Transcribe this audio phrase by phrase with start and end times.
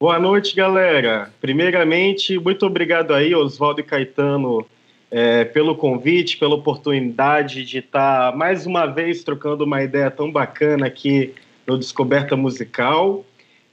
[0.00, 1.32] Boa noite, galera.
[1.40, 4.66] Primeiramente, muito obrigado aí, Oswaldo e Caetano,
[5.12, 10.86] é, pelo convite, pela oportunidade de estar mais uma vez trocando uma ideia tão bacana
[10.86, 13.24] aqui no Descoberta Musical.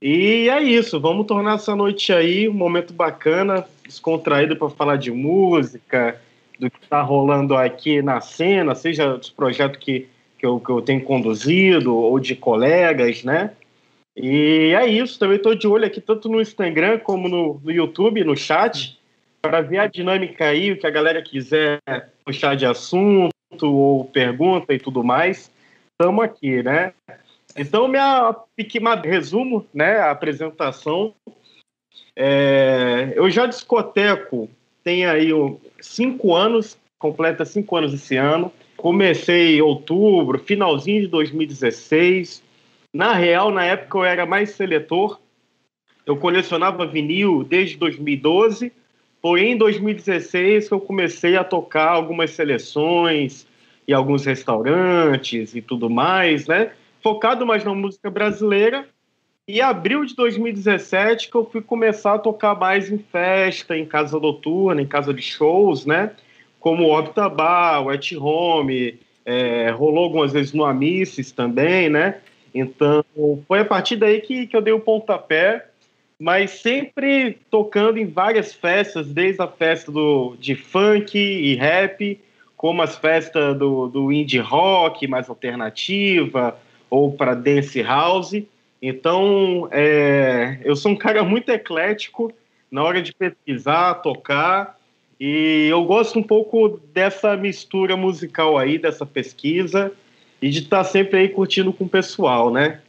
[0.02, 5.12] E é isso, vamos tornar essa noite aí um momento bacana, descontraído para falar de
[5.12, 6.20] música,
[6.58, 10.82] do que está rolando aqui na cena, seja dos projetos que, que, eu, que eu
[10.82, 13.52] tenho conduzido ou de colegas, né?
[14.16, 18.24] E é isso, também estou de olho aqui tanto no Instagram como no, no YouTube,
[18.24, 19.00] no chat,
[19.42, 21.80] para ver a dinâmica aí, o que a galera quiser
[22.26, 23.32] puxar de assunto
[23.64, 25.52] ou pergunta e tudo mais.
[25.94, 26.94] Estamos aqui, né?
[27.60, 31.14] Então, minha pequena resumo, né, a apresentação.
[32.16, 34.50] É, eu já discoteco
[34.82, 35.30] tem aí
[35.82, 38.50] cinco anos, completa cinco anos esse ano.
[38.78, 42.42] Comecei em outubro, finalzinho de 2016.
[42.94, 45.20] Na real, na época eu era mais seletor.
[46.06, 48.72] Eu colecionava vinil desde 2012.
[49.22, 53.46] Porém, em 2016 eu comecei a tocar algumas seleções
[53.86, 56.72] e alguns restaurantes e tudo mais, né?
[57.02, 58.88] Focado mais na música brasileira.
[59.48, 64.20] E abril de 2017 que eu fui começar a tocar mais em festa, em casa
[64.20, 66.12] noturna, em casa de shows, né?
[66.60, 72.20] Como o Optabar, o At Home, é, rolou algumas vezes no Amices também, né?
[72.54, 73.04] Então,
[73.48, 75.66] foi a partir daí que, que eu dei o pontapé,
[76.20, 82.20] mas sempre tocando em várias festas, desde a festa do, de funk e rap,
[82.58, 88.44] como as festas do, do indie rock mais alternativa, ou para dance house.
[88.82, 92.34] Então, é, eu sou um cara muito eclético
[92.72, 94.78] na hora de pesquisar, tocar,
[95.20, 99.92] e eu gosto um pouco dessa mistura musical aí, dessa pesquisa,
[100.42, 102.82] e de estar tá sempre aí curtindo com o pessoal, né?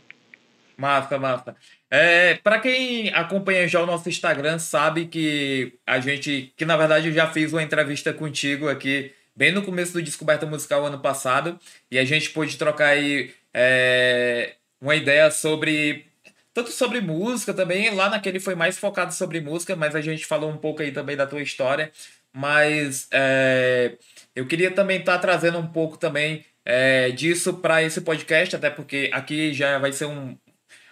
[0.77, 1.56] Massa, massa.
[1.91, 7.09] É, para quem acompanha já o nosso Instagram, sabe que a gente, que na verdade
[7.09, 11.59] eu já fiz uma entrevista contigo aqui, bem no começo do Descoberta Musical ano passado,
[11.91, 16.06] e a gente pôde trocar aí é, uma ideia sobre
[16.53, 17.94] tanto sobre música também.
[17.94, 21.16] Lá naquele foi mais focado sobre música, mas a gente falou um pouco aí também
[21.16, 21.93] da tua história.
[22.33, 23.97] Mas é,
[24.34, 28.71] eu queria também estar tá trazendo um pouco também é, disso para esse podcast, até
[28.71, 30.37] porque aqui já vai ser um,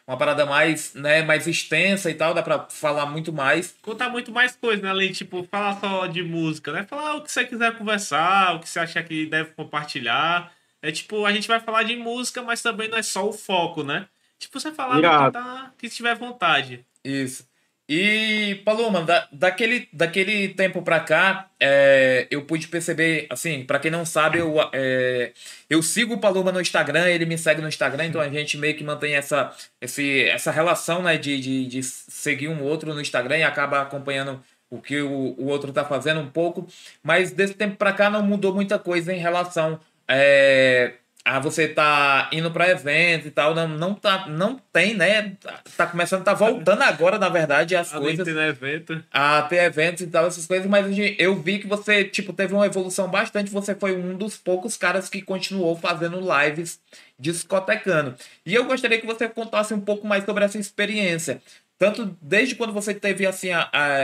[0.06, 3.76] uma parada mais, né, mais extensa e tal, dá para falar muito mais.
[3.82, 4.88] Contar muito mais coisa, né?
[4.88, 6.84] Além, tipo, falar só de música, né?
[6.84, 10.50] Falar o que você quiser conversar, o que você achar que deve compartilhar.
[10.82, 13.82] É tipo, a gente vai falar de música, mas também não é só o foco,
[13.82, 14.06] né?
[14.38, 16.84] Tipo, você falar que, tá, que tiver vontade.
[17.04, 17.46] Isso.
[17.90, 23.90] E, Paloma, da, daquele, daquele tempo pra cá, é, eu pude perceber, assim, para quem
[23.90, 25.32] não sabe, eu, é,
[25.70, 28.76] eu sigo o Paloma no Instagram, ele me segue no Instagram, então a gente meio
[28.76, 33.38] que mantém essa, esse, essa relação, né, de, de, de seguir um outro no Instagram
[33.38, 34.38] e acaba acompanhando
[34.68, 36.68] o que o, o outro tá fazendo um pouco.
[37.02, 40.94] Mas desse tempo pra cá não mudou muita coisa em relação é,
[41.30, 45.36] ah, você tá indo para eventos e tal, não, não, tá, não tem, né?
[45.76, 48.34] Tá começando, tá voltando agora, na verdade, as Além coisas.
[48.34, 49.04] Ter evento.
[49.12, 50.86] A ter eventos e tal, essas coisas, mas
[51.18, 53.50] eu vi que você, tipo, teve uma evolução bastante.
[53.50, 56.80] Você foi um dos poucos caras que continuou fazendo lives
[57.18, 58.14] discotecando.
[58.46, 61.42] E eu gostaria que você contasse um pouco mais sobre essa experiência.
[61.78, 63.98] Tanto desde quando você teve, assim, a, a,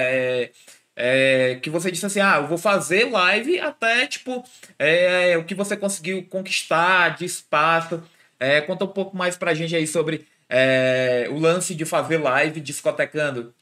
[0.97, 4.45] é, que você disse assim, ah, eu vou fazer live até, tipo,
[4.79, 8.03] é, o que você conseguiu conquistar de espaço.
[8.39, 12.61] É, conta um pouco mais pra gente aí sobre é, o lance de fazer live
[12.61, 13.53] discotecando.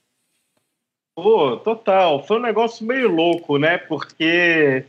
[1.14, 2.24] Pô, total.
[2.26, 3.78] Foi um negócio meio louco, né?
[3.78, 4.84] Porque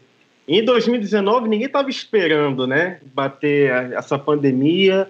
[0.48, 3.00] em 2019 ninguém estava esperando, né?
[3.14, 5.10] Bater essa pandemia,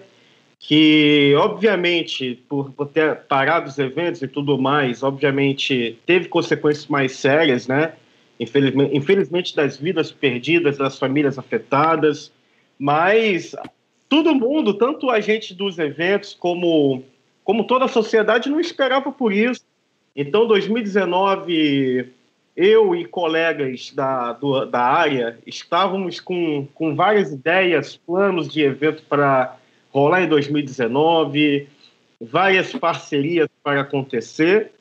[0.66, 7.68] que obviamente, por, ter parado os eventos e tudo mais, obviamente teve consequências mais sérias,
[7.68, 7.92] né?
[8.40, 12.32] Infelizmente, infelizmente das vidas perdidas, das famílias afetadas,
[12.78, 13.54] mas
[14.08, 17.04] todo mundo, tanto a gente dos eventos como,
[17.44, 19.60] como toda a sociedade, não esperava por isso.
[20.16, 22.08] Então, 2019,
[22.56, 29.02] eu e colegas da, do, da área estávamos com, com várias ideias, planos de evento
[29.06, 29.58] para
[29.94, 31.68] rolar em 2019,
[32.20, 34.72] várias parcerias para acontecer,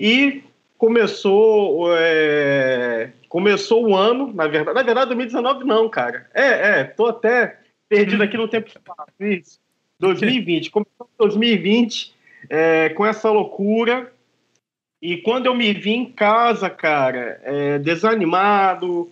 [0.00, 0.42] e
[0.78, 6.28] começou é, começou o ano, na verdade, na verdade 2019 não, cara.
[6.32, 9.12] É, é, tô até perdido aqui no tempo espaço.
[9.20, 9.60] Isso.
[9.98, 10.70] 2020.
[10.70, 12.14] Começou 2020
[12.48, 14.10] é, com essa loucura.
[15.00, 19.10] E quando eu me vi em casa, cara, é, desanimado,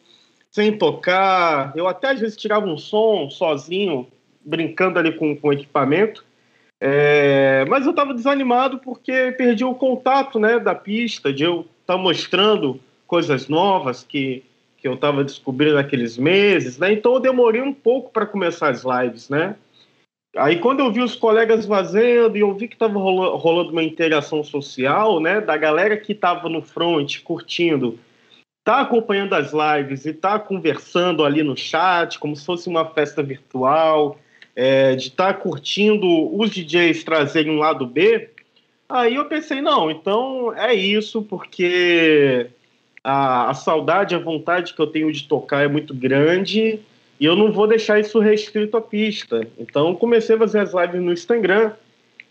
[0.51, 4.07] sem tocar, eu até às vezes tirava um som sozinho,
[4.45, 6.25] brincando ali com, com equipamento.
[6.81, 11.95] É, mas eu estava desanimado porque perdi o contato né, da pista, de eu estar
[11.95, 14.45] tá mostrando coisas novas que
[14.85, 16.93] que eu estava descobrindo naqueles meses, né?
[16.93, 19.57] Então eu demorei um pouco para começar as lives, né?
[20.37, 24.45] Aí quando eu vi os colegas fazendo e eu vi que estava rolando uma interação
[24.45, 27.99] social, né, da galera que estava no front curtindo,
[28.63, 33.23] tá acompanhando as lives e tá conversando ali no chat, como se fosse uma festa
[33.23, 34.19] virtual,
[34.57, 36.07] é, de estar tá curtindo
[36.39, 38.31] os DJs trazerem um lado B,
[38.89, 42.49] aí eu pensei, não, então é isso, porque
[43.03, 46.81] a, a saudade, a vontade que eu tenho de tocar é muito grande
[47.21, 49.47] e eu não vou deixar isso restrito à pista.
[49.59, 51.73] Então comecei a fazer as lives no Instagram.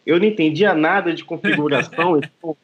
[0.06, 2.18] Eu não entendia nada de configuração.
[2.20, 2.58] então,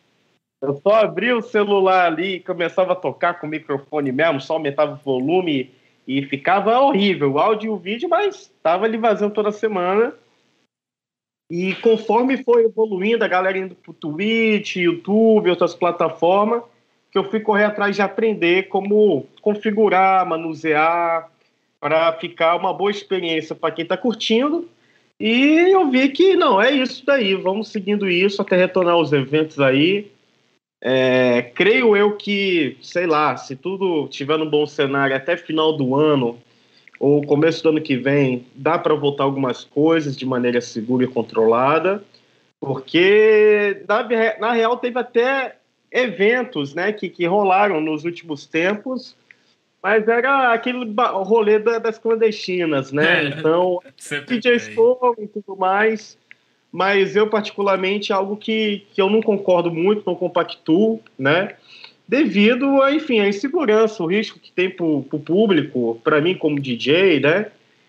[0.62, 4.54] eu só abria o celular ali e começava a tocar com o microfone mesmo, só
[4.54, 5.72] aumentava o volume
[6.10, 10.12] e ficava horrível, o áudio e o vídeo, mas estava ali vazando toda semana.
[11.52, 16.64] E conforme foi evoluindo, a galera indo pro Twitch, YouTube, outras plataformas,
[17.12, 21.30] que eu fui correr atrás de aprender como configurar, manusear,
[21.80, 24.68] para ficar uma boa experiência para quem está curtindo.
[25.20, 29.60] E eu vi que não, é isso daí, vamos seguindo isso até retornar aos eventos
[29.60, 30.12] aí.
[30.82, 35.96] É, creio eu que, sei lá, se tudo tiver no bom cenário até final do
[35.96, 36.40] ano
[37.00, 41.08] ou começo do ano que vem, dá para voltar algumas coisas de maneira segura e
[41.08, 42.04] controlada,
[42.60, 44.04] porque na,
[44.40, 45.56] na real teve até
[45.92, 49.16] eventos né, que, que rolaram nos últimos tempos,
[49.82, 50.94] mas era aquele
[51.24, 53.24] rolê da, das clandestinas, né?
[53.24, 53.80] É, então,
[54.28, 56.18] DJs foram e tudo mais,
[56.72, 61.56] mas eu, particularmente, algo que, que eu não concordo muito, não compactuo, né?
[62.08, 66.60] Devido, a, enfim, a insegurança, o risco que tem para o público, para mim como
[66.60, 67.48] DJ, né?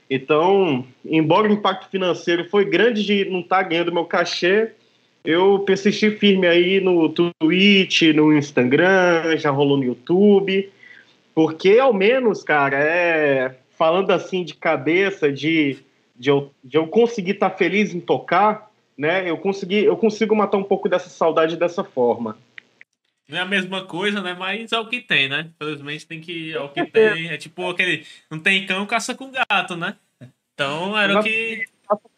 [0.09, 4.73] Então, embora o impacto financeiro foi grande de não estar tá ganhando meu cachê,
[5.25, 10.71] eu persisti firme aí no Twitch, no Instagram, já rolou no YouTube,
[11.35, 15.79] porque ao menos, cara, é falando assim de cabeça, de,
[16.15, 18.70] de, eu, de eu conseguir estar tá feliz em tocar,
[19.01, 19.31] né?
[19.31, 22.37] Eu consegui, eu consigo matar um pouco dessa saudade dessa forma.
[23.27, 24.37] Não é a mesma coisa, né?
[24.39, 25.49] Mas é o que tem, né?
[25.55, 26.53] Infelizmente tem que.
[26.53, 27.29] É o que tem.
[27.31, 28.05] É tipo aquele.
[28.31, 29.97] Não tem cão, caça com gato, né?
[30.53, 31.65] Então era o que.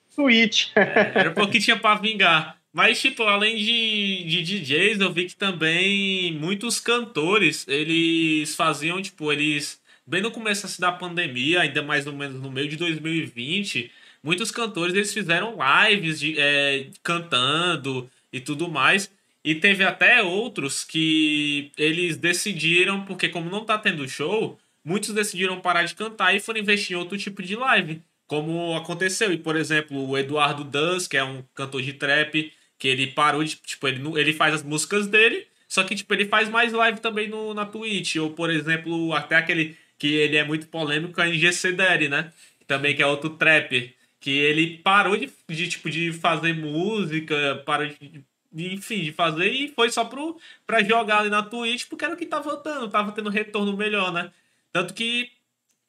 [0.09, 0.71] Switch.
[0.77, 2.59] É, era o que tinha pra vingar.
[2.73, 9.31] Mas, tipo, além de, de DJs, eu vi que também muitos cantores, eles faziam, tipo,
[9.31, 9.81] eles...
[10.07, 13.91] Bem no começo assim, da pandemia, ainda mais ou menos no meio de 2020,
[14.23, 15.57] muitos cantores, eles fizeram
[15.88, 19.11] lives de, é, cantando e tudo mais.
[19.45, 25.61] E teve até outros que eles decidiram, porque como não tá tendo show, muitos decidiram
[25.61, 28.00] parar de cantar e foram investir em outro tipo de live.
[28.26, 29.33] Como aconteceu.
[29.33, 33.43] E, por exemplo, o Eduardo Dance, que é um cantor de trap, que ele parou
[33.43, 33.57] de.
[33.57, 37.29] Tipo, ele, ele faz as músicas dele, só que, tipo, ele faz mais live também
[37.29, 38.17] no, na Twitch.
[38.17, 42.33] Ou, por exemplo, até aquele que ele é muito polêmico, a NGC Daddy, né?
[42.67, 43.95] Também que é outro trapper.
[44.23, 49.50] Que ele parou de, de, tipo, de fazer música, parou de, de, enfim, de fazer
[49.50, 52.88] e foi só pro, pra jogar ali na Twitch, porque era o que tava dando,
[52.88, 54.31] tava tendo retorno melhor, né?
[54.73, 55.31] Tanto que,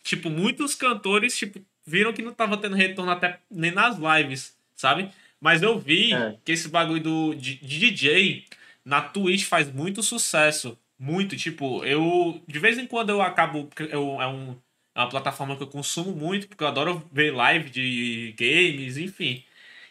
[0.03, 5.09] tipo, muitos cantores, tipo, viram que não tava tendo retorno até nem nas lives, sabe?
[5.39, 6.35] Mas eu vi é.
[6.43, 8.45] que esse bagulho do, de, de DJ
[8.83, 10.77] na Twitch faz muito sucesso.
[10.97, 12.41] Muito, tipo, eu.
[12.47, 13.69] De vez em quando eu acabo.
[13.77, 14.55] Eu, é, um,
[14.95, 19.43] é uma plataforma que eu consumo muito, porque eu adoro ver live de games, enfim.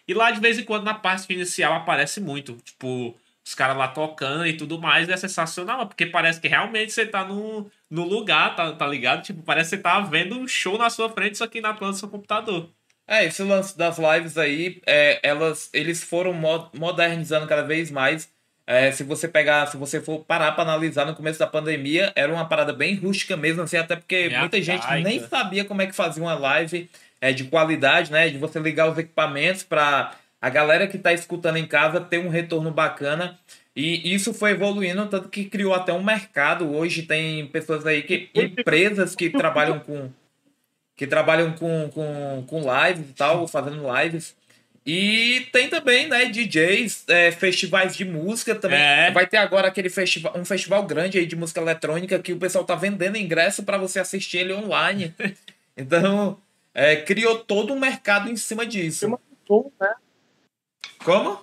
[0.07, 2.57] E lá, de vez em quando, na parte inicial, aparece muito.
[2.65, 5.09] Tipo, os caras lá tocando e tudo mais.
[5.09, 9.23] é sensacional, porque parece que realmente você tá no, no lugar, tá, tá ligado?
[9.23, 11.91] Tipo, parece que você tá vendo um show na sua frente, só que na tela
[11.93, 12.71] do seu computador.
[13.07, 16.33] É, esse lance das lives aí, é, elas, eles foram
[16.75, 18.33] modernizando cada vez mais.
[18.67, 22.33] É, se você pegar, se você for parar para analisar no começo da pandemia, era
[22.33, 25.87] uma parada bem rústica mesmo, assim, até porque Minha muita gente nem sabia como é
[25.87, 26.89] que fazia uma live
[27.21, 28.29] é, de qualidade, né?
[28.29, 32.29] De você ligar os equipamentos para a galera que está escutando em casa ter um
[32.29, 33.39] retorno bacana.
[33.75, 36.71] E isso foi evoluindo, tanto que criou até um mercado.
[36.71, 38.29] Hoje tem pessoas aí que.
[38.35, 40.11] empresas que trabalham com.
[40.97, 44.37] que trabalham com, com, com lives e tal, fazendo lives.
[44.85, 48.81] E tem também, né, DJs, é, festivais de música também.
[48.81, 49.11] É.
[49.13, 52.65] Vai ter agora aquele festival, um festival grande aí de música eletrônica que o pessoal
[52.65, 55.15] tá vendendo ingresso para você assistir ele online.
[55.77, 56.37] então,
[56.75, 59.09] é, criou todo um mercado em cima disso.
[59.09, 59.95] Né?
[61.05, 61.39] Como?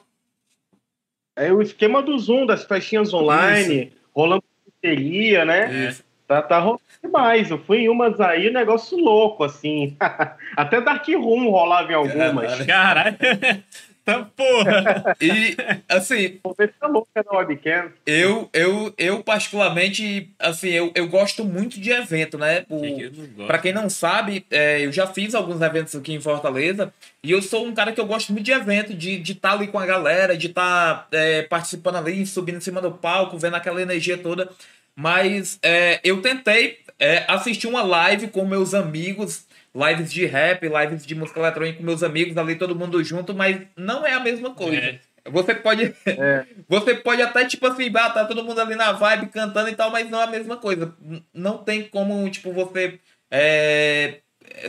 [1.35, 3.95] É o esquema do Zoom, das festinhas online, Isso.
[4.13, 5.87] rolando bateria, né?
[5.89, 6.03] Isso.
[6.29, 7.49] Tá, tá rolando demais.
[7.49, 9.97] Eu fui em umas aí, negócio louco, assim.
[10.55, 12.65] Até Dark Room rolava em algumas.
[12.65, 13.17] Caralho.
[14.05, 15.15] Tá porra.
[15.21, 15.55] E,
[15.87, 16.39] assim.
[16.43, 17.91] Você fica louca na webcam.
[18.07, 22.65] Eu, eu, eu, particularmente, assim, eu, eu gosto muito de evento, né?
[22.69, 26.91] O, pra quem não sabe, é, eu já fiz alguns eventos aqui em Fortaleza.
[27.21, 29.51] E eu sou um cara que eu gosto muito de evento, de estar de tá
[29.51, 33.37] ali com a galera, de estar tá, é, participando ali, subindo em cima do palco,
[33.37, 34.49] vendo aquela energia toda.
[34.99, 41.05] Mas é, eu tentei é, assistir uma live com meus amigos lives de rap, lives
[41.05, 44.53] de música eletrônica com meus amigos ali, todo mundo junto, mas não é a mesma
[44.53, 44.77] coisa.
[44.77, 44.99] É.
[45.31, 45.95] Você pode.
[46.05, 46.45] É.
[46.67, 49.89] Você pode até, tipo assim, ah, tá todo mundo ali na vibe cantando e tal,
[49.89, 50.93] mas não é a mesma coisa.
[51.33, 52.99] Não tem como, tipo, você
[53.31, 54.19] é,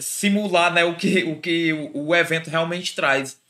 [0.00, 3.40] simular né, o que, o, que o evento realmente traz.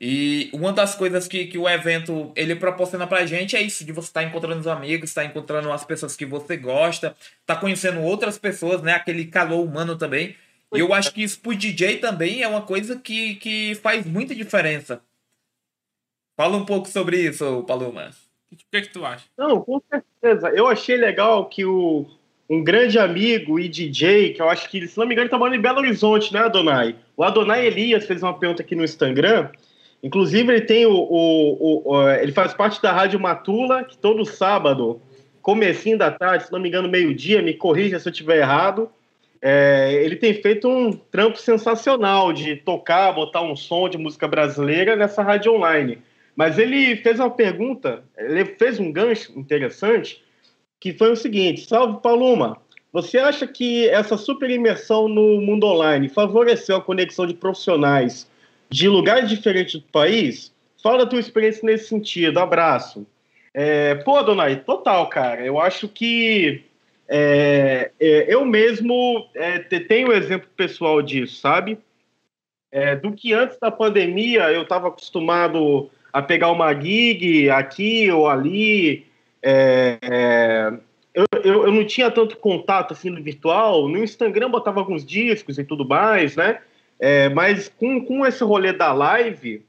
[0.00, 3.92] E uma das coisas que, que o evento ele proporciona pra gente é isso, de
[3.92, 7.14] você estar tá encontrando os amigos, estar tá encontrando as pessoas que você gosta,
[7.44, 8.94] tá conhecendo outras pessoas, né?
[8.94, 10.34] Aquele calor humano também.
[10.72, 14.34] E eu acho que isso pro DJ também é uma coisa que, que faz muita
[14.34, 15.02] diferença.
[16.34, 18.10] Fala um pouco sobre isso, Paloma.
[18.50, 19.26] O que, é que tu acha?
[19.36, 20.48] Não, com certeza.
[20.48, 22.06] Eu achei legal que o,
[22.48, 25.38] um grande amigo e DJ, que eu acho que, se não me engano, ele tá
[25.38, 26.96] morando em Belo Horizonte, né, Adonai?
[27.16, 29.50] O Adonai Elias fez uma pergunta aqui no Instagram.
[30.02, 35.00] Inclusive, ele tem o, o, o, Ele faz parte da Rádio Matula, que todo sábado,
[35.42, 38.90] comecinho da tarde, se não me engano, meio-dia, me corrija se eu estiver errado
[39.42, 44.96] é, ele tem feito um trampo sensacional de tocar, botar um som de música brasileira
[44.96, 45.98] nessa rádio online.
[46.36, 50.22] Mas ele fez uma pergunta, ele fez um gancho interessante,
[50.78, 52.58] que foi o seguinte: Salve Paloma,
[52.92, 58.30] você acha que essa super imersão no mundo online favoreceu a conexão de profissionais
[58.70, 60.52] de lugares diferentes do país?
[60.82, 62.38] Fala da tua experiência nesse sentido.
[62.38, 63.06] Abraço.
[63.52, 65.44] É, pô, Donai, total, cara.
[65.44, 66.62] Eu acho que
[67.08, 71.76] é, é, eu mesmo é, tenho exemplo pessoal disso, sabe?
[72.70, 78.28] É, do que antes da pandemia eu estava acostumado a pegar uma gig aqui ou
[78.28, 79.06] ali.
[79.42, 80.72] É,
[81.12, 83.88] eu, eu, eu, não tinha tanto contato assim no virtual.
[83.88, 86.60] No Instagram botava alguns discos e tudo mais, né?
[87.34, 89.64] Mas com, com esse rolê da live,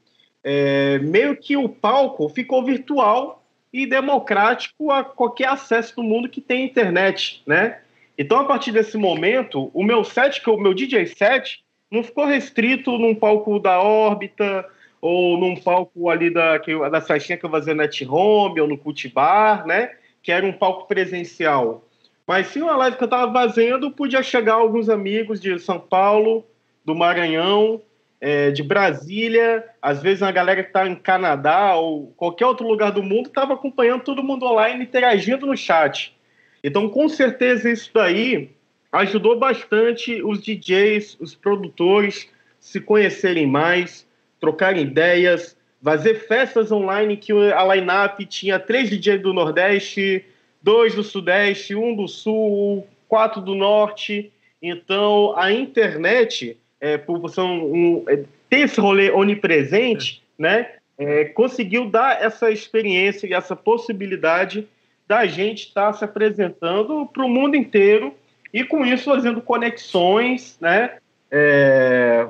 [1.01, 3.41] meio que o palco ficou virtual
[3.73, 7.79] e democrático a qualquer acesso do mundo que tem internet, né?
[8.17, 12.25] Então, a partir desse momento, o meu set, que o meu DJ set, não ficou
[12.25, 14.65] restrito num palco da órbita
[15.01, 18.77] ou num palco ali da, que, da festinha que eu fazia net home ou no
[18.77, 19.91] cultivar, né?
[20.21, 21.83] Que era um palco presencial.
[22.27, 26.45] Mas se uma live que eu estava fazendo, podia chegar alguns amigos de São Paulo,
[26.85, 27.81] do Maranhão,
[28.19, 32.91] é, de Brasília, às vezes a galera que está em Canadá ou qualquer outro lugar
[32.91, 36.15] do mundo estava acompanhando todo mundo online, interagindo no chat.
[36.63, 38.51] Então, com certeza, isso daí
[38.91, 44.07] ajudou bastante os DJs, os produtores se conhecerem mais,
[44.39, 50.23] trocarem ideias, fazer festas online que a line-up tinha três DJs do Nordeste,
[50.61, 54.31] dois do Sudeste, um do Sul, quatro do Norte.
[54.61, 60.41] Então, a internet é, por você um, é, ter esse rolê onipresente, é.
[60.41, 64.67] né, é, conseguiu dar essa experiência e essa possibilidade
[65.07, 68.13] da gente estar tá se apresentando para o mundo inteiro
[68.53, 70.97] e com isso fazendo conexões, né,
[71.29, 72.27] é,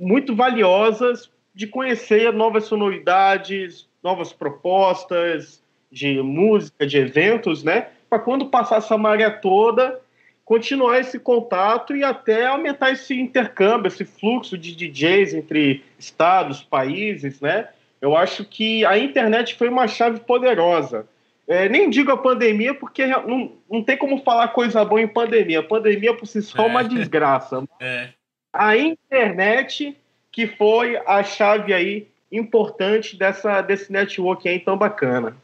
[0.00, 7.88] muito valiosas de conhecer novas sonoridades, novas propostas de música, de eventos, né?
[8.08, 10.00] para quando passar essa maré toda,
[10.48, 17.38] continuar esse contato e até aumentar esse intercâmbio, esse fluxo de DJs entre estados, países,
[17.38, 17.68] né?
[18.00, 21.06] Eu acho que a internet foi uma chave poderosa.
[21.46, 25.60] É, nem digo a pandemia, porque não, não tem como falar coisa boa em pandemia.
[25.60, 27.62] A pandemia por si só é uma desgraça.
[27.78, 28.08] É.
[28.50, 29.94] A internet
[30.32, 35.36] que foi a chave aí importante dessa, desse network aí tão bacana.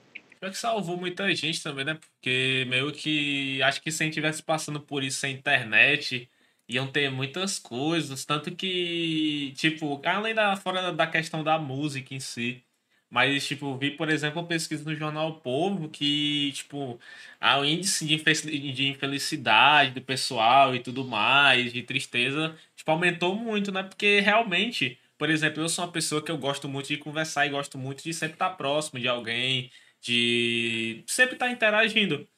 [0.51, 1.95] Que salvou muita gente também, né?
[1.95, 6.29] Porque meio que acho que se a gente estivesse passando por isso sem internet,
[6.69, 8.25] iam ter muitas coisas.
[8.25, 12.63] Tanto que, tipo, além da fora da questão da música em si.
[13.11, 16.99] Mas, tipo, vi, por exemplo, uma pesquisa no jornal Povo que, tipo,
[17.41, 23.83] o índice de infelicidade do pessoal e tudo mais, de tristeza, tipo, aumentou muito, né?
[23.85, 27.51] Porque realmente por exemplo, eu sou uma pessoa que eu gosto muito de conversar e
[27.51, 29.71] gosto muito de sempre estar próximo de alguém,
[30.05, 32.29] de sempre estar interagindo.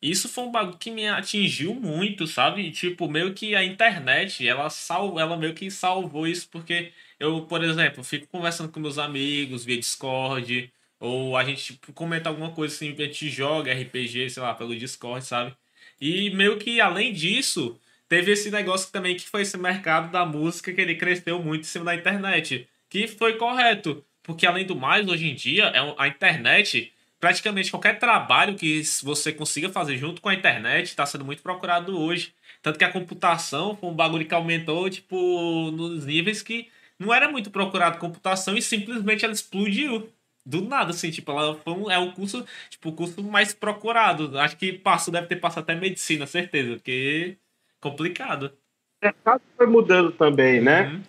[0.00, 2.70] Isso foi um bagulho que me atingiu muito, sabe?
[2.70, 5.18] Tipo, meio que a internet, ela, sal...
[5.18, 9.78] ela meio que salvou isso, porque eu, por exemplo, fico conversando com meus amigos via
[9.78, 14.54] Discord, ou a gente tipo, comenta alguma coisa assim, a gente joga RPG, sei lá,
[14.54, 15.54] pelo Discord, sabe?
[16.00, 20.72] E meio que além disso, teve esse negócio também que foi esse mercado da música
[20.72, 22.68] que ele cresceu muito em cima da internet.
[22.88, 24.04] Que foi correto.
[24.22, 26.92] Porque além do mais, hoje em dia, é a internet,
[27.26, 32.00] praticamente qualquer trabalho que você consiga fazer junto com a internet está sendo muito procurado
[32.00, 32.32] hoje.
[32.62, 37.28] Tanto que a computação foi um bagulho que aumentou, tipo, nos níveis que não era
[37.28, 40.08] muito procurado computação e simplesmente ela explodiu.
[40.44, 44.38] Do nada, assim, tipo, ela foi um, é o curso, tipo, o curso mais procurado.
[44.38, 47.36] Acho que passou, deve ter passado até medicina, certeza, porque
[47.80, 48.52] complicado.
[49.02, 50.82] O mercado foi mudando também, né?
[50.82, 51.02] Uhum.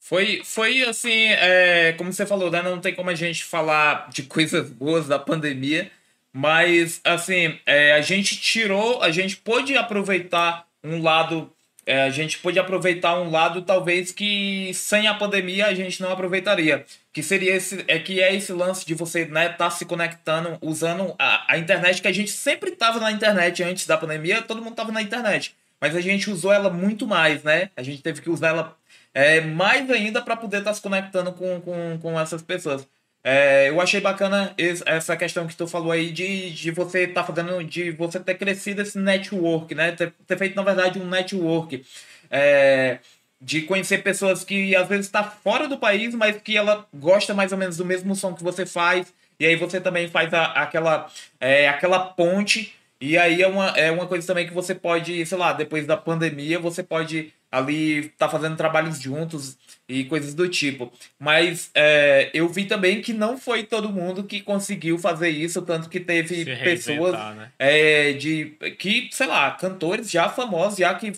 [0.00, 2.62] Foi, foi assim, é, como você falou, né?
[2.62, 5.90] Não tem como a gente falar de coisas boas da pandemia,
[6.32, 11.52] mas assim, é, a gente tirou, a gente pôde aproveitar um lado,
[11.84, 16.12] é, a gente pôde aproveitar um lado talvez que sem a pandemia a gente não
[16.12, 16.86] aproveitaria.
[17.12, 21.14] Que seria esse, é que é esse lance de você né, tá se conectando, usando
[21.18, 24.70] a, a internet, que a gente sempre estava na internet antes da pandemia, todo mundo
[24.70, 27.70] estava na internet mas a gente usou ela muito mais, né?
[27.76, 28.76] A gente teve que usar ela
[29.18, 32.86] é, mais ainda para poder estar tá se conectando com, com, com essas pessoas.
[33.24, 34.54] É, eu achei bacana
[34.86, 38.36] essa questão que tu falou aí de, de você estar tá fazendo, de você ter
[38.36, 39.90] crescido esse network, né?
[39.90, 41.84] Ter, ter feito, na verdade, um network.
[42.30, 43.00] É,
[43.40, 47.50] de conhecer pessoas que às vezes está fora do país, mas que ela gosta mais
[47.50, 49.12] ou menos do mesmo som que você faz.
[49.40, 53.90] E aí você também faz a, aquela, é, aquela ponte e aí é uma, é
[53.90, 58.28] uma coisa também que você pode, sei lá, depois da pandemia, você pode ali tá
[58.28, 59.56] fazendo trabalhos juntos
[59.88, 60.92] e coisas do tipo.
[61.18, 65.88] Mas é, eu vi também que não foi todo mundo que conseguiu fazer isso, tanto
[65.88, 67.50] que teve pessoas né?
[67.58, 71.12] é, de que, sei lá, cantores já famosos, já que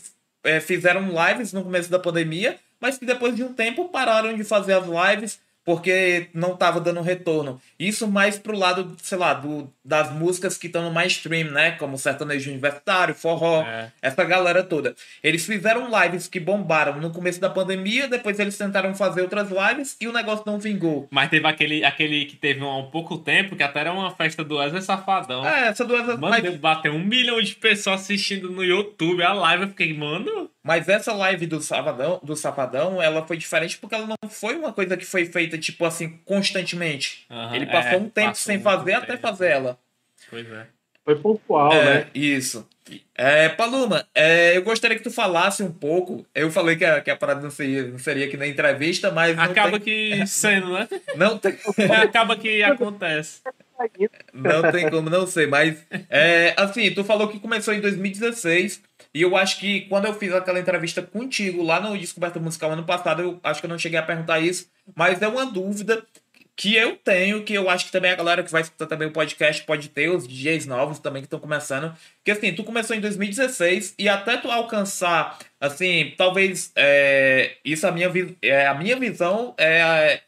[0.45, 4.45] é, fizeram lives no começo da pandemia, mas que depois de um tempo pararam de
[4.45, 7.61] fazer as lives porque não estava dando retorno.
[7.79, 11.73] Isso mais pro lado, sei lá, do, das músicas que estão no mainstream, né?
[11.73, 13.91] Como sertanejo universitário, forró, é.
[14.01, 14.95] essa galera toda.
[15.23, 19.97] Eles fizeram lives que bombaram no começo da pandemia, depois eles tentaram fazer outras lives
[20.01, 21.09] e o negócio não vingou.
[21.11, 24.43] Mas teve aquele, aquele que teve há um pouco tempo, que até era uma festa
[24.45, 25.47] do Wesley Safadão.
[25.47, 26.17] É, essa do Wesley...
[26.17, 26.57] Mano, mas...
[26.57, 30.51] bateu um milhão de pessoas assistindo no YouTube a live, eu fiquei, mano...
[30.63, 34.73] Mas essa live do Safadão, do Safadão, ela foi diferente porque ela não foi uma
[34.73, 37.27] coisa que foi feita, tipo assim, constantemente.
[37.31, 39.79] Uhum, Ele passou é, um tempo sem fazer até fazer ela.
[40.29, 40.67] Pois é.
[41.05, 42.07] Foi pontual, é, né?
[42.15, 42.69] Isso.
[43.15, 46.27] É, Paloma, é, eu gostaria que tu falasse um pouco.
[46.35, 49.39] Eu falei que a, que a parada não seria, não seria aqui na entrevista, mas.
[49.39, 50.19] Acaba tem...
[50.19, 50.89] que sendo, né?
[51.17, 51.57] Não tem.
[52.03, 53.41] Acaba que acontece.
[54.33, 55.85] Não tem como não ser, mas.
[56.09, 58.83] É, assim, tu falou que começou em 2016.
[59.15, 62.85] E eu acho que quando eu fiz aquela entrevista contigo lá no Descoberta Musical ano
[62.85, 66.05] passado, eu acho que eu não cheguei a perguntar isso, mas é uma dúvida
[66.61, 69.13] que eu tenho, que eu acho que também a galera que vai escutar também o
[69.13, 71.97] podcast pode ter, os DJs novos também que estão começando.
[72.23, 77.91] Que assim, tu começou em 2016 e até tu alcançar, assim, talvez é, isso a
[77.91, 80.21] minha, é, a minha visão é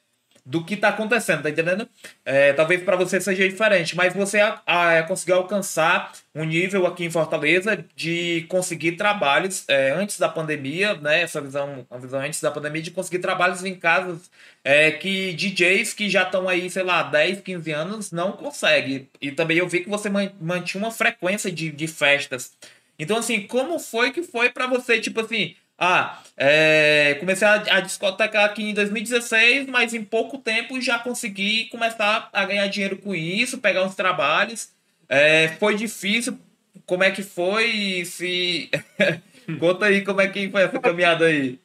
[0.44, 1.88] do que está acontecendo, tá entendendo?
[2.24, 7.05] É, talvez para você seja diferente, mas você a, a, conseguiu alcançar um nível aqui
[7.05, 11.22] em Fortaleza de conseguir trabalhos é, antes da pandemia, né?
[11.22, 14.31] Essa visão, a visão antes da pandemia de conseguir trabalhos em casas
[14.64, 19.09] é, que DJs que já estão aí, sei lá, 10, 15 anos não conseguem.
[19.20, 22.52] E também eu vi que você mantinha uma frequência de, de festas.
[22.98, 27.80] Então, assim, como foi que foi para você, tipo assim, ah, é, comecei a, a
[27.80, 33.14] discotecar aqui em 2016, mas em pouco tempo já consegui começar a ganhar dinheiro com
[33.14, 34.70] isso, pegar uns trabalhos.
[35.08, 36.38] É, foi difícil
[36.87, 38.04] como é que foi?
[38.04, 38.70] Se
[39.58, 41.58] conta aí como é que foi essa caminhada aí.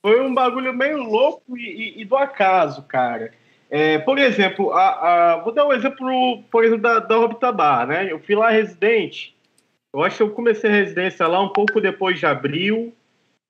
[0.00, 1.62] Foi um bagulho meio louco e,
[1.98, 3.32] e, e do acaso, cara.
[3.70, 8.10] É, por exemplo, a, a, vou dar um exemplo, por exemplo, da, da Robitabar, né?
[8.10, 9.34] Eu fui lá residente.
[9.94, 12.92] Eu acho que eu comecei a residência lá um pouco depois de abril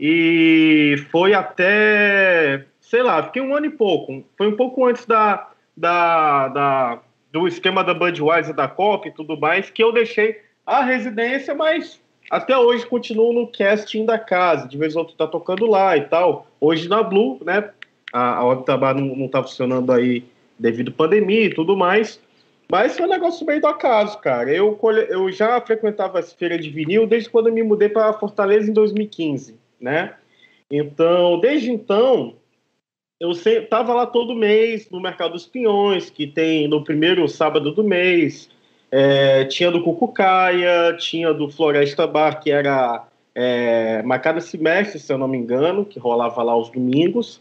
[0.05, 4.25] e foi até, sei lá, fiquei um ano e pouco.
[4.37, 6.99] Foi um pouco antes da, da, da
[7.31, 12.01] do esquema da Budweiser, da COP e tudo mais, que eu deixei a residência, mas
[12.29, 14.67] até hoje continuo no casting da casa.
[14.67, 16.49] De vez em quando tá tocando lá e tal.
[16.61, 17.71] Hoje na Blue, né?
[18.13, 20.25] A, a Octabar não, não tá funcionando aí
[20.59, 22.21] devido à pandemia e tudo mais.
[22.69, 24.53] Mas foi um negócio meio do acaso, cara.
[24.53, 24.77] Eu,
[25.09, 28.73] eu já frequentava essa feira de vinil desde quando eu me mudei para Fortaleza em
[28.75, 30.15] 2015, né?
[30.71, 32.37] Então, desde então,
[33.21, 37.85] eu estava lá todo mês no Mercado dos Pinhões, que tem no primeiro sábado do
[37.85, 38.49] mês.
[38.91, 45.19] É, tinha do Cucucaia, tinha do Floresta Bar, que era é, marcada semestre, se eu
[45.19, 47.41] não me engano, que rolava lá aos domingos.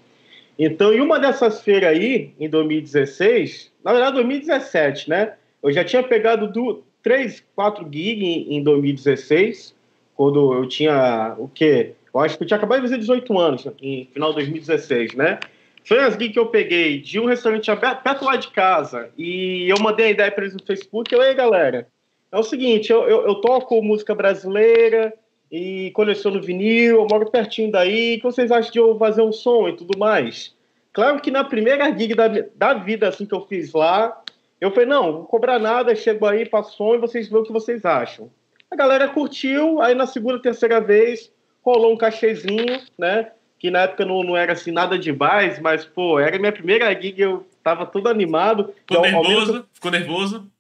[0.58, 5.34] Então, em uma dessas feiras aí, em 2016, na verdade 2017, né?
[5.64, 9.76] Eu já tinha pegado do, três, quatro gigs em, em 2016,
[10.16, 11.94] quando eu tinha o quê?
[12.13, 15.39] Eu acho que eu tinha acabado de fazer 18 anos, em final de 2016, né?
[15.84, 17.71] Foi as que eu peguei de um restaurante
[18.04, 21.13] perto lá de casa e eu mandei a ideia para eles no Facebook.
[21.13, 21.88] Eu, ei, galera,
[22.32, 25.13] é o seguinte, eu, eu, eu, toco música brasileira
[25.52, 29.34] e coleciono vinil, eu moro pertinho daí, o que vocês acham de eu fazer um
[29.34, 30.56] som e tudo mais?
[30.93, 34.21] Claro que na primeira gig da, da vida assim que eu fiz lá,
[34.62, 37.45] eu falei, não, não vou cobrar nada, chego aí, faço som e vocês veem o
[37.45, 38.30] que vocês acham.
[38.69, 43.32] A galera curtiu, aí na segunda, terceira vez, rolou um cachezinho, né?
[43.62, 47.21] que na época não, não era assim nada demais, mas, pô, era minha primeira gig,
[47.21, 48.74] eu tava todo animado.
[48.89, 49.54] Ficou nervoso?
[49.54, 50.52] Menos, ficou nervoso?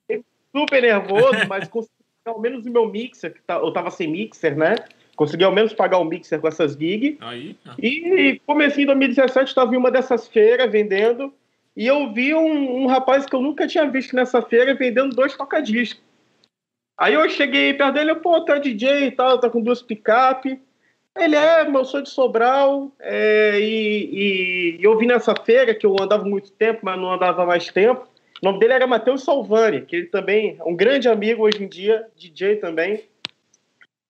[0.55, 1.95] Super nervoso, mas consegui
[2.27, 4.75] ao menos o meu mixer, que tá, eu tava sem mixer, né?
[5.15, 7.17] Consegui ao menos pagar o mixer com essas gigs.
[7.21, 7.73] Aí, ah.
[7.79, 11.33] E comecei em 2017, estava em uma dessas feiras vendendo,
[11.75, 15.35] e eu vi um, um, rapaz que eu nunca tinha visto nessa feira vendendo dois
[15.35, 16.03] tocadiscos.
[16.99, 20.61] Aí eu cheguei perto dele, pô, tá DJ e tal, tá com duas picape.
[21.17, 25.95] Ele é, eu sou de Sobral, é, e, e, eu vi nessa feira que eu
[25.99, 28.07] andava muito tempo, mas não andava mais tempo.
[28.41, 31.67] O nome dele era Matheus Salvani, que ele também é um grande amigo hoje em
[31.67, 33.03] dia, DJ também.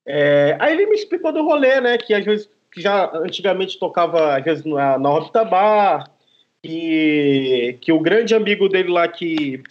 [0.06, 1.98] É, aí ele me explicou do rolê, né?
[1.98, 6.10] Que às vezes que já antigamente tocava às vezes na, na Orbita Bar,
[6.64, 9.62] que, que o grande amigo dele lá que,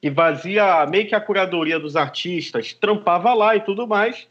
[0.00, 4.28] que vazia meio que a curadoria dos artistas, trampava lá e tudo mais.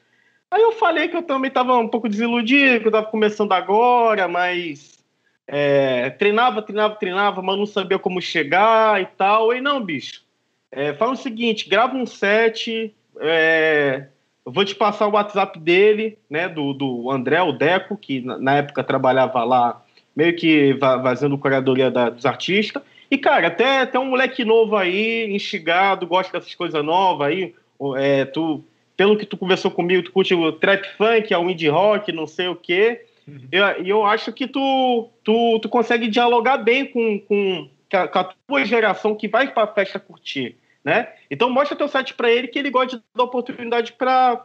[0.52, 4.28] Aí eu falei que eu também estava um pouco desiludido, que eu estava começando agora,
[4.28, 5.02] mas
[5.48, 9.54] é, treinava, treinava, treinava, mas não sabia como chegar e tal.
[9.54, 10.24] E não, bicho,
[10.70, 14.08] é, fala o seguinte, grava um set, é,
[14.46, 18.38] eu vou te passar o WhatsApp dele, né, do, do André, o Deco, que na,
[18.38, 19.82] na época trabalhava lá,
[20.14, 22.84] meio que fazendo curadoria da, dos artistas.
[23.10, 27.56] E, cara, até, até um moleque novo aí, instigado, gosta dessas coisas novas aí,
[27.98, 28.64] é, tu
[29.02, 32.28] pelo que tu conversou comigo, tu curte o trap funk, é o indie rock, não
[32.28, 33.04] sei o quê.
[33.28, 33.48] E uhum.
[33.52, 38.64] eu, eu, acho que tu, tu, tu consegue dialogar bem com, com, com a tua
[38.64, 41.12] geração que vai para a festa curtir, né?
[41.32, 44.40] Então mostra teu site para ele que ele gosta de dar oportunidade para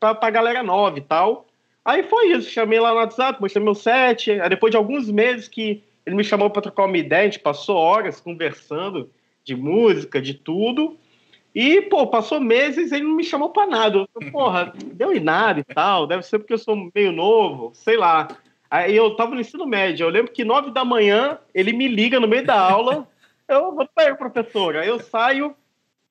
[0.00, 1.46] a galera nova e tal.
[1.84, 4.40] Aí foi isso, chamei lá no WhatsApp, mostrei meu set.
[4.40, 7.40] Aí depois de alguns meses que ele me chamou para trocar uma ideia, a gente
[7.40, 9.10] passou horas conversando
[9.44, 10.96] de música, de tudo.
[11.56, 14.06] E, pô, passou meses ele não me chamou pra nada.
[14.14, 16.06] Eu porra, deu em nada e tal.
[16.06, 18.28] Deve ser porque eu sou meio novo, sei lá.
[18.70, 20.04] Aí eu tava no ensino médio.
[20.04, 23.08] Eu lembro que nove da manhã ele me liga no meio da aula.
[23.48, 24.82] Eu vou para professora.
[24.82, 25.56] Aí eu saio.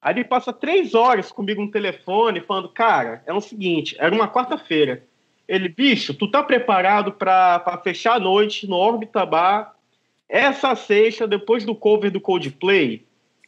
[0.01, 4.27] Aí ele passa três horas comigo no telefone, falando: Cara, é o seguinte, era uma
[4.27, 5.03] quarta-feira.
[5.47, 9.75] Ele, bicho, tu tá preparado para fechar a noite no Orbita Bar
[10.27, 13.05] essa sexta, depois do cover do Coldplay?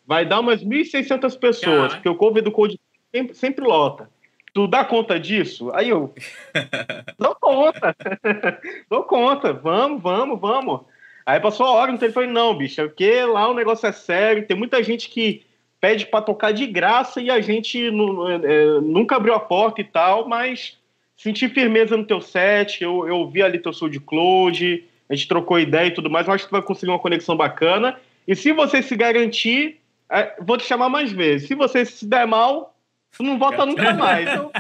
[0.08, 2.80] Vai dar umas 1.600 pessoas, porque o cover do Cold
[3.14, 4.10] sempre, sempre lota.
[4.54, 5.70] Tu dá conta disso?
[5.74, 6.14] Aí eu
[7.20, 7.96] dou conta,
[8.90, 10.82] dou conta, vamos, vamos, vamos.
[11.26, 14.48] Aí passou a hora no telefone, não, bicho, é porque lá o negócio é sério,
[14.48, 15.46] tem muita gente que
[15.80, 19.84] pede para tocar de graça e a gente é, é, nunca abriu a porta e
[19.84, 20.78] tal, mas
[21.18, 25.88] senti firmeza no teu set, eu, eu vi ali teu SoundCloud, a gente trocou ideia
[25.88, 28.00] e tudo mais, eu acho que tu vai conseguir uma conexão bacana.
[28.28, 31.48] E se você se garantir, é, vou te chamar mais vezes.
[31.48, 32.76] Se você se der mal,
[33.16, 34.28] tu não volta nunca mais.
[34.30, 34.52] Então,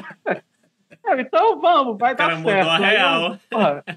[1.05, 2.41] é, então vamos, vai dar certo.
[2.41, 3.39] Mudou a real.
[3.51, 3.95] Eu,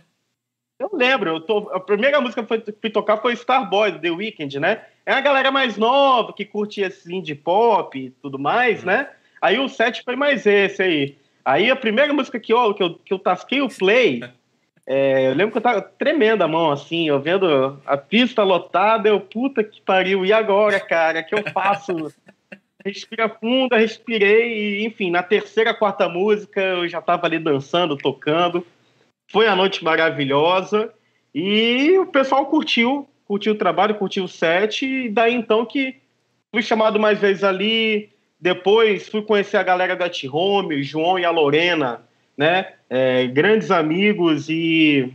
[0.81, 4.59] eu lembro, eu tô, a primeira música que fui tocar foi Starboy, do The Weeknd,
[4.59, 4.83] né?
[5.05, 8.87] É a galera mais nova que curte esse indie pop e tudo mais, hum.
[8.87, 9.11] né?
[9.43, 11.19] Aí o set foi mais esse aí.
[11.45, 14.23] Aí a primeira música que eu, que eu, que eu tasquei o play,
[14.93, 19.09] é, eu lembro que eu tava tremendo a mão, assim, eu vendo a pista lotada,
[19.09, 22.13] eu, puta que pariu, e agora, cara, que eu faço?
[22.85, 28.67] Respira fundo, respirei, e, enfim, na terceira, quarta música eu já tava ali dançando, tocando.
[29.29, 30.93] Foi a noite maravilhosa,
[31.33, 35.99] e o pessoal curtiu, curtiu o trabalho, curtiu o set, e daí então que
[36.51, 41.25] fui chamado mais vezes ali, depois fui conhecer a galera da T-Home, o João e
[41.25, 42.03] a Lorena,
[42.37, 42.73] né?
[42.91, 45.15] É, grandes amigos e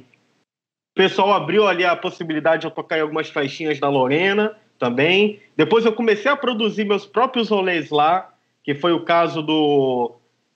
[0.94, 5.42] o pessoal abriu ali a possibilidade de eu tocar em algumas faixinhas da Lorena também.
[5.58, 8.34] Depois eu comecei a produzir meus próprios rolês lá,
[8.64, 10.16] que foi o caso do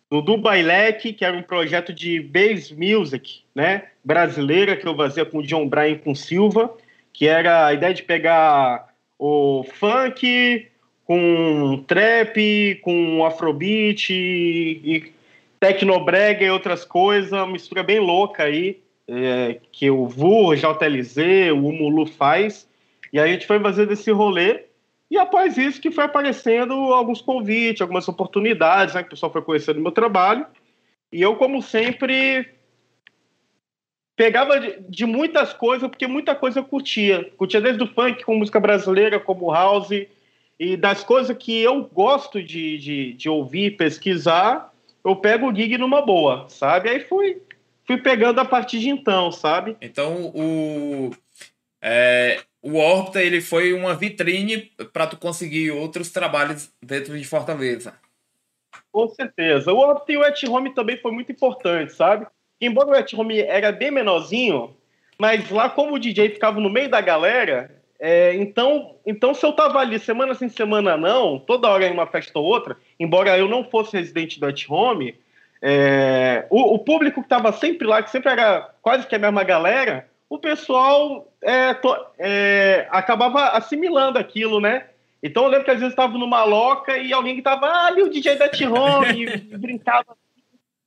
[0.10, 5.38] do Dubailec, que era um projeto de bass music, né, brasileira que eu fazia com
[5.38, 6.76] o John Bryan com Silva,
[7.14, 10.68] que era a ideia de pegar o funk,
[11.06, 15.12] com trap, com afrobeat e, e
[15.60, 21.18] tecnobrega e outras coisas, uma mistura bem louca aí, é, que o VU, o JLZ,
[21.54, 22.68] o Umulu faz.
[23.12, 24.66] E a gente foi fazendo esse rolê.
[25.10, 29.42] E após isso que foi aparecendo alguns convites, algumas oportunidades, né, que o pessoal foi
[29.42, 30.46] conhecendo o meu trabalho.
[31.12, 32.48] E eu, como sempre,
[34.16, 37.32] pegava de, de, muitas coisas, porque muita coisa eu curtia.
[37.36, 40.06] Curtia desde o funk, com música brasileira, como house,
[40.60, 44.72] e das coisas que eu gosto de, de, de ouvir, pesquisar,
[45.04, 46.90] eu pego o gig numa boa, sabe?
[46.90, 47.42] Aí fui,
[47.86, 49.78] fui pegando a partir de então, sabe?
[49.82, 51.12] Então o.
[51.82, 57.94] É, o Orbita ele foi uma vitrine para tu conseguir outros trabalhos dentro de Fortaleza.
[58.92, 59.72] Com certeza.
[59.72, 62.28] O Orbita e o At Home também foi muito importante, sabe?
[62.60, 64.76] Embora o At Home era bem menorzinho,
[65.18, 69.52] mas lá como o DJ ficava no meio da galera, é, então, então, se eu
[69.52, 73.48] tava ali semana sim, semana não, toda hora em uma festa ou outra, embora eu
[73.48, 75.16] não fosse residente do At Home,
[75.62, 79.44] é, o, o, público que estava sempre lá, que sempre era quase que a mesma
[79.44, 84.86] galera, o pessoal é, to, é, acabava assimilando aquilo, né?
[85.22, 88.02] Então eu lembro que às vezes estava numa loca e alguém que estava ah, ali
[88.02, 90.16] o DJ da T-Home, brincava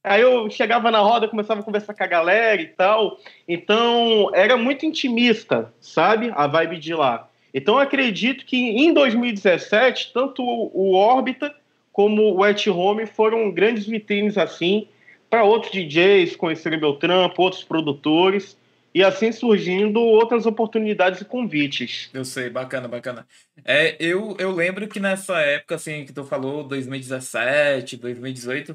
[0.04, 3.18] Aí eu chegava na roda, começava a conversar com a galera e tal.
[3.46, 6.32] Então, era muito intimista, sabe?
[6.34, 7.28] A vibe de lá.
[7.54, 11.54] Então, acredito que em 2017, tanto o Orbita
[11.92, 14.88] como o At Home foram grandes vitrines assim
[15.28, 18.56] para outros DJs conhecerem meu trampo, outros produtores
[18.94, 22.10] e assim surgindo outras oportunidades e convites.
[22.12, 23.26] Eu sei, bacana, bacana.
[23.64, 28.74] É, eu, eu lembro que nessa época assim que tu falou, 2017, 2018,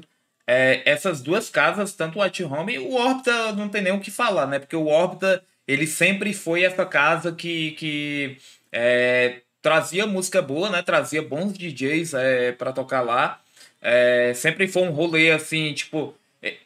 [0.50, 4.00] é, essas duas casas, tanto o At Home e o Orbita, não tem nem o
[4.00, 4.58] que falar, né?
[4.58, 8.38] Porque o Orbita, ele sempre foi essa casa que, que
[8.72, 10.80] é, trazia música boa, né?
[10.80, 13.42] Trazia bons DJs é, para tocar lá.
[13.82, 16.14] É, sempre foi um rolê assim, tipo.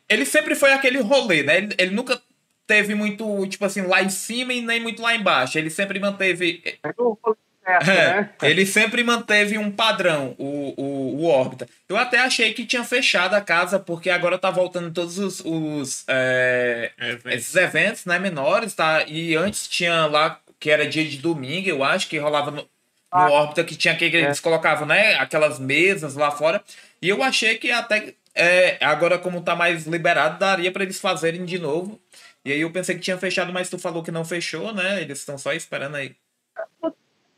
[0.09, 1.57] Ele sempre foi aquele rolê, né?
[1.59, 2.23] Ele, ele nunca
[2.68, 5.59] teve muito, tipo assim, lá em cima e nem muito lá embaixo.
[5.59, 6.62] Ele sempre manteve.
[6.85, 8.31] É um rolê certo, é, né?
[8.42, 11.68] Ele sempre manteve um padrão, o, o, o órbita.
[11.88, 16.05] Eu até achei que tinha fechado a casa, porque agora tá voltando todos os, os
[16.09, 16.92] é,
[17.27, 19.05] esses eventos né, menores, tá?
[19.07, 22.68] E antes tinha lá, que era dia de domingo, eu acho, que rolava no,
[23.11, 24.09] ah, no órbita, que tinha que é.
[24.09, 25.14] eles colocavam, né?
[25.14, 26.62] Aquelas mesas lá fora.
[27.01, 31.44] E eu achei que até é, agora, como tá mais liberado, daria para eles fazerem
[31.44, 32.01] de novo.
[32.44, 35.01] E aí eu pensei que tinha fechado, mas tu falou que não fechou, né?
[35.01, 36.16] Eles estão só esperando aí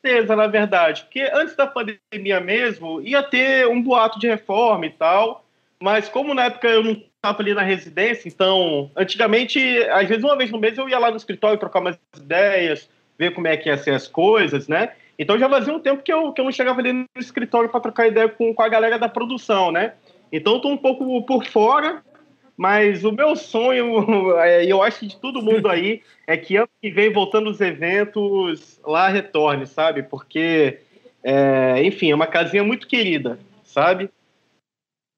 [0.04, 4.90] certeza, na verdade, porque antes da pandemia mesmo, ia ter um boato de reforma e
[4.90, 5.44] tal,
[5.80, 9.58] mas como na época eu não estava ali na residência, então, antigamente,
[9.90, 12.88] às vezes uma vez no mês eu ia lá no escritório trocar umas ideias,
[13.18, 14.92] ver como é que ia ser as coisas, né?
[15.18, 17.80] Então já fazia um tempo que eu, que eu não chegava ali no escritório para
[17.80, 19.94] trocar ideia com, com a galera da produção, né?
[20.30, 22.02] Então estou um pouco por fora,
[22.56, 26.56] mas o meu sonho, é, e eu acho que de todo mundo aí, é que
[26.56, 30.02] ano que vem, voltando os eventos, lá retorne, sabe?
[30.02, 30.78] Porque,
[31.22, 34.10] é, enfim, é uma casinha muito querida, sabe?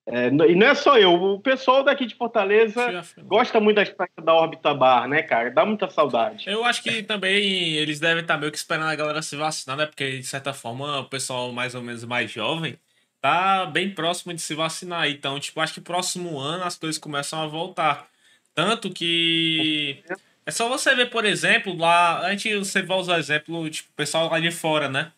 [0.09, 4.13] É, e não é só eu, o pessoal daqui de Fortaleza gosta muito da espécie
[4.23, 5.51] da órbita bar, né, cara?
[5.51, 6.49] Dá muita saudade.
[6.49, 9.85] Eu acho que também eles devem estar meio que esperando a galera se vacinar, né?
[9.85, 12.79] Porque, de certa forma, o pessoal mais ou menos mais jovem
[13.21, 15.09] tá bem próximo de se vacinar.
[15.09, 18.09] Então, tipo, acho que próximo ano as coisas começam a voltar.
[18.55, 20.03] Tanto que.
[20.45, 22.21] É só você ver, por exemplo, lá.
[22.21, 25.13] A gente você vai usar exemplo, tipo, o pessoal lá de fora, né?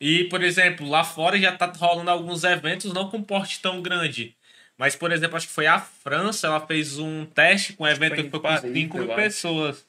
[0.00, 4.36] E, por exemplo, lá fora já tá rolando alguns eventos não com porte tão grande.
[4.76, 8.16] Mas, por exemplo, acho que foi a França, ela fez um teste com um evento
[8.16, 9.86] que foi com 5 mil pessoas.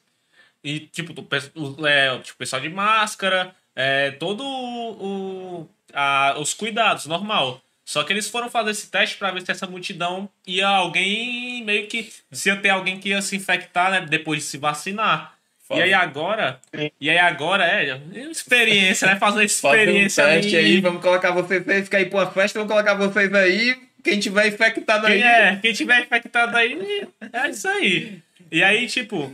[0.62, 1.12] E, tipo,
[1.54, 7.60] o, é, tipo, pessoal de máscara, é, todo o, a, os cuidados, normal.
[7.84, 11.86] Só que eles foram fazer esse teste para ver se essa multidão ia alguém meio
[11.86, 12.10] que.
[12.32, 14.00] Se ia ter alguém que ia se infectar, né?
[14.00, 15.36] Depois de se vacinar.
[15.60, 15.80] Foda.
[15.80, 16.60] E aí agora.
[17.00, 18.00] E aí agora é.
[18.30, 19.16] Experiência, né?
[19.16, 20.64] Fazer experiência um teste aí.
[20.64, 20.80] aí.
[20.80, 23.85] Vamos colocar vocês aí, ficar aí pra uma festa, vamos colocar vocês aí.
[24.06, 25.20] Quem tiver infectado aí.
[25.20, 28.22] É, quem tiver infectado aí, é isso aí.
[28.50, 29.32] E aí, tipo.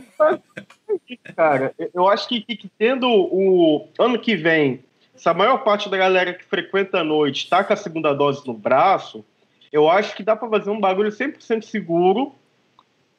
[1.35, 4.83] Cara, eu acho que, que, que tendo o ano que vem,
[5.15, 8.45] se a maior parte da galera que frequenta a noite tá com a segunda dose
[8.47, 9.23] no braço,
[9.71, 12.33] eu acho que dá para fazer um bagulho 100% seguro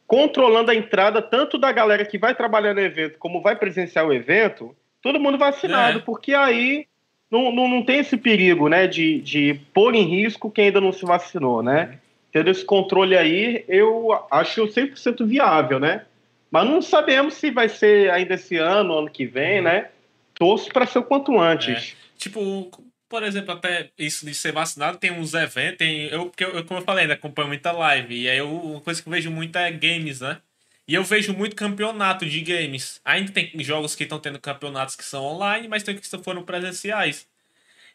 [0.07, 4.13] controlando a entrada tanto da galera que vai trabalhar no evento como vai presenciar o
[4.13, 6.03] evento, todo mundo vacinado, é.
[6.03, 6.87] porque aí
[7.35, 10.93] não, não, não tem esse perigo, né, de, de pôr em risco quem ainda não
[10.93, 11.99] se vacinou, né?
[12.31, 16.05] Tendo esse controle aí, eu acho 100% viável, né?
[16.51, 19.89] Mas não sabemos se vai ser ainda esse ano, ano que vem, né?
[20.35, 21.93] Torço para ser o quanto antes.
[21.93, 22.05] É.
[22.17, 22.71] Tipo,
[23.09, 26.81] por exemplo, até isso de ser vacinado, tem uns eventos, tem, eu, porque eu, como
[26.81, 29.57] eu falei, né, acompanho muita live, e aí eu, uma coisa que eu vejo muito
[29.57, 30.39] é games, né?
[30.87, 33.01] E eu vejo muito campeonato de games.
[33.05, 37.27] Ainda tem jogos que estão tendo campeonatos que são online, mas tem que foram presenciais.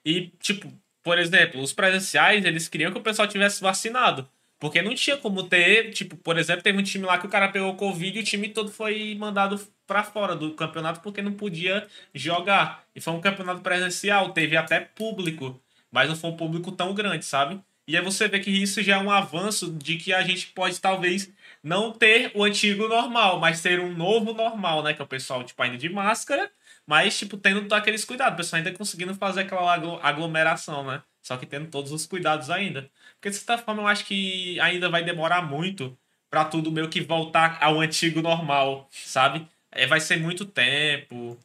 [0.04, 0.72] E, tipo,
[1.04, 4.28] por exemplo, os presenciais, eles queriam que o pessoal tivesse vacinado.
[4.60, 7.48] Porque não tinha como ter, tipo, por exemplo, teve um time lá que o cara
[7.48, 11.88] pegou Covid e o time todo foi mandado para fora do campeonato porque não podia
[12.14, 12.84] jogar.
[12.94, 15.60] E foi um campeonato presencial, teve até público,
[15.92, 17.60] mas não foi um público tão grande, sabe?
[17.88, 20.80] E aí você vê que isso já é um avanço de que a gente pode
[20.80, 21.32] talvez
[21.64, 24.94] não ter o antigo normal, mas ter um novo normal, né?
[24.94, 26.50] Que é o pessoal, tipo, ainda de máscara,
[26.86, 28.34] mas, tipo, tendo aqueles cuidados.
[28.34, 31.02] O pessoal ainda conseguindo fazer aquela aglomeração, né?
[31.22, 32.90] Só que tendo todos os cuidados ainda.
[33.16, 35.98] Porque, de certa forma, eu acho que ainda vai demorar muito
[36.30, 39.48] para tudo meio que voltar ao antigo normal, sabe?
[39.72, 41.38] É, vai ser muito tempo.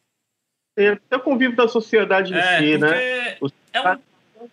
[0.77, 3.37] É, é o convívio da sociedade em é, si, né?
[3.41, 3.99] Os é um...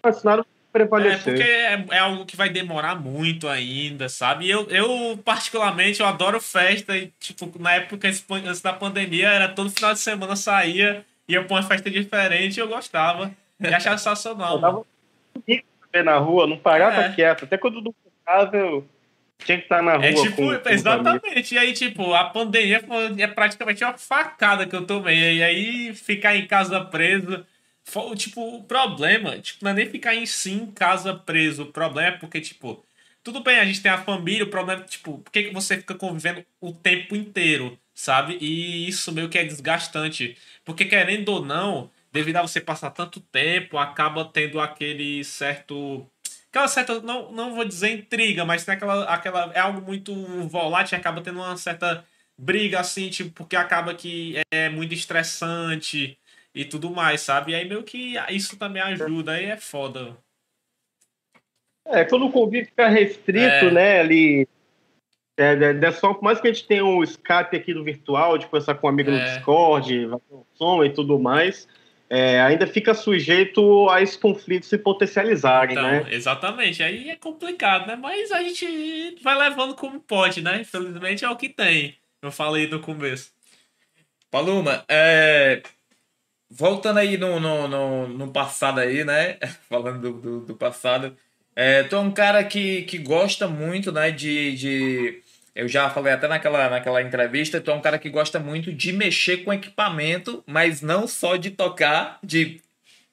[0.02, 1.20] fascinaram prevalecer.
[1.20, 4.50] É, porque é, é, algo que vai demorar muito ainda, sabe?
[4.50, 9.70] Eu, eu, particularmente, eu adoro festa e, tipo, na época antes da pandemia, era todo
[9.70, 13.32] final de semana saía, ia pra uma festa diferente e eu gostava.
[13.60, 14.56] E achava sensacional.
[14.56, 14.86] Eu tava
[16.04, 17.12] na rua, não parava é.
[17.12, 17.46] quieto.
[17.46, 17.94] Até quando não
[18.54, 18.88] eu
[19.44, 20.06] tinha que estar na é rua.
[20.08, 21.50] É tipo, com, exatamente.
[21.50, 25.38] Com e aí, tipo, a pandemia foi, é praticamente uma facada que eu tomei.
[25.38, 27.46] E aí, ficar em casa preso.
[28.16, 31.64] Tipo, o problema, tipo, não é nem ficar em si em casa preso.
[31.64, 32.84] O problema é porque, tipo,
[33.24, 35.96] tudo bem, a gente tem a família, o problema é, tipo, por que você fica
[35.96, 38.38] convivendo o tempo inteiro, sabe?
[38.42, 40.38] E isso meio que é desgastante.
[40.66, 46.06] Porque, querendo ou não, devido a você passar tanto tempo, acaba tendo aquele certo
[46.50, 50.14] aquela certa, não, não vou dizer intriga, mas tem aquela, aquela, é algo muito
[50.50, 52.06] volátil, acaba tendo uma certa
[52.38, 56.18] briga, assim, tipo, porque acaba que é muito estressante
[56.54, 57.52] e tudo mais, sabe?
[57.52, 60.18] E aí meio que isso também ajuda, aí é foda.
[61.86, 63.72] É, quando o convite fica restrito, é.
[63.72, 64.48] né, ali,
[65.38, 68.38] é, é, é, só, por mais que a gente tenha um escape aqui do virtual,
[68.38, 69.14] de conversar com um amigo é.
[69.14, 70.10] no Discord,
[70.54, 71.68] som e tudo mais,
[72.10, 76.06] é, ainda fica sujeito a esses conflitos se potencializarem, então, né?
[76.10, 77.96] Exatamente, aí é complicado, né?
[77.96, 80.62] Mas a gente vai levando como pode, né?
[80.62, 81.96] Infelizmente é o que tem.
[82.22, 83.32] Eu falei no começo.
[84.30, 85.64] Paloma, é...
[86.52, 89.38] voltando aí no, no, no, no, passado aí, né?
[89.70, 91.16] Falando do, do, do passado,
[91.56, 95.22] é, tu é um cara que, que gosta muito, né, de, de
[95.56, 98.92] eu já falei até naquela, naquela entrevista, tu é um cara que gosta muito de
[98.92, 102.62] mexer com equipamento, mas não só de tocar, de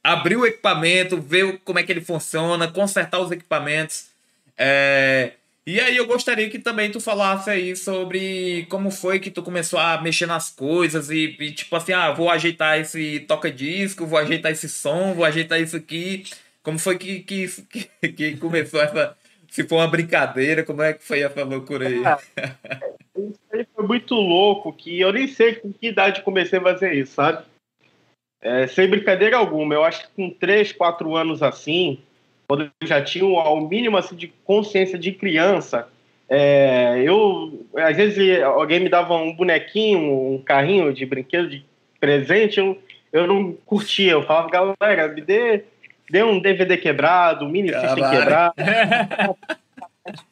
[0.03, 4.09] abrir o equipamento, ver como é que ele funciona, consertar os equipamentos.
[4.57, 5.33] É...
[5.69, 9.79] E aí eu gostaria que também tu falasse aí sobre como foi que tu começou
[9.79, 14.51] a mexer nas coisas e, e tipo assim, ah, vou ajeitar esse toca-disco, vou ajeitar
[14.51, 16.25] esse som, vou ajeitar isso aqui.
[16.63, 17.47] Como foi que, que,
[18.17, 19.15] que, começou essa,
[19.51, 22.03] se for uma brincadeira, como é que foi essa loucura aí?
[23.53, 27.13] Aí foi muito louco, que eu nem sei com que idade comecei a fazer isso,
[27.13, 27.45] sabe?
[28.41, 29.75] É, sem brincadeira alguma.
[29.75, 32.01] Eu acho que com 3, 4 anos assim,
[32.49, 35.87] quando eu já tinha ao mínimo assim, de consciência de criança,
[36.29, 41.65] é, eu às vezes alguém me dava um bonequinho, um carrinho de brinquedo de
[42.01, 42.79] presente, eu,
[43.13, 44.13] eu não curtia.
[44.13, 45.63] Eu falava, galera, me dê
[46.11, 48.55] deu um DVD quebrado, um mini system quebrado.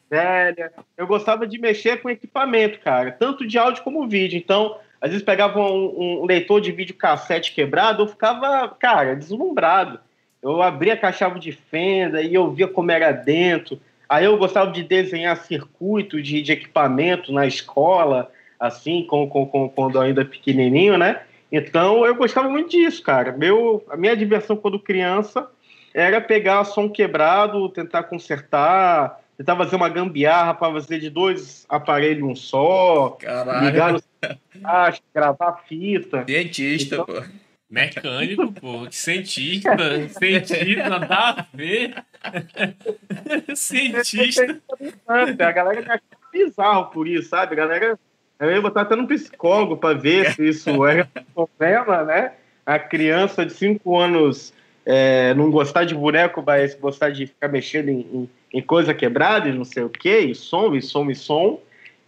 [0.08, 0.72] velha.
[0.96, 4.38] Eu gostava de mexer com equipamento, cara, tanto de áudio como vídeo.
[4.38, 10.00] Então, às vezes pegava um, um leitor de vídeo cassete quebrado, eu ficava, cara, deslumbrado.
[10.42, 13.80] Eu abria a chave de fenda e eu via como era dentro.
[14.08, 19.68] Aí eu gostava de desenhar circuito de, de equipamento na escola, assim, com, com, com,
[19.68, 21.22] quando ainda pequenininho, né?
[21.50, 23.32] Então eu gostava muito disso, cara.
[23.32, 25.48] Meu, a minha diversão quando criança
[25.92, 32.28] era pegar som quebrado, tentar consertar, tentar fazer uma gambiarra para fazer de dois aparelhos
[32.28, 33.66] um só, Caralho.
[33.66, 34.00] ligar no
[35.14, 36.24] gravar fita.
[36.26, 37.45] Cientista, Então- pô.
[37.68, 38.90] Mecânico, pô.
[38.90, 39.76] Cientista.
[40.08, 41.94] Cientista, nada a ver.
[43.54, 44.60] cientista.
[45.06, 46.00] A galera achava
[46.32, 47.54] bizarro por isso, sabe?
[47.54, 47.98] A galera.
[48.38, 52.32] Eu ia botar até num psicólogo para ver se isso era um problema, né?
[52.66, 54.52] A criança de 5 anos
[54.84, 59.48] é, não gostar de boneco, mas gostar de ficar mexendo em, em, em coisa quebrada
[59.48, 61.60] e não sei o quê, e som, e som, e som.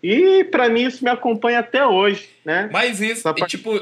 [0.02, 2.68] E para mim isso me acompanha até hoje, né?
[2.72, 3.72] Mas isso, e, tipo,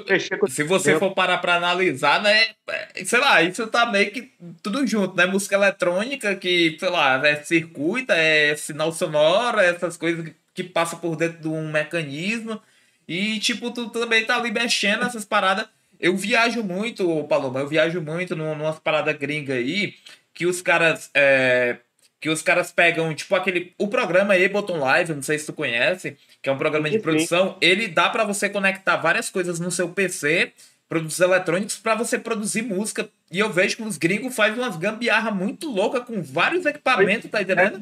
[0.49, 2.47] se você for parar pra analisar, né?
[2.69, 5.27] é, Sei lá, isso tá meio que tudo junto, né?
[5.27, 10.99] Música eletrônica, que, sei lá, é circuito, é sinal sonoro, é essas coisas que, passam
[10.99, 12.61] por dentro de um mecanismo.
[13.07, 15.67] E, tipo, tu também tá ali mexendo nessas paradas.
[16.01, 19.95] Eu viajo muito, Paloma, eu viajo muito num- numas paradas gringas aí,
[20.33, 21.11] que os caras.
[21.15, 21.77] é,
[22.21, 23.73] que os caras pegam, tipo, aquele.
[23.79, 27.03] O programa Ableton Live, não sei se tu conhece, que é um programa de Sim,
[27.03, 30.53] produção, ele dá pra você conectar várias coisas no seu PC,
[30.89, 33.09] produtos eletrônicos, pra você produzir música.
[33.31, 37.43] E eu vejo que os gringos fazem umas gambiarra muito louca com vários equipamentos, tá
[37.43, 37.81] entendendo?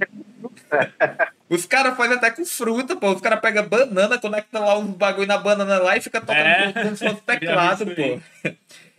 [1.48, 3.10] Os caras fazem até com fruta, pô.
[3.12, 6.72] Os caras pegam banana, conectam lá os bagulho na banana lá e fica tocando É.
[6.72, 8.20] como se fosse teclado, pô.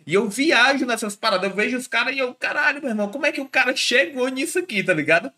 [0.05, 3.25] E eu viajo nessas paradas, eu vejo os caras e eu, caralho, meu irmão, como
[3.25, 5.31] é que o cara chegou nisso aqui, tá ligado?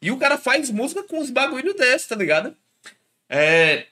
[0.00, 2.54] E o cara faz música com uns bagulho desse, tá ligado?
[3.28, 3.86] É.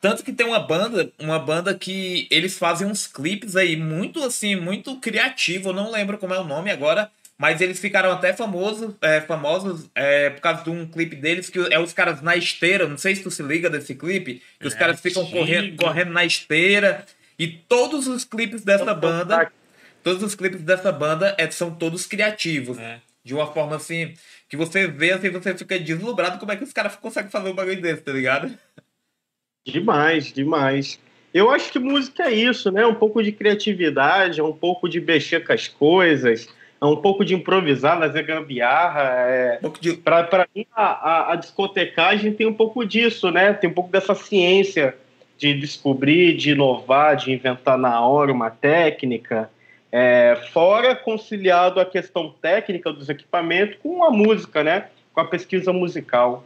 [0.00, 4.56] Tanto que tem uma banda, uma banda que eles fazem uns clipes aí muito assim,
[4.56, 8.94] muito criativo, eu não lembro como é o nome agora, mas eles ficaram até famosos,
[9.00, 12.86] é, famosos é, por causa de um clipe deles que é os caras na esteira,
[12.86, 16.12] não sei se tu se liga desse clipe, que os É caras ficam correndo, correndo
[16.12, 17.06] na esteira
[17.40, 19.50] e todos os clipes dessa banda,
[20.04, 22.78] todos os clipes dessa banda é, são todos criativos.
[22.78, 23.00] É.
[23.24, 24.12] De uma forma assim,
[24.46, 27.54] que você vê assim, você fica deslumbrado como é que os caras conseguem fazer um
[27.54, 28.52] bagulho desse, tá ligado?
[29.64, 31.00] Demais, demais.
[31.32, 32.84] Eu acho que música é isso, né?
[32.84, 36.46] Um pouco de criatividade, é um pouco de mexer com as coisas,
[36.78, 39.02] é um pouco de improvisar, fazer gambiarra.
[39.02, 39.56] É...
[39.56, 39.94] Um pouco de.
[39.94, 43.54] Para mim, a, a, a discotecagem tem um pouco disso, né?
[43.54, 44.94] Tem um pouco dessa ciência
[45.40, 49.50] de descobrir, de inovar, de inventar na hora uma técnica.
[49.90, 54.88] É, fora conciliado a questão técnica dos equipamentos com a música, né?
[55.14, 56.44] Com a pesquisa musical.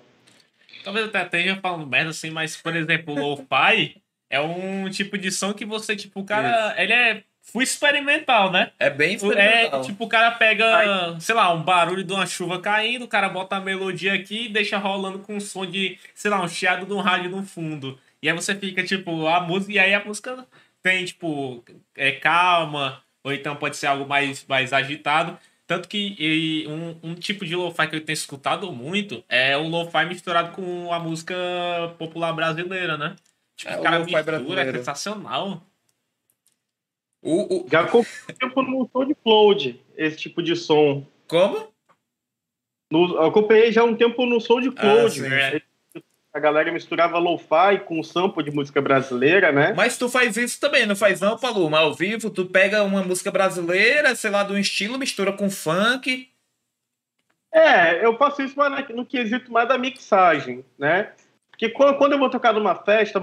[0.85, 3.97] Talvez até esteja falando merda assim, mas, por exemplo, o lo-fi
[4.31, 6.75] é um tipo de som que você, tipo, o cara.
[6.79, 8.71] Ele é full experimental, né?
[8.79, 9.83] É bem É, experimental.
[9.83, 13.57] tipo, o cara pega, sei lá, um barulho de uma chuva caindo, o cara bota
[13.57, 16.93] a melodia aqui e deixa rolando com um som de, sei lá, um chiado de
[16.93, 17.99] um rádio no fundo.
[18.25, 20.47] E aí você fica, tipo, a música, e aí a música
[20.83, 21.63] tem, tipo,
[21.95, 25.39] é calma, ou então pode ser algo mais, mais agitado.
[25.67, 29.69] Tanto que e, um, um tipo de lo-fi que eu tenho escutado muito é o
[29.69, 31.35] lo-fi misturado com a música
[31.99, 33.15] popular brasileira, né?
[33.57, 35.63] Tipo, É, o cara lo-fi mistura, é sensacional.
[37.21, 41.07] O, o, Já acompanhei tempo no som de Cloud, esse tipo de som.
[41.29, 41.69] como?
[42.91, 45.13] No, eu acompanhei já um tempo no som de Cloud.
[45.13, 45.61] sim, né?
[46.35, 49.73] A galera misturava lo-fi com sample de música brasileira, né?
[49.77, 51.79] Mas tu faz isso também, não faz não, Paloma?
[51.79, 56.29] Ao vivo, tu pega uma música brasileira, sei lá, de um estilo, mistura com funk.
[57.53, 61.13] É, eu faço isso na- no quesito mais da mixagem, né?
[61.53, 63.21] Porque quando, eu vou tocar numa festa,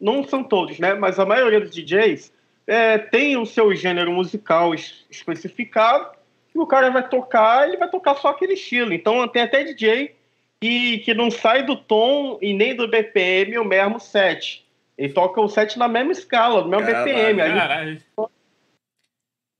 [0.00, 0.94] não são todos, né?
[0.94, 2.32] Mas a maioria dos DJs
[2.68, 6.08] é, tem o seu gênero musical es- especificado
[6.54, 8.92] e o cara vai tocar, ele vai tocar só aquele estilo.
[8.92, 10.14] Então tem até DJ
[10.62, 14.64] que, que não sai do tom e nem do BPM o mesmo set.
[14.96, 17.40] Ele toca o set na mesma escala, no mesmo Caralho, BPM.
[17.40, 18.02] Aí Caralho.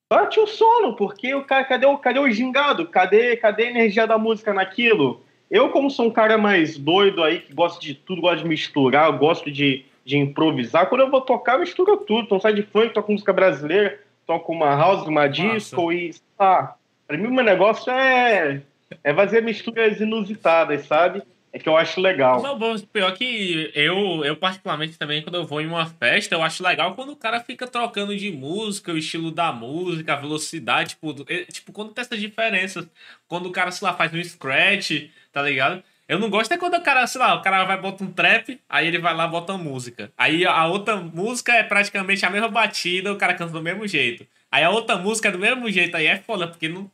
[0.08, 2.86] bate o sono, porque o cara, cadê o, cadê o gingado?
[2.86, 5.24] Cadê, cadê a energia da música naquilo?
[5.50, 9.10] Eu, como sou um cara mais doido aí, que gosta de tudo, gosta de misturar,
[9.18, 12.26] gosto de, de improvisar, quando eu vou tocar, eu misturo tudo.
[12.26, 16.14] Então sai de funk, toco música brasileira, toco uma house, uma disco e.
[16.38, 16.74] Ah,
[17.08, 18.62] pra mim, o meu negócio é,
[19.02, 21.22] é fazer misturas inusitadas, sabe?
[21.52, 22.42] É que eu acho legal.
[22.42, 26.42] Não, bom, pior que eu, eu particularmente também, quando eu vou em uma festa, eu
[26.42, 30.90] acho legal quando o cara fica trocando de música, o estilo da música, a velocidade,
[30.90, 32.88] tipo, é, tipo quando tem essas diferenças.
[33.28, 35.82] Quando o cara, sei lá, faz um scratch, tá ligado?
[36.08, 38.60] Eu não gosto é quando o cara, sei lá, o cara vai botar um trap,
[38.68, 40.10] aí ele vai lá bota uma música.
[40.16, 44.26] Aí a outra música é praticamente a mesma batida, o cara canta do mesmo jeito.
[44.50, 46.90] Aí a outra música é do mesmo jeito, aí é foda, porque não.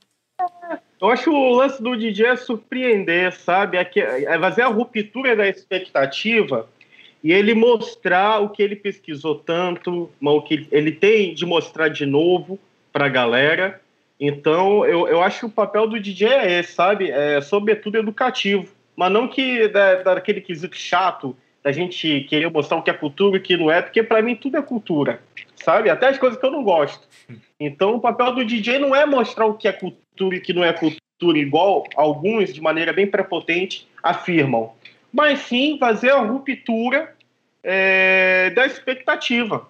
[1.01, 3.77] Eu acho o lance do DJ é surpreender, sabe?
[3.77, 6.69] É, que, é fazer a ruptura da expectativa
[7.23, 11.89] e ele mostrar o que ele pesquisou tanto, mas o que ele tem de mostrar
[11.89, 12.59] de novo
[12.93, 13.81] para a galera.
[14.21, 17.11] Então, eu, eu acho que o papel do DJ é esse, sabe?
[17.11, 18.69] É, sobretudo educativo.
[18.97, 23.37] Mas não que da, daquele quesito chato da gente querer mostrar o que é cultura
[23.37, 25.21] e o que não é, porque para mim tudo é cultura,
[25.57, 25.91] sabe?
[25.91, 27.07] Até as coisas que eu não gosto.
[27.61, 30.53] Então, o papel do DJ não é mostrar o que é cultura e o que
[30.53, 34.73] não é cultura, igual alguns, de maneira bem prepotente, afirmam.
[35.13, 37.15] Mas sim fazer a ruptura
[37.63, 39.67] é, da expectativa.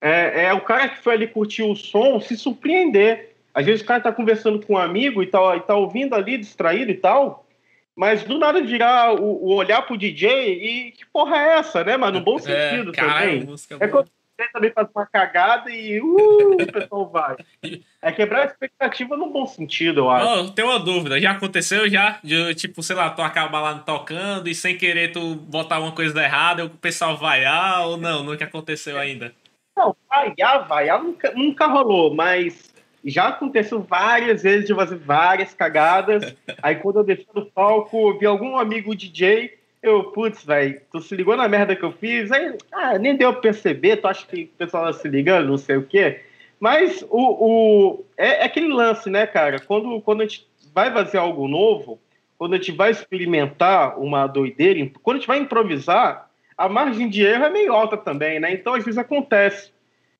[0.00, 3.34] É, é, o cara que foi ali curtir o som se surpreender.
[3.52, 6.38] Às vezes o cara tá conversando com um amigo e tá, e tá ouvindo ali,
[6.38, 7.46] distraído e tal,
[7.94, 11.96] mas do nada virar o, o olhar pro DJ e que porra é essa, né?
[11.96, 13.48] Mas no bom é, sentido é, também.
[13.80, 14.08] é quando
[14.40, 17.36] você também faz uma cagada e uh, o pessoal vai.
[18.02, 20.26] É quebrar a expectativa no bom sentido, eu acho.
[20.26, 22.18] Oh, tenho uma dúvida, já aconteceu já?
[22.24, 26.18] De, tipo, sei lá, tu acaba lá tocando e sem querer tu botar uma coisa
[26.22, 28.22] errada, o pessoal vaiar ou não?
[28.22, 29.34] Nunca aconteceu ainda?
[29.76, 32.72] Não, vaiar, vaiar nunca, nunca rolou, mas
[33.04, 36.34] já aconteceu várias vezes de fazer várias cagadas.
[36.62, 41.14] Aí quando eu desci do palco, vi algum amigo DJ, eu, putz, velho, tu se
[41.14, 42.30] ligou na merda que eu fiz?
[42.30, 45.58] Aí, ah, nem deu pra perceber, tu acha que o pessoal tá se ligando, não
[45.58, 46.20] sei o quê.
[46.58, 49.58] Mas o, o é, é, aquele lance, né, cara?
[49.58, 51.98] Quando, quando a gente vai fazer algo novo,
[52.36, 57.24] quando a gente vai experimentar uma doideira, quando a gente vai improvisar, a margem de
[57.24, 58.52] erro é meio alta também, né?
[58.52, 59.72] Então, às vezes acontece.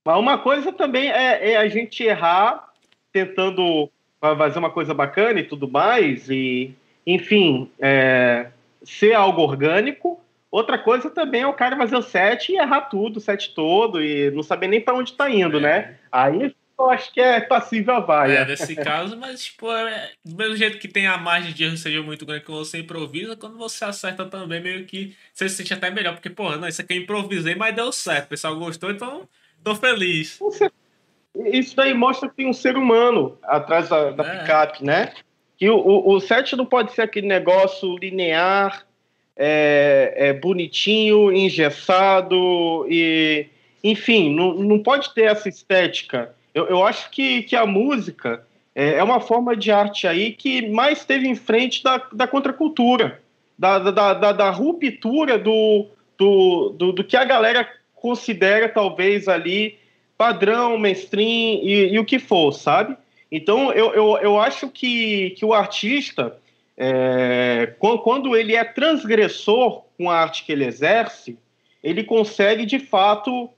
[0.03, 2.71] Mas uma coisa também é, é a gente errar
[3.13, 3.91] tentando
[4.21, 6.75] fazer uma coisa bacana e tudo mais, e,
[7.07, 8.49] enfim, é,
[8.83, 10.21] ser algo orgânico.
[10.51, 14.03] Outra coisa também é o cara fazer o set e errar tudo, o set todo,
[14.03, 15.61] e não saber nem para onde está indo, é.
[15.61, 15.97] né?
[16.11, 18.39] Aí eu acho que é passível a vaia.
[18.39, 21.77] É, nesse caso, mas, tipo, é, do mesmo jeito que tem a margem de erro
[21.77, 25.75] seja muito grande que você improvisa, quando você acerta também, meio que você se sente
[25.75, 28.91] até melhor, porque, porra, não, isso aqui eu improvisei, mas deu certo, o pessoal gostou,
[28.91, 29.29] então
[29.63, 30.41] tô feliz.
[31.53, 34.39] Isso daí mostra que tem um ser humano atrás da, da é.
[34.39, 35.13] picape, né?
[35.61, 38.87] Que o, o, o, set não pode ser aquele negócio linear,
[39.37, 43.47] é, é bonitinho, engessado e...
[43.85, 46.35] Enfim, não, não pode ter essa estética.
[46.55, 48.43] Eu, eu acho que, que a música
[48.75, 53.21] é, é uma forma de arte aí que mais esteve em frente da, da contracultura,
[53.59, 55.87] da, da, da, da ruptura do,
[56.17, 59.79] do, do, do que a galera considera talvez ali
[60.17, 62.97] padrão, mainstream e, e o que for, sabe?
[63.31, 66.37] Então, eu, eu, eu acho que, que o artista,
[66.77, 71.39] é, quando ele é transgressor com a arte que ele exerce,
[71.83, 73.49] ele consegue, de fato,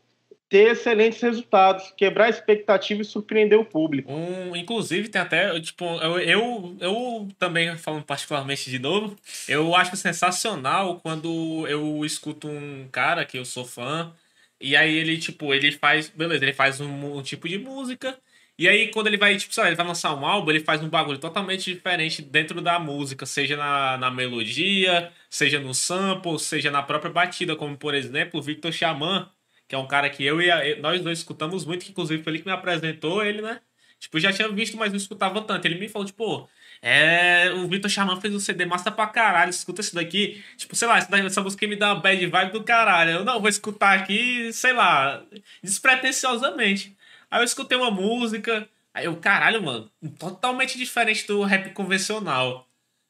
[0.53, 4.12] ter excelentes resultados, quebrar a expectativa e surpreender o público.
[4.12, 9.16] Um, inclusive, tem até, tipo, eu, eu, eu também, falando particularmente de novo,
[9.49, 14.12] eu acho sensacional quando eu escuto um cara que eu sou fã,
[14.61, 16.09] e aí ele, tipo, ele faz.
[16.09, 18.16] Beleza, ele faz um, um, tipo de música.
[18.62, 20.80] E aí, quando ele vai, tipo, sei lá, ele vai lançar um álbum, ele faz
[20.80, 26.70] um bagulho totalmente diferente dentro da música, seja na, na melodia, seja no sample, seja
[26.70, 29.28] na própria batida, como por exemplo o Victor Xamã,
[29.66, 32.34] que é um cara que eu e a, nós dois escutamos muito, que inclusive foi
[32.34, 33.60] ele que me apresentou ele, né?
[33.98, 35.64] Tipo, já tinha visto, mas não escutava tanto.
[35.66, 36.48] Ele me falou, tipo,
[36.80, 39.50] é, o Vitor Xamã fez um CD massa pra caralho.
[39.50, 40.42] Escuta isso daqui.
[40.56, 43.10] Tipo, sei lá, essa música me dá uma bad vibe do caralho.
[43.12, 45.22] Eu não vou escutar aqui, sei lá,
[45.62, 46.96] despretensiosamente.
[47.33, 48.68] Aí eu escutei uma música.
[48.93, 52.68] Aí eu, caralho, mano, totalmente diferente do rap convencional.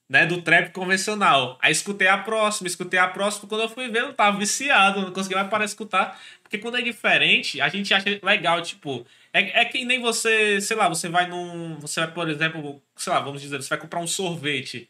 [0.09, 1.59] Né, do trap convencional.
[1.61, 3.49] Aí escutei a próxima, escutei a próxima.
[3.49, 6.21] Quando eu fui ver, eu tava viciado, não consegui mais parar de escutar.
[6.43, 10.77] Porque quando é diferente, a gente acha legal, tipo, é, é que nem você, sei
[10.77, 11.79] lá, você vai num.
[11.81, 14.89] Você vai, por exemplo, sei lá, vamos dizer, você vai comprar um sorvete.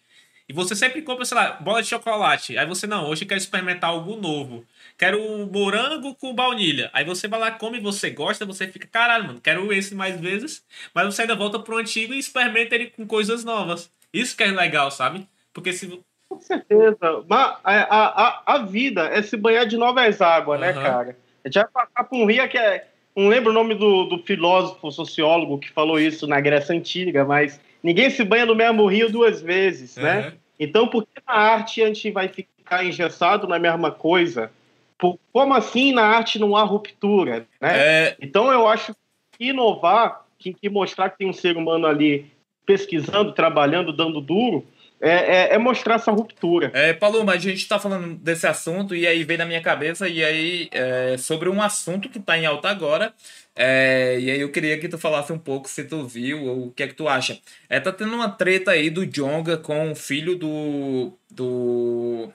[0.48, 2.58] E você sempre compra, sei lá, bola de chocolate.
[2.58, 4.66] Aí você, não, hoje quer experimentar algo novo.
[5.02, 5.18] Quero
[5.52, 6.88] morango com baunilha.
[6.92, 10.64] Aí você vai lá, come, você gosta, você fica, caralho, mano, quero esse mais vezes.
[10.94, 13.90] Mas você ainda volta pro antigo e experimenta ele com coisas novas.
[14.12, 15.26] Isso que é legal, sabe?
[15.52, 16.00] Porque se.
[16.28, 17.24] Com certeza.
[17.26, 20.66] Mas a, a, a vida é se banhar de novas águas, uhum.
[20.66, 21.16] né, cara?
[21.44, 22.86] A gente vai passar por um rio que é
[23.16, 27.60] não lembro o nome do, do filósofo sociólogo que falou isso na Grécia Antiga, mas
[27.82, 30.04] ninguém se banha no mesmo rio duas vezes, uhum.
[30.04, 30.32] né?
[30.60, 34.48] Então, por que na arte a gente vai ficar engessado na mesma coisa?
[35.02, 37.44] Por, como assim na arte não há ruptura?
[37.60, 37.70] Né?
[37.72, 38.16] É...
[38.22, 38.94] Então, eu acho
[39.32, 42.30] que inovar, que, que mostrar que tem um ser humano ali
[42.64, 44.64] pesquisando, trabalhando, dando duro,
[45.00, 46.70] é, é, é, mostrar essa ruptura.
[46.72, 50.08] É, Paulo, mas a gente está falando desse assunto e aí veio na minha cabeça
[50.08, 53.12] e aí é, sobre um assunto que está em alta agora.
[53.56, 56.70] É, e aí eu queria que tu falasse um pouco se tu viu ou o
[56.70, 57.40] que é que tu acha.
[57.68, 61.12] É, tá tendo uma treta aí do Jonga com o filho do.
[61.28, 62.32] do.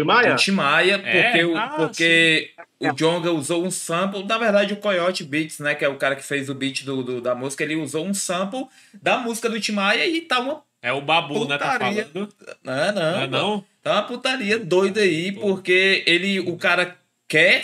[0.00, 0.30] Timaya?
[0.34, 1.22] Do Timaya, É?
[1.22, 5.74] porque, o, Ah, porque o Jonga usou um sample, na verdade o Coyote Beats, né,
[5.74, 8.14] que é o cara que fez o beat do, do- da música, ele usou um
[8.14, 8.66] sample
[9.02, 10.62] da música do Timaya e tá uma...
[10.82, 11.58] É o Babu, né?
[11.58, 12.06] Tá Putaria.
[12.12, 12.32] falando.
[12.62, 13.64] Não, não, Não é não?
[13.82, 17.62] Tá uma putaria doida aí, porque ele, o cara quer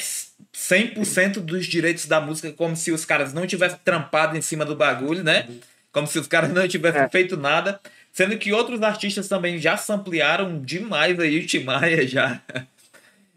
[0.53, 4.75] 100% dos direitos da música, como se os caras não tivessem trampado em cima do
[4.77, 5.49] bagulho, né?
[5.93, 7.09] Como se os caras não tivessem É.
[7.09, 7.81] feito nada.
[8.13, 12.43] Sendo que outros artistas também já samplearam demais aí o Timaya já.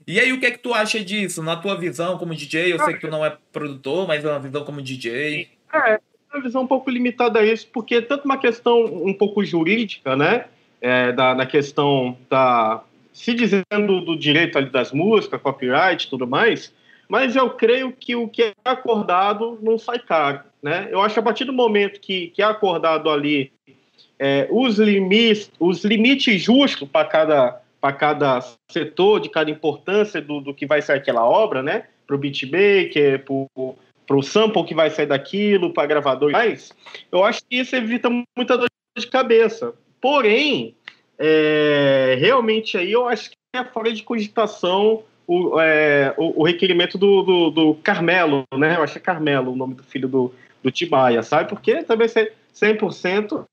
[0.06, 1.42] E aí, o que é que tu acha disso?
[1.42, 4.40] Na tua visão como DJ, eu sei que tu não é produtor, mas é uma
[4.40, 5.50] visão como DJ.
[5.74, 6.00] É,
[6.32, 10.16] uma visão um pouco limitada a isso, porque é tanto uma questão um pouco jurídica,
[10.16, 10.46] né?
[10.82, 12.84] É, da, na questão da.
[13.14, 16.72] Se dizendo do direito ali das músicas, copyright e tudo mais,
[17.08, 20.90] mas eu creio que o que é acordado não sai caro, né?
[20.92, 23.54] Eu acho que a partir do momento que, que é acordado ali
[24.20, 28.40] é, os, limites, os limites justos para cada, para cada
[28.70, 31.86] setor, de cada importância do, do que vai ser aquela obra, né?
[32.08, 36.72] Para o beatmaker, para o sample que vai sair daquilo, para gravador e mais,
[37.12, 39.74] eu acho que isso evita muita dor de cabeça.
[40.00, 40.76] Porém,
[41.18, 46.98] é, realmente aí eu acho que é fora de cogitação o, é, o, o requerimento
[46.98, 48.76] do, do, do Carmelo, né?
[48.78, 51.50] Eu acho que é Carmelo o nome do filho do, do Timaya, sabe?
[51.50, 53.46] Porque também ser 100%,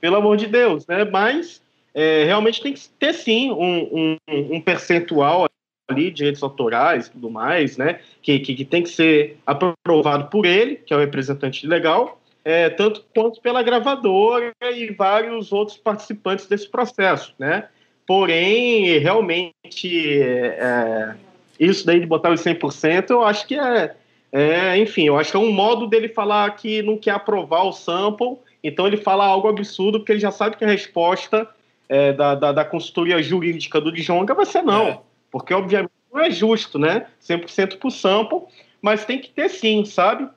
[0.00, 1.04] pelo amor de Deus, né?
[1.04, 1.62] Mas
[1.94, 5.46] é, realmente tem que ter sim um, um, um percentual
[5.88, 8.00] ali, direitos autorais tudo mais, né?
[8.20, 12.68] Que, que, que, tem que ser aprovado por ele, que é o representante legal, é,
[12.68, 17.68] tanto quanto pela gravadora e vários outros participantes desse processo, né?
[18.06, 21.14] Porém, realmente, é,
[21.58, 23.94] isso daí de botar os 100%, eu acho que é,
[24.38, 27.72] é, enfim, eu acho que é um modo dele falar que não quer aprovar o
[27.72, 31.48] sample, então ele fala algo absurdo, porque ele já sabe que a resposta
[31.88, 34.88] é, da, da, da, consultoria jurídica do Djonga vai ser não.
[34.88, 35.00] É.
[35.30, 37.06] Porque, obviamente, não é justo, né?
[37.22, 38.40] 100% por sample,
[38.82, 40.28] mas tem que ter sim, sabe?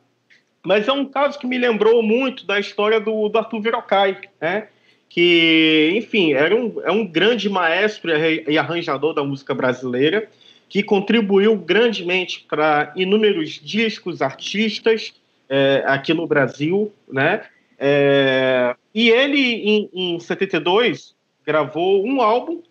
[0.66, 4.70] Mas é um caso que me lembrou muito da história do, do Arthur Verocai, né?
[5.10, 8.12] Que, enfim, era um, é um grande maestro
[8.48, 10.30] e arranjador da música brasileira,
[10.70, 15.14] que contribuiu grandemente para inúmeros discos, artistas
[15.50, 17.42] é, aqui no Brasil, né?
[17.78, 21.16] É, e ele, em, em 72,
[21.46, 22.62] gravou um álbum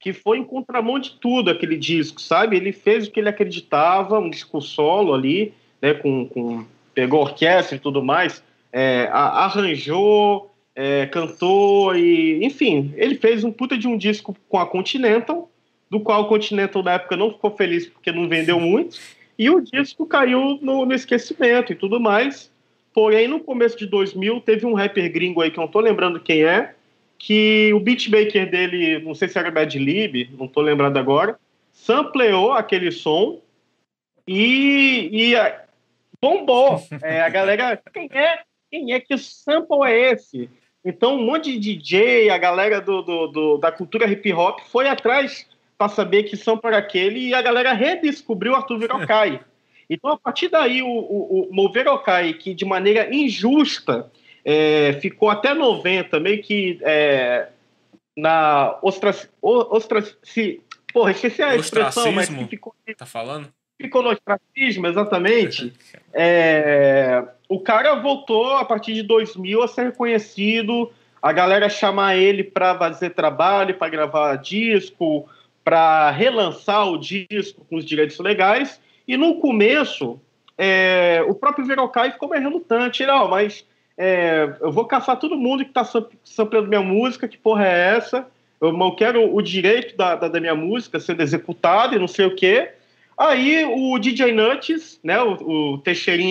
[0.00, 2.56] que foi em contramão de tudo aquele disco, sabe?
[2.56, 5.52] Ele fez o que ele acreditava, um disco solo ali,
[5.82, 5.94] né?
[5.94, 6.64] Com, com
[6.94, 8.42] pegou orquestra e tudo mais,
[8.72, 14.66] é, arranjou, é, cantou e, enfim, ele fez um puta de um disco com a
[14.66, 15.50] Continental,
[15.90, 18.98] do qual a Continental na época não ficou feliz porque não vendeu muito,
[19.38, 22.50] e o disco caiu no, no esquecimento e tudo mais.
[22.92, 26.18] Porém, no começo de 2000, teve um rapper gringo aí que eu não tô lembrando
[26.18, 26.74] quem é,
[27.16, 31.38] que o beatmaker dele, não sei se era Bad Lib, não tô lembrando agora,
[31.72, 33.40] sampleou aquele som
[34.26, 35.34] e, e
[36.20, 36.82] bombou.
[37.02, 40.50] É, a galera, quem é, quem é que sample é esse?
[40.84, 44.88] Então, um monte de DJ, a galera do, do, do da cultura hip hop foi
[44.88, 45.46] atrás
[45.78, 49.40] para saber que sample era aquele e a galera redescobriu Arthur Verocai.
[49.88, 54.10] Então, a partir daí, o, o, o Verocai, que de maneira injusta
[54.44, 57.48] é, ficou até 90, meio que é,
[58.16, 60.60] na ostraci, ostraci,
[60.92, 63.50] porra, esqueci a expressão, mas que ficou, tá falando?
[63.80, 65.72] ficou no ostracismo, exatamente.
[66.20, 70.90] É, o cara voltou a partir de 2000 a ser reconhecido,
[71.22, 75.28] a galera chamar ele para fazer trabalho, para gravar disco,
[75.68, 78.80] para relançar o disco com os direitos legais.
[79.06, 80.18] E no começo,
[80.56, 83.04] é, o próprio Verocai ficou meio relutante.
[83.04, 83.66] Oh, mas
[83.98, 85.84] é, eu vou caçar todo mundo que está
[86.24, 88.26] sampleando minha música, que porra é essa?
[88.58, 92.24] Eu não quero o direito da, da, da minha música sendo executado e não sei
[92.24, 92.70] o quê.
[93.18, 95.82] Aí o DJ Nuts, né, o, o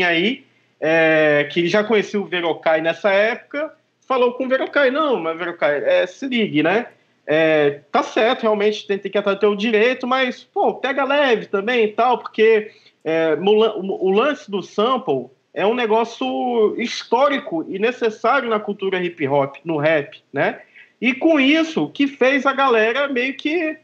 [0.04, 0.46] aí,
[0.82, 3.72] é, que já conhecia o Verocai nessa época,
[4.08, 6.88] falou com o Verocai, não, mas Verocai, é, se ligue, né?
[7.30, 11.84] É, tá certo, realmente tem, tem que atrair o direito, mas, pô, pega leve também
[11.84, 12.71] e tal, porque
[13.03, 19.28] é, o, o lance do sample é um negócio histórico e necessário na cultura hip
[19.28, 20.61] hop, no rap, né?
[21.01, 23.78] E com isso que fez a galera meio que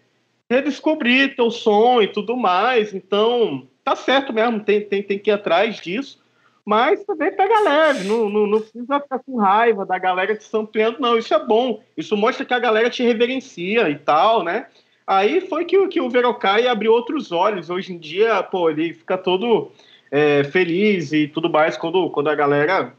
[0.50, 2.94] redescobrir teu som e tudo mais.
[2.94, 6.23] Então, tá certo mesmo, tem, tem, tem que ir atrás disso.
[6.66, 11.00] Mas também pega leve, não, não, não precisa ficar com raiva da galera te sampleando,
[11.00, 11.18] não.
[11.18, 11.82] Isso é bom.
[11.98, 14.68] Isso mostra que a galera te reverencia e tal, né?
[15.06, 17.70] Aí foi que, que o Verocai abriu outros olhos.
[17.70, 19.72] Hoje em dia, pô, ele fica todo
[20.10, 22.94] é, feliz e tudo mais quando, quando a galera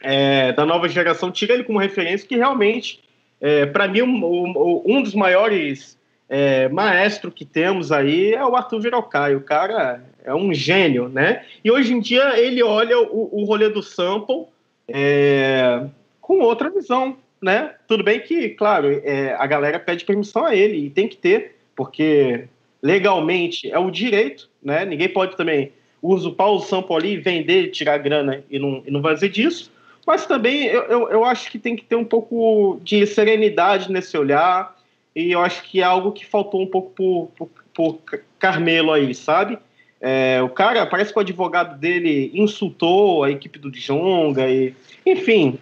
[0.00, 3.02] é, da nova geração tira ele como referência, que realmente,
[3.40, 5.97] é, para mim, um, um, dos maiores
[6.28, 9.34] é, maestro que temos aí é o Arthur Virocai.
[9.34, 11.44] O cara é um gênio, né?
[11.64, 14.46] E hoje em dia ele olha o, o rolê do sample
[14.86, 15.86] é,
[16.20, 17.74] com outra visão, né?
[17.86, 21.56] Tudo bem que, claro, é, a galera pede permissão a ele e tem que ter,
[21.74, 22.44] porque
[22.82, 24.84] legalmente é o direito, né?
[24.84, 25.72] Ninguém pode também
[26.02, 29.72] usurpar o sample ali, vender, tirar grana e não, e não fazer disso.
[30.06, 34.16] Mas também eu, eu, eu acho que tem que ter um pouco de serenidade nesse
[34.16, 34.77] olhar,
[35.18, 39.12] e eu acho que é algo que faltou um pouco por, por, por Carmelo aí,
[39.12, 39.58] sabe?
[40.00, 44.72] É, o cara, parece que o advogado dele insultou a equipe do Djonga, e,
[45.04, 45.58] enfim,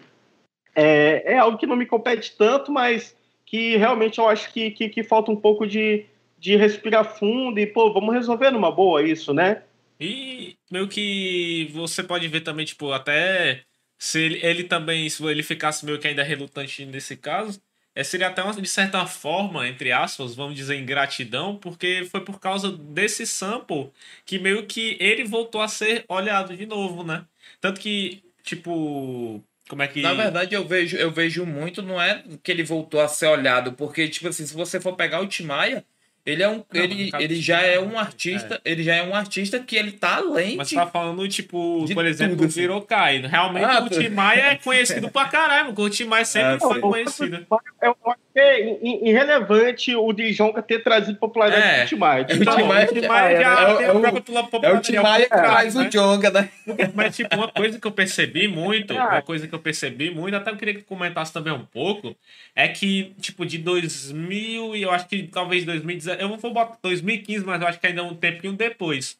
[0.74, 4.90] é, é, algo que não me compete tanto, mas que realmente eu acho que, que,
[4.90, 6.04] que, falta um pouco de,
[6.38, 9.62] de respirar fundo e, pô, vamos resolver numa boa isso, né?
[9.98, 13.62] E meio que você pode ver também, tipo, até
[13.98, 17.58] se ele, ele também, se ele ficasse meio que ainda relutante nesse caso,
[17.96, 22.38] é, seria até uma, de certa forma, entre aspas, vamos dizer, ingratidão, porque foi por
[22.38, 23.90] causa desse sample
[24.26, 27.24] que meio que ele voltou a ser olhado de novo, né?
[27.58, 30.02] Tanto que, tipo, como é que.
[30.02, 33.72] Na verdade, eu vejo, eu vejo muito, não é que ele voltou a ser olhado,
[33.72, 35.82] porque, tipo assim, se você for pegar o Timaya,
[36.26, 36.56] ele é um.
[36.56, 38.60] Não, ele, ele já é um artista.
[38.64, 38.72] É.
[38.72, 40.56] Ele já é um artista que ele tá além.
[40.56, 43.18] Mas de, tá falando, tipo, por exemplo, tudo, o Virokai.
[43.18, 43.26] Assim.
[43.28, 46.80] Realmente ah, o Tim Maia é conhecido pra caralho, o Tim Maia sempre é, foi
[46.80, 47.46] conhecido.
[47.80, 51.78] Eu acho que é irrelevante o Dijonga ter trazido popularidade é.
[51.78, 52.22] pro Tim Maia.
[52.22, 54.06] O Tim Maia, o Tim Maia já é, é, o,
[54.64, 55.86] é o Tim Maia que traz né?
[55.86, 56.48] o Jonga, né?
[56.92, 60.50] Mas, tipo, uma coisa que eu percebi muito, uma coisa que eu percebi muito, até
[60.50, 62.16] eu queria que comentasse também um pouco,
[62.56, 66.78] é que, tipo, de 2000 e eu acho que talvez 2019 eu não vou botar
[66.82, 69.18] 2015, mas eu acho que ainda é um tempinho depois.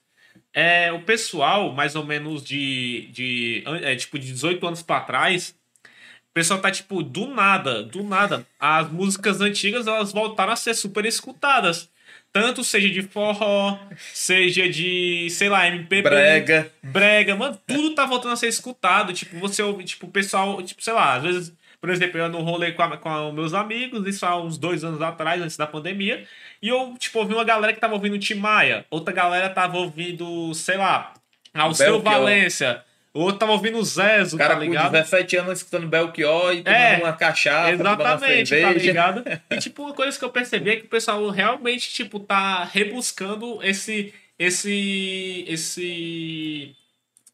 [0.53, 5.55] É, o pessoal, mais ou menos de, de é, tipo, de 18 anos para trás,
[5.85, 8.47] o pessoal tá, tipo, do nada, do nada.
[8.59, 11.91] As músicas antigas, elas voltaram a ser super escutadas.
[12.33, 13.79] Tanto seja de forró,
[14.13, 16.03] seja de, sei lá, MPB.
[16.03, 16.73] Brega.
[16.83, 19.13] Brega, mano, tudo tá voltando a ser escutado.
[19.15, 21.53] Tipo, você ouve, tipo, o pessoal, tipo, sei lá, às vezes
[21.87, 25.01] por exemplo, eu ando rolê com, a, com meus amigos, isso há uns dois anos
[25.01, 26.27] atrás, antes da pandemia.
[26.61, 30.53] E eu, tipo, ouvi uma galera que tava ouvindo Tim Maia, outra galera tava ouvindo,
[30.53, 31.15] sei lá,
[31.55, 32.83] Alceu Valência.
[33.15, 34.87] Outro tava ouvindo o Zezo, cara tá ligado?
[34.87, 39.25] com 17 anos escutando Belchior e tomando é, uma cachaça, Exatamente, uma tá ligado?
[39.49, 43.61] E, tipo, uma coisa que eu percebi é que o pessoal realmente, tipo, tá rebuscando
[43.63, 44.13] esse...
[44.37, 45.45] Esse...
[45.47, 46.75] Esse...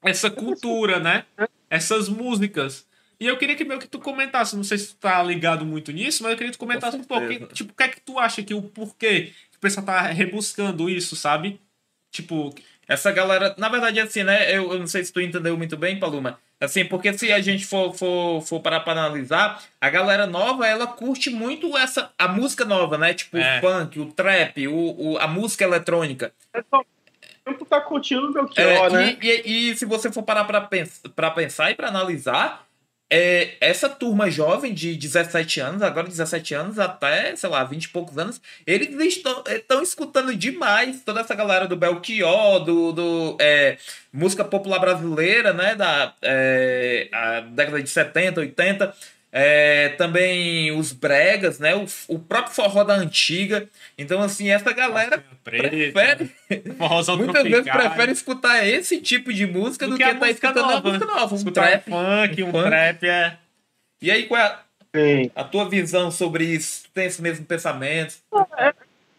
[0.05, 1.24] Essa cultura, né?
[1.70, 2.86] Essas músicas.
[3.22, 5.92] E eu queria que meio que tu comentasse, não sei se tu tá ligado muito
[5.92, 7.28] nisso, mas eu queria que tu comentasse um pouco.
[7.54, 10.90] Tipo, o que é que tu acha que o porquê que o pessoal tá rebuscando
[10.90, 11.60] isso, sabe?
[12.10, 12.52] Tipo.
[12.88, 14.50] Essa galera, na verdade, assim, né?
[14.50, 16.36] Eu, eu não sei se tu entendeu muito bem, Paloma.
[16.60, 20.88] Assim, porque se a gente for, for, for parar pra analisar, a galera nova, ela
[20.88, 23.14] curte muito essa a música nova, né?
[23.14, 23.58] Tipo, é.
[23.58, 26.34] o funk, o trap, o, o, a música eletrônica.
[26.52, 26.82] É só
[27.44, 29.18] tempo tá curtindo o Belchior, é, né?
[29.22, 32.66] E, e, e, se você for parar pra, pens pra pensar e pra analisar,
[33.14, 37.88] é, essa turma jovem de 17 anos, agora 17 anos até, sei lá, 20 e
[37.90, 43.76] poucos anos, eles estão, estão escutando demais toda essa galera do Belchior, do, do é,
[44.10, 48.94] música popular brasileira, né, da é, década de 70, 80.
[49.35, 51.74] É, também os bregas, né?
[51.74, 53.66] O, o próprio forró da antiga.
[53.97, 56.30] Então, assim, essa galera prefere.
[57.16, 60.76] muitas vezes prefere escutar esse tipo de música do, do que, estar tá escutando nova.
[60.76, 61.35] a música nova.
[61.35, 61.85] Um trap.
[61.85, 63.39] funk, um, um trap, é.
[64.03, 64.45] E aí, qual é
[65.35, 66.85] a, a, tua visão sobre isso?
[66.93, 68.16] Tem esse mesmo pensamento?
[68.59, 68.74] É,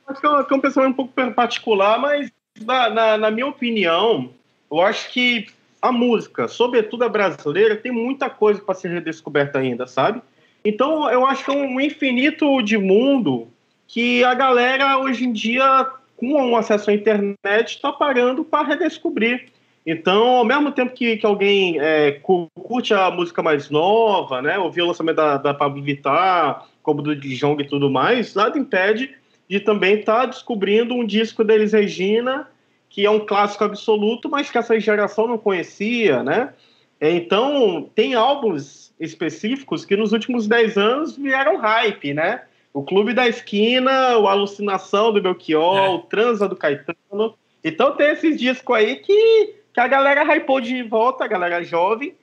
[0.08, 4.32] acho que é um pensamento um pouco particular, mas na, na, na minha opinião,
[4.70, 5.48] eu acho que
[5.84, 10.22] a música, sobretudo a brasileira, tem muita coisa para ser redescoberta ainda, sabe?
[10.64, 13.50] Então, eu acho que é um infinito de mundo
[13.86, 17.36] que a galera hoje em dia, com o acesso à internet,
[17.68, 19.48] está parando para redescobrir.
[19.86, 22.14] Então, ao mesmo tempo que, que alguém é,
[22.54, 27.14] curte a música mais nova, né, ouvir o lançamento da, da Pablo Vittar, como do
[27.14, 29.14] Dijong e tudo mais, nada impede
[29.50, 32.48] de também estar tá descobrindo um disco deles Regina
[32.94, 36.54] que é um clássico absoluto, mas que essa geração não conhecia, né?
[37.02, 42.44] Então, tem álbuns específicos que nos últimos 10 anos vieram hype, né?
[42.72, 45.90] O Clube da Esquina, o Alucinação do Belchior, é.
[45.90, 47.34] o Transa do Caetano.
[47.64, 52.14] Então tem esses discos aí que, que a galera hypou de volta, a galera jovem.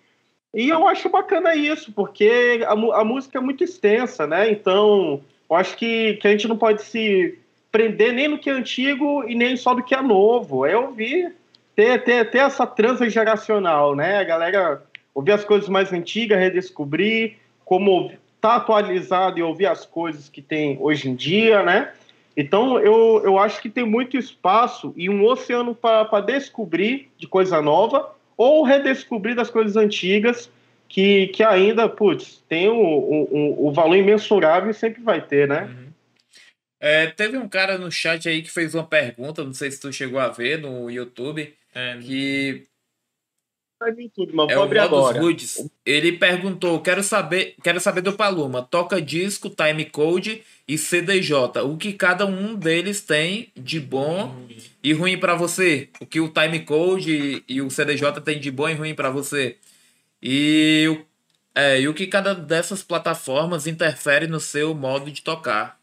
[0.55, 4.49] E eu acho bacana isso, porque a, a música é muito extensa, né?
[4.53, 7.37] Então, eu acho que, que a gente não pode se
[7.71, 10.67] prender nem no que é antigo e nem só do que é novo.
[10.67, 11.35] É ouvir,
[11.75, 14.19] ter, ter, ter essa transa geracional, né?
[14.19, 14.83] A galera
[15.15, 18.11] ouvir as coisas mais antigas, redescobrir como
[18.41, 21.93] tá atualizado e ouvir as coisas que tem hoje em dia, né?
[22.37, 27.61] Então, eu, eu acho que tem muito espaço e um oceano para descobrir de coisa
[27.61, 30.51] nova ou redescobrir das coisas antigas
[30.89, 35.65] que, que ainda, putz, tem o, o, o valor imensurável e sempre vai ter, né?
[35.65, 35.90] Uhum.
[36.81, 39.93] É, teve um cara no chat aí que fez uma pergunta, não sei se tu
[39.93, 42.67] chegou a ver no YouTube, é, que
[43.89, 45.23] YouTube, mas é vou abrir agora.
[45.23, 45.71] Woods.
[45.87, 51.63] Ele perguntou: quero saber, quero saber do Paloma, toca disco, time code e CDJ.
[51.65, 54.47] O que cada um deles tem de bom
[54.83, 55.89] e ruim para você?
[55.99, 59.57] O que o time code e o CDJ tem de bom e ruim para você?
[60.23, 61.01] E,
[61.55, 65.80] é, e o que cada dessas plataformas interfere no seu modo de tocar?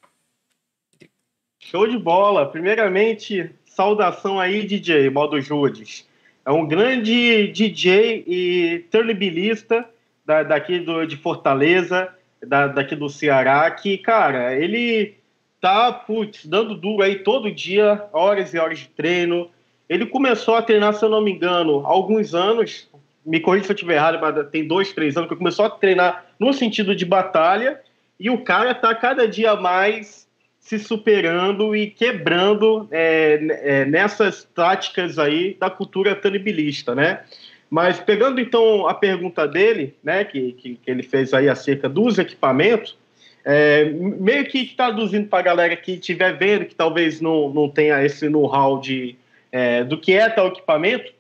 [1.69, 2.45] Show de bola!
[2.45, 6.07] Primeiramente, saudação aí, DJ, modo Judes.
[6.45, 9.83] É um grande DJ e turnbilista
[10.25, 12.07] da, daqui do, de Fortaleza,
[12.41, 15.15] da, daqui do Ceará, que, cara, ele
[15.59, 19.49] tá, putz, dando duro aí todo dia, horas e horas de treino.
[19.89, 22.89] Ele começou a treinar, se eu não me engano, há alguns anos,
[23.25, 26.27] me corrija se eu estiver errado, mas tem dois, três anos que começou a treinar
[26.39, 27.81] no sentido de batalha,
[28.17, 30.26] e o cara tá cada dia mais
[30.67, 37.21] se superando e quebrando é, é, nessas táticas aí da cultura tanibilista, né?
[37.69, 42.17] Mas pegando então a pergunta dele, né, que, que, que ele fez aí acerca dos
[42.17, 42.97] equipamentos,
[43.45, 48.03] é, meio que traduzindo para a galera que estiver vendo, que talvez não, não tenha
[48.03, 49.15] esse know-how de,
[49.49, 51.13] é, do que é tal equipamento,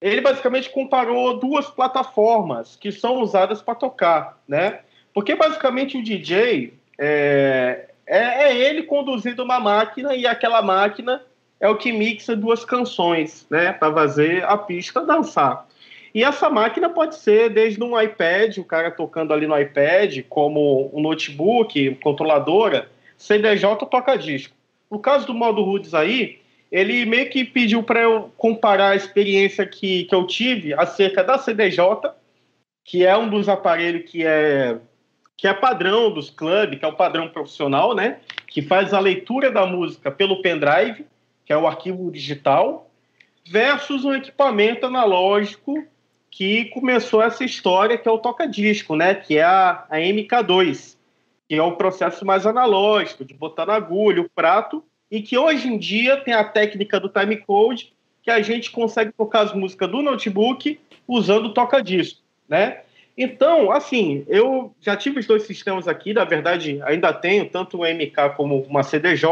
[0.00, 4.80] ele basicamente comparou duas plataformas que são usadas para tocar, né?
[5.12, 11.22] Porque basicamente o DJ, é, é, é, ele conduzindo uma máquina e aquela máquina
[11.60, 15.66] é o que mixa duas canções, né, para fazer a pista dançar.
[16.14, 20.90] E essa máquina pode ser desde um iPad, o cara tocando ali no iPad, como
[20.94, 24.54] um notebook, controladora, CDJ toca disco.
[24.90, 26.38] No caso do modo Roots aí,
[26.70, 31.38] ele meio que pediu para eu comparar a experiência que, que eu tive acerca da
[31.38, 32.10] CDJ,
[32.84, 34.76] que é um dos aparelhos que é
[35.36, 38.18] que é padrão dos clubes, que é o padrão profissional, né?
[38.46, 41.06] Que faz a leitura da música pelo pendrive,
[41.44, 42.90] que é o arquivo digital,
[43.46, 45.84] versus um equipamento analógico
[46.30, 49.14] que começou essa história, que é o toca-disco, né?
[49.14, 50.96] Que é a, a MK2,
[51.48, 55.68] que é o processo mais analógico, de botar na agulha, o prato, e que hoje
[55.68, 60.02] em dia tem a técnica do timecode, que a gente consegue tocar as músicas do
[60.02, 62.80] notebook usando o toca-disco, né?
[63.16, 67.84] Então, assim, eu já tive os dois sistemas aqui, na verdade, ainda tenho tanto o
[67.84, 69.28] MK como uma CDJ,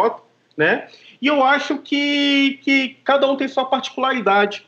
[0.57, 0.87] né?
[1.21, 4.67] E eu acho que, que cada um tem sua particularidade.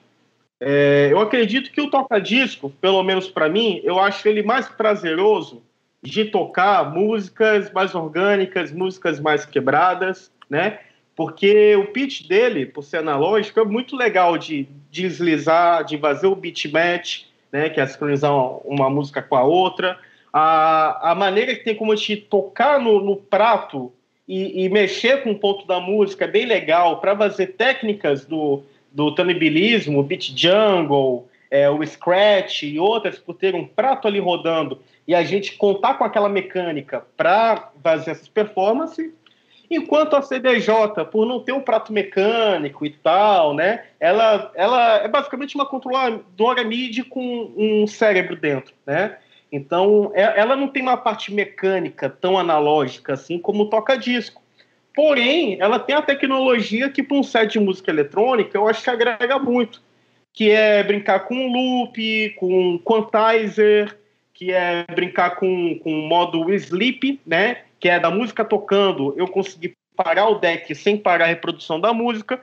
[0.60, 5.62] É, eu acredito que o toca-disco, pelo menos para mim, eu acho ele mais prazeroso
[6.02, 10.80] de tocar músicas mais orgânicas, músicas mais quebradas, né?
[11.16, 16.34] Porque o pitch dele, por ser analógico, é muito legal de deslizar, de fazer o
[16.34, 17.22] beat match,
[17.54, 18.34] né, que é sincronizar
[18.66, 19.96] uma música com a outra,
[20.32, 23.92] a, a maneira que tem como te tocar no, no prato
[24.26, 28.64] e, e, mexer com o ponto da música é bem legal para fazer técnicas do,
[28.90, 34.80] do tonibilismo, beat jungle, é, o scratch e outras, por ter um prato ali rodando
[35.06, 39.12] e a gente contar com aquela mecânica para fazer essas performances,
[39.70, 45.08] Enquanto a CDJ, por não ter um prato mecânico e tal, né, ela, ela é
[45.08, 49.16] basicamente uma controladora MIDI com um cérebro dentro, né?
[49.50, 54.42] Então, é, ela não tem uma parte mecânica tão analógica assim como o toca-disco.
[54.94, 58.90] Porém, ela tem a tecnologia que, para um set de música eletrônica, eu acho que
[58.90, 59.82] agrega muito.
[60.32, 63.96] Que é brincar com loop, com quantizer,
[64.32, 67.58] que é brincar com, com o modo sleep, né?
[67.84, 71.92] Que é da música tocando, eu consegui parar o deck sem parar a reprodução da
[71.92, 72.40] música.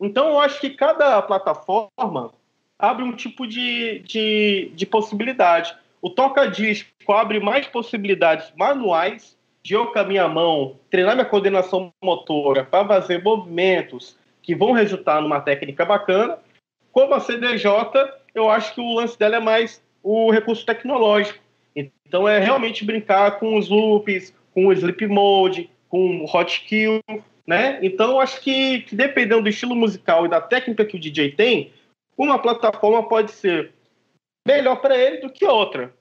[0.00, 2.32] Então, eu acho que cada plataforma
[2.78, 5.76] abre um tipo de, de, de possibilidade.
[6.00, 11.92] O toca-disco abre mais possibilidades manuais de eu, com a minha mão, treinar minha coordenação
[12.02, 16.38] motora para fazer movimentos que vão resultar numa técnica bacana.
[16.90, 17.68] Como a CDJ,
[18.34, 21.40] eu acho que o lance dela é mais o recurso tecnológico.
[21.76, 27.00] Então, é realmente brincar com os loops, com o Sleep Mode, com o Hot Kill,
[27.46, 27.78] né?
[27.80, 31.72] Então, acho que, que dependendo do estilo musical e da técnica que o DJ tem,
[32.16, 33.70] uma plataforma pode ser
[34.46, 35.94] melhor para ele do que outra.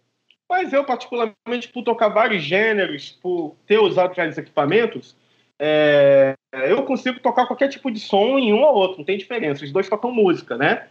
[0.49, 5.15] Mas eu, particularmente, por tocar vários gêneros, por ter usado vários equipamentos,
[5.59, 9.63] é, eu consigo tocar qualquer tipo de som em um ou outro, não tem diferença.
[9.63, 10.87] Os dois tocam música, né?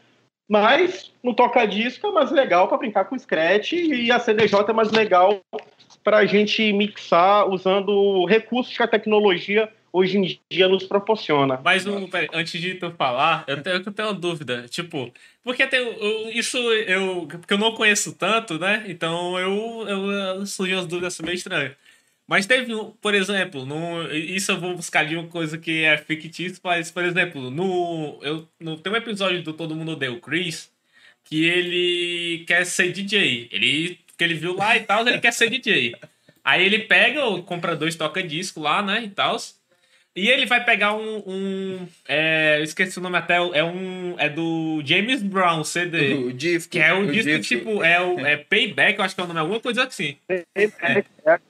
[0.49, 4.93] Mas no toca-disco é mais legal para brincar com Scratch e a CDJ é mais
[4.93, 5.41] legal
[6.07, 11.61] para a gente mixar usando recursos que a tecnologia hoje em dia nos proporciona.
[11.65, 14.67] Mas um, peraí, antes de tu falar, eu tenho, eu tenho uma dúvida.
[14.69, 17.27] Tipo, porque tem, eu, isso eu.
[17.27, 18.85] Porque eu não conheço tanto, né?
[18.87, 21.73] Então eu, eu, eu surgiu as dúvidas meio estranhas.
[22.25, 26.61] Mas teve por exemplo, no, isso eu vou buscar de uma coisa que é fictícia,
[26.63, 30.71] mas, por exemplo, no, eu, no, tem um episódio do Todo Mundo Deu Chris
[31.25, 33.49] que ele quer ser DJ.
[33.51, 35.95] Ele, que ele viu lá e tal, ele quer ser DJ.
[36.45, 39.37] Aí ele pega, compra dois toca-disco lá, né, e tal.
[40.17, 41.23] E ele vai pegar um.
[41.27, 43.37] um é, esqueci o nome até.
[43.37, 44.15] É um.
[44.17, 46.15] É do James Brown CD.
[46.15, 46.73] O disco.
[46.73, 49.25] Que é o, o disco, disco, tipo, é o é Payback, eu acho que é
[49.25, 50.17] o nome, alguma coisa assim.
[50.27, 50.43] É.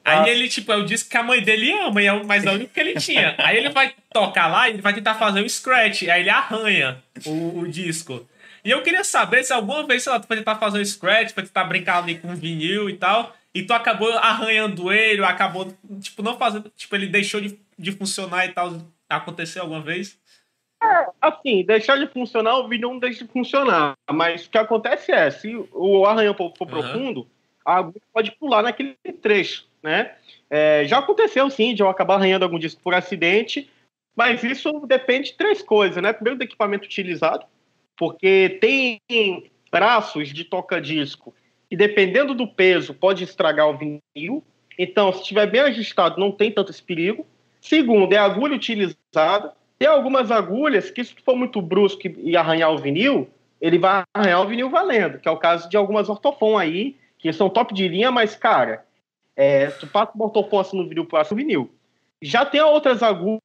[0.04, 2.44] Aí ele, tipo, é o disco que a mãe dele ama, e é o, mas
[2.44, 3.36] é o único que ele tinha.
[3.38, 6.02] Aí ele vai tocar lá e ele vai tentar fazer o scratch.
[6.08, 8.28] Aí ele arranha o, o disco.
[8.66, 11.32] E eu queria saber se alguma vez, sei lá, tu vai tentar fazer o scratch,
[11.32, 16.22] vai tentar brincar ali com vinil e tal e tu acabou arranhando ele, acabou, tipo,
[16.22, 18.70] não fazendo, tipo, ele deixou de, de funcionar e tal.
[19.08, 20.20] Aconteceu alguma vez?
[20.82, 23.94] É, assim, deixar de funcionar, o vídeo não deixa de funcionar.
[24.12, 26.80] Mas o que acontece é, se o arranhão for, for uhum.
[26.82, 27.26] profundo,
[27.64, 30.14] a agulha pode pular naquele trecho, né?
[30.50, 33.70] É, já aconteceu, sim, de eu acabar arranhando algum disco por acidente,
[34.14, 36.12] mas isso depende de três coisas, né?
[36.12, 37.46] Primeiro, do equipamento utilizado,
[37.96, 39.00] porque tem
[39.70, 41.34] braços de toca-disco
[41.70, 44.42] e dependendo do peso pode estragar o vinil.
[44.78, 47.26] Então, se estiver bem ajustado, não tem tanto esse perigo.
[47.60, 49.52] Segundo, é a agulha utilizada.
[49.78, 53.28] Tem algumas agulhas que, se for muito brusco e arranhar o vinil,
[53.60, 57.32] ele vai arranhar o vinil valendo, que é o caso de algumas ortofon aí, que
[57.32, 58.84] são top de linha, mas, cara,
[59.34, 61.70] é, tu passa um ortofon assim no vinil, passa o vinil.
[62.22, 63.40] Já tem outras agulhas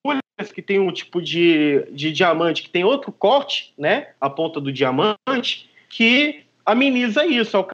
[0.53, 4.09] que tem um tipo de, de diamante que tem outro corte, né?
[4.19, 7.57] A ponta do diamante, que ameniza isso.
[7.57, 7.67] É o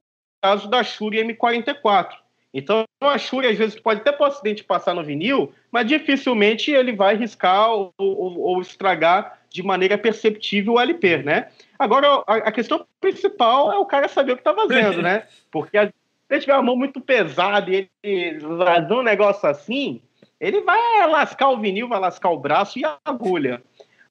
[0.44, 2.16] caso da Shure M44.
[2.54, 6.94] Então, a Shure, às vezes, pode até por acidente passar no vinil, mas dificilmente ele
[6.94, 11.50] vai riscar ou, ou, ou estragar de maneira perceptível o LP, né?
[11.78, 15.28] Agora, a, a, questão principal é o cara saber o que está fazendo, né?
[15.52, 15.94] Porque se
[16.30, 20.02] ele tiver a mão muito pesada e ele fazer um negócio assim,
[20.40, 23.62] ele vai lascar o vinil, vai lascar o braço e a agulha.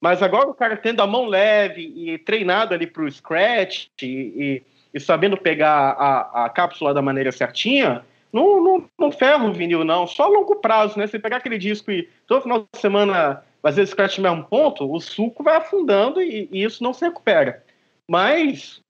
[0.01, 4.07] Mas agora o cara tendo a mão leve e treinado ali para o scratch e,
[4.07, 4.63] e
[4.97, 8.03] e sabendo pegar a, a cápsula da maneira certinha,
[8.33, 10.07] não, não, não ferra o vinil, não.
[10.07, 11.07] Só a longo prazo, né?
[11.07, 15.43] Você pegar aquele disco e todo final de semana fazer scratch mesmo ponto, o suco
[15.43, 17.63] vai afundando e, e, isso não se recupera.
[18.09, 18.81] Mas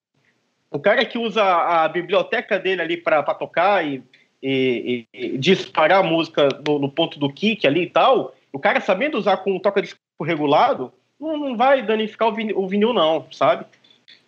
[0.70, 4.00] o cara que usa a biblioteca dele ali para tocar e,
[4.42, 8.80] e, e, disparar a música no, no, ponto do kick ali e tal, o cara
[8.80, 13.26] sabendo usar com um toca-disco regulado, não, não vai danificar o vinil, o vinil, não,
[13.32, 13.64] sabe?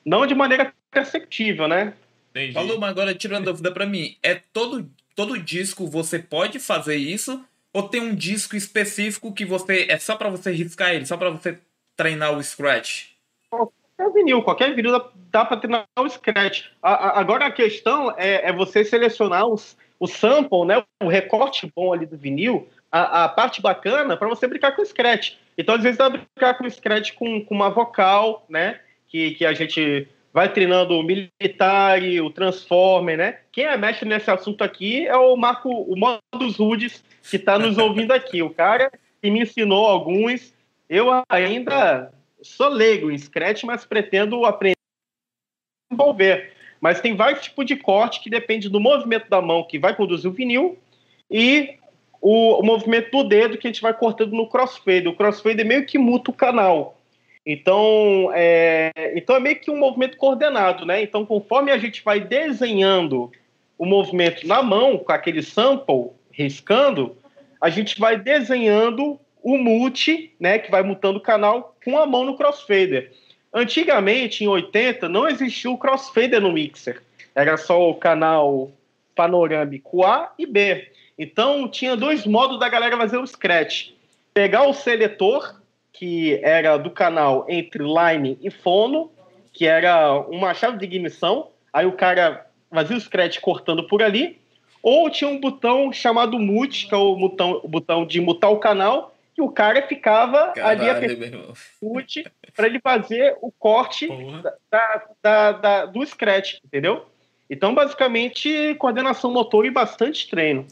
[0.04, 1.94] Não de maneira perceptível, né?
[2.30, 2.52] Entendi.
[2.52, 7.44] Falou, mas agora tirando dúvida para mim, é todo todo disco você pode fazer isso
[7.72, 11.30] ou tem um disco específico que você é só para você riscar ele, só para
[11.30, 11.58] você
[11.96, 13.06] treinar o scratch?
[13.50, 16.66] Qualquer vinil, qualquer vinil dá, dá para treinar o scratch.
[16.80, 21.70] A, a, agora a questão é, é você selecionar os, o sample, né, o recorte
[21.74, 25.34] bom ali do vinil, a, a parte bacana para você brincar com o scratch.
[25.56, 29.32] Então às vezes dá pra brincar com o scratch com, com uma vocal, né, que,
[29.32, 33.38] que a gente vai treinando o militar, o transformer, né?
[33.50, 37.76] Quem é mestre nesse assunto aqui é o Marco, o Modus Rudes, que está nos
[37.78, 38.42] ouvindo aqui.
[38.42, 40.54] O cara que me ensinou alguns.
[40.88, 44.76] Eu ainda sou leigo em Scratch, mas pretendo aprender
[45.90, 46.52] a desenvolver.
[46.80, 50.30] Mas tem vários tipos de corte que depende do movimento da mão que vai conduzir
[50.30, 50.78] o vinil
[51.30, 51.74] e
[52.20, 55.08] o, o movimento do dedo que a gente vai cortando no crossfade.
[55.08, 56.98] O crossfade é meio que muta o canal.
[57.44, 61.02] Então é, então é meio que um movimento coordenado, né?
[61.02, 63.30] Então, conforme a gente vai desenhando
[63.78, 67.16] o movimento na mão, com aquele sample riscando,
[67.60, 70.58] a gente vai desenhando o mute, né?
[70.58, 73.12] Que vai mutando o canal com a mão no crossfader.
[73.52, 77.02] Antigamente, em 80, não existia o crossfader no mixer.
[77.34, 78.70] Era só o canal
[79.14, 80.90] panorâmico A e B.
[81.18, 83.90] Então, tinha dois modos da galera fazer o scratch.
[84.32, 85.58] Pegar o seletor
[85.98, 89.10] que era do canal entre line e fono,
[89.52, 94.38] que era uma chave de ignição, aí o cara fazia o scratch cortando por ali,
[94.80, 98.58] ou tinha um botão chamado mute, que é o botão, o botão de mutar o
[98.58, 104.08] canal, e o cara ficava Caralho, ali apertando mute para ele fazer o corte
[104.70, 107.06] da, da, da, do scratch, entendeu?
[107.48, 110.66] Então, basicamente, coordenação motor e bastante treino.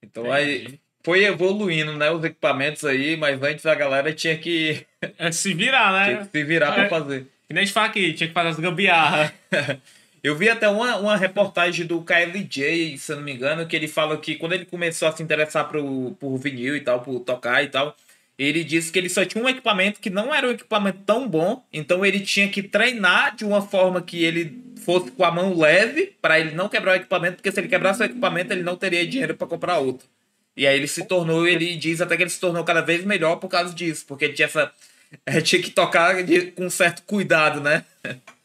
[0.00, 4.86] Então, aí, foi evoluindo, né, os equipamentos aí, mas antes a galera tinha que
[5.18, 6.04] é, se virar, né?
[6.06, 7.26] Tinha que se virar é, para fazer.
[7.50, 9.32] E nem a gente fala que tinha que fazer as gambiarra.
[10.26, 13.86] Eu vi até uma, uma reportagem do KLJ, se eu não me engano, que ele
[13.86, 17.62] fala que quando ele começou a se interessar pro, por vinil e tal, por tocar
[17.62, 17.96] e tal,
[18.36, 21.64] ele disse que ele só tinha um equipamento que não era um equipamento tão bom,
[21.72, 26.16] então ele tinha que treinar de uma forma que ele fosse com a mão leve
[26.20, 29.06] para ele não quebrar o equipamento, porque se ele quebrasse o equipamento ele não teria
[29.06, 30.08] dinheiro para comprar outro.
[30.56, 33.36] E aí ele se tornou, ele diz até que ele se tornou cada vez melhor
[33.36, 34.72] por causa disso, porque ele tinha essa
[35.44, 37.84] tinha que tocar de, com certo cuidado, né?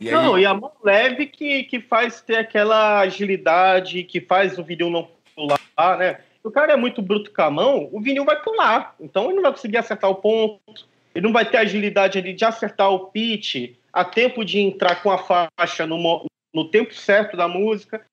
[0.00, 0.14] E aí...
[0.14, 4.90] Não, e a mão leve que, que faz ter aquela agilidade, que faz o vinil
[4.90, 6.18] não pular, né?
[6.42, 8.94] o cara é muito bruto com a mão, o vinil vai pular.
[8.98, 12.44] Então ele não vai conseguir acertar o ponto, ele não vai ter agilidade ali de
[12.44, 17.46] acertar o pitch a tempo de entrar com a faixa no, no tempo certo da
[17.46, 18.04] música.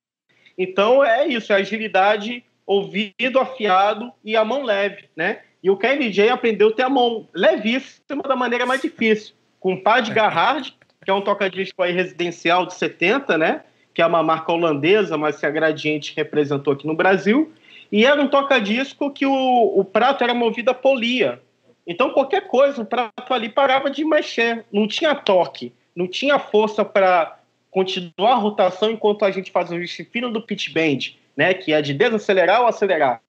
[0.58, 5.42] Então é isso, é agilidade, ouvido afiado e a mão leve, né?
[5.64, 9.82] E o KLJ aprendeu a ter a mão levíssima da maneira mais difícil, com o
[9.82, 10.76] Pad Garhard,
[11.08, 13.62] que é um toca-disco aí residencial de 70, né?
[13.94, 17.54] Que é uma marca holandesa, mas que a Gradiente representou aqui no Brasil.
[17.90, 21.42] E era um toca-disco que o, o prato era movido a polia.
[21.88, 24.66] Então, qualquer coisa, o prato ali parava de mexer.
[24.70, 27.40] Não tinha toque, não tinha força para
[27.72, 29.78] continuar a rotação enquanto a gente faz o
[30.12, 31.54] fino do pitch bend, né?
[31.54, 33.22] Que é de desacelerar ou acelerar.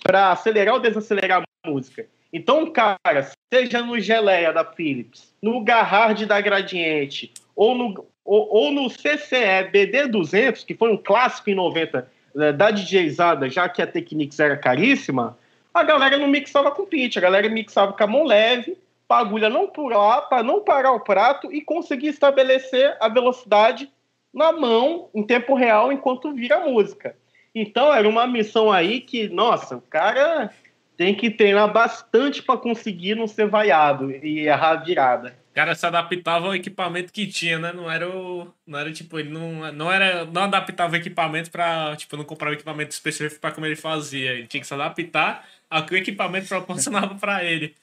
[0.00, 2.06] Para acelerar ou desacelerar a música.
[2.32, 8.72] Então, cara, seja no Geleia da Philips, no Garrard da Gradiente, ou no, ou, ou
[8.72, 13.86] no CCE BD200, que foi um clássico em 90 né, da DJzada, já que a
[13.86, 15.36] Technics era caríssima,
[15.74, 19.20] a galera não mixava com pitch, a galera mixava com a mão leve, para a
[19.20, 23.90] agulha não pular, para não parar o prato e conseguir estabelecer a velocidade
[24.32, 27.14] na mão, em tempo real, enquanto vira a música.
[27.54, 30.50] Então era uma missão aí que, nossa, o cara
[30.96, 35.42] tem que treinar bastante para conseguir não ser vaiado e errar a virada.
[35.50, 37.72] O cara se adaptava ao equipamento que tinha, né?
[37.74, 38.50] Não era o.
[38.66, 40.24] Não era tipo, ele não, não era.
[40.24, 41.94] Não adaptava o equipamento pra.
[41.94, 44.32] Tipo, não comprar um equipamento específico pra como ele fazia.
[44.32, 47.74] Ele tinha que se adaptar ao que o equipamento proporcionava pra ele.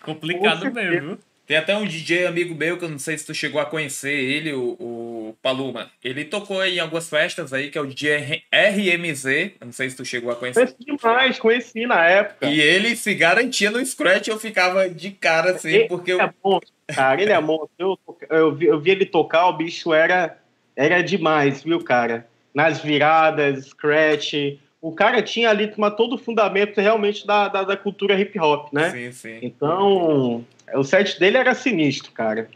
[0.00, 1.18] Complicado mesmo, viu?
[1.52, 4.14] Tem até um DJ amigo meu, que eu não sei se tu chegou a conhecer
[4.14, 5.90] ele, o, o Paluma.
[6.02, 9.26] Ele tocou em algumas festas aí, que é o DJ RMZ.
[9.60, 10.60] Eu não sei se tu chegou a conhecer.
[10.60, 12.46] Conheci demais, conheci na época.
[12.46, 16.12] E ele se garantia no Scratch, eu ficava de cara assim, ele porque...
[16.12, 17.68] É bom, cara, ele é bom.
[17.78, 17.98] Eu,
[18.30, 20.38] eu, vi, eu vi ele tocar, o bicho era,
[20.74, 22.26] era demais, viu, cara?
[22.54, 24.56] Nas viradas, Scratch...
[24.82, 28.90] O cara tinha ali todo o fundamento realmente da, da, da cultura hip hop, né?
[28.90, 29.38] Sim, sim.
[29.40, 32.50] Então, o set dele era sinistro, cara.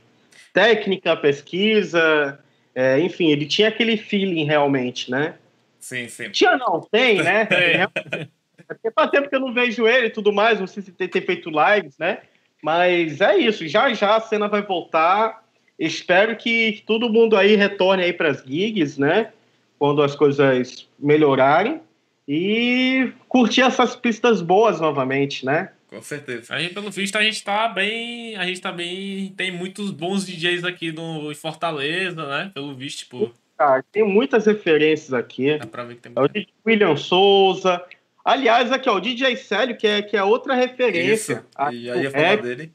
[0.53, 2.37] Técnica, pesquisa,
[2.74, 5.37] é, enfim, ele tinha aquele feeling realmente, né?
[5.79, 6.29] Sim, sim.
[6.31, 7.47] Tinha não, tem, né?
[8.59, 8.74] É.
[8.74, 11.07] Porque faz tempo que eu não vejo ele e tudo mais, não sei se tem,
[11.07, 12.18] tem feito lives, né?
[12.61, 15.45] Mas é isso, já já a cena vai voltar.
[15.79, 19.31] Espero que todo mundo aí retorne aí para as gigs, né?
[19.79, 21.81] Quando as coisas melhorarem
[22.29, 25.70] e curtir essas pistas boas novamente, né?
[25.89, 26.53] Com certeza.
[26.53, 28.37] A gente, pelo visto, a gente tá bem.
[28.37, 29.33] A gente tá bem.
[29.37, 32.51] Tem muitos bons DJs aqui no, em Fortaleza, né?
[32.53, 33.33] Pelo visto, tipo.
[33.57, 35.57] Cara, tem muitas referências aqui.
[35.57, 37.83] Dá pra ver que tem é o DJ William Souza.
[38.24, 41.45] Aliás, aqui, ó, o DJ Célio, que é, que é outra referência.
[41.59, 41.72] Isso.
[41.72, 42.72] E aí ia falar é, dele.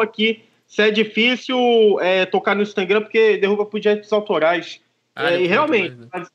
[0.00, 0.44] Aqui.
[0.66, 4.80] Se é difícil é, tocar no Instagram, porque derruba por direitos autorais.
[5.16, 6.30] Ah, é, e realmente, mas,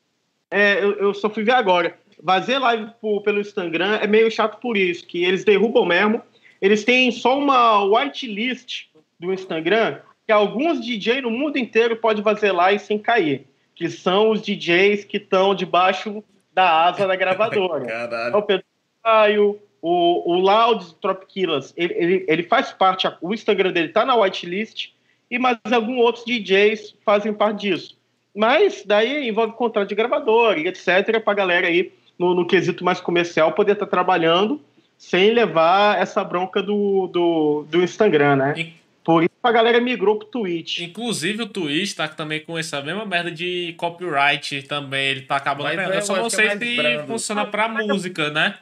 [0.50, 4.60] é, eu, eu só fui ver agora fazer live por, pelo Instagram é meio chato
[4.60, 6.22] por isso, que eles derrubam mesmo.
[6.60, 8.86] Eles têm só uma whitelist
[9.18, 14.30] do Instagram que alguns DJs no mundo inteiro podem fazer live sem cair, que são
[14.30, 17.84] os DJs que estão debaixo da asa da gravadora.
[17.86, 18.34] Caralho.
[18.34, 18.64] É o Pedro
[19.02, 24.16] Caio, o, o Loud Tropicillas, ele, ele, ele faz parte, o Instagram dele tá na
[24.16, 24.94] whitelist,
[25.30, 27.98] e mais alguns outros DJs fazem parte disso.
[28.34, 31.22] Mas daí envolve contrato de gravador e etc.
[31.22, 34.60] pra galera aí no, no quesito mais comercial, poder estar tá trabalhando
[34.96, 38.54] sem levar essa bronca do, do, do Instagram, né?
[38.56, 38.84] E...
[39.04, 40.80] Por isso a galera migrou pro Twitch.
[40.80, 45.08] Inclusive o Twitch tá também com essa mesma merda de copyright também.
[45.08, 45.78] Ele tá acabando.
[45.78, 47.06] É, eu só não sei se brando.
[47.06, 48.54] funciona pra música, né?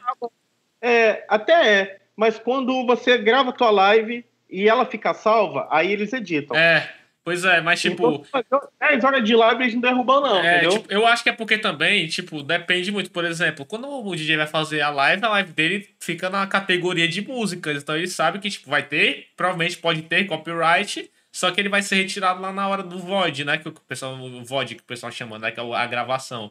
[0.80, 1.98] É, até é.
[2.16, 6.56] Mas quando você grava tua live e ela fica salva, aí eles editam.
[6.56, 6.92] É.
[7.24, 8.26] Pois é, mas tipo.
[8.34, 10.66] Então, 10 horas de live eles não derrubam, não, é?
[10.68, 13.12] Tipo, eu acho que é porque também, tipo, depende muito.
[13.12, 17.06] Por exemplo, quando o DJ vai fazer a live, a live dele fica na categoria
[17.06, 17.80] de músicas.
[17.80, 21.80] Então ele sabe que, tipo, vai ter, provavelmente pode ter copyright, só que ele vai
[21.80, 23.56] ser retirado lá na hora do VOD, né?
[23.56, 25.52] Que o pessoal, o VOD que o pessoal chama, né?
[25.52, 26.50] Que é a gravação.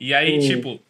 [0.00, 0.80] E aí, tipo.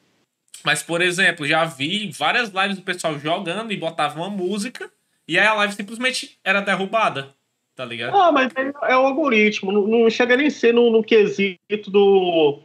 [0.65, 4.91] Mas, por exemplo, já vi várias lives do pessoal jogando e botava uma música,
[5.29, 7.35] e aí a live simplesmente era derrubada
[7.75, 8.17] tá ligado?
[8.17, 11.91] Ah, mas é, é o algoritmo, não, não, chega nem a ser no, no quesito
[11.91, 12.59] do.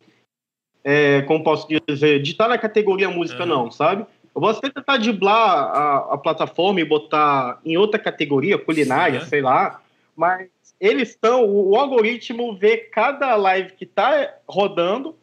[0.84, 3.50] É, como posso dizer, de estar na categoria música, uhum.
[3.50, 4.06] não, sabe?
[4.34, 9.82] Você tentar diblar a, a plataforma e botar em outra categoria, culinária, sei lá,
[10.16, 10.48] mas
[10.80, 15.16] eles estão, o, o algoritmo vê cada live que está rodando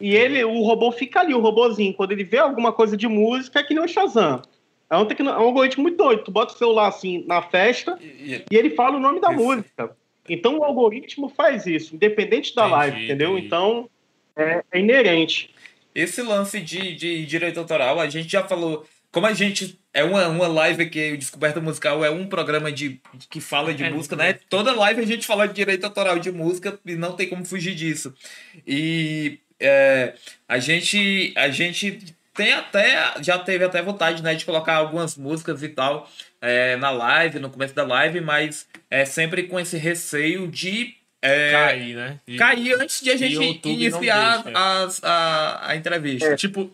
[0.00, 3.58] e ele, o robô fica ali, o robôzinho, quando ele vê alguma coisa de música,
[3.58, 4.42] é que nem o Shazam.
[4.90, 6.24] É um, tecno, é um algoritmo muito doido.
[6.24, 9.42] Tu bota o celular assim na festa e, e ele fala o nome da isso.
[9.42, 9.96] música.
[10.28, 13.30] Então o algoritmo faz isso, independente da entendi, live, entendeu?
[13.32, 13.46] Entendi.
[13.46, 13.90] Então
[14.36, 15.50] é, é, inerente.
[15.94, 18.86] Esse lance de, de direito autoral, a gente já falou.
[19.10, 19.78] Como a gente.
[19.92, 23.82] É uma, uma live que o Descoberta Musical é um programa de, que fala de
[23.82, 24.38] é, música, né?
[24.48, 27.74] Toda live a gente fala de direito autoral de música e não tem como fugir
[27.74, 28.14] disso.
[28.66, 30.14] E é,
[30.46, 31.32] a gente.
[31.36, 33.14] A gente tem até.
[33.20, 36.08] Já teve até vontade, né, de colocar algumas músicas e tal
[36.40, 41.50] é, na live, no começo da live, mas é sempre com esse receio de é,
[41.50, 42.20] cair, né?
[42.24, 46.28] De, cair antes de a gente iniciar as, a, a entrevista.
[46.28, 46.36] É.
[46.36, 46.70] Tipo,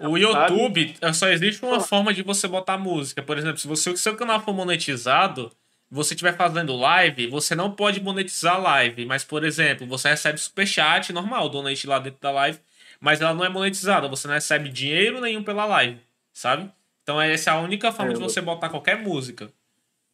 [0.00, 3.22] o YouTube só existe uma forma de você botar música.
[3.22, 5.52] Por exemplo, se você, o seu canal for monetizado,
[5.88, 9.06] você estiver fazendo live, você não pode monetizar a live.
[9.06, 12.58] Mas, por exemplo, você recebe superchat normal, donate lá dentro da live,
[13.00, 14.08] mas ela não é monetizada.
[14.08, 16.00] Você não recebe dinheiro nenhum pela live,
[16.32, 16.70] sabe?
[17.02, 19.52] Então essa é a única forma é, de você botar qualquer música.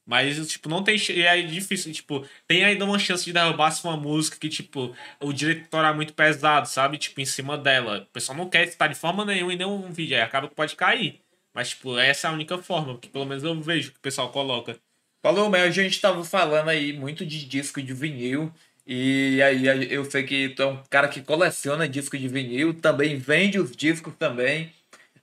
[0.07, 0.97] Mas, tipo, não tem.
[1.25, 1.93] É difícil.
[1.93, 6.13] Tipo, tem ainda uma chance de derrubar uma música que, tipo, o diretor é muito
[6.13, 6.99] pesado, sabe?
[6.99, 8.03] Tipo, em cima dela.
[8.03, 10.17] O pessoal não quer estar de forma nenhuma em nenhum vídeo.
[10.17, 11.21] Aí acaba que pode cair.
[11.55, 12.99] Mas, tipo, essa é a única forma.
[12.99, 14.79] Que pelo menos eu vejo que o pessoal coloca.
[15.23, 18.53] Falou, mas a gente tava falando aí muito de disco de vinil.
[18.87, 23.17] E aí eu sei que tu é um cara que coleciona disco de vinil, também
[23.17, 24.71] vende os discos também.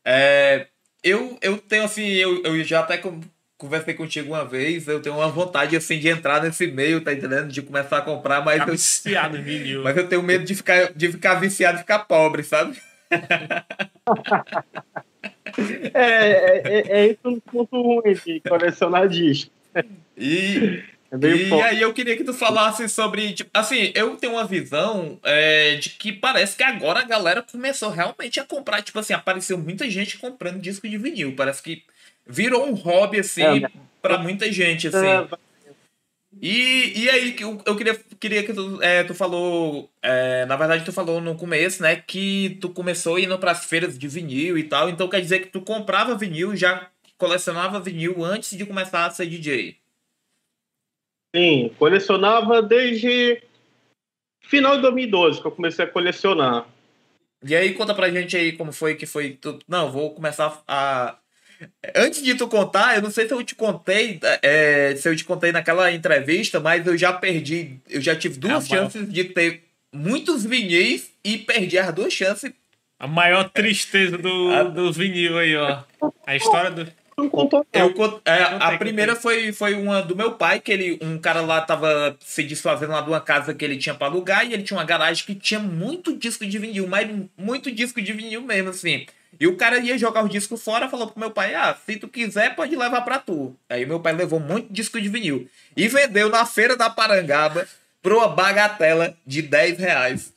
[0.04, 0.68] É,
[1.04, 3.00] eu, eu tenho assim, eu, eu já até
[3.58, 7.50] conversei contigo uma vez, eu tenho uma vontade assim de entrar nesse meio, tá entendendo?
[7.50, 9.84] De começar a comprar, mas eu, viciado em vinil.
[9.84, 12.76] Mas eu tenho medo de ficar, de ficar viciado e ficar pobre, sabe?
[15.94, 19.52] é, é, é, é isso um ponto ruim de colecionar disco.
[20.18, 24.46] E, é e aí eu queria que tu falasse sobre, tipo, assim, eu tenho uma
[24.46, 29.12] visão é, de que parece que agora a galera começou realmente a comprar, tipo assim,
[29.14, 31.84] apareceu muita gente comprando disco de vinil, parece que
[32.26, 33.70] virou um hobby, assim, é,
[34.02, 35.06] para muita gente, assim.
[35.06, 35.28] É,
[36.42, 40.86] e, e aí, eu, eu queria, queria que tu, é, tu falou, é, na verdade
[40.86, 44.64] tu falou no começo, né, que tu começou indo para as feiras de vinil e
[44.64, 49.12] tal, então quer dizer que tu comprava vinil, já colecionava vinil antes de começar a
[49.12, 49.81] ser DJ.
[51.36, 53.42] Sim, colecionava desde
[54.42, 56.68] final de 2012 que eu comecei a colecionar.
[57.44, 59.32] E aí, conta pra gente aí como foi que foi.
[59.32, 59.58] Tu...
[59.68, 61.18] Não, vou começar a
[61.96, 65.24] Antes de tu contar, eu não sei se eu te contei, é, se eu te
[65.24, 69.64] contei naquela entrevista, mas eu já perdi, eu já tive duas é chances de ter
[69.94, 72.52] muitos vinis e perdi as duas chances.
[73.00, 74.64] A maior tristeza do, a...
[74.64, 75.84] do vinil aí, ó.
[76.26, 76.88] A história do.
[77.72, 81.62] Eu, é, a primeira foi, foi uma do meu pai, que ele, um cara lá
[81.62, 84.78] tava se desfazendo lá de uma casa que ele tinha para alugar e ele tinha
[84.78, 89.06] uma garagem que tinha muito disco de vinil, mas muito disco de vinil mesmo, assim.
[89.40, 92.08] E o cara ia jogar os discos fora, falou pro meu pai: Ah, se tu
[92.08, 93.56] quiser, pode levar pra tu.
[93.70, 97.68] Aí meu pai levou muito disco de vinil e vendeu na feira da Parangaba
[98.02, 100.34] por uma bagatela de 10 reais.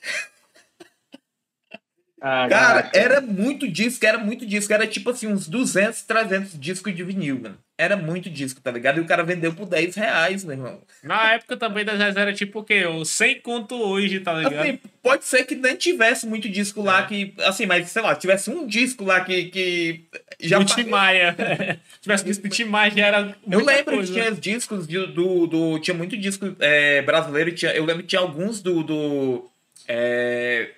[2.27, 4.73] Ah, cara, era muito disco, era muito disco.
[4.73, 7.59] Era tipo assim, uns 200, 300 discos de vinil, mano.
[7.77, 8.97] Era muito disco, tá ligado?
[8.97, 10.81] E o cara vendeu por 10 reais, meu irmão.
[11.03, 12.87] Na época também das reais era tipo o quê?
[12.87, 14.59] O 100 conto hoje, tá ligado?
[14.59, 17.07] Assim, pode ser que nem tivesse muito disco lá é.
[17.07, 17.35] que.
[17.41, 19.45] Assim, mas sei lá, tivesse um disco lá que.
[19.51, 20.05] que
[20.41, 21.37] já o Tim Maia.
[22.01, 23.37] tivesse disco do Tim Maia já era.
[23.51, 24.11] Eu lembro coisa.
[24.11, 25.79] que tinha discos do, do, do.
[25.79, 27.53] Tinha muito disco é, brasileiro.
[27.53, 28.83] Tinha, eu lembro que tinha alguns do.
[28.83, 29.51] do
[29.87, 30.71] é,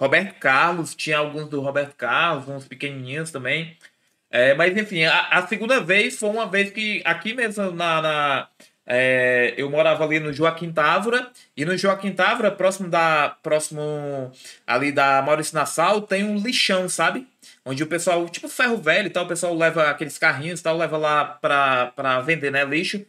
[0.00, 3.76] Roberto Carlos, tinha alguns do Roberto Carlos, uns pequenininhos também.
[4.30, 8.00] É, mas enfim, a, a, segunda vez foi uma vez que aqui mesmo na.
[8.00, 8.48] na
[8.86, 13.36] é, eu morava ali no Joaquim Távora, e no Joaquim Távora, próximo da.
[13.42, 14.32] próximo
[14.66, 17.26] ali da Maurício Nassau, tem um lixão, sabe?
[17.64, 20.78] Onde o pessoal, tipo ferro velho e tal, o pessoal leva aqueles carrinhos e tal,
[20.78, 22.64] leva lá pra, pra vender, né?
[22.64, 23.04] Lixo.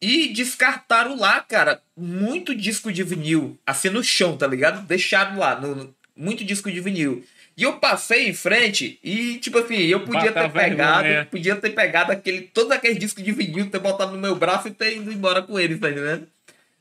[0.00, 4.86] E descartaram lá, cara, muito disco de vinil, assim no chão, tá ligado?
[4.86, 7.24] Deixaram lá, no, muito disco de vinil.
[7.56, 11.28] E eu passei em frente e, tipo assim, eu podia Bata ter pegado, vergonha.
[11.30, 14.70] podia ter pegado aquele, todos aqueles discos de vinil, ter botado no meu braço e
[14.70, 16.26] ter ido embora com eles, tá entendendo?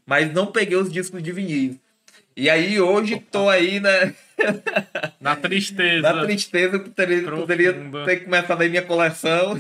[0.06, 1.80] Mas não peguei os discos de vinil.
[2.36, 4.14] E aí hoje tô aí, né?
[5.20, 6.14] Na tristeza.
[6.14, 7.74] Na tristeza, poderia, poderia
[8.06, 9.60] ter começado aí minha coleção.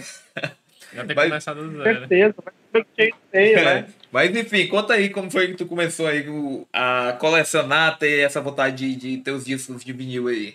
[0.93, 1.99] Já ter Mas, começado do zero.
[1.99, 2.35] Certeza,
[3.63, 3.87] né?
[4.11, 6.25] Mas enfim, conta aí como foi que tu começou aí
[6.73, 10.53] a colecionar, ter essa vontade de, de ter os discos de vinil aí.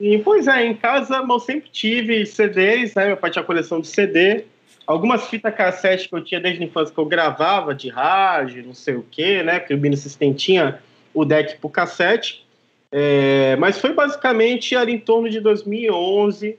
[0.00, 3.06] E, pois é, em casa eu sempre tive CDs, né?
[3.06, 4.44] Meu pai tinha coleção de CD.
[4.86, 8.74] Algumas fitas cassete que eu tinha desde a infância que eu gravava de rádio, não
[8.74, 9.58] sei o quê, né?
[9.58, 10.80] Porque o Bino System tinha
[11.12, 12.46] o deck por cassete.
[12.92, 16.56] É, mas foi basicamente ali em torno de 2011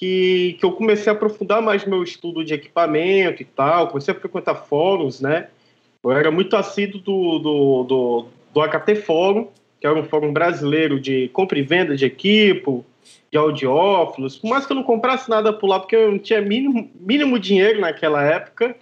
[0.00, 3.88] que, que eu comecei a aprofundar mais meu estudo de equipamento e tal.
[3.88, 5.48] Comecei a frequentar fóruns, né?
[6.02, 9.48] Eu era muito assíduo do, do, do, do HT Fórum,
[9.78, 12.82] que era um fórum brasileiro de compra e venda de equipo,
[13.30, 14.38] de audiófilos.
[14.38, 17.38] Por mais que eu não comprasse nada por lá, porque eu não tinha mínimo, mínimo
[17.38, 18.74] dinheiro naquela época,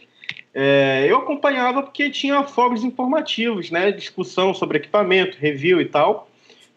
[0.55, 3.91] é, eu acompanhava porque tinha fóruns informativos, né?
[3.91, 6.28] Discussão sobre equipamento, review e tal.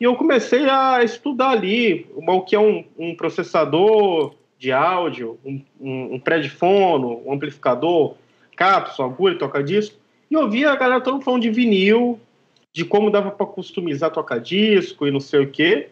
[0.02, 5.62] E eu comecei a estudar ali o que é um, um processador de áudio, um,
[5.80, 8.16] um, um pré-de-fono, um amplificador,
[8.56, 9.96] cápsula, agulha, toca-disco.
[10.32, 12.20] E eu via a galera todo falando de vinil,
[12.74, 15.90] de como dava para customizar toca-disco e não sei o quê.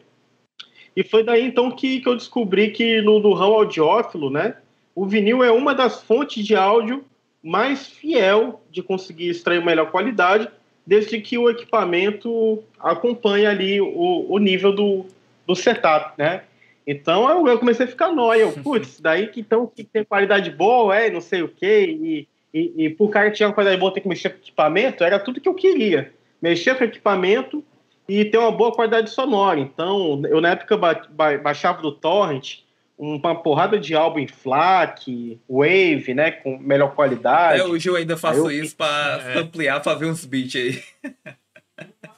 [0.95, 4.55] E foi daí então que, que eu descobri que no, no ramo audiófilo, né,
[4.95, 7.05] o vinil é uma das fontes de áudio
[7.43, 10.49] mais fiel de conseguir extrair melhor qualidade,
[10.89, 15.05] desde que o equipamento acompanhe ali o, o nível do,
[15.45, 16.41] do setup, né?
[16.85, 18.51] Então eu, eu comecei a ficar nóia.
[18.51, 22.85] Putz, daí que então que tem qualidade boa, é, não sei o quê, e, e,
[22.85, 25.47] e por cara que tinha qualidade boa ter que mexer com equipamento, era tudo que
[25.47, 26.11] eu queria
[26.41, 27.63] mexer com equipamento
[28.07, 29.59] e ter uma boa qualidade sonora.
[29.59, 32.61] Então, eu na época ba ba baixava do Torrent
[32.99, 37.61] uma porrada de álbum em FLAC, Wave, né, com melhor qualidade.
[37.61, 38.51] É, hoje eu ainda faço eu...
[38.51, 39.39] isso para é.
[39.39, 40.83] ampliar, para ver uns beats aí.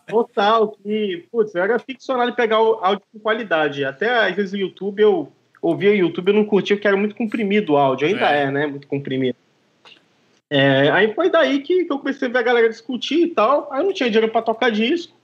[0.08, 3.86] Total, que, putz, eu era ficcionado de pegar o áudio com qualidade.
[3.86, 5.32] Até às vezes o YouTube eu
[5.62, 8.52] ouvia o YouTube e não curtia, porque era muito comprimido o áudio, ainda é, é
[8.52, 9.38] né, muito comprimido.
[10.50, 13.72] É, aí foi daí que, que, eu comecei a ver a galera discutir e tal.
[13.72, 15.16] Aí eu não tinha dinheiro para tocar disco.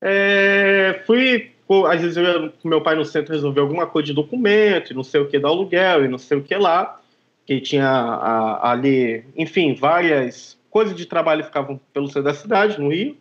[0.00, 1.53] É, fui,
[1.86, 4.94] às vezes eu ia com meu pai no centro resolver alguma coisa de documento, e
[4.94, 7.00] não sei o que, do aluguel, e não sei o que lá.
[7.46, 12.90] Que tinha a, ali, enfim, várias coisas de trabalho ficavam pelo centro da cidade, no
[12.90, 13.16] Rio.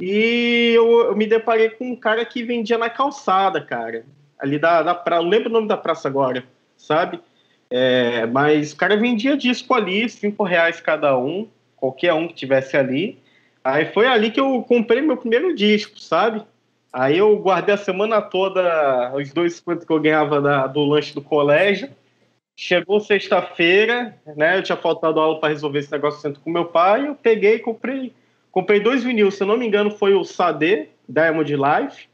[0.00, 4.04] E eu, eu, me deparei com um cara que vendia na calçada, cara.
[4.38, 6.42] Ali da, da praça, não lembro o nome da praça agora,
[6.76, 7.20] sabe?
[7.70, 11.46] É, mas o cara vendia disco ali, cinco reais cada um,
[11.76, 13.18] qualquer um que tivesse ali.
[13.62, 16.42] Aí foi ali que eu comprei meu primeiro disco, sabe?
[16.92, 21.14] Aí eu guardei a semana toda os dois quantos que eu ganhava da, do lanche
[21.14, 21.88] do colégio.
[22.56, 24.58] Chegou sexta-feira, né?
[24.58, 27.06] Eu tinha faltado aula para resolver esse negócio junto com meu pai.
[27.06, 28.12] Eu peguei e comprei,
[28.50, 29.30] comprei dois vinil.
[29.30, 32.08] Se eu não me engano, foi o Sade, Diamond Life.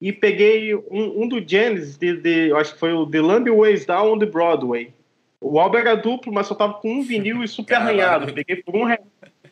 [0.00, 3.86] E peguei um, um do Genesis, de, de, acho que foi o The Lamb Ways
[3.86, 4.92] Down on the Broadway.
[5.40, 8.32] O álbum era duplo, mas só tava com um vinil e super arranhado.
[8.32, 9.06] Peguei por um real.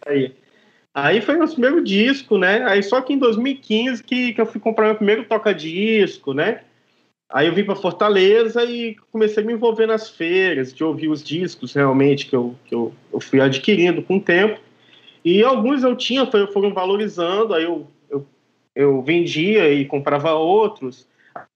[0.06, 0.34] Aí.
[0.94, 2.62] Aí foi meu primeiro disco, né?
[2.64, 6.60] Aí só que em 2015 que, que eu fui comprar meu primeiro toca-disco, né?
[7.28, 11.22] Aí eu vim para Fortaleza e comecei a me envolver nas feiras, de ouvir os
[11.24, 14.60] discos realmente que eu, que eu, eu fui adquirindo com o tempo.
[15.24, 18.26] E alguns eu tinha, foram valorizando, aí eu, eu,
[18.74, 21.08] eu vendia e comprava outros.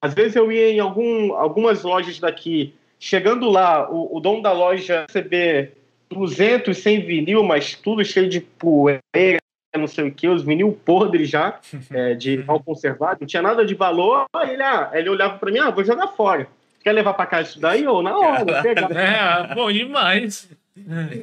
[0.02, 4.52] Às vezes eu ia em algum, algumas lojas daqui Chegando lá, o, o dono da
[4.52, 5.77] loja receber
[6.10, 9.38] 200 sem vinil, mas tudo cheio de poeira,
[9.76, 11.58] não sei o que, os vinil podres já,
[11.90, 14.26] é, de mal conservado, não tinha nada de valor.
[14.42, 16.48] Ele, ah, ele olhava para mim, ah, vou jogar fora.
[16.82, 18.62] Quer levar para casa isso daí ou na hora?
[18.64, 20.48] É, bom demais.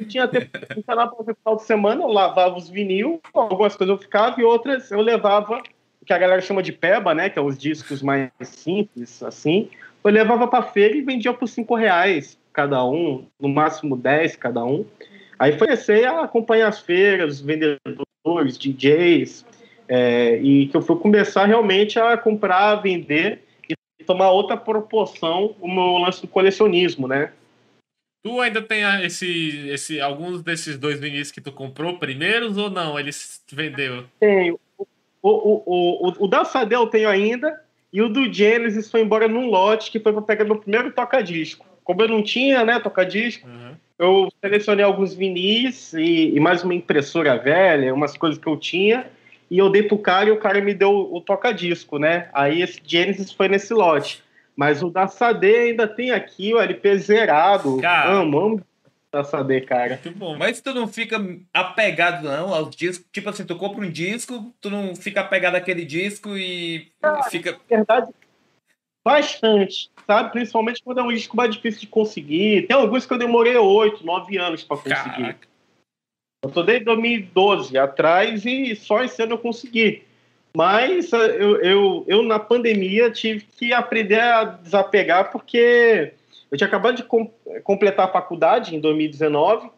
[0.08, 4.38] Tinha tempo para o final de semana, eu lavava os vinil, algumas coisas eu ficava
[4.40, 5.62] e outras eu levava,
[6.00, 9.70] o que a galera chama de peba, né, que é os discos mais simples, assim,
[10.04, 14.64] eu levava para feira e vendia por cinco reais cada um, no máximo 10 cada
[14.64, 14.86] um.
[15.38, 19.44] Aí comecei a acompanhar as feiras, os vendedores, DJs,
[19.86, 25.68] é, e que eu fui começar realmente a comprar, vender e tomar outra proporção o
[25.68, 27.30] meu lance do colecionismo, né?
[28.24, 32.98] Tu ainda tem esse, esse, alguns desses dois vinis que tu comprou primeiros ou não?
[32.98, 34.04] Eles vendeu?
[34.18, 34.58] Tenho.
[35.22, 37.62] O, o, o, o, o da Sadel eu tenho ainda,
[37.92, 41.66] e o do Genesis foi embora num lote que foi para pegar meu primeiro toca-disco.
[41.86, 43.76] Como eu não tinha, né, toca-disco, uhum.
[43.96, 49.06] eu selecionei alguns vinis e, e, mais uma impressora velha, umas coisas que eu tinha,
[49.48, 52.28] e eu dei pro cara e o cara me deu o toca-disco, né?
[52.32, 54.20] Aí esse Genesis foi nesse lote.
[54.56, 57.78] Mas o da Sade ainda tem aqui o LP zerado.
[57.80, 58.64] Cara, amo, amo
[59.24, 60.00] saber, cara.
[60.04, 60.36] Muito bom.
[60.36, 63.06] Mas tu não fica apegado, não, aos discos?
[63.12, 67.52] Tipo assim, tu compra um disco, tu não fica apegado àquele disco e cara, fica.
[67.52, 68.12] Na verdade,
[69.06, 70.32] bastante, sabe?
[70.32, 72.66] Principalmente quando é um disco mais difícil de conseguir.
[72.66, 74.94] Tem alguns que eu demorei oito, nove anos para conseguir.
[74.94, 75.48] Caraca.
[76.44, 80.02] Eu tô desde 2012 atrás e só esse ano eu consegui.
[80.56, 86.12] Mas eh, eu, eu, eu, na pandemia, tive que aprender a desapegar, porque
[86.50, 87.30] eu tinha acabado de com,
[87.62, 89.70] completar a faculdade em 2019,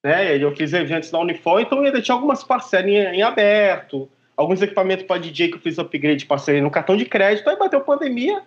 [0.00, 0.36] né?
[0.36, 5.06] Eu fiz eventos na Unifor, então ainda tinha algumas parcelas em, em aberto, alguns equipamentos
[5.06, 8.42] para DJ que eu fiz upgrade, parcelei no cartão de crédito, aí bateu pandemia,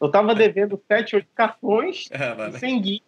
[0.00, 3.00] eu tava devendo 7, 8 cartões, é, sem guia,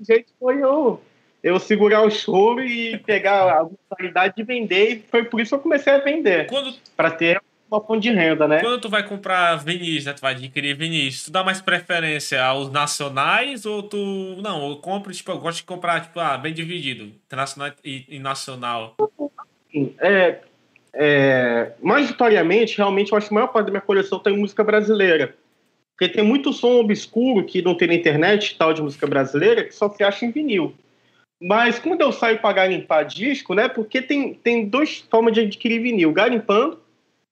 [0.00, 1.00] o jeito foi eu,
[1.42, 5.54] eu segurar o choro e pegar a qualidade de vender, e foi por isso que
[5.56, 6.74] eu comecei a vender, Quando...
[6.96, 8.60] para ter uma fonte de renda, né?
[8.60, 10.12] Quando tu vai comprar vinis, né?
[10.12, 13.96] Tu vai adquirir vinis, tu dá mais preferência aos nacionais ou tu.
[14.42, 18.18] Não, eu compro, tipo, eu gosto de comprar, tipo, ah, bem dividido, internacional e, e
[18.18, 18.94] nacional.
[19.98, 20.40] É,
[20.94, 25.34] é, majoritariamente, realmente, eu acho que a maior parte da minha coleção tem música brasileira.
[25.96, 29.74] Porque tem muito som obscuro que não tem na internet, tal, de música brasileira, que
[29.74, 30.74] só se acha em vinil.
[31.40, 33.68] Mas quando eu saio para garimpar disco, né?
[33.68, 36.12] Porque tem, tem duas formas de adquirir vinil.
[36.12, 36.80] Garimpando,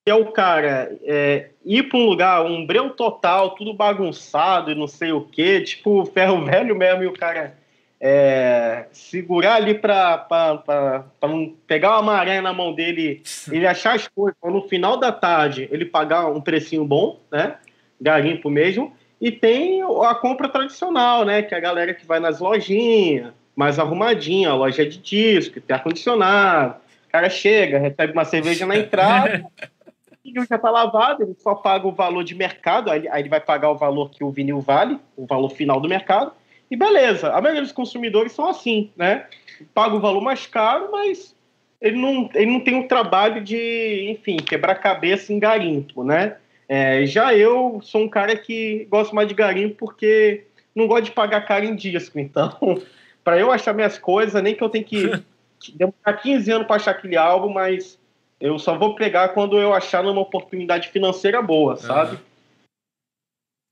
[0.04, 4.74] que é o cara é, ir para um lugar, um breu total, tudo bagunçado e
[4.74, 7.56] não sei o quê, tipo ferro velho mesmo, e o cara
[8.00, 13.22] é, segurar ali para não pegar uma maré na mão dele,
[13.52, 17.56] ele achar as coisas, no final da tarde ele pagar um precinho bom, né?
[18.00, 18.92] Garimpo mesmo.
[19.20, 21.42] E tem a compra tradicional, né?
[21.42, 26.76] Que é a galera que vai nas lojinhas, mais arrumadinha, loja de disco, tem ar-condicionado.
[27.06, 29.44] O cara chega, recebe uma cerveja na entrada,
[30.10, 33.40] o vinil já está lavado, ele só paga o valor de mercado, aí ele vai
[33.40, 36.32] pagar o valor que o vinil vale, o valor final do mercado,
[36.70, 39.26] e beleza, a maioria dos consumidores são assim, né?
[39.74, 41.34] Paga o valor mais caro, mas
[41.80, 46.36] ele não, ele não tem o trabalho de, enfim, quebrar cabeça em garimpo, né?
[46.68, 50.44] É, já eu sou um cara que gosto mais de garimpo porque
[50.74, 52.20] não gosto de pagar caro em disco.
[52.20, 52.56] Então,
[53.24, 55.20] para eu achar minhas coisas, nem que eu tenha que
[55.74, 57.98] demorar 15 anos para achar aquele álbum, mas
[58.40, 62.12] eu só vou pegar quando eu achar numa oportunidade financeira boa, sabe?
[62.12, 62.29] Uhum.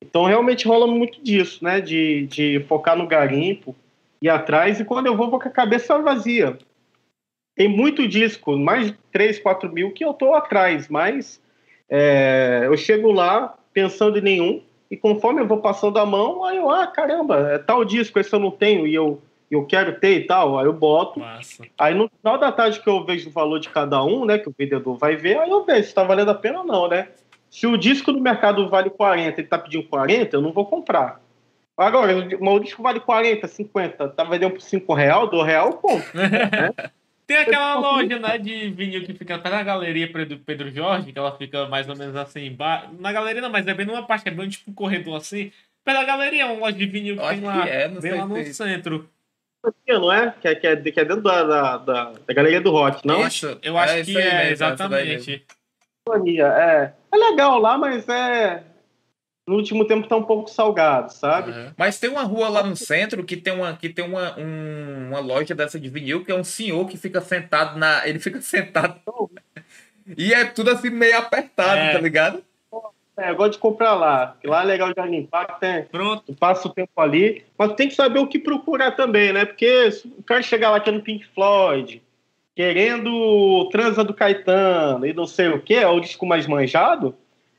[0.02, 1.80] Então realmente rola muito disso, né?
[1.80, 3.74] De, de focar no garimpo,
[4.22, 6.58] ir atrás, e quando eu vou, vou com a cabeça vazia.
[7.54, 11.42] Tem muito disco, mais de 3, 4 mil, que eu tô atrás, mas
[11.88, 16.56] é, eu chego lá pensando em nenhum, e conforme eu vou passando a mão, aí
[16.56, 19.20] eu, ah, caramba, é tal disco, esse eu não tenho, e eu,
[19.50, 21.20] eu quero ter e tal, aí eu boto.
[21.20, 21.64] Massa.
[21.76, 24.48] Aí no final da tarde que eu vejo o valor de cada um, né, que
[24.48, 27.08] o vendedor vai ver, aí eu vejo se tá valendo a pena ou não, né?
[27.50, 30.66] Se o disco do mercado vale 40 e ele tá pedindo 40, eu não vou
[30.66, 31.20] comprar.
[31.76, 36.08] Agora, o disco vale 40, 50, tá vendendo por 5 real, 2 real, eu compro.
[36.12, 36.72] né?
[37.24, 41.18] Tem aquela loja, né, de vinil que fica até na galeria Pedro, Pedro Jorge, que
[41.18, 42.56] ela fica mais ou menos assim,
[42.98, 45.52] na galeria não, mas é bem numa parte, é bem tipo um corredor assim.
[45.84, 48.44] Pela galeria, é uma loja de vinil que Acho tem lá, é, bem lá no
[48.46, 49.08] centro.
[49.86, 50.34] Não é?
[50.40, 53.26] Que é, que é, que é dentro da, da, da, da galeria do rock, não?
[53.26, 55.44] Isso, eu acho é, que é, mesmo, exatamente.
[56.40, 56.92] É.
[57.12, 58.64] é legal lá, mas é.
[59.46, 61.52] No último tempo tá um pouco salgado, sabe?
[61.52, 61.72] Uhum.
[61.74, 65.20] Mas tem uma rua lá no centro que tem uma, que tem uma, um, uma
[65.20, 68.06] loja dessa de vinil que é um senhor que fica sentado na.
[68.06, 69.00] Ele fica sentado.
[70.18, 71.92] e é tudo assim meio apertado, é.
[71.92, 72.44] tá ligado?
[73.18, 74.36] É, eu gosto de comprar lá.
[74.44, 76.32] Lá é legal de limpar, tem, Pronto.
[76.34, 77.44] passa o tempo ali.
[77.58, 79.44] Mas tem que saber o que procurar também, né?
[79.44, 82.00] Porque o cara chegar lá aqui no Pink Floyd,
[82.58, 87.14] querendo transa do Caetano e não sei o que, é o disco mais manjado,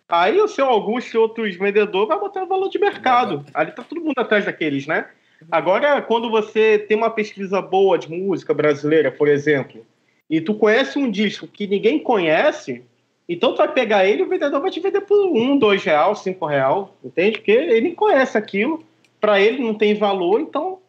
[0.10, 3.46] aí o seu Augusto e outros vendedores vai botar valor de mercado.
[3.54, 5.08] Ali tá todo mundo atrás daqueles, né?
[5.50, 9.86] Agora, quando você tem uma pesquisa boa de música brasileira, por exemplo,
[10.30, 12.84] e tu conhece um disco que ninguém conhece,
[13.30, 16.14] então tu vai pegar ele e o vendedor vai te vender por um, dois real,
[16.14, 17.38] cinco real, entende?
[17.38, 18.84] Porque ele conhece aquilo,
[19.22, 20.80] para ele não tem valor, então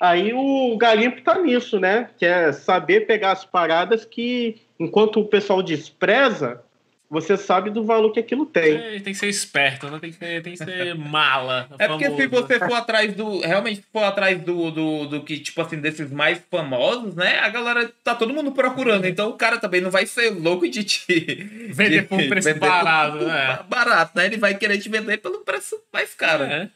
[0.00, 2.08] Aí o garimpo tá nisso, né?
[2.18, 6.62] Que é saber pegar as paradas que, enquanto o pessoal despreza,
[7.10, 8.76] você sabe do valor que aquilo tem.
[8.76, 9.98] É, tem que ser esperto, né?
[10.00, 11.68] Tem que ser, tem que ser mala.
[11.78, 12.04] É famoso.
[12.04, 13.40] porque se você for atrás do.
[13.40, 17.40] Realmente for atrás do, do, do que, tipo assim, desses mais famosos, né?
[17.40, 19.06] A galera tá todo mundo procurando.
[19.06, 21.34] Então o cara também não vai ser louco de te.
[21.74, 23.58] Vender por um preço barato, por, né?
[23.68, 24.26] Barato, né?
[24.26, 26.44] Ele vai querer te vender pelo preço mais caro.
[26.44, 26.70] É,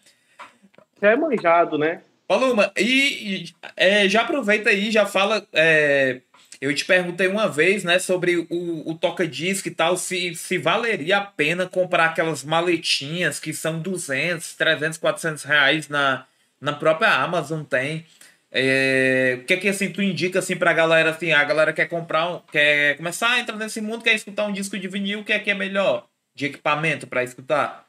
[1.00, 2.00] é manjado, né?
[2.26, 5.46] Paloma, e, e é, já aproveita aí, já fala.
[5.52, 6.20] É,
[6.60, 11.18] eu te perguntei uma vez, né, sobre o, o toca-disco e tal, se, se valeria
[11.18, 16.26] a pena comprar aquelas maletinhas que são 200, 300, 400 reais na,
[16.58, 18.06] na própria Amazon tem.
[18.50, 21.86] É, o que é que assim tu indica assim pra galera assim, a galera quer
[21.86, 25.32] comprar, quer começar a entrar nesse mundo, quer escutar um disco de vinil, o que
[25.32, 27.84] é que é melhor de equipamento para escutar?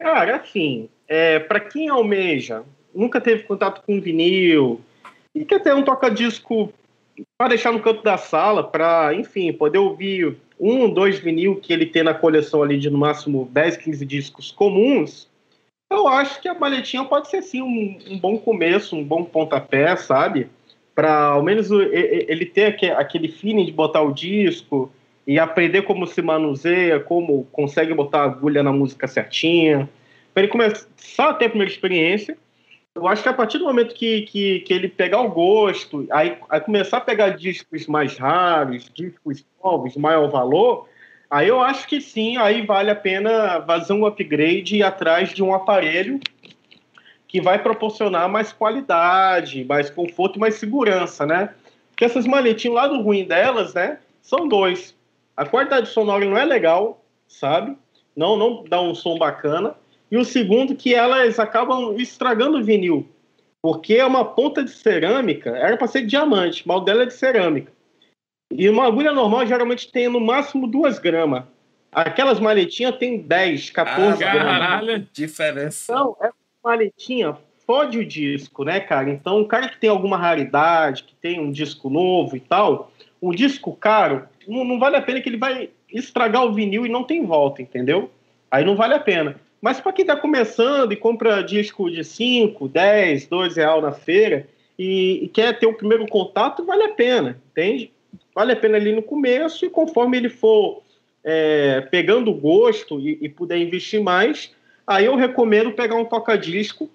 [0.00, 2.64] Cara, assim, é, para quem almeja
[2.94, 4.80] nunca teve contato com vinil
[5.34, 6.72] e quer ter um toca-disco
[7.36, 11.86] para deixar no canto da sala, para, enfim, poder ouvir um, dois vinil que ele
[11.86, 15.28] tem na coleção ali de no máximo 10, 15 discos comuns,
[15.90, 19.94] eu acho que a maletinha pode ser sim um, um bom começo, um bom pontapé,
[19.96, 20.48] sabe?
[20.94, 24.90] Para ao menos ele ter aquele feeling de botar o disco
[25.26, 29.88] e aprender como se manuseia, como consegue botar a agulha na música certinha,
[30.32, 32.36] para ele começar a ter a primeira experiência
[32.94, 36.36] eu acho que a partir do momento que, que, que ele pegar o gosto, aí,
[36.48, 40.88] aí começar a pegar discos mais raros, discos novos, maior valor,
[41.30, 45.30] aí eu acho que sim, aí vale a pena fazer um upgrade e ir atrás
[45.32, 46.20] de um aparelho
[47.26, 51.54] que vai proporcionar mais qualidade, mais conforto e mais segurança, né?
[51.88, 54.94] Porque essas maletinhas, lá do ruim delas, né, são dois.
[55.34, 57.74] A qualidade sonora não é legal, sabe?
[58.14, 59.74] Não, não dá um som bacana.
[60.12, 63.08] E o segundo, que elas acabam estragando o vinil.
[63.62, 67.06] Porque é uma ponta de cerâmica, era para ser de diamante, mas o dela é
[67.06, 67.72] de cerâmica.
[68.52, 71.44] E uma agulha normal geralmente tem no máximo duas gramas.
[71.90, 74.58] Aquelas maletinhas tem 10, 14 ah, gramas.
[74.58, 75.90] Caralho, diferença.
[75.90, 77.34] Então, essa maletinha
[77.66, 79.08] fode o disco, né, cara?
[79.08, 83.30] Então, um cara que tem alguma raridade, que tem um disco novo e tal, um
[83.30, 87.02] disco caro, não, não vale a pena que ele vai estragar o vinil e não
[87.02, 88.10] tem volta, entendeu?
[88.50, 89.40] Aí não vale a pena.
[89.62, 94.48] Mas para quem está começando e compra disco de 5, 10, 2 real na feira
[94.76, 97.92] e, e, quer ter o primeiro contato, vale a pena, entende?
[98.34, 100.82] Vale a pena ali no começo e conforme ele for
[101.22, 104.52] é, pegando gosto e, e, puder investir mais,
[104.84, 106.90] aí eu recomendo pegar um toca-disco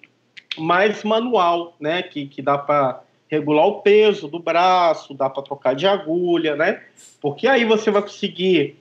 [0.57, 2.03] mais manual, né?
[2.03, 6.83] Que, que dá para regular o peso do braço, dá para trocar de agulha, né?
[7.21, 8.75] Porque aí você vai conseguir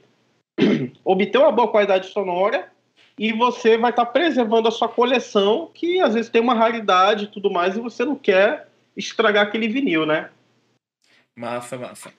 [1.04, 2.74] obter uma boa qualidade sonora
[3.18, 7.24] e você vai estar tá preservando a sua coleção, que às vezes tem uma raridade
[7.24, 10.30] e tudo mais, e você não quer estragar aquele vinil, né?
[11.34, 12.12] Massa, massa.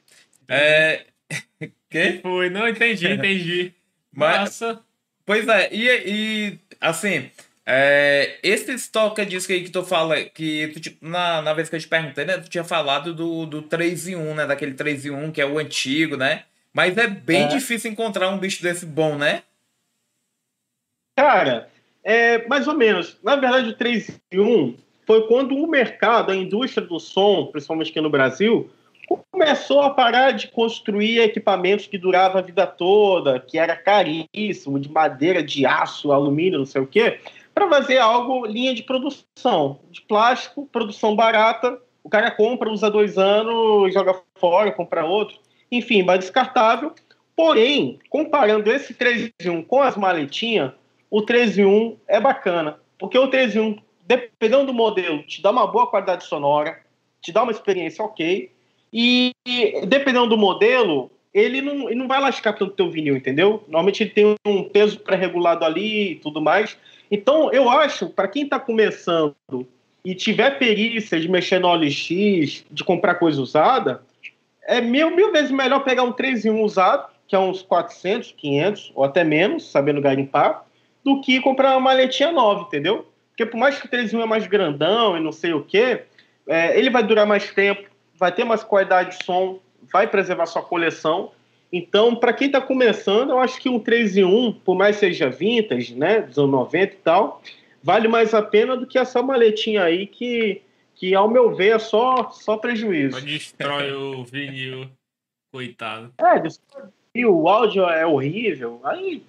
[0.48, 1.06] É...
[1.90, 2.20] que?
[2.22, 3.74] Foi, não entendi, entendi.
[4.12, 4.82] Massa.
[5.26, 7.30] Pois é, e, e assim,
[7.66, 11.76] é, esse toca disco aí que tu fala, que tu, tipo, na, na vez que
[11.76, 15.08] eu te perguntei, né, tu tinha falado do, do 3 em 1, né, daquele 3
[15.08, 16.44] em 1, que é o antigo, né?
[16.74, 17.48] Mas é bem é.
[17.48, 19.44] difícil encontrar um bicho desse bom, né?
[21.18, 21.68] Cara,
[22.04, 23.18] é mais ou menos.
[23.24, 27.90] Na verdade, o 3 em 1 foi quando o mercado, a indústria do som, principalmente
[27.90, 28.70] aqui no Brasil,
[29.32, 34.92] começou a parar de construir equipamentos que duravam a vida toda, que era caríssimo, de
[34.92, 37.20] madeira, de aço, alumínio, não sei o quê,
[37.52, 41.80] para fazer algo linha de produção, de plástico, produção barata.
[42.04, 45.40] O cara compra, usa dois anos, joga fora, compra outro.
[45.72, 46.94] Enfim, mais descartável.
[47.36, 50.74] Porém, comparando esse 3 em 1 com as maletinhas,
[51.10, 55.68] o 13 1 é bacana, porque o 13 1, dependendo do modelo, te dá uma
[55.68, 56.80] boa qualidade sonora,
[57.22, 58.52] te dá uma experiência ok,
[58.92, 59.32] e
[59.88, 63.64] dependendo do modelo, ele não, ele não vai lascar tanto teu vinil, entendeu?
[63.68, 66.78] Normalmente ele tem um peso pré-regulado ali e tudo mais.
[67.12, 69.36] Então, eu acho, para quem está começando
[70.04, 74.02] e tiver perícia de mexer no OLX, de comprar coisa usada,
[74.64, 78.34] é mil, mil vezes melhor pegar um 3 em 1 usado, que é uns 400,
[78.38, 80.66] 500 ou até menos, sabendo garimpar,
[81.08, 83.08] do que comprar uma maletinha nova, entendeu?
[83.30, 86.04] Porque por mais que o 3 é mais grandão e não sei o quê,
[86.46, 90.62] é, ele vai durar mais tempo, vai ter mais qualidade de som, vai preservar sua
[90.62, 91.32] coleção.
[91.72, 95.30] Então, para quem está começando, eu acho que um 3 em 1, por mais seja
[95.30, 97.42] vintage, né, dos anos 90 e tal,
[97.82, 100.62] vale mais a pena do que essa maletinha aí que,
[100.94, 103.22] que ao meu ver, é só, só prejuízo.
[103.22, 104.90] Destrói o vinil,
[105.54, 106.14] coitado.
[106.18, 106.90] É, destrói
[107.26, 109.24] o áudio é horrível, aí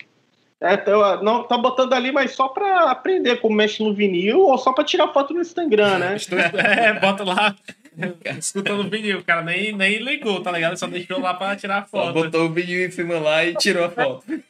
[0.61, 4.59] é, tá, não, tá botando ali, mas só pra aprender como mexe no vinil ou
[4.59, 6.17] só pra tirar foto no Instagram, né?
[6.59, 7.55] é, bota lá
[8.39, 9.19] escutando o vinil.
[9.19, 10.77] O cara nem, nem ligou, tá ligado?
[10.77, 12.07] Só deixou lá pra tirar foto.
[12.07, 14.25] Só botou o vinil em cima lá e tirou a foto.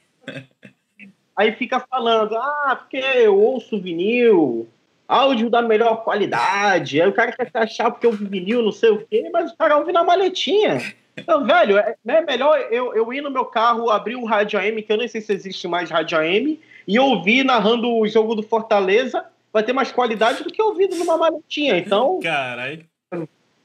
[1.37, 4.67] Aí fica falando, ah, porque eu ouço vinil,
[5.07, 7.01] áudio da melhor qualidade.
[7.01, 9.77] Aí o cara quer achar porque eu vinil, não sei o quê, mas o cara
[9.77, 10.83] ouve na maletinha.
[11.21, 14.83] Então, velho, é, é melhor eu, eu ir no meu carro, abrir um rádio AM,
[14.83, 18.43] que eu nem sei se existe mais rádio AM, e ouvir narrando o jogo do
[18.43, 21.77] Fortaleza, vai ter mais qualidade do que ouvido numa maletinha.
[21.77, 22.21] Então.
[22.21, 22.85] Caralho.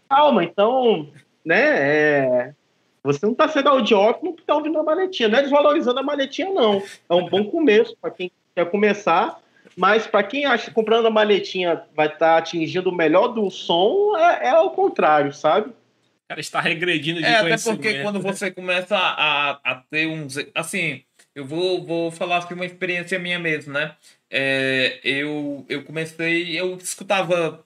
[0.09, 1.07] Calma, então,
[1.43, 1.61] né?
[1.61, 2.53] É,
[3.03, 5.27] você não tá sendo audiófono porque tá ouvindo a maletinha.
[5.27, 6.81] Não é desvalorizando a maletinha, não.
[7.09, 9.39] É um bom começo para quem quer começar.
[9.75, 13.49] Mas para quem acha que comprando a maletinha vai estar tá atingindo o melhor do
[13.49, 15.73] som, é, é ao contrário, sabe?
[16.33, 20.35] Cara está regredindo de é, Até porque quando você começa a, a ter uns.
[20.55, 21.03] Assim,
[21.35, 23.95] eu vou, vou falar assim, uma experiência minha mesmo, né?
[24.29, 26.59] É, eu, eu comecei.
[26.59, 27.63] Eu escutava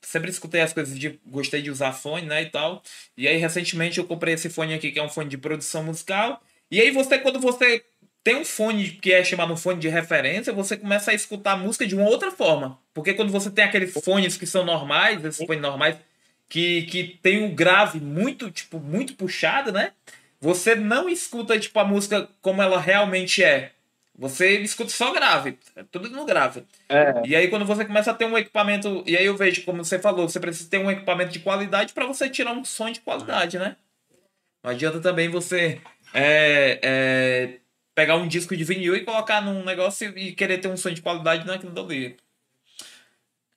[0.00, 1.18] sempre escutei as coisas de.
[1.26, 2.42] Gostei de usar fone, né?
[2.42, 2.82] E tal.
[3.16, 6.40] E aí, recentemente, eu comprei esse fone aqui, que é um fone de produção musical.
[6.70, 7.84] E aí, você, quando você
[8.22, 11.56] tem um fone que é chamado um fone de referência, você começa a escutar a
[11.56, 12.78] música de uma outra forma.
[12.92, 15.96] Porque quando você tem aqueles fones que são normais, esses fones normais,
[16.48, 19.92] que, que tem um grave muito, tipo, muito puxado, né?
[20.40, 23.72] Você não escuta, tipo, a música como ela realmente é.
[24.18, 26.64] Você escuta só grave, é tudo no grave.
[26.88, 27.22] É.
[27.26, 29.98] E aí quando você começa a ter um equipamento, e aí eu vejo, como você
[29.98, 33.58] falou, você precisa ter um equipamento de qualidade para você tirar um som de qualidade,
[33.58, 33.76] né?
[34.64, 35.80] Não adianta também você
[36.14, 37.58] é, é,
[37.94, 41.02] pegar um disco de vinil e colocar num negócio e querer ter um som de
[41.02, 42.16] qualidade naquilo dali.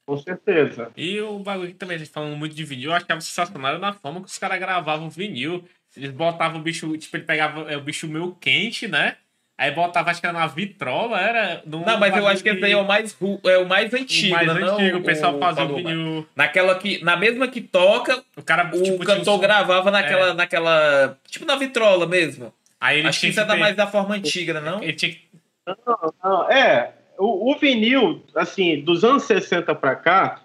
[0.10, 0.91] Com certeza.
[0.98, 3.94] E o bagulho que também, a gente falando muito de vinil, eu achava sensacional na
[3.94, 5.64] forma que os caras gravavam vinil.
[5.95, 9.15] Eles botavam o bicho, tipo, ele pegava é, o bicho meio quente, né?
[9.56, 11.61] Aí botava, acho que era na vitrola, era.
[11.65, 14.38] Não, mas eu acho que esse aí é o mais, é o mais antigo, o
[14.38, 14.53] mais né?
[14.64, 16.27] antigo, Não o pessoal o fazia o vinil.
[16.36, 21.18] Naquela que, na mesma que toca, O cara, o tipo, cantor um gravava naquela, naquela.
[21.27, 22.53] Tipo na vitrola mesmo.
[22.80, 24.72] Aí ele Acho que isso é da ter- mais da forma antiga, né?
[24.72, 24.81] Não?
[24.81, 25.22] Ele tinha que.
[25.68, 30.41] Não, não, é, o, o vinil, assim, dos anos 60 para cá,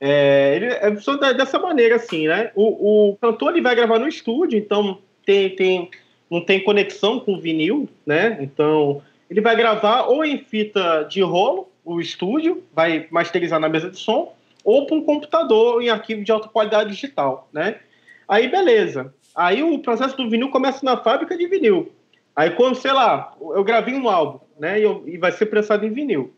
[0.00, 2.52] é, ele é só da- dessa maneira, assim, né?
[2.54, 5.90] O, o cantor ele vai gravar no estúdio, então tem, tem,
[6.30, 8.38] não tem conexão com o vinil, né?
[8.40, 13.90] Então ele vai gravar ou em fita de rolo, o estúdio, vai masterizar na mesa
[13.90, 17.76] de som, ou para um computador em arquivo de alta qualidade digital, né?
[18.28, 19.12] Aí beleza.
[19.34, 21.90] Aí o processo do vinil começa na fábrica de vinil.
[22.36, 24.80] Aí quando, sei lá, eu gravei um álbum, né?
[24.80, 26.32] E, eu- e vai ser prensado em vinil.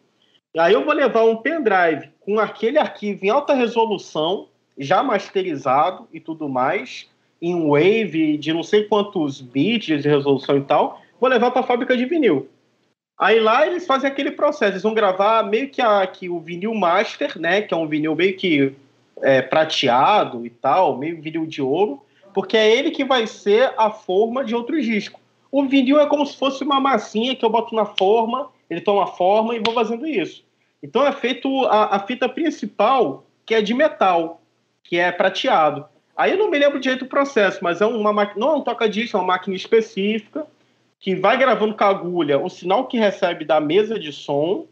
[0.56, 6.18] Aí eu vou levar um pendrive com aquele arquivo em alta resolução, já masterizado e
[6.18, 7.09] tudo mais,
[7.40, 11.64] em wave de não sei quantos bits de resolução e tal, vou levar para a
[11.66, 12.48] fábrica de vinil.
[13.18, 16.74] Aí lá eles fazem aquele processo, eles vão gravar meio que, a, que o vinil
[16.74, 17.60] master, né?
[17.60, 18.72] Que é um vinil meio que
[19.22, 22.02] é, prateado e tal, meio vinil de ouro,
[22.32, 25.20] porque é ele que vai ser a forma de outros discos.
[25.51, 29.06] O vinil é como se fosse uma massinha que eu boto na forma, ele toma
[29.06, 30.44] forma e vou fazendo isso.
[30.82, 34.40] Então é feito a, a fita principal, que é de metal,
[34.85, 35.85] que é prateado.
[36.16, 39.16] Aí eu não me lembro direito do processo, mas é uma não é um toca-disco,
[39.16, 40.47] é uma máquina específica
[40.98, 44.66] que vai gravando com a agulha o sinal que recebe da mesa de som,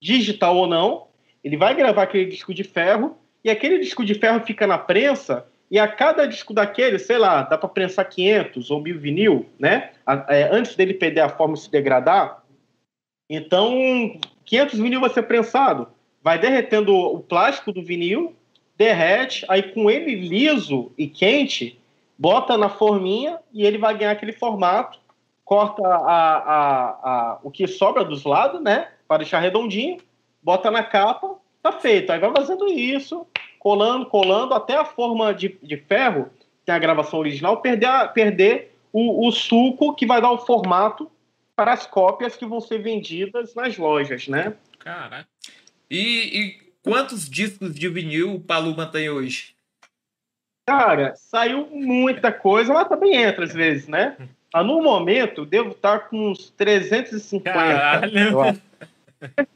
[0.00, 1.08] digital ou não.
[1.42, 5.46] Ele vai gravar aquele disco de ferro e aquele disco de ferro fica na prensa
[5.74, 9.90] e a cada disco daquele, sei lá, dá para prensar 500 ou 1000 vinil, né?
[10.28, 12.44] É, antes dele perder a forma e se degradar.
[13.28, 15.88] Então, 500 vinil vai ser prensado.
[16.22, 18.36] Vai derretendo o plástico do vinil,
[18.78, 21.76] derrete, aí com ele liso e quente,
[22.16, 25.00] bota na forminha e ele vai ganhar aquele formato,
[25.44, 28.90] corta a, a, a, o que sobra dos lados, né?
[29.08, 29.96] Para deixar redondinho,
[30.40, 32.12] bota na capa, tá feito.
[32.12, 33.26] Aí vai fazendo isso,
[33.64, 36.30] colando, colando, até a forma de, de ferro,
[36.64, 40.38] que é a gravação original, perder, a- perder o, o suco que vai dar o
[40.44, 41.10] formato
[41.56, 44.52] para as cópias que vão ser vendidas nas lojas, né?
[44.78, 45.26] Cara,
[45.90, 49.54] E, e quantos discos de vinil o Paluma tem hoje?
[50.66, 54.16] Cara, saiu muita coisa, mas também entra às vezes, né?
[54.52, 57.50] Mas no momento, devo estar com uns 350.
[57.50, 58.18] Caralho.
[58.18, 58.60] eu acho.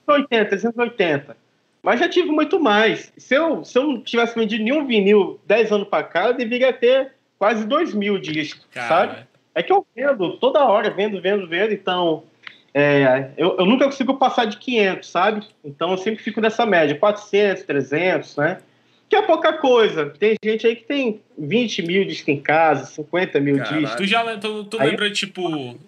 [0.06, 1.36] 380, 380.
[1.82, 3.12] Mas já tive muito mais.
[3.16, 6.72] Se eu, se eu não tivesse vendido nenhum vinil 10 anos pra cá, eu deveria
[6.72, 9.26] ter quase 2 mil discos, sabe?
[9.54, 11.72] É que eu vendo toda hora, vendo, vendo, vendo.
[11.72, 12.24] Então,
[12.74, 15.46] é, eu, eu nunca consigo passar de 500, sabe?
[15.64, 18.58] Então, eu sempre fico nessa média, 400, 300, né?
[19.08, 20.10] Que é pouca coisa.
[20.10, 23.94] Tem gente aí que tem 20 mil discos em casa, 50 mil discos.
[23.96, 25.78] Tu já tu, tu Aí- lembra, tipo,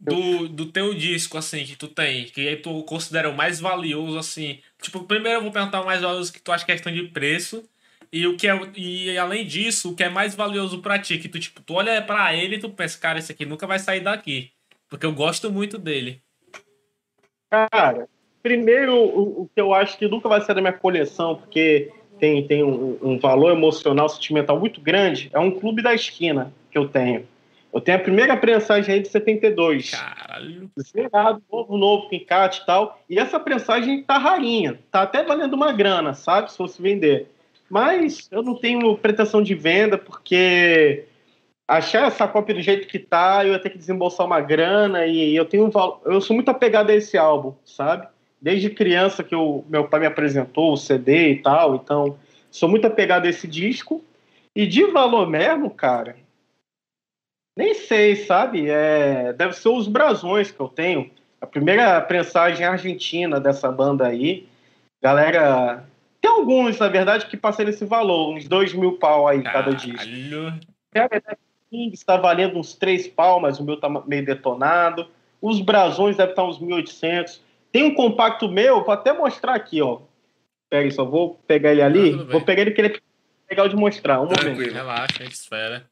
[0.00, 4.18] do, do teu disco, assim, que tu tem, que aí tu considera o mais valioso,
[4.18, 4.58] assim.
[4.80, 7.68] Tipo, primeiro eu vou perguntar mais valioso que tu acha questão de preço.
[8.12, 8.58] E o que é.
[8.76, 11.18] E além disso, o que é mais valioso pra ti?
[11.18, 13.78] Que tu, tipo, tu olha pra ele e tu pensa, cara, esse aqui nunca vai
[13.78, 14.50] sair daqui.
[14.88, 16.20] Porque eu gosto muito dele.
[17.50, 18.08] Cara,
[18.42, 22.46] primeiro, o, o que eu acho que nunca vai ser da minha coleção, porque tem,
[22.46, 26.88] tem um, um valor emocional, sentimental muito grande, é um clube da esquina que eu
[26.88, 27.26] tenho.
[27.72, 29.90] Eu tenho a primeira prensagem aí de 72.
[29.90, 30.70] Caralho.
[30.80, 33.00] zerado, novo, novo, com encate e tal.
[33.08, 36.50] E essa prensagem tá rarinha, tá até valendo uma grana, sabe?
[36.50, 37.28] Se fosse vender.
[37.68, 41.04] Mas eu não tenho pretensão de venda, porque
[41.66, 45.36] achar essa cópia do jeito que tá, eu ia ter que desembolsar uma grana e
[45.36, 46.02] eu tenho um val...
[46.04, 48.08] eu sou muito apegado a esse álbum, sabe?
[48.42, 52.18] Desde criança que o meu pai me apresentou o CD e tal, então
[52.50, 54.04] sou muito apegado a esse disco.
[54.56, 56.16] E de valor mesmo, cara,
[57.60, 58.70] nem sei, sabe?
[58.70, 61.10] É, deve ser os brasões que eu tenho.
[61.40, 64.48] A primeira prensagem argentina dessa banda aí.
[65.02, 65.84] Galera
[66.20, 70.08] Tem alguns, na verdade, que passam esse valor, uns dois mil pau aí cada disco.
[70.94, 71.36] É, a
[71.70, 75.06] King está valendo uns três pau, mas o meu tá meio detonado.
[75.40, 77.40] Os brasões devem estar uns 1.800.
[77.72, 80.00] Tem um compacto meu, vou até mostrar aqui, ó.
[80.68, 82.12] Pera aí, só vou pegar ele ali.
[82.12, 83.00] vou pegar ele que ele é
[83.50, 84.20] legal de mostrar.
[84.20, 84.72] Um Tranquilo, momento.
[84.74, 85.89] relaxa, espera.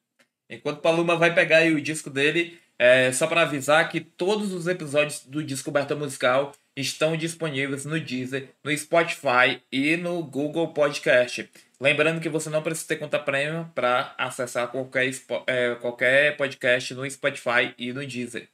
[0.48, 5.24] Enquanto Paluma vai pegar o disco dele, é, só para avisar que todos os episódios
[5.24, 11.50] do Descoberta Musical estão disponíveis no Deezer, no Spotify e no Google Podcast.
[11.80, 15.10] Lembrando que você não precisa ter conta premium para acessar qualquer,
[15.46, 18.48] é, qualquer podcast no Spotify e no Deezer.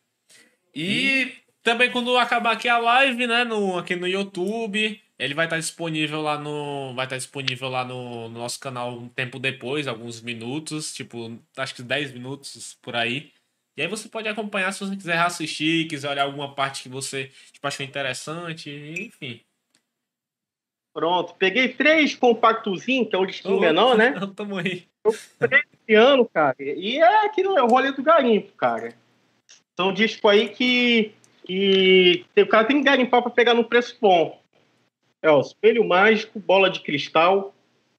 [0.74, 5.58] E também quando acabar aqui a live, né, no, aqui no YouTube, ele vai estar
[5.58, 10.20] disponível lá no vai estar disponível lá no, no nosso canal um tempo depois, alguns
[10.20, 13.32] minutos, tipo, acho que 10 minutos por aí.
[13.76, 17.30] E aí você pode acompanhar se você quiser assistir, quiser olhar alguma parte que você
[17.52, 19.40] tipo, achou interessante, enfim.
[20.92, 24.14] Pronto, peguei três compactozinhos, que é o destino oh, menor, né?
[24.36, 24.86] Tamo aí.
[25.04, 26.56] Eu esse ano, cara.
[26.60, 28.94] E é aquilo, é o rolê do garimpo, cara.
[29.76, 31.12] São discos aí que,
[31.44, 34.40] que o cara tem que garimpar para pegar no preço bom.
[35.24, 37.54] É, o Espelho Mágico, Bola de Cristal,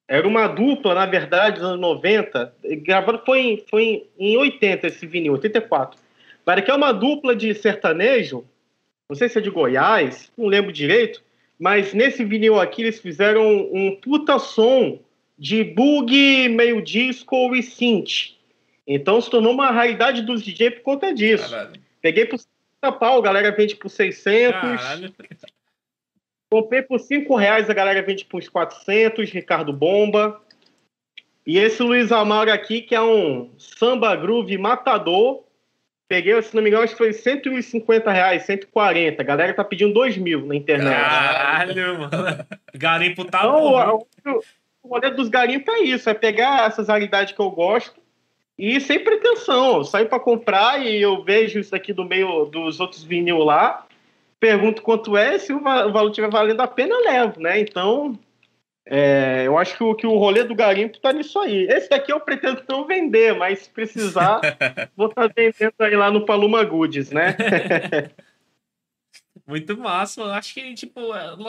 [0.08, 2.54] era uma dupla, na verdade, nos anos 90.
[2.84, 6.00] Gravado foi em, foi em 80 esse vinil, 84.
[6.46, 8.46] Para que é uma dupla de sertanejo,
[9.10, 11.24] não sei se é de Goiás, não lembro direito,
[11.58, 15.00] mas nesse vinil aqui eles fizeram um puta som
[15.36, 18.36] de bug, meio disco e synth.
[18.86, 21.50] Então se tornou uma raridade dos DJ por conta disso.
[21.50, 21.82] Caralho.
[22.04, 24.62] Peguei por 50 pau, a galera vende por 600.
[24.62, 25.14] Caralho.
[26.50, 30.42] Comprei por 5 reais, a galera vende por uns 400, Ricardo Bomba.
[31.46, 35.44] E esse Luiz Amaro aqui, que é um samba groove matador.
[36.08, 39.22] Peguei, se não me engano, acho que foi 150 reais, 140.
[39.22, 40.96] A galera tá pedindo 2 mil na internet.
[40.96, 42.46] Caralho, mano.
[42.74, 44.08] Garimpo tá então, bom.
[44.26, 44.42] O,
[44.84, 48.00] o rolê dos garimpos é isso, é pegar essas raridades que eu gosto
[48.58, 49.78] e sem pretensão.
[49.78, 53.86] Eu saio para comprar e eu vejo isso aqui do meio dos outros vinil lá
[54.40, 57.60] pergunto quanto é, se o valor estiver valendo a pena, eu levo, né?
[57.60, 58.18] Então,
[58.88, 61.68] é, eu acho que o, que o rolê do garimpo tá nisso aí.
[61.68, 64.40] Esse daqui eu pretendo não vender, mas se precisar,
[64.96, 67.36] vou estar tá vendendo aí lá no Paluma Goods, né?
[69.48, 70.22] Muito massa.
[70.22, 71.00] Eu acho que, tipo,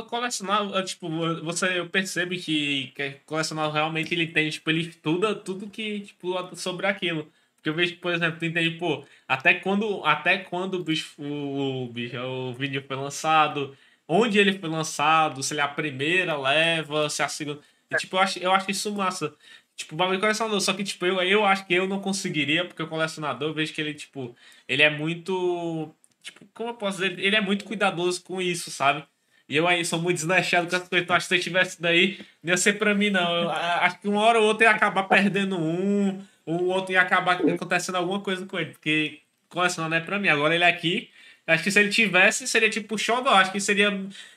[0.08, 1.08] colecionar, tipo,
[1.42, 6.56] você eu percebo que, que colecionar realmente ele tem, tipo, ele estuda tudo que, tipo,
[6.56, 7.30] sobre aquilo.
[7.66, 11.86] Porque eu vejo, por exemplo, tu entende, pô, até quando, até quando o, bicho, o,
[11.86, 13.76] o, bicho, o vídeo foi lançado,
[14.06, 17.60] onde ele foi lançado, se ele é a primeira leva, se é a segunda.
[17.90, 19.34] E, tipo, eu acho, eu acho isso massa.
[19.74, 20.60] Tipo, bagulho colecionador.
[20.60, 23.72] Só que, tipo, eu, eu acho que eu não conseguiria, porque o colecionador, eu vejo
[23.72, 24.36] que ele, tipo,
[24.68, 25.92] ele é muito.
[26.22, 27.18] Tipo, como eu posso dizer?
[27.18, 29.04] Ele é muito cuidadoso com isso, sabe?
[29.48, 31.04] E eu aí sou muito desleixado com essas coisas.
[31.04, 33.42] Então, acho que se eu tivesse daí, não ia ser pra mim, não.
[33.42, 37.40] Eu, acho que uma hora ou outra ia acabar perdendo um o outro ia acabar
[37.40, 40.28] acontecendo alguma coisa com ele, porque colecionando é pra mim.
[40.28, 41.10] Agora ele aqui,
[41.46, 43.30] acho que se ele tivesse, seria tipo xodó.
[43.30, 43.90] Acho que seria.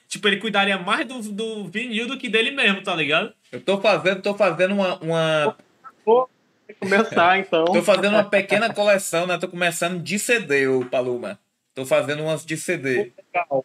[0.08, 3.32] Tipo, ele cuidaria mais do, do vinil do que dele mesmo, tá ligado?
[3.52, 4.98] Eu tô fazendo, tô fazendo uma.
[4.98, 5.58] uma...
[6.04, 6.28] Vou
[6.80, 7.66] começar, então.
[7.66, 9.38] tô fazendo uma pequena coleção, né?
[9.38, 11.40] Tô começando de CD, o Paluma.
[11.76, 13.12] Tô fazendo umas de CD.
[13.34, 13.64] Legal.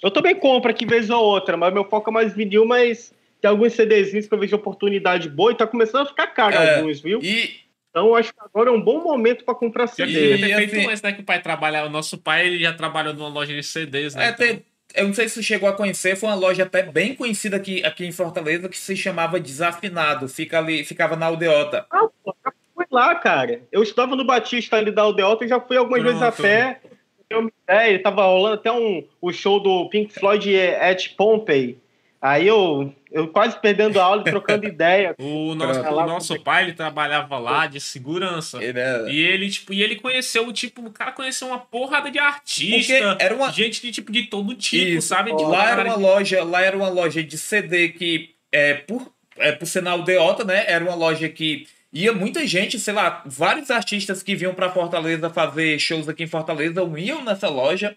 [0.00, 3.50] Eu também compro aqui vez ou outra, mas meu foco é mais vinil, mas tem
[3.50, 7.00] alguns CDzinhos que eu vejo oportunidade boa e tá começando a ficar caro é, alguns,
[7.00, 7.20] viu?
[7.22, 7.68] E...
[7.90, 10.12] Então acho que agora é um bom momento para comprar CD.
[10.12, 13.14] E, e feito assim, né, que o pai trabalha, o nosso pai ele já trabalhou
[13.14, 14.26] numa loja de CDs, né?
[14.26, 14.46] É, então...
[14.46, 17.56] tem, eu não sei se você chegou a conhecer, foi uma loja até bem conhecida
[17.56, 21.86] aqui, aqui em Fortaleza que se chamava Desafinado, fica ali, ficava na Aldeota.
[21.90, 23.62] Ah, pô, já fui lá, cara.
[23.70, 26.18] Eu estava no Batista ali da Aldeota e já fui algumas Pronto.
[26.18, 26.80] vezes a pé.
[27.28, 31.78] Eu, é, ele tava rolando até um, o show do Pink Floyd at Pompey.
[32.20, 35.14] Aí eu, eu quase perdendo a aula e trocando ideia.
[35.18, 38.62] O nosso, o nosso pai, ele trabalhava lá de segurança.
[38.62, 39.08] Ele é...
[39.08, 43.16] E ele, tipo, e ele conheceu, tipo, o cara conheceu uma porrada de artista.
[43.20, 43.52] era uma...
[43.52, 45.08] Gente de, tipo, de todo tipo, Isso.
[45.08, 45.34] sabe?
[45.36, 46.02] De lá era uma de...
[46.02, 50.64] loja, lá era uma loja de CD que, é, por, é, por sinal Deota, né?
[50.66, 55.30] Era uma loja que ia muita gente, sei lá, vários artistas que vinham para Fortaleza
[55.30, 57.96] fazer shows aqui em Fortaleza iam nessa loja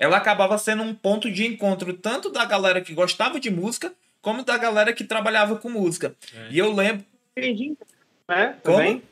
[0.00, 4.42] ela acabava sendo um ponto de encontro tanto da galera que gostava de música, como
[4.42, 6.14] da galera que trabalhava com música.
[6.34, 6.48] É.
[6.50, 7.04] E eu lembro.
[8.26, 8.56] Né?
[8.64, 9.02] Como?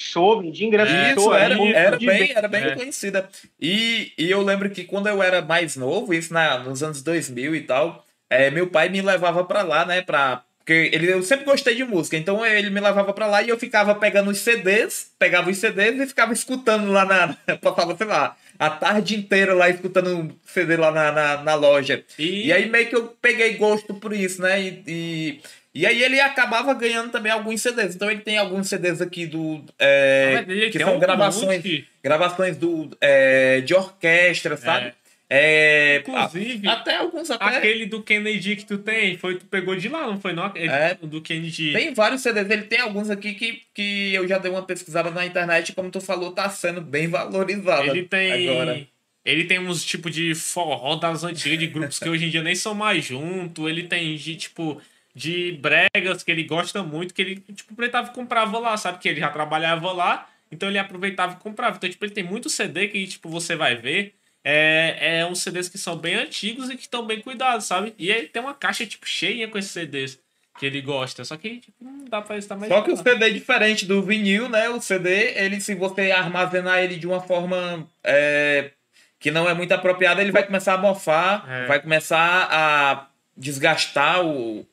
[0.00, 1.34] Show, de ingresso é, show.
[1.34, 2.76] Era, era, bem, era bem é.
[2.76, 3.28] conhecida.
[3.60, 7.56] E, e eu lembro que quando eu era mais novo, isso na, nos anos 2000
[7.56, 11.44] e tal, é, meu pai me levava para lá, né, pra, porque ele, eu sempre
[11.44, 15.10] gostei de música, então ele me levava para lá e eu ficava pegando os CDs,
[15.18, 17.36] pegava os CDs e ficava escutando lá na.
[17.58, 22.04] Passava, sei lá, a tarde inteira lá escutando CD lá na, na, na loja.
[22.18, 22.46] E...
[22.46, 22.52] e...
[22.52, 24.60] aí meio que eu peguei gosto por isso, né?
[24.60, 25.40] E, e,
[25.74, 27.94] e, aí ele acabava ganhando também alguns CDs.
[27.94, 29.64] Então ele tem alguns CDs aqui do.
[29.78, 31.62] É, ah, que são um gravações,
[32.02, 34.86] gravações do, é, de orquestra, sabe?
[34.86, 35.01] É.
[35.34, 37.56] É, Inclusive, até alguns até...
[37.56, 40.34] Aquele do Kennedy que tu tem, foi, tu pegou de lá, não foi?
[40.34, 40.52] Não?
[40.54, 41.72] É, do Kennedy.
[41.72, 45.24] Tem vários CDs, ele tem alguns aqui que, que eu já dei uma pesquisada na
[45.24, 47.88] internet, como tu falou, tá sendo bem valorizado.
[47.88, 48.50] Ele tem.
[48.50, 48.86] Agora.
[49.24, 52.54] Ele tem uns tipo de forró das antigas, de grupos que hoje em dia nem
[52.54, 53.66] são mais juntos.
[53.66, 54.82] Ele tem de tipo
[55.14, 58.98] de bregas que ele gosta muito, que ele tipo aproveitava e comprava lá, sabe?
[58.98, 61.76] Que ele já trabalhava lá, então ele aproveitava e comprava.
[61.76, 64.14] Então, tipo, ele tem muito CD que tipo você vai ver
[64.44, 67.94] é, é uns CDs que são bem antigos e que estão bem cuidados, sabe?
[67.98, 70.18] E ele tem uma caixa, tipo, cheia com esses CDs
[70.58, 71.24] que ele gosta.
[71.24, 72.72] Só que tipo, não dá pra estar mais.
[72.72, 74.68] Só que o CD é diferente do vinil, né?
[74.68, 78.70] O CD, ele, se você armazenar ele de uma forma é,
[79.18, 81.66] que não é muito apropriada, ele vai começar a mofar, é.
[81.66, 83.06] vai começar a
[83.36, 84.66] desgastar o,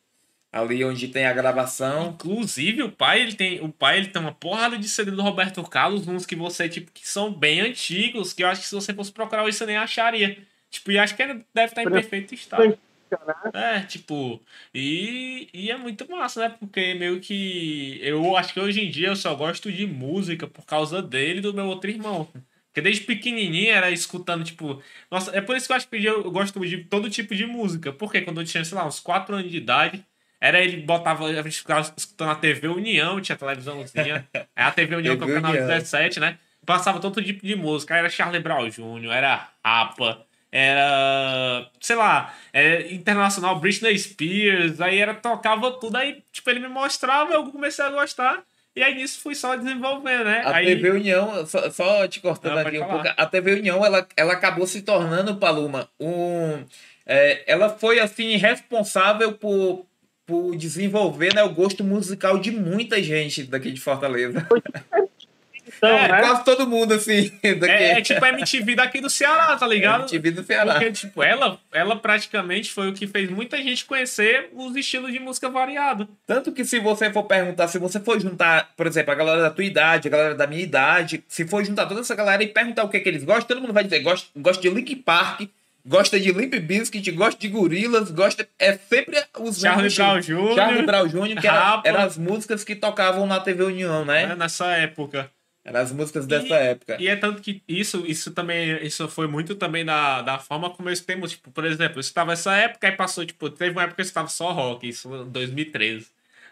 [0.51, 2.11] ali onde tem a gravação.
[2.11, 5.61] Inclusive, o pai, ele tem, o pai, ele tem uma porrada de CD do Roberto
[5.63, 8.93] Carlos, uns que você, tipo, que são bem antigos, que eu acho que se você
[8.93, 10.37] fosse procurar isso, você nem acharia.
[10.69, 12.77] Tipo, e acho que ele deve estar em perfeito estado.
[13.53, 14.39] É, tipo,
[14.73, 16.55] e, e é muito massa, né?
[16.59, 20.63] Porque meio que eu acho que hoje em dia eu só gosto de música por
[20.65, 22.29] causa dele e do meu outro irmão.
[22.67, 24.81] Porque desde pequenininho era escutando, tipo.
[25.09, 27.91] Nossa, é por isso que eu acho que eu gosto de todo tipo de música.
[27.91, 30.05] Porque quando eu tinha, sei lá, uns 4 anos de idade,
[30.41, 34.27] era ele botava, a gente ficava escutando a TV União, tinha televisãozinha.
[34.33, 36.37] é a TV União, que é o canal 17, né?
[36.65, 37.95] Passava todo tipo de música.
[37.95, 41.69] Era Charlie Brown Jr., era Rapa, era.
[41.81, 44.79] sei lá, era é, internacional Britney Spears.
[44.79, 45.97] Aí era, tocava tudo.
[45.97, 48.43] Aí, tipo, ele me mostrava, eu comecei a gostar.
[48.75, 50.43] E aí nisso fui só desenvolvendo, né?
[50.45, 50.67] A aí...
[50.67, 54.33] TV União, só, só te cortando Não, aqui um pouco, a TV União, ela, ela
[54.33, 56.63] acabou se tornando, Paloma, um.
[57.05, 59.85] É, ela foi assim responsável por,
[60.29, 64.47] por desenvolver né, o gosto musical de muita gente daqui de Fortaleza.
[65.77, 66.19] Então, é, né?
[66.19, 67.31] Quase todo mundo, assim.
[67.41, 67.71] Daqui.
[67.71, 70.01] É, é tipo a MTV daqui do Ceará, tá ligado?
[70.01, 70.73] MTV do Ceará.
[70.73, 75.19] Porque, tipo, ela, ela praticamente foi o que fez muita gente conhecer os estilos de
[75.19, 76.09] música variado.
[76.27, 79.51] Tanto que se você for perguntar, se você for juntar, por exemplo, a galera da
[79.51, 82.83] tua idade, a galera da minha idade, se for juntar toda essa galera e perguntar
[82.83, 85.47] o que, é que eles gostam, todo mundo vai dizer, gosta, gosta de Link Park,
[85.85, 88.47] gosta de Limp Bizkit, gosta de Gorilas, gosta.
[88.57, 90.55] É sempre os Charlie Brown Jr.
[90.55, 94.23] Charlie Brown Jr., que eram era as músicas que tocavam na TV União, né?
[94.23, 95.31] É, nessa época.
[95.63, 96.97] Eram as músicas dessa e, época.
[96.99, 100.89] E é tanto que isso, isso também, isso foi muito também da, da forma como
[100.89, 103.95] eles temos, tipo, por exemplo, eu estava essa época e passou, tipo, teve uma época
[103.95, 106.07] que eu estava só rock, isso em 2013.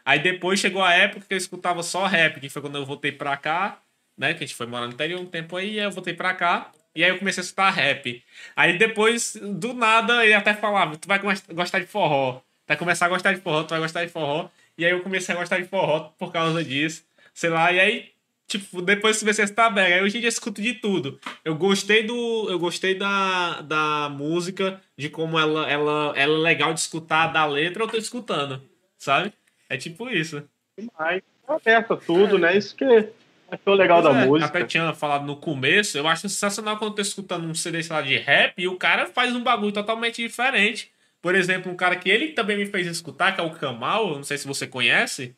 [0.06, 3.12] Aí depois chegou a época que eu escutava só rap, que foi quando eu voltei
[3.12, 3.80] pra cá,
[4.18, 4.34] né?
[4.34, 6.72] Que a gente foi morar no interior um tempo aí, aí eu voltei pra cá.
[6.98, 8.24] E aí eu comecei a escutar rap.
[8.56, 11.22] Aí depois, do nada, ele até falava, tu vai
[11.54, 12.42] gostar de forró.
[12.68, 14.50] Vai começar a gostar de forró, tu vai gostar de forró.
[14.76, 17.04] E aí eu comecei a gostar de forró por causa disso.
[17.36, 18.10] Sei lá, e aí,
[18.48, 19.94] tipo, depois comecei a escutar brega.
[19.94, 21.20] Aí hoje em dia eu escuto de tudo.
[21.46, 22.50] Eu gostei do.
[22.50, 27.46] Eu gostei da, da música, de como ela, ela, ela é legal de escutar da
[27.46, 28.60] letra, eu tô escutando.
[28.98, 29.32] Sabe?
[29.70, 30.44] É tipo isso.
[30.76, 31.22] Demais.
[31.48, 32.40] Aperta tudo, é.
[32.40, 32.58] né?
[32.58, 33.08] Isso que
[33.50, 34.46] Achou legal da é, música.
[34.46, 38.02] Até tinha falado no começo, eu acho sensacional quando eu tô escutando um CD lá,
[38.02, 40.92] de rap e o cara faz um bagulho totalmente diferente.
[41.22, 44.24] Por exemplo, um cara que ele também me fez escutar, que é o Kamal, não
[44.24, 45.36] sei se você conhece,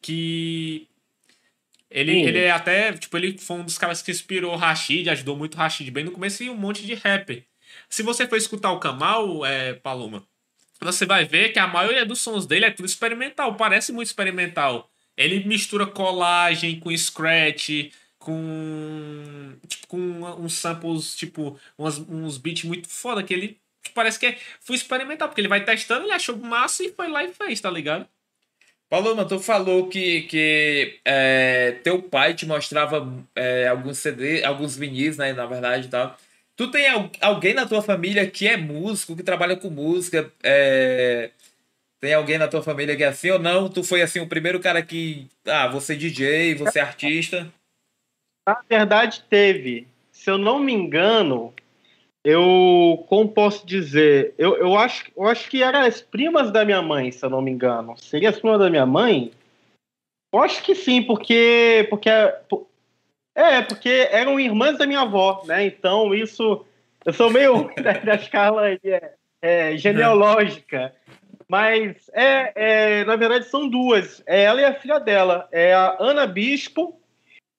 [0.00, 0.88] que
[1.90, 5.36] ele, ele é até, tipo, ele foi um dos caras que inspirou o Rashid, ajudou
[5.36, 7.44] muito o Rashid bem no começo e um monte de rap.
[7.88, 10.24] Se você for escutar o Kamal, é, Paloma,
[10.80, 14.89] você vai ver que a maioria dos sons dele é tudo experimental, parece muito experimental.
[15.16, 19.98] Ele mistura colagem com scratch, com tipo com
[20.38, 25.28] uns samples, tipo, uns beats muito foda que ele tipo, parece que é, foi experimental,
[25.28, 28.06] porque ele vai testando, ele achou massa e foi lá e fez, tá ligado?
[28.88, 35.16] Paloma, tu falou que, que é, teu pai te mostrava é, alguns CD, alguns vinis,
[35.16, 36.18] né, na verdade e tal.
[36.56, 36.86] Tu tem
[37.20, 41.30] alguém na tua família que é músico, que trabalha com música, é,
[42.00, 43.68] tem alguém na tua família que é assim ou não?
[43.68, 45.28] Tu foi assim o primeiro cara que.
[45.46, 47.52] Ah, você é DJ, você é artista?
[48.48, 49.86] Na verdade, teve.
[50.10, 51.52] Se eu não me engano,
[52.24, 53.04] eu.
[53.06, 54.34] Como posso dizer?
[54.38, 57.42] Eu, eu, acho, eu acho que eram as primas da minha mãe, se eu não
[57.42, 57.94] me engano.
[57.98, 59.30] Seria as primas da minha mãe?
[60.32, 61.86] Eu acho que sim, porque.
[61.90, 62.08] porque
[63.34, 65.66] é, porque eram irmãs da minha avó, né?
[65.66, 66.64] Então isso.
[67.04, 70.94] Eu sou meio da, da escala é, é, genealógica.
[71.50, 74.22] Mas, é, é, na verdade, são duas.
[74.24, 75.48] É ela e a filha dela.
[75.50, 76.96] É a Ana Bispo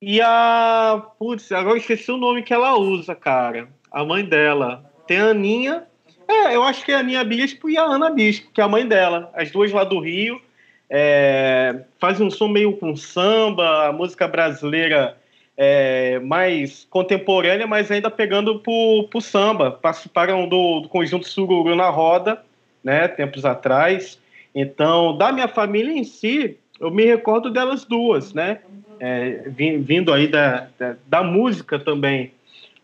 [0.01, 1.03] E a.
[1.19, 3.68] Putz, agora esqueci o nome que ela usa, cara.
[3.91, 4.89] A mãe dela.
[5.05, 5.84] Tem a Aninha.
[6.26, 8.69] É, eu acho que é a Aninha Bispo e a Ana Bispo, que é a
[8.69, 9.30] mãe dela.
[9.34, 10.41] As duas lá do Rio.
[10.89, 15.18] É, fazem um som meio com samba, a música brasileira
[15.57, 19.69] é, mais contemporânea, mas ainda pegando pro, pro samba.
[19.69, 22.41] Participaram do, do conjunto Sururu na Roda,
[22.83, 24.19] né, tempos atrás.
[24.53, 28.59] Então, da minha família em si, eu me recordo delas duas, né?
[28.99, 32.31] É, vindo aí da, da, da, música também.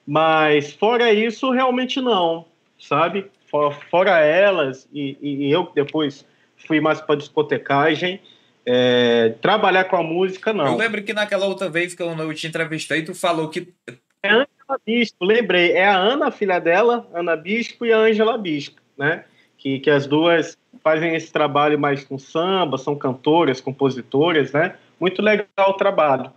[0.05, 2.45] Mas fora isso, realmente não,
[2.79, 3.25] sabe?
[3.51, 6.25] Fora, fora elas, e, e, eu depois
[6.65, 8.19] fui mais para discotecagem.
[8.65, 10.67] É, trabalhar com a música, não.
[10.67, 13.73] Eu lembro que naquela outra vez que eu, te entrevistei, tu falou que.
[14.21, 15.71] É a Angela Bispo, lembrei.
[15.71, 19.23] É a Ana, filha dela, Ana Bispo, e a Angela Bispo, né?
[19.67, 24.77] Que, que as duas fazem esse trabalho mais com samba, são cantoras, compositoras, né?
[24.97, 26.31] Muito legal o trabalho.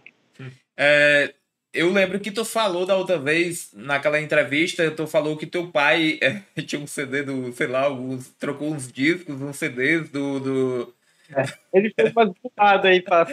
[0.77, 1.32] É,
[1.73, 6.19] eu lembro que tu falou da outra vez, naquela entrevista, tu falou que teu pai
[6.20, 10.40] é, tinha um CD do, sei lá, alguns, trocou uns discos, uns CDs do.
[10.40, 10.93] do...
[11.32, 13.23] É, ele fez umas burradas aí pra.
[13.23, 13.27] o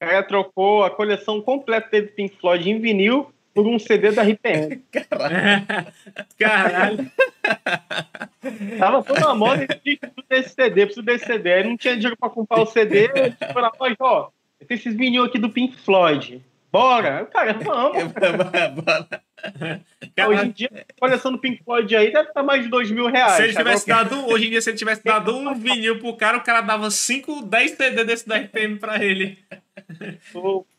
[0.00, 4.82] cara trocou a coleção completa de Pink Floyd em vinil por um CD da RPM.
[4.90, 5.66] Caralho.
[6.38, 7.12] Caralho.
[8.78, 9.66] Tava toda a moda e
[10.28, 11.52] desse CD, preciso desse CD.
[11.52, 13.32] Aí não tinha dinheiro pra comprar o CD, eu
[13.78, 14.30] nós, ó,
[14.66, 16.42] tem esses meninos aqui do Pink Floyd.
[16.76, 17.24] Bora!
[17.32, 18.12] Cara, vamos.
[20.28, 23.06] Hoje em dia, a coleção do Pink Floyd aí deve estar mais de dois mil
[23.06, 23.32] reais.
[23.32, 26.36] Se ele tivesse dado, hoje em dia, se ele tivesse dado um vinil pro cara,
[26.36, 29.38] o cara dava 5, 10 CD desse da RPM pra ele.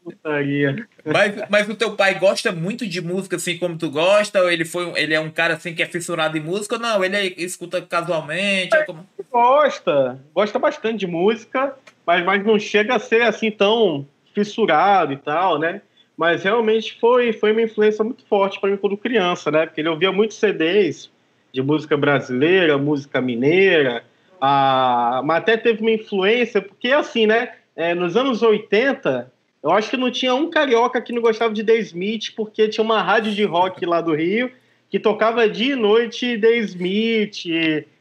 [0.04, 0.88] Putaria.
[1.04, 4.40] Mas, mas o teu pai gosta muito de música assim como tu gosta?
[4.42, 6.76] Ou ele, foi, ele é um cara assim que é fissurado em música?
[6.76, 7.04] Ou não?
[7.04, 8.76] Ele é, escuta casualmente?
[8.76, 9.04] É, como...
[9.32, 11.74] Gosta, gosta bastante de música,
[12.06, 14.06] mas, mas não chega a ser assim tão
[14.38, 15.82] fissurado e tal, né?
[16.18, 19.68] Mas realmente foi, foi uma influência muito forte para mim quando criança, né?
[19.68, 21.12] Porque ele ouvia muitos CDs
[21.54, 24.04] de música brasileira, música mineira,
[24.42, 25.22] a...
[25.24, 27.54] mas até teve uma influência, porque assim, né?
[27.76, 29.32] É, nos anos 80,
[29.62, 32.84] eu acho que não tinha um carioca que não gostava de The Smith, porque tinha
[32.84, 34.52] uma rádio de rock lá do Rio
[34.90, 37.44] que tocava dia e noite The Smith,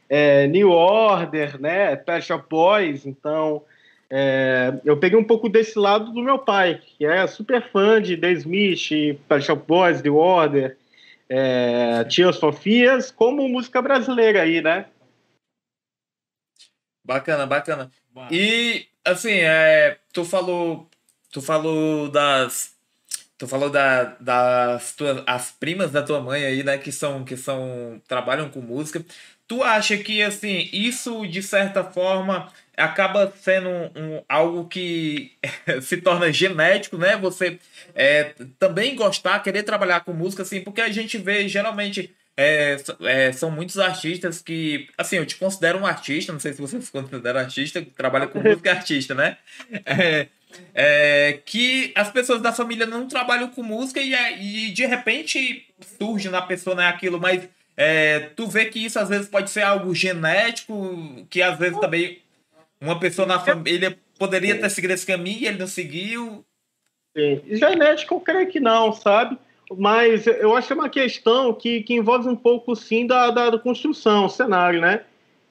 [0.09, 1.95] é, New Order, né?
[1.95, 3.05] Pet Boys.
[3.05, 3.61] Então,
[4.09, 8.15] é, eu peguei um pouco desse lado do meu pai, que é super fã de
[8.15, 10.77] The Smith, Pet Shop Boys, New Order,
[11.29, 14.85] é, Tia Sofias, como música brasileira aí, né?
[17.03, 17.91] Bacana, bacana.
[18.31, 20.89] E assim, é, tu falou,
[21.31, 22.75] tu falou das,
[23.37, 27.37] tu falou da, das tuas, as primas da tua mãe aí, né, que são, que
[27.37, 29.05] são, trabalham com música.
[29.47, 35.31] Tu acha que assim isso de certa forma acaba sendo um, um algo que
[35.81, 37.17] se torna genético, né?
[37.17, 37.59] Você
[37.95, 43.31] é, também gostar, querer trabalhar com música, assim, porque a gente vê geralmente é, é,
[43.31, 46.91] são muitos artistas que, assim, eu te considero um artista, não sei se você se
[46.91, 49.37] considera artista, trabalha com música artista, né?
[49.83, 50.27] É,
[50.73, 55.65] é, que as pessoas da família não trabalham com música e, é, e de repente
[55.99, 59.61] surge na pessoa né, aquilo, mas é, tu vê que isso às vezes pode ser
[59.61, 62.21] algo genético, que às vezes também
[62.81, 66.45] uma pessoa na família poderia ter seguido esse caminho e ele não seguiu.
[67.15, 67.41] Sim.
[67.51, 69.37] Genético eu creio que não, sabe?
[69.75, 73.49] Mas eu acho que é uma questão que, que envolve um pouco, sim, da, da,
[73.49, 75.01] da construção, o cenário, né?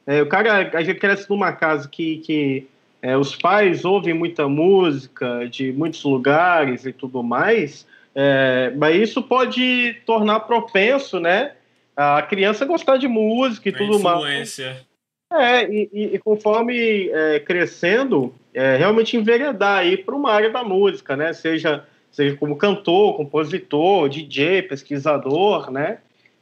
[0.07, 2.67] É, o cara, a gente cresce numa casa que, que
[3.03, 9.23] é, os pais ouvem muita música de muitos lugares e tudo mais, é, mas isso
[9.23, 11.53] pode tornar propenso, né?
[11.95, 14.67] A criança gostar de música e a tudo influência.
[14.67, 14.87] mais.
[15.33, 21.17] É, e, e conforme é, crescendo, é, realmente enveredar aí para uma área da música,
[21.17, 21.33] né?
[21.33, 21.85] Seja
[22.17, 25.99] seja como cantor, compositor, DJ, pesquisador, né?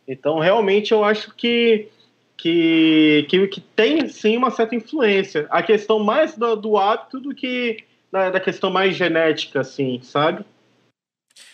[0.06, 1.89] Então, realmente, eu acho que,
[2.36, 5.48] que, que, que tem, sim, uma certa influência.
[5.51, 7.82] A questão mais do, do hábito do que
[8.12, 10.44] da, da questão mais genética, assim, sabe?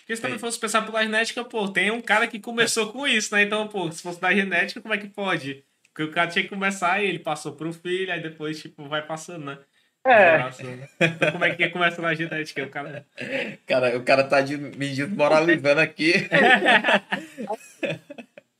[0.01, 3.35] Porque se também fosse pensar pela genética, pô, tem um cara que começou com isso,
[3.35, 3.44] né?
[3.44, 5.65] Então, pô, se fosse da genética, como é que pode?
[6.01, 9.03] Porque o cara tinha que começar e ele passou pro filho, aí depois, tipo, vai
[9.03, 9.59] passando, né?
[10.07, 10.49] É.
[10.99, 12.63] Então, como é que começa na genética?
[12.63, 13.05] O cara...
[13.67, 16.15] cara, o cara tá de, me desmoralizando aqui.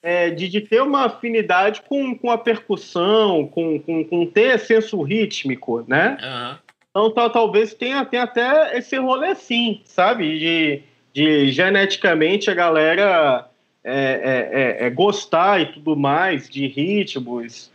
[0.03, 5.03] É, de, de ter uma afinidade com, com a percussão, com, com, com ter senso
[5.03, 6.17] rítmico, né?
[6.23, 6.59] Uhum.
[6.89, 10.39] Então tal, talvez tenha, tenha até esse rolê sim, sabe?
[10.39, 13.50] De, de geneticamente a galera
[13.85, 17.71] é, é, é, é gostar e tudo mais de ritmos,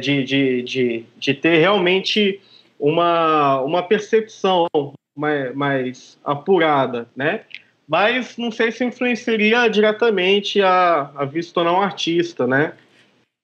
[0.00, 2.40] de, de, de, de ter realmente
[2.78, 4.66] uma, uma percepção
[5.16, 7.44] mais, mais apurada, né?
[7.86, 12.74] Mas não sei se influenciaria diretamente a, a se tornar um artista, né?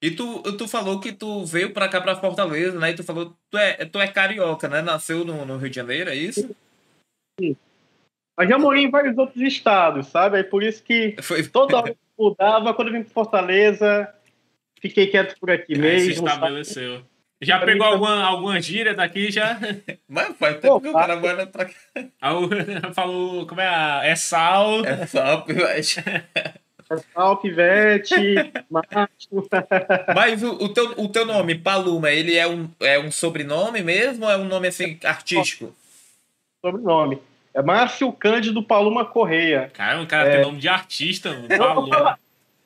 [0.01, 2.89] E tu, tu falou que tu veio pra cá, pra Fortaleza, né?
[2.89, 4.81] E tu falou tu é, tu é carioca, né?
[4.81, 6.49] Nasceu no, no Rio de Janeiro, é isso?
[7.39, 7.55] Sim.
[8.41, 10.39] Mas já morei em vários outros estados, sabe?
[10.39, 11.43] É por isso que Foi...
[11.43, 14.11] toda hora mudava, quando eu vim pra Fortaleza,
[14.81, 16.11] fiquei quieto por aqui mesmo.
[16.11, 16.95] Se estabeleceu.
[16.95, 17.05] Sabe?
[17.39, 19.59] Já pegou alguma, alguma gíria daqui já?
[20.09, 21.73] Mas faz tempo que o cara manda pra cá.
[22.95, 24.09] Falou, como é?
[24.09, 24.83] É sal.
[24.87, 25.99] É sal, pivete.
[25.99, 28.15] É sal, pivete,
[28.71, 29.47] macho.
[30.15, 34.25] Mas o, o, teu, o teu nome, Paluma, ele é um, é um sobrenome mesmo
[34.25, 35.75] ou é um nome assim artístico?
[36.59, 37.21] Sobrenome.
[37.53, 39.69] É Márcio Cândido Paluma Correia.
[39.73, 40.31] Cara, um cara é...
[40.33, 41.47] tem nome de artista, mano.
[41.47, 42.19] Paluma.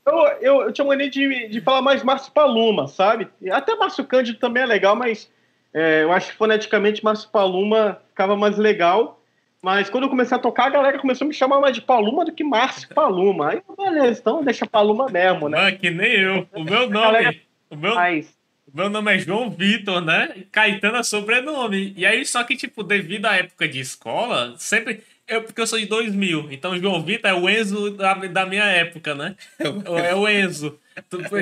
[0.05, 3.27] Eu, eu, eu tinha mania de, de falar mais Márcio Paluma, sabe?
[3.51, 5.31] Até Márcio Cândido também é legal, mas
[5.73, 9.19] é, eu acho que foneticamente Márcio Paluma ficava mais legal.
[9.63, 12.23] Mas quando eu comecei a tocar, a galera começou a me chamar mais de Paluma
[12.23, 13.49] do que Márcio Paluma.
[13.49, 15.71] Aí, beleza, então deixa Paluma mesmo, né?
[15.71, 16.47] que nem eu.
[16.53, 17.05] O meu nome.
[17.05, 17.35] Galera...
[17.71, 17.95] O meu...
[17.95, 18.31] Mas...
[18.75, 20.43] Meu nome é João Vitor, né?
[20.51, 21.93] Caetano é sobrenome.
[21.95, 25.01] E aí, só que, tipo, devido à época de escola, sempre.
[25.25, 28.65] Eu, porque eu sou de 2000, então João Vitor é o Enzo da, da minha
[28.65, 29.35] época, né?
[29.57, 30.77] É o Enzo.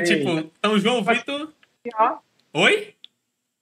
[0.06, 1.52] tipo, então João Vitor.
[2.54, 2.94] Oi?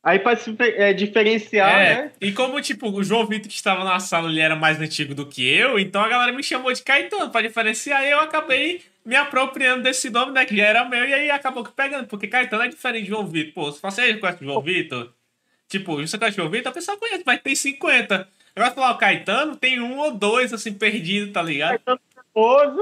[0.03, 2.11] Aí pra se é, diferenciar, é, né?
[2.19, 5.26] E como, tipo, o João Vitor que estava na sala, ele era mais antigo do
[5.26, 9.15] que eu, então a galera me chamou de Caetano pra diferenciar, e eu acabei me
[9.15, 12.64] apropriando desse nome, né, que já era meu, e aí acabou que pegando, porque Caetano
[12.64, 13.53] é diferente de João Vitor.
[13.53, 15.11] Pô, se você conhece o João Vitor,
[15.68, 18.28] tipo, você conhece o João Vitor, a pessoa conhece, mas tem 50.
[18.56, 21.80] Agora falar o Caetano, tem um ou dois, assim, perdido, tá ligado?
[21.80, 21.99] Caetano
[22.34, 22.82] Veloso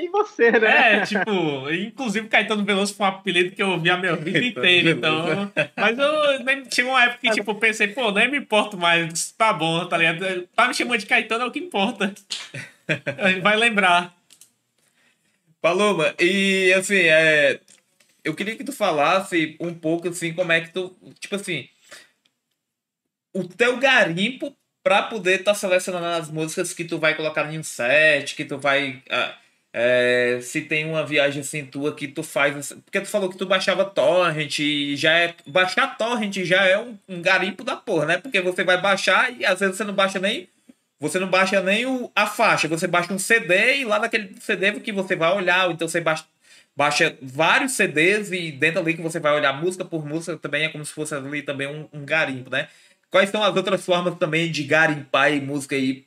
[0.00, 0.96] e você, né?
[0.96, 4.90] É, tipo, inclusive Caetano Veloso foi um apelido que eu ouvi a minha vida inteira,
[4.90, 5.52] então.
[5.76, 9.52] Mas eu nem chegou uma época que, tipo, pensei, pô, nem me importo mais, tá
[9.52, 10.48] bom, tá ligado?
[10.56, 12.12] Tá me chamando de Caetano é o que importa.
[13.42, 14.14] Vai lembrar.
[15.62, 17.60] Paloma, e assim, é,
[18.24, 21.68] eu queria que tu falasse um pouco assim como é que tu, tipo assim,
[23.32, 27.62] o teu garimpo para poder estar tá selecionando as músicas que tu vai colocar em
[27.62, 29.02] set, que tu vai.
[29.08, 29.36] Ah,
[29.72, 32.72] é, se tem uma viagem assim tua que tu faz.
[32.84, 35.34] Porque tu falou que tu baixava torrent e já é.
[35.46, 38.18] Baixar torrent já é um, um garimpo da porra, né?
[38.18, 40.48] Porque você vai baixar e às vezes você não baixa nem.
[41.02, 44.70] Você não baixa nem o, a faixa, você baixa um CD e lá naquele CD
[44.78, 46.24] que você vai olhar, ou então você baixa,
[46.76, 50.68] baixa vários CDs e dentro ali que você vai olhar música por música também é
[50.68, 52.68] como se fosse ali também um, um garimpo, né?
[53.10, 56.06] Quais são as outras formas também de garimpar e música aí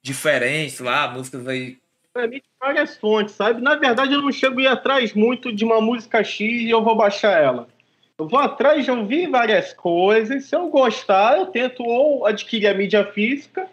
[0.00, 1.78] diferentes lá, músicas aí?
[2.12, 3.60] Pra mim, várias fontes, sabe?
[3.60, 6.84] Na verdade, eu não chego a ir atrás muito de uma música X e eu
[6.84, 7.66] vou baixar ela.
[8.16, 10.44] Eu vou atrás de ouvir várias coisas.
[10.44, 13.68] Se eu gostar, eu tento ou adquirir a mídia física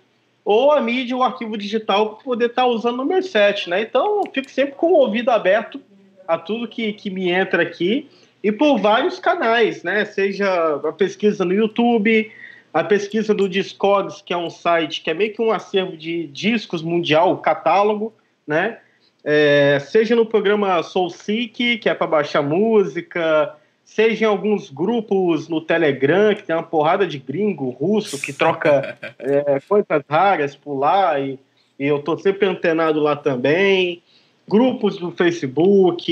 [0.46, 3.82] ou a mídia, o arquivo digital, para poder estar tá usando no meu set, né?
[3.82, 5.82] Então, eu fico sempre com o ouvido aberto
[6.28, 8.08] a tudo que, que me entra aqui
[8.44, 10.06] e por vários canais, né?
[10.06, 12.32] Seja a pesquisa no YouTube,
[12.72, 16.28] a pesquisa do Discogs, que é um site que é meio que um acervo de
[16.28, 18.14] discos mundial, catálogo,
[18.46, 18.78] né?
[19.24, 23.56] É, seja no programa SoulSeek, que é para baixar música,
[23.86, 28.98] seja em alguns grupos no Telegram, que tem uma porrada de gringo russo que troca
[29.20, 31.40] é, coisas raras por lá, e,
[31.80, 34.02] e eu tô sempre antenado lá também
[34.48, 36.06] grupos do Facebook,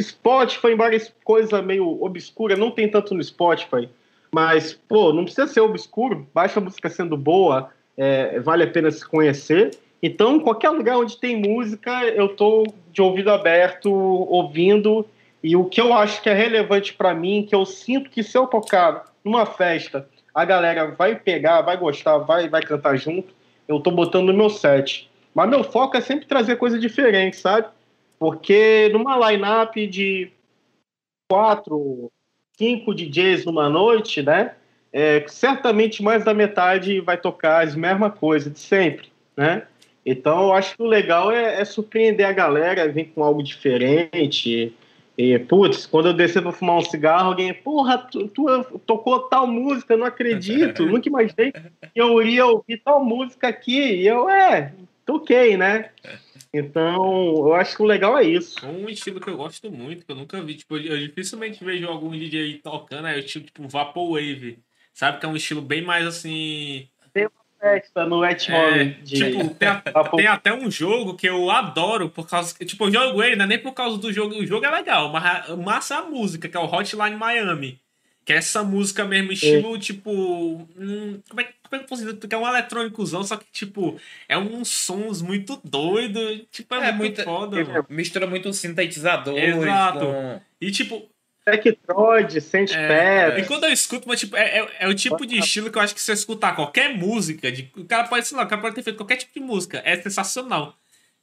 [0.00, 3.88] Spotify, embora coisa meio obscura, não tem tanto no Spotify,
[4.30, 8.90] mas, pô, não precisa ser obscuro, baixa a música sendo boa, é, vale a pena
[8.90, 9.72] se conhecer.
[10.02, 15.04] Então, qualquer lugar onde tem música, eu tô de ouvido aberto, ouvindo,
[15.42, 18.36] e o que eu acho que é relevante para mim, que eu sinto que se
[18.36, 23.34] eu tocar numa festa, a galera vai pegar, vai gostar, vai, vai cantar junto,
[23.66, 25.10] eu tô botando no meu set.
[25.34, 27.68] Mas meu foco é sempre trazer coisa diferente, sabe?
[28.18, 30.30] Porque numa line-up de
[31.30, 32.10] quatro,
[32.58, 34.54] cinco DJs numa noite, né?
[34.92, 39.66] É, certamente mais da metade vai tocar as mesmas coisas de sempre, né?
[40.04, 44.74] Então eu acho que o legal é, é surpreender a galera, vir com algo diferente.
[45.20, 49.46] E, putz, quando eu descer pra fumar um cigarro, alguém, porra, tu, tu tocou tal
[49.46, 51.60] música, não acredito, nunca imaginei que
[51.94, 53.96] eu iria ouvir tal música aqui.
[53.96, 54.72] E eu, é,
[55.04, 55.90] toquei, né?
[56.54, 58.66] Então, eu acho que o legal é isso.
[58.66, 62.12] Um estilo que eu gosto muito, que eu nunca vi, tipo, eu dificilmente vejo algum
[62.12, 64.58] DJ tocando, é o estilo tipo Vaporwave.
[64.94, 66.88] Sabe que é um estilo bem mais assim.
[67.60, 68.56] Festa no Etmon.
[68.56, 69.80] É, tipo, tem, a,
[70.16, 72.54] tem, até um jogo que eu adoro, por causa.
[72.64, 74.34] Tipo, eu jogo ele, não é nem por causa do jogo.
[74.34, 77.78] O jogo é legal, mas massa a música, que é o Hotline Miami.
[78.24, 79.78] Que é essa música mesmo, estilo, é.
[79.78, 80.10] tipo.
[80.10, 82.16] Hum, como, é, como é que eu posso dizer?
[82.16, 86.42] Que é um eletrônicozão, só que, tipo, é uns sons muito doidos.
[86.50, 87.64] Tipo, é, é muito, muito foda.
[87.64, 87.86] Mano.
[87.90, 89.56] Mistura muito sintetizadores.
[89.56, 90.06] Exato.
[90.06, 90.40] Com...
[90.60, 91.10] E, tipo,
[91.58, 95.38] Tectroid, sente é, E quando eu escuto, mas, tipo, é, é, é, o tipo de
[95.38, 98.36] estilo que eu acho que se eu escutar qualquer música, de, o cara pode, sei
[98.36, 100.76] lá, o cara pode ter feito qualquer tipo de música, é sensacional.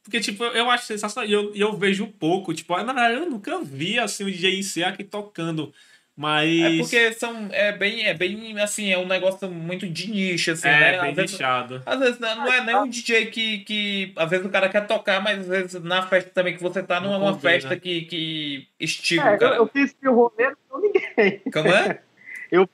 [0.04, 1.30] Porque, tipo, eu acho sensacional.
[1.30, 4.84] E eu, eu vejo pouco, tipo, na verdade, eu nunca vi assim o DJ IC
[4.84, 5.74] aqui tocando.
[6.18, 6.60] Mas.
[6.60, 7.48] É porque são.
[7.52, 11.02] É bem, é bem assim, é um negócio muito de nicho, assim, é, né?
[11.02, 11.74] bem às nichado.
[11.76, 14.14] Vezes, às vezes não é nem um DJ que, que.
[14.16, 17.00] Às vezes o cara quer tocar, mas às vezes na festa também que você tá,
[17.00, 17.76] não, é uma festa né?
[17.76, 19.58] que, que estima é, cara.
[19.58, 21.42] Eu, eu fiz esse rolê com ninguém.
[21.54, 22.02] Como é?
[22.52, 22.68] eu,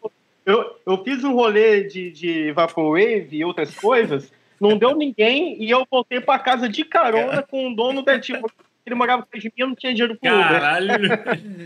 [0.45, 5.69] eu, eu fiz um rolê de, de Vaporwave e outras coisas, não deu ninguém, e
[5.69, 8.49] eu voltei pra casa de carona com o dono da tipo.
[8.85, 11.09] Ele morava perto de mim, não tinha dinheiro pro Caralho!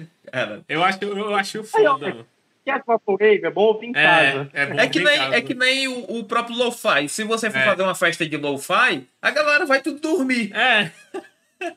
[0.32, 2.26] Cara, eu acho, eu acho foda.
[2.66, 3.46] Quer Vaporwave?
[3.46, 4.50] É bom ouvir em é, casa.
[4.54, 7.08] É, é, que nem, é que nem o, o próprio Lo-Fi.
[7.08, 7.66] Se você for é.
[7.66, 10.54] fazer uma festa de Lo-Fi, a galera vai tudo dormir.
[10.54, 10.92] É.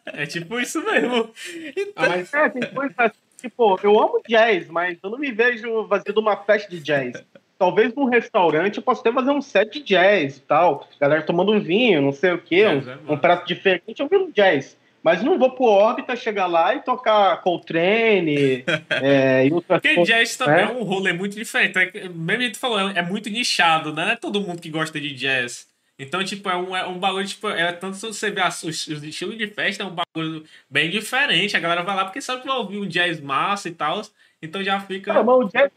[0.04, 1.30] É tipo isso mesmo.
[1.74, 2.04] Então...
[2.04, 3.10] Ah, mas é, tem coisa
[3.40, 7.24] tipo, eu amo jazz, mas eu não me vejo fazendo uma festa de jazz.
[7.58, 10.86] Talvez num restaurante eu possa até fazer um set de jazz e tal.
[11.00, 14.76] Galera tomando um vinho, não sei o quê, um, um prato diferente, eu vi jazz.
[15.02, 18.64] Mas não vou pro órbita chegar lá e tocar Coltrane
[19.02, 20.72] é, e outras Porque jazz também né?
[20.72, 21.78] é um rolê muito diferente.
[21.78, 24.04] É, mesmo a gente falou, é muito nichado, né?
[24.04, 25.68] Não é todo mundo que gosta de jazz.
[25.98, 29.02] Então, tipo, é um, é um bagulho, tipo, é tanto se você vê os, os
[29.02, 31.56] estilos de festa, é um bagulho bem diferente.
[31.56, 34.02] A galera vai lá porque sabe que vai ouvir um jazz massa e tal.
[34.42, 35.12] Então já fica.
[35.12, 35.70] Não, mas o jazz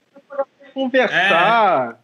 [0.63, 1.95] é conversar, é.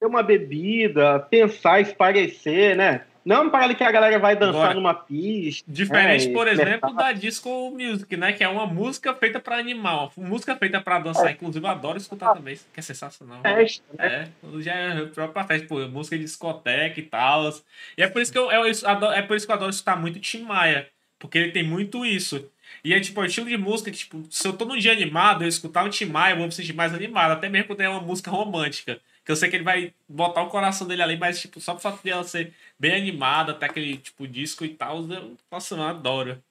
[0.00, 3.02] ter uma bebida, pensar, esparecer, né?
[3.24, 5.64] Não para que a galera vai dançar Agora, numa pista.
[5.70, 8.32] Diferente, é, por exemplo, da Disco Music, né?
[8.32, 10.12] Que é uma música feita para animal.
[10.16, 11.28] Música feita para dançar.
[11.28, 11.32] É.
[11.32, 13.42] Inclusive, eu adoro escutar também, que é sensacional.
[13.42, 14.28] Festa, né?
[14.42, 17.50] É, já é própria festa, tipo, música de discoteca e tal.
[17.96, 19.96] E é por isso que eu, eu, adoro, é por isso que eu adoro escutar
[19.96, 20.88] muito Tim Maia.
[21.18, 22.50] Porque ele tem muito isso.
[22.82, 25.44] E é tipo, o estilo de música que, tipo, se eu tô num dia animado,
[25.44, 27.32] eu escutar o Tim Maia, eu vou me sentir mais animado.
[27.32, 28.98] Até mesmo quando é uma música romântica.
[29.24, 31.82] Que eu sei que ele vai botar o coração dele ali, mas, tipo, só por
[31.82, 35.82] fato de ela ser bem animada, até aquele, tipo, disco e tal, eu, nossa, eu
[35.82, 36.42] adoro.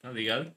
[0.00, 0.52] Tá ligado?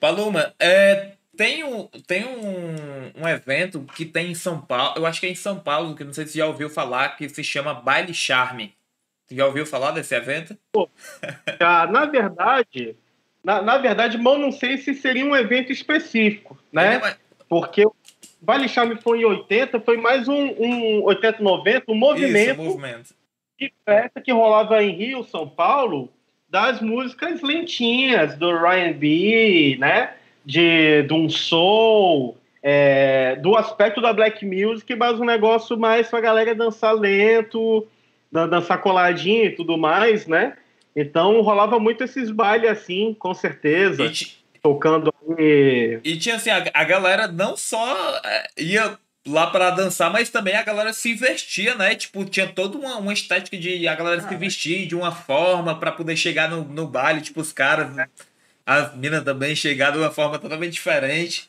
[0.00, 5.20] Paloma, é, tem um, tem um, um evento que tem em São Paulo, eu acho
[5.20, 7.72] que é em São Paulo, que não sei se já ouviu falar, que se chama
[7.72, 8.74] Baile Charme.
[9.26, 10.56] Você já ouviu falar desse evento?
[10.70, 10.90] Pô,
[11.60, 12.96] ah, na verdade,
[13.42, 16.96] na, na verdade, mal não sei se seria um evento específico, né?
[16.96, 17.16] É,
[17.48, 17.86] Porque
[18.42, 23.14] Vale Charme foi em 80, foi mais um, um 80, 90, um movimento, Isso, movimento
[23.58, 26.10] de festa que rolava em Rio, São Paulo,
[26.48, 30.14] das músicas lentinhas, do Ryan B, né?
[30.44, 36.20] De, de um soul, é, do aspecto da black music, mas um negócio mais pra
[36.20, 37.86] galera dançar lento,
[38.30, 40.56] dançar coladinho e tudo mais, né?
[40.96, 44.04] Então rolava muito esses bailes assim, com certeza.
[44.04, 44.12] E,
[44.62, 46.00] tocando aí.
[46.02, 50.54] E tinha assim, a, a galera não só é, ia lá para dançar, mas também
[50.54, 51.94] a galera se vestia, né?
[51.94, 55.78] Tipo, tinha toda uma, uma estética de a galera ah, se vestir de uma forma
[55.78, 57.88] para poder chegar no, no baile, tipo, os caras,
[58.66, 61.48] as minas também chegar de uma forma totalmente diferente.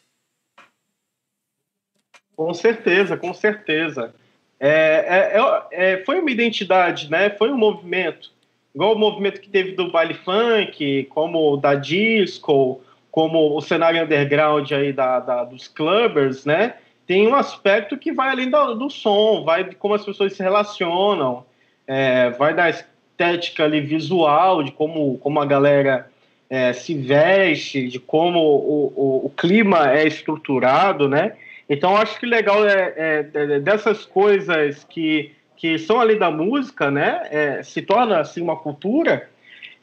[2.35, 4.13] Com certeza, com certeza.
[4.59, 7.29] É, é, é, é foi uma identidade, né?
[7.29, 8.31] Foi um movimento.
[8.73, 14.69] Igual o movimento que teve do baile funk, como da disco, como o cenário underground
[14.73, 16.75] aí da, da, dos clubbers, né?
[17.07, 20.41] Tem um aspecto que vai além do, do som, vai de como as pessoas se
[20.41, 21.45] relacionam,
[21.87, 26.09] é, vai da estética ali visual, de como, como a galera
[26.49, 31.33] é, se veste, de como o, o, o, clima é estruturado, né?
[31.69, 36.91] Então, acho que legal é, é, é, dessas coisas que, que são ali da música,
[36.91, 37.27] né?
[37.31, 39.29] É, se torna assim uma cultura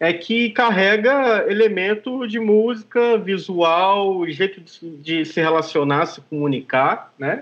[0.02, 7.40] é que carrega elemento de música, visual, jeito de, de, se relacionar, se comunicar, né?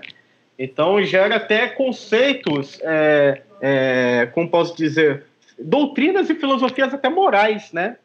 [0.59, 5.25] Então gera até conceitos, é, é, como posso dizer,
[5.57, 7.97] doutrinas e filosofias até morais, né?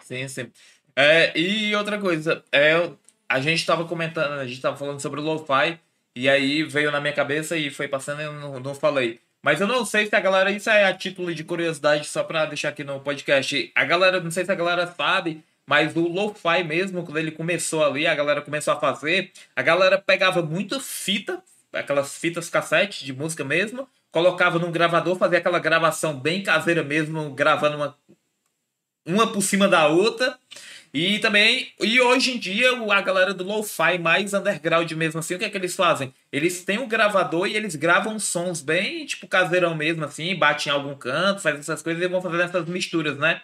[0.00, 0.50] Sim, sim.
[0.94, 2.90] É, e outra coisa, é,
[3.26, 5.78] a gente estava comentando, a gente estava falando sobre o lo-fi,
[6.14, 9.20] e aí veio na minha cabeça e foi passando e eu não, não falei.
[9.42, 12.46] Mas eu não sei se a galera, isso é a título de curiosidade, só pra
[12.46, 13.72] deixar aqui no podcast.
[13.74, 17.84] A galera, não sei se a galera sabe, mas o lo-fi mesmo, quando ele começou
[17.84, 21.42] ali, a galera começou a fazer, a galera pegava muita fita,
[21.72, 27.30] aquelas fitas cassete de música mesmo, colocava num gravador, fazia aquela gravação bem caseira mesmo,
[27.34, 27.98] gravando uma,
[29.04, 30.38] uma por cima da outra.
[30.94, 35.38] E também, e hoje em dia, a galera do lo-fi mais underground mesmo assim, o
[35.38, 36.12] que é que eles fazem?
[36.30, 40.74] Eles têm um gravador e eles gravam sons bem, tipo, caseirão mesmo assim, batem em
[40.74, 43.40] algum canto, fazem essas coisas e vão fazendo essas misturas, né?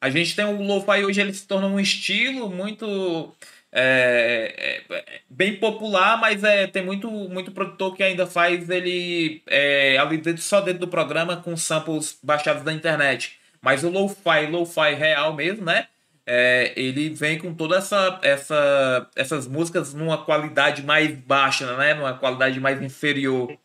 [0.00, 3.32] A gente tem o lo-fi hoje, ele se tornou um estilo muito
[3.72, 9.98] é, é, bem popular, mas é, tem muito, muito produtor que ainda faz ele é,
[9.98, 13.38] ali dentro, só dentro do programa com samples baixados da internet.
[13.60, 15.88] Mas o lo-fi, lo-fi real mesmo, né?
[16.30, 21.94] É, ele vem com toda essa, essa essas músicas numa qualidade mais baixa, né?
[21.94, 23.56] Numa qualidade mais inferior.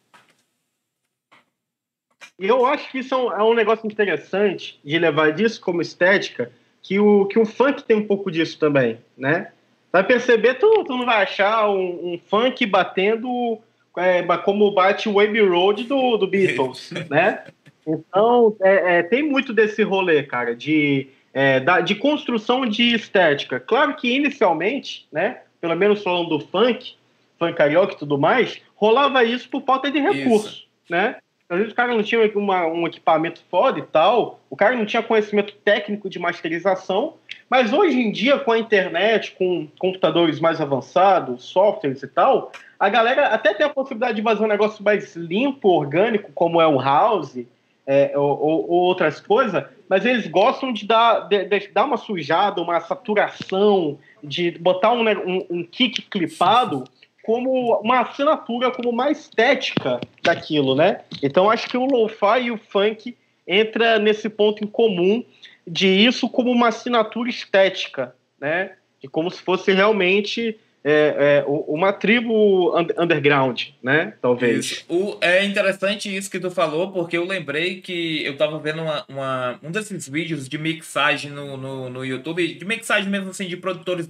[2.39, 6.51] Eu acho que isso é um, é um negócio interessante de levar disso como estética,
[6.81, 9.51] que o, que o funk tem um pouco disso também, né?
[9.91, 13.59] Vai perceber, tu, tu não vai achar um, um funk batendo
[13.97, 17.43] é, como bate o Wave Road do, do Beatles, né?
[17.85, 23.59] Então, é, é, tem muito desse rolê, cara, de, é, da, de construção de estética.
[23.59, 26.95] Claro que inicialmente, né, pelo menos falando do funk,
[27.39, 30.67] funk carioca e tudo mais, rolava isso por falta de recurso, isso.
[30.89, 31.17] né?
[31.49, 34.85] Às vezes o cara não tinha uma, um equipamento foda e tal, o cara não
[34.85, 37.15] tinha conhecimento técnico de masterização,
[37.49, 42.89] mas hoje em dia, com a internet, com computadores mais avançados, softwares e tal, a
[42.89, 46.81] galera até tem a possibilidade de fazer um negócio mais limpo, orgânico, como é o
[46.81, 47.45] house
[47.85, 52.61] é, ou, ou, outras coisas, mas eles gostam de dar, de, de dar uma sujada,
[52.61, 56.85] uma saturação, de botar um, um, um kick clipado
[57.23, 61.01] como uma assinatura, como uma estética daquilo, né?
[61.21, 63.15] Então acho que o lo-fi e o funk
[63.47, 65.23] entra nesse ponto em comum
[65.65, 68.73] de isso como uma assinatura estética, né?
[69.01, 74.13] E como se fosse realmente é, é, uma tribo underground, né?
[74.21, 74.83] Talvez.
[74.89, 79.05] O, é interessante isso que tu falou, porque eu lembrei que eu tava vendo uma,
[79.07, 83.55] uma um desses vídeos de mixagem no, no, no, YouTube, de mixagem mesmo assim, de
[83.55, 84.09] produtores,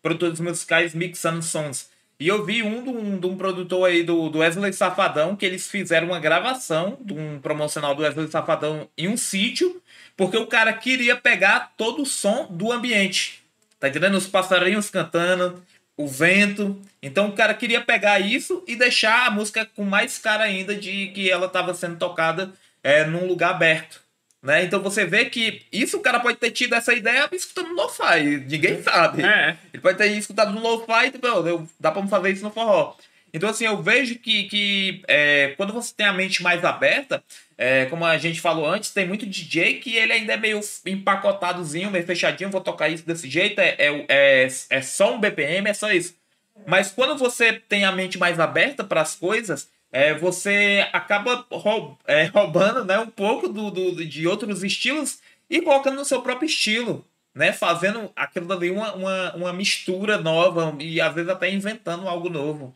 [0.00, 1.90] produtores musicais mixando sons.
[2.20, 5.44] E eu vi um de um, de um produtor aí do, do Wesley Safadão, que
[5.44, 9.82] eles fizeram uma gravação de um promocional do Wesley Safadão em um sítio,
[10.16, 13.42] porque o cara queria pegar todo o som do ambiente.
[13.80, 14.16] Tá entendendo?
[14.16, 15.60] Os passarinhos cantando,
[15.96, 16.80] o vento.
[17.02, 21.08] Então o cara queria pegar isso e deixar a música com mais cara ainda de
[21.08, 22.52] que ela estava sendo tocada
[22.82, 24.02] é, num lugar aberto.
[24.42, 24.64] Né?
[24.64, 28.44] Então você vê que isso o cara pode ter tido essa ideia escutando no lo-fi,
[28.48, 29.22] ninguém sabe.
[29.22, 29.56] É.
[29.72, 32.96] Ele pode ter escutado no lo-fi e tipo, dá pra fazer isso no forró.
[33.32, 37.24] Então, assim, eu vejo que, que é, quando você tem a mente mais aberta,
[37.56, 41.90] é, como a gente falou antes, tem muito DJ que ele ainda é meio empacotadozinho,
[41.90, 45.74] meio fechadinho, vou tocar isso desse jeito, é, é, é, é só um BPM, é
[45.74, 46.14] só isso.
[46.66, 51.96] Mas quando você tem a mente mais aberta para as coisas, é, você acaba roub,
[52.06, 56.46] é, roubando né, um pouco do, do, de outros estilos e colocando no seu próprio
[56.46, 57.52] estilo, né?
[57.52, 62.74] Fazendo aquilo ali uma, uma, uma mistura nova e às vezes até inventando algo novo.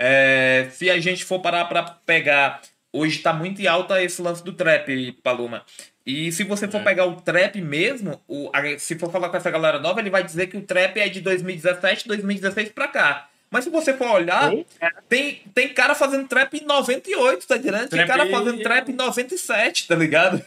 [0.00, 2.62] É, se a gente for parar para pegar,
[2.92, 5.64] hoje está muito em alta esse lance do trap, Paloma.
[6.06, 6.84] E se você for é.
[6.84, 8.48] pegar o trap mesmo, o,
[8.78, 11.20] se for falar com essa galera nova, ele vai dizer que o trap é de
[11.20, 13.28] 2017, 2016 para cá.
[13.50, 14.52] Mas se você for olhar,
[15.08, 17.88] tem, tem cara fazendo trap em 98, tá entendendo?
[17.88, 20.42] Tem cara fazendo trap em 97, tá ligado?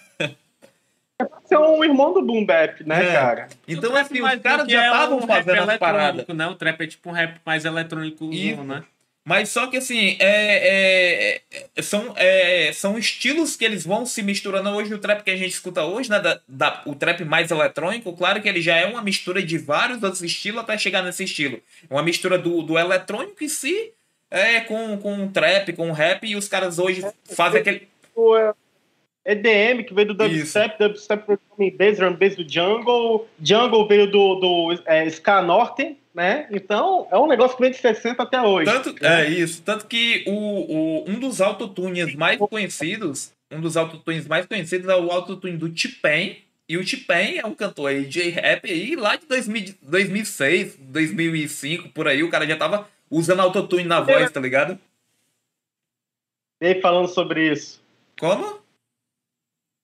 [1.43, 3.13] Você é um irmão do Boom Bap, né, é.
[3.13, 3.47] cara?
[3.67, 6.27] Então, assim, os caras já estavam é um fazendo as paradas.
[6.27, 6.47] Né?
[6.47, 8.25] O trap é tipo um rap mais eletrônico,
[8.63, 8.83] né?
[9.23, 11.41] Mas só que assim, é, é,
[11.75, 14.93] é, são, é, são estilos que eles vão se misturando hoje.
[14.93, 16.19] O trap que a gente escuta hoje, né?
[16.19, 20.01] Da, da, o trap mais eletrônico, claro que ele já é uma mistura de vários
[20.01, 21.61] outros estilos até chegar nesse estilo.
[21.89, 23.93] Uma mistura do, do eletrônico em si
[24.31, 27.87] é, com, com trap, com rap, e os caras hoje fazem aquele.
[29.23, 31.39] EDM, que veio do dubstep, dubstep veio
[31.71, 36.47] do bass, drum bass do jungle, jungle veio do, do é, Ska Norte, né?
[36.51, 38.71] Então, é um negócio que vem de 60 até hoje.
[38.71, 39.25] Tanto, né?
[39.25, 39.61] É isso.
[39.61, 44.95] Tanto que o, o, um dos autotunes mais conhecidos, um dos autotunes mais conhecidos é
[44.95, 46.37] o autotune do T-Pain.
[46.67, 51.89] E o T-Pain é um cantor aí de rap aí lá de 2000, 2006, 2005,
[51.89, 52.23] por aí.
[52.23, 54.79] O cara já tava usando autotune na voz, tá ligado?
[56.61, 57.81] E aí, falando sobre isso.
[58.19, 58.60] Como?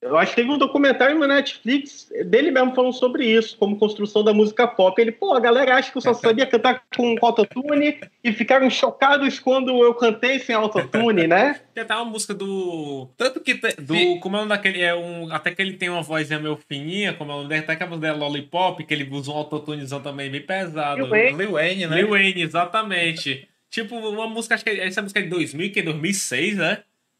[0.07, 4.23] Eu acho que teve um documentário na Netflix dele mesmo falando sobre isso, como construção
[4.23, 4.99] da música pop.
[5.01, 9.39] Ele, pô, a galera acha que eu só sabia cantar com autotune e ficaram chocados
[9.39, 11.59] quando eu cantei sem autotune, né?
[11.73, 13.07] Tem até uma música do.
[13.15, 13.53] Tanto que.
[13.53, 14.19] Do...
[14.19, 14.81] Como é nome daquele.
[14.81, 15.31] É um...
[15.31, 17.83] Até que ele tem uma voz meio fininha, como é o nome dele, até que
[17.83, 21.01] a música dela Lollipop, que ele usa um autotunezão também bem pesado.
[21.01, 21.95] Lil Wayne, Lil Wayne né?
[21.97, 23.47] Lil Wayne, exatamente.
[23.69, 26.79] Tipo, uma música, acho que essa música é de 2000, que é 2006, né?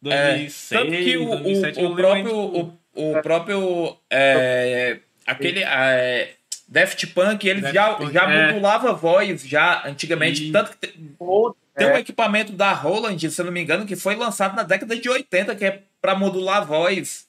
[0.09, 6.33] 2006, é, tanto que o, 2007, o, o próprio, o, o próprio é, aquele é,
[6.67, 8.47] Daft Punk, eles Daft já, Punk, já é.
[8.47, 10.45] modulava voz já antigamente.
[10.45, 13.95] E- Tanto que tem um é, equipamento da Roland, se eu não me engano, que
[13.95, 17.27] foi lançado na década de 80, que é pra modular a voz.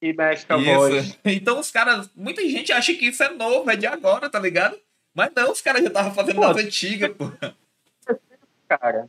[0.00, 1.18] que mexe com a voz.
[1.24, 2.08] Então os caras.
[2.14, 4.76] Muita gente acha que isso é novo, é de agora, tá ligado?
[5.14, 6.46] Mas não, os caras já estavam fazendo Pô.
[6.48, 7.30] nas antigas, pô.
[8.68, 9.08] cara.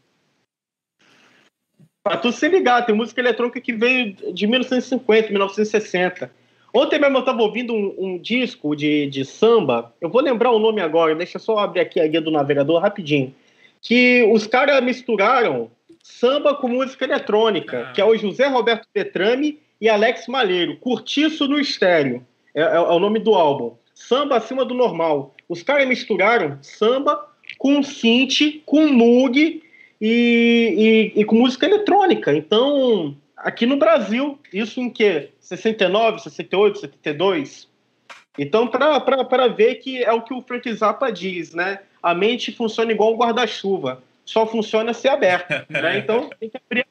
[2.03, 6.31] Pra tu se ligar, tem música eletrônica que veio de 1950, 1960.
[6.73, 10.59] Ontem mesmo eu tava ouvindo um, um disco de, de samba, eu vou lembrar o
[10.59, 13.34] nome agora, deixa eu só abrir aqui a guia do navegador rapidinho.
[13.81, 15.69] Que os caras misturaram
[16.03, 17.91] samba com música eletrônica, Ah.
[17.91, 20.77] que é o José Roberto Petrame e Alex Malheiro.
[20.77, 23.73] Curtiço no Estéreo, é, é- é o nome do álbum.
[23.93, 25.34] Samba acima do normal.
[25.49, 27.19] Os caras misturaram samba
[27.57, 29.61] com synth, com Moog
[30.01, 32.34] e, e- e com música eletrônica.
[32.34, 35.30] Então, aqui no Brasil, isso em que?
[35.39, 37.67] 69, 68, 72?
[38.38, 41.80] Então, para ver que é o que o Frank Zappa diz, né?
[42.01, 45.65] A mente funciona igual um guarda-chuva, só funciona se aberta.
[45.69, 45.97] né?
[45.97, 46.85] Então, tem que abrir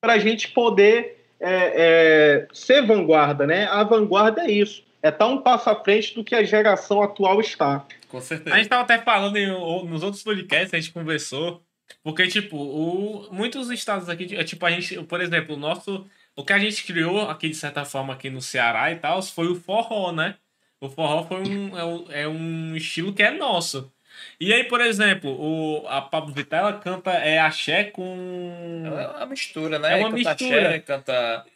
[0.00, 3.66] para a gente poder é, é, ser vanguarda, né?
[3.66, 7.40] A vanguarda é isso, é estar um passo à frente do que a geração atual
[7.40, 7.84] está.
[8.08, 8.56] Com A certeza.
[8.56, 9.48] gente tava até falando em-
[9.88, 11.60] nos outros podcasts, a gente conversou.
[12.02, 16.06] Porque, tipo, o, muitos estados aqui, é, tipo, a gente, por exemplo, o nosso.
[16.34, 19.48] O que a gente criou aqui, de certa forma, aqui no Ceará e tal, foi
[19.48, 20.36] o forró, né?
[20.80, 23.92] O forró foi um, é, um, é um estilo que é nosso.
[24.40, 28.82] E aí, por exemplo, o, a Pablo Vittar, ela canta é, axé com.
[28.84, 29.92] É uma mistura, né?
[29.92, 30.68] É uma canta mistura.
[30.68, 31.46] axé, canta.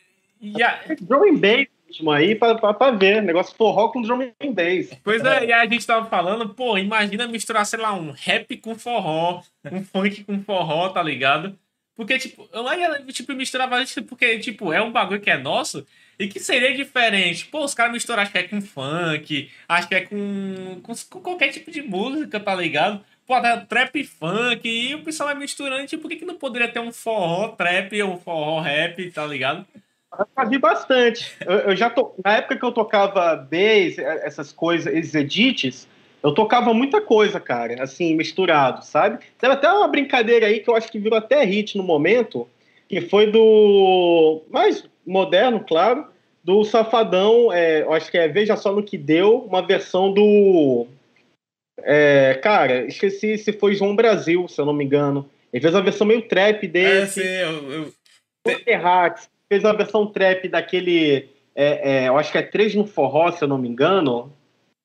[0.41, 4.91] E a, Drum and bass último aí para ver, negócio forró com drum and bass.
[5.03, 8.75] Pois é, e a gente tava falando, pô, imagina misturar, sei lá, um rap com
[8.75, 11.59] forró, um funk com forró, tá ligado?
[11.95, 15.87] Porque, tipo, eu ia, tipo, misturava isso porque, tipo, é um bagulho que é nosso
[16.19, 17.47] e que seria diferente.
[17.47, 21.21] Pô, os caras misturam, acho que é com funk, acho que é com, com, com
[21.21, 23.03] qualquer tipo de música, tá ligado?
[23.27, 26.69] Pô, até trap funk, e o pessoal vai misturando, tipo, por que, que não poderia
[26.69, 29.67] ter um forró trap ou um forró rap, tá ligado?
[30.19, 31.37] Eu fazia bastante.
[31.45, 32.15] Eu, eu já to...
[32.25, 35.89] Na época que eu tocava bass, essas coisas, esses edits,
[36.23, 39.25] eu tocava muita coisa, cara, assim, misturado, sabe?
[39.39, 42.49] Teve até uma brincadeira aí que eu acho que virou até hit no momento,
[42.89, 44.43] que foi do.
[44.51, 46.07] mais moderno, claro,
[46.43, 50.87] do Safadão, é, eu acho que é Veja Só no Que Deu, uma versão do.
[51.83, 55.29] É, cara, esqueci se foi João Brasil, se eu não me engano.
[55.53, 57.23] Ele fez uma versão meio trap É, desse.
[57.23, 57.93] sim, eu, eu-
[58.65, 61.29] Terrax fez uma versão trap daquele.
[61.55, 64.33] é, é, eu acho que é Três no Forró, se eu não me engano.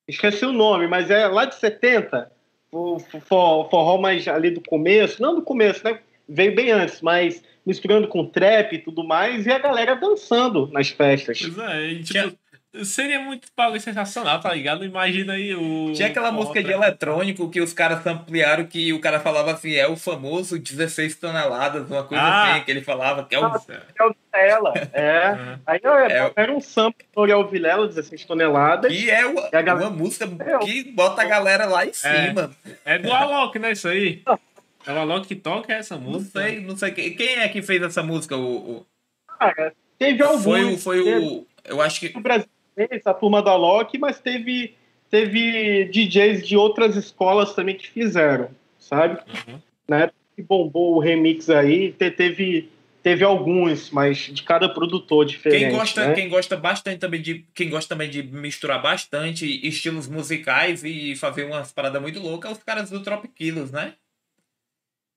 [0.08, 2.32] Esqueci o nome, mas é lá de 70.
[2.72, 5.22] O for- forró mais ali do começo.
[5.22, 6.00] Não do começo, né?
[6.28, 10.90] Veio bem antes, mas misturando com trap e tudo mais, e a galera dançando nas
[10.90, 11.40] festas.
[11.42, 12.38] Pois é, e, tipo,
[12.84, 14.84] seria muito bagulho sensacional, tá ligado?
[14.86, 15.92] Imagina aí o.
[15.94, 19.88] Tinha aquela música de eletrônico que os caras ampliaram que o cara falava assim, é
[19.88, 22.54] o famoso 16 toneladas, uma coisa Ah.
[22.56, 23.46] assim, que ele falava que é o.
[23.46, 25.32] É o Vilela, é.
[25.32, 25.60] Uhum.
[25.68, 26.34] Aí é, É.
[26.38, 28.92] era um sample do Oriol Vilela, 16 toneladas.
[28.92, 31.92] Que é uma, E a galera- uma música É, que bota a galera lá em
[31.94, 32.52] cima.
[32.86, 33.72] É do Alok, né?
[33.74, 34.22] Isso aí.
[34.84, 36.42] É o Alok que toca essa Não música.
[36.42, 38.36] sei, não sei quem, quem é que fez essa música.
[38.36, 38.84] O,
[40.00, 40.44] teve o, alguns.
[40.44, 42.48] foi o, foi teve- o, eu acho que o Brasil
[43.06, 44.76] a turma da Loki, mas teve,
[45.10, 48.50] teve DJs de outras escolas também que fizeram,
[48.80, 49.20] sabe?
[49.48, 49.60] Uhum.
[49.88, 52.70] Na época que bombou o remix aí, te- teve,
[53.04, 55.64] teve alguns, mas de cada produtor diferente.
[55.64, 56.14] Quem gosta, né?
[56.14, 57.46] quem gosta bastante também de.
[57.54, 62.54] Quem gosta também de misturar bastante estilos musicais e fazer umas paradas muito loucas, é
[62.54, 63.96] os caras do Tropiquilos, né?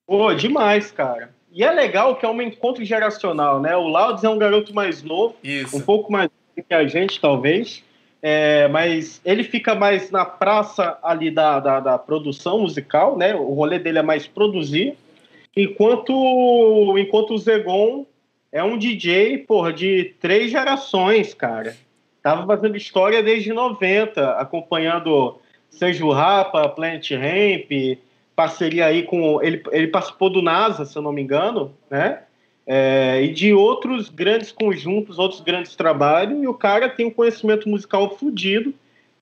[0.07, 1.35] Pô, demais, cara.
[1.51, 3.77] E é legal que é um encontro geracional, né?
[3.77, 5.85] O Laudes é um garoto mais novo, um Isso.
[5.85, 6.29] pouco mais
[6.63, 7.83] que a gente, talvez.
[8.23, 13.35] É, mas ele fica mais na praça ali da, da, da produção musical, né?
[13.35, 14.97] O rolê dele é mais produzir.
[15.57, 18.07] Enquanto, enquanto o Zegon
[18.51, 21.77] é um DJ, porra, de três gerações, cara.
[22.23, 27.99] Tava fazendo história desde 90, acompanhando Seju Rapa, Plant Ramp,
[28.35, 29.43] parceria aí com.
[29.43, 32.23] Ele, ele participou do NASA, se eu não me engano, né?
[32.67, 37.69] É, e de outros grandes conjuntos, outros grandes trabalhos, e o cara tem um conhecimento
[37.69, 38.73] musical fodido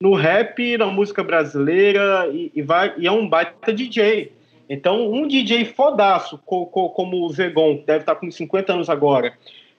[0.01, 4.33] no rap, na música brasileira, e, e vai, e é um baita DJ.
[4.69, 8.89] Então, um DJ fodaço, co, co, como o Zegon, que deve estar com 50 anos
[8.89, 9.35] agora,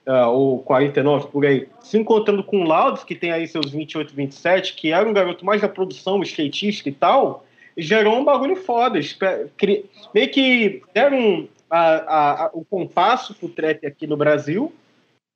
[0.06, 4.14] uh, ou 49 por aí, se encontrando com o Laudes, que tem aí seus 28,
[4.14, 7.44] 27, que era um garoto mais da produção, skatista e tal,
[7.76, 9.00] gerou um bagulho foda.
[10.14, 14.72] Meio que deram a- a- o compasso pro trap aqui no Brasil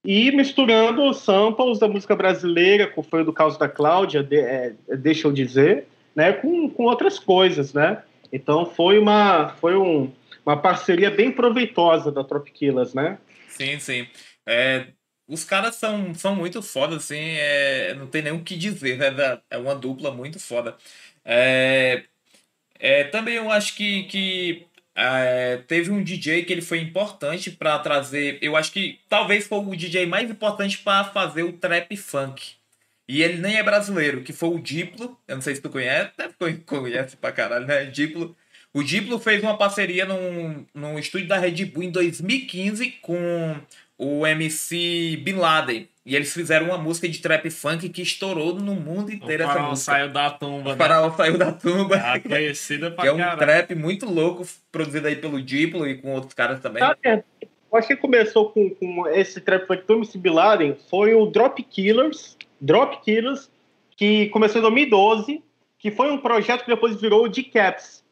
[0.05, 5.27] e misturando samples da música brasileira, como foi do caso da Cláudia, de, é, deixa
[5.27, 8.03] eu dizer, né, com, com outras coisas, né?
[8.33, 10.13] Então foi uma, foi um,
[10.45, 13.19] uma parceria bem proveitosa da Tropiquilas, né?
[13.49, 14.07] Sim, sim.
[14.47, 14.89] É,
[15.27, 19.41] os caras são, são muito foda, assim, é, não tem nem o que dizer, né?
[19.51, 20.77] É uma dupla muito foda.
[21.25, 22.05] É,
[22.79, 24.67] é, também eu acho que, que
[25.01, 28.37] é, teve um DJ que ele foi importante para trazer.
[28.43, 32.55] Eu acho que talvez foi o DJ mais importante para fazer o trap funk.
[33.07, 35.17] E ele nem é brasileiro, que foi o Diplo.
[35.29, 37.85] Eu não sei se tu conhece, deve conhece pra caralho, né?
[37.85, 38.37] Diplo.
[38.75, 43.57] O Diplo fez uma parceria num, num estúdio da Red Bull em 2015 com
[43.97, 45.89] o MC Bin Laden.
[46.09, 49.45] E eles fizeram uma música de trap funk que estourou no mundo inteiro.
[49.45, 50.71] O Faraó saiu da tumba.
[50.71, 50.77] O né?
[50.79, 51.97] Faraó saiu da tumba.
[51.97, 56.15] Ah, conhecida pra Que é um trap muito louco, produzido aí pelo Diplo e com
[56.15, 56.83] outros caras também.
[56.83, 57.23] Ah, é.
[57.43, 61.27] Eu acho que começou com, com esse trap funk do MC Bin Laden, foi o
[61.27, 63.51] Drop Killers, Drop Killers,
[63.95, 65.43] que começou em 2012,
[65.79, 68.03] que foi um projeto que depois virou o D-Caps.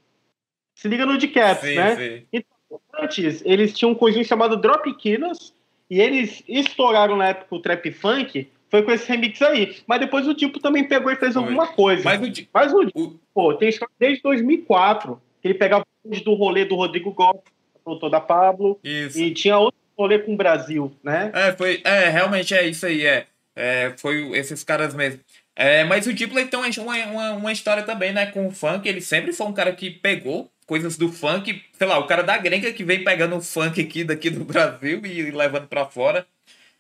[0.75, 1.97] Se liga no D-Caps, né?
[1.97, 2.27] Sim.
[2.31, 5.55] Então, antes, eles tinham um conjunto chamado Drop Killers,
[5.91, 9.77] e eles estouraram na época o trap funk, foi com esse remix aí.
[9.87, 11.43] Mas depois o tipo também pegou e fez foi.
[11.43, 12.03] alguma coisa.
[12.05, 13.21] Mas o, Mas o, o...
[13.33, 15.85] pô, tem história desde 2004, que ele pegava
[16.25, 17.43] do rolê do Rodrigo Gomes,
[17.85, 19.19] produtor da Pablo, isso.
[19.19, 21.31] e tinha outro rolê com o Brasil, né?
[21.35, 23.27] É, foi, é, realmente é isso aí, é.
[23.55, 25.21] é foi esses caras mesmo.
[25.55, 29.01] É, mas o Diplo tem uma, uma, uma história também, né, com o funk, ele
[29.01, 32.73] sempre foi um cara que pegou coisas do funk, sei lá, o cara da gringa
[32.73, 36.27] que vem pegando o funk aqui daqui do Brasil e levando para fora.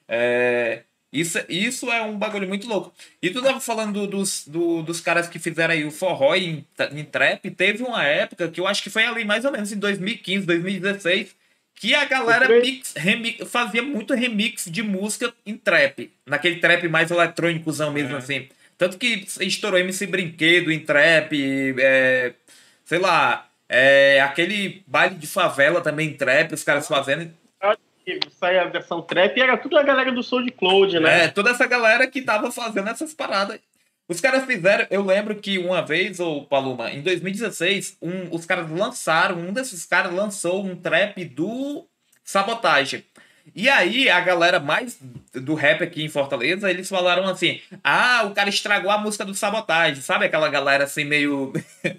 [0.08, 0.82] É,
[1.12, 2.92] isso, isso é um bagulho muito louco.
[3.22, 7.04] E tu tava falando dos, do, dos caras que fizeram aí o forró em, em
[7.04, 7.50] trap.
[7.52, 11.34] Teve uma época que eu acho que foi ali mais ou menos em 2015, 2016,
[11.74, 16.10] que a galera mix, remix, fazia muito remix de música em trap.
[16.26, 18.18] Naquele trap mais eletrônicozão mesmo é.
[18.18, 18.48] assim.
[18.76, 21.34] Tanto que estourou MC Brinquedo em trap,
[21.78, 22.34] é,
[22.84, 27.32] sei lá, é, aquele baile de favela também, trap, os caras fazendo.
[28.38, 31.24] Sai a versão trap e era tudo a galera do SoundCloud, né?
[31.24, 33.58] É, toda essa galera que tava fazendo essas paradas.
[34.08, 38.70] Os caras fizeram, eu lembro que uma vez, ô Paloma, em 2016, um, os caras
[38.70, 41.84] lançaram, um desses caras lançou um trap do
[42.22, 43.04] Sabotagem.
[43.54, 44.98] E aí, a galera mais
[45.32, 49.34] do rap aqui em Fortaleza, eles falaram assim: ah, o cara estragou a música do
[49.34, 50.02] Sabotagem.
[50.02, 51.52] Sabe aquela galera assim meio.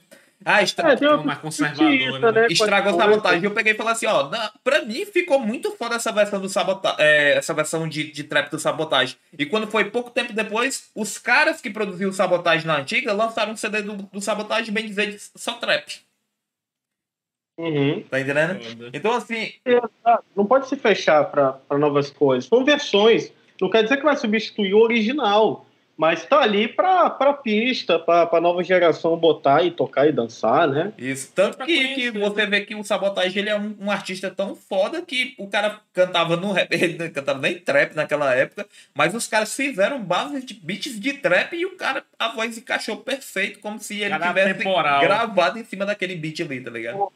[0.45, 0.93] Ah, estra...
[0.93, 2.41] é, uma mais conservadora, né?
[2.41, 2.47] né?
[2.49, 3.43] Estragou a sabotagem.
[3.43, 6.47] Eu peguei e falei assim, ó, na, pra mim ficou muito foda essa versão do
[6.47, 9.17] sabotagem, é, essa versão de, de trap do sabotagem.
[9.37, 13.57] E quando foi pouco tempo depois, os caras que produziam sabotagem na antiga lançaram um
[13.57, 16.07] CD do, do sabotagem, bem dizer, só trap.
[17.57, 18.03] Uhum.
[18.03, 18.59] Tá entendendo?
[18.93, 19.53] Então, assim.
[20.35, 22.47] Não pode se fechar para novas coisas.
[22.47, 23.33] São versões.
[23.59, 25.65] Não quer dizer que vai substituir o original.
[25.97, 30.67] Mas tá ali pra, pra pista, pra, pra nova geração botar e tocar e dançar,
[30.67, 30.93] né?
[30.95, 31.31] Isso.
[31.33, 35.01] Tanto que, que você vê que o Sabotagem ele é um, um, artista tão foda
[35.01, 39.55] que o cara cantava no rap, ele cantava nem trap naquela época, mas os caras
[39.55, 43.99] fizeram base de beats de trap e o cara, a voz encaixou perfeito, como se
[43.99, 45.01] ele cara tivesse temporal.
[45.01, 47.11] gravado em cima daquele beat ali, tá ligado?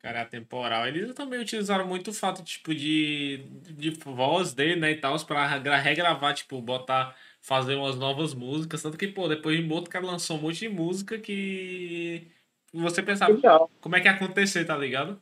[0.00, 0.88] Cara, temporal.
[0.88, 5.46] Eles também utilizaram muito o fato, tipo, de, de voz dele, né, e tal, pra
[5.46, 8.80] regravar, tipo, botar fazer umas novas músicas.
[8.80, 12.28] Tanto que, pô, depois de Boto, o cara lançou um monte de música que
[12.72, 13.70] você pensava Legal.
[13.80, 15.20] como é que ia acontecer, tá ligado?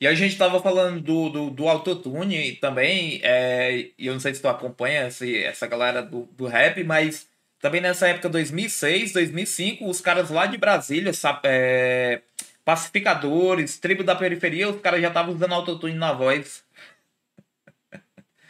[0.00, 4.34] E a gente tava falando do, do, do autotune também, é, e eu não sei
[4.34, 7.28] se tu acompanha esse, essa galera do, do rap, mas
[7.60, 12.22] também nessa época, 2006, 2005, os caras lá de Brasília, sabe, é,
[12.64, 16.64] pacificadores, tribo da periferia, os caras já estavam usando autotune na voz.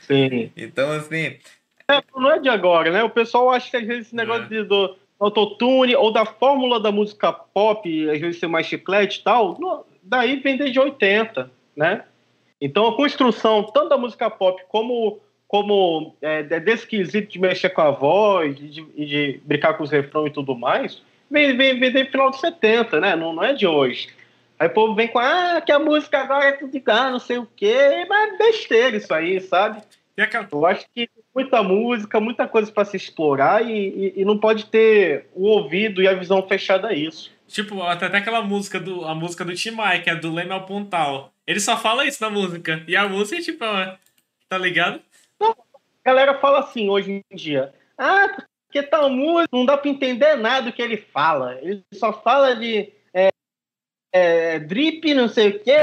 [0.06, 0.52] Sim.
[0.56, 1.36] Então, assim,
[1.90, 3.02] é, não é de agora, né?
[3.02, 4.48] O pessoal acha que às vezes esse negócio é.
[4.48, 9.22] de, do autotune ou da fórmula da música pop, às vezes ser mais chiclete e
[9.22, 12.04] tal, não, daí vem desde 80, né?
[12.60, 17.80] Então a construção tanto da música pop como como é, desse quesito de mexer com
[17.80, 21.90] a voz e de, de, brincar com os refrões e tudo mais, vem, vem, vem
[21.90, 23.16] desde o final de 70, né?
[23.16, 24.10] Não, não é de hoje.
[24.60, 27.38] Aí o povo vem com, ah, que a música agora é tudo igual, não sei
[27.38, 29.82] o quê, mas é besteira isso aí, sabe?
[30.52, 34.66] Eu acho que muita música, muita coisa para se explorar e, e, e, não pode
[34.66, 37.30] ter o ouvido e a visão fechada a isso.
[37.46, 40.52] Tipo, até, até aquela música do a música do Tim Maia, que é do Leme
[40.52, 41.32] ao Pontal.
[41.46, 42.82] Ele só fala isso na música.
[42.86, 43.98] E a música, tipo, é,
[44.48, 45.00] tá ligado?
[45.40, 45.54] Não, a
[46.04, 47.72] galera fala assim hoje em dia.
[47.98, 48.36] Ah,
[48.66, 51.58] porque tal música não dá para entender nada do que ele fala.
[51.60, 53.30] Ele só fala de é,
[54.12, 55.76] é, drip, não sei o quê.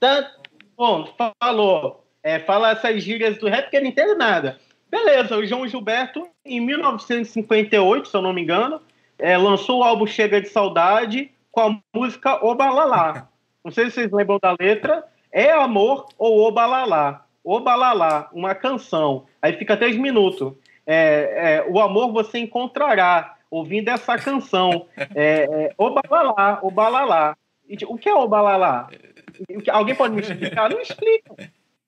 [0.00, 0.32] Tá,
[0.76, 1.06] bom,
[1.40, 4.58] falou é, fala essas gírias do rap que ele não entende nada.
[4.94, 8.80] Beleza, o João Gilberto, em 1958, se eu não me engano,
[9.18, 13.26] é, lançou o álbum Chega de Saudade com a música Obalalá.
[13.64, 15.04] Não sei se vocês lembram da letra.
[15.32, 17.26] É amor ou Obalalá?
[17.42, 19.26] Obalalá, uma canção.
[19.42, 20.52] Aí fica três minutos.
[20.86, 24.86] É, é, o amor você encontrará ouvindo essa canção.
[24.96, 27.36] É, é, Obalalá, Obalalá.
[27.88, 28.88] O que é Obalalá?
[29.72, 30.70] Alguém pode me explicar?
[30.70, 31.34] Não explica.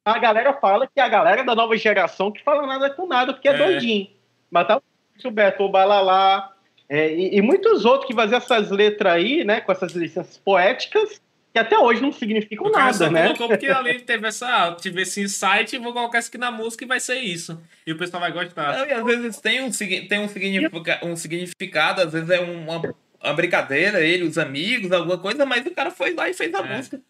[0.07, 3.33] A galera fala que é a galera da nova geração que fala nada com nada,
[3.33, 3.57] porque é, é.
[3.57, 4.09] doidinho.
[4.49, 4.83] Mas tá o
[5.21, 6.57] Gilberto Obalalá,
[6.89, 11.21] é, e, e, muitos outros que faziam essas letras aí, né, com essas licenças poéticas,
[11.53, 13.25] que até hoje não significam nada, né?
[13.25, 16.85] Colocou porque ali teve essa, tive esse insight e vou colocar isso aqui na música
[16.85, 17.61] e vai ser isso.
[17.85, 18.79] E o pessoal vai gostar.
[18.79, 22.81] Não, e às vezes tem um, tem um, significa, um significado, às vezes é uma,
[23.21, 26.61] uma brincadeira, ele, os amigos, alguma coisa, mas o cara foi lá e fez a
[26.61, 26.77] é.
[26.77, 27.01] música.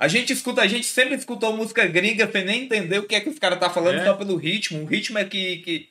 [0.00, 3.20] A gente escuta, a gente sempre escutou música gringa sem nem entender o que é
[3.20, 4.04] que os caras tá falando é.
[4.06, 4.80] só pelo ritmo.
[4.80, 5.88] O ritmo é que, que.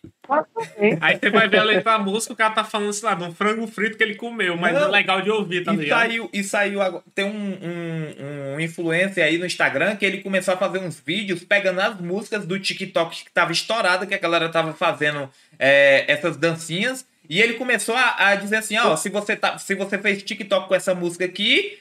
[1.00, 3.24] Aí você vai ver a letra da música, o cara tá falando, sei lá, de
[3.24, 4.86] um frango frito que ele comeu, mas Não.
[4.86, 6.00] é legal de ouvir, tá e ligado?
[6.00, 6.80] Saiu, e saiu.
[7.14, 11.44] Tem um, um, um influencer aí no Instagram que ele começou a fazer uns vídeos
[11.44, 15.30] pegando as músicas do TikTok que tava estourada, que a galera tava fazendo
[15.60, 17.06] é, essas dancinhas.
[17.30, 20.68] E ele começou a, a dizer assim: ó, se você, tá, se você fez TikTok
[20.68, 21.78] com essa música aqui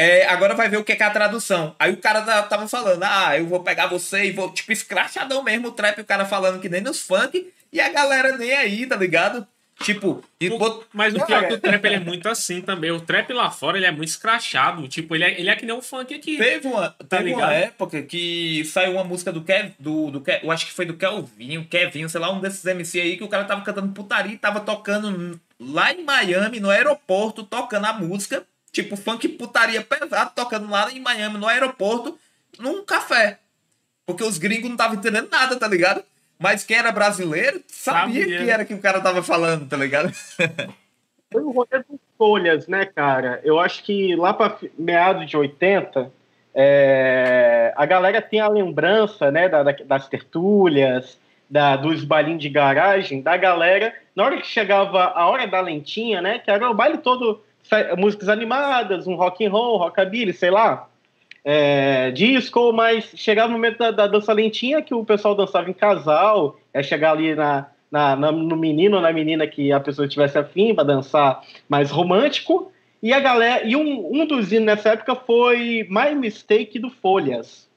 [0.00, 1.74] é, agora vai ver o que é, a tradução.
[1.78, 5.68] Aí o cara tava falando, ah, eu vou pegar você e vou, tipo, escrachadão mesmo
[5.68, 8.96] o trap, o cara falando que nem nos funk, e a galera nem aí, tá
[8.96, 9.46] ligado?
[9.82, 12.90] Tipo, e o, mas o pior é que o trap ele é muito assim também.
[12.90, 14.86] O trap lá fora ele é muito escrachado.
[14.88, 16.36] Tipo, ele é, ele é que nem um funk aqui.
[16.36, 20.50] Teve uma, tá teve uma época que saiu uma música do Kev, do, do eu
[20.50, 23.44] acho que foi do Kelvinho, Kevin, sei lá, um desses MC aí, que o cara
[23.44, 28.44] tava cantando putaria e tava tocando lá em Miami, no aeroporto, tocando a música.
[28.72, 32.18] Tipo, funk putaria pesado tocando lá em Miami, no aeroporto,
[32.58, 33.38] num café.
[34.06, 36.02] Porque os gringos não estavam entendendo nada, tá ligado?
[36.38, 38.38] Mas quem era brasileiro sabia, sabia.
[38.38, 40.10] que era que o cara tava falando, tá ligado?
[41.32, 41.84] Foi o rolê das
[42.18, 43.40] folhas, né, cara?
[43.44, 46.10] Eu acho que lá para meados de 80,
[46.54, 51.18] é, a galera tem a lembrança, né, da, das tertúlias,
[51.48, 56.20] da, dos bailinhos de garagem, da galera, na hora que chegava a hora da lentinha,
[56.20, 57.42] né, que era o baile todo
[57.96, 60.88] músicas animadas, um rock and roll, rockabilly, sei lá,
[61.44, 65.74] é, disco, mas chegava o momento da, da, dança lentinha que o pessoal dançava em
[65.74, 70.08] casal, é chegar ali na, na, na no menino ou na menina que a pessoa
[70.08, 72.70] tivesse afim para dançar mais romântico.
[73.02, 77.68] E a galera, e um, um dos hinos nessa época foi My Mistake do Folhas.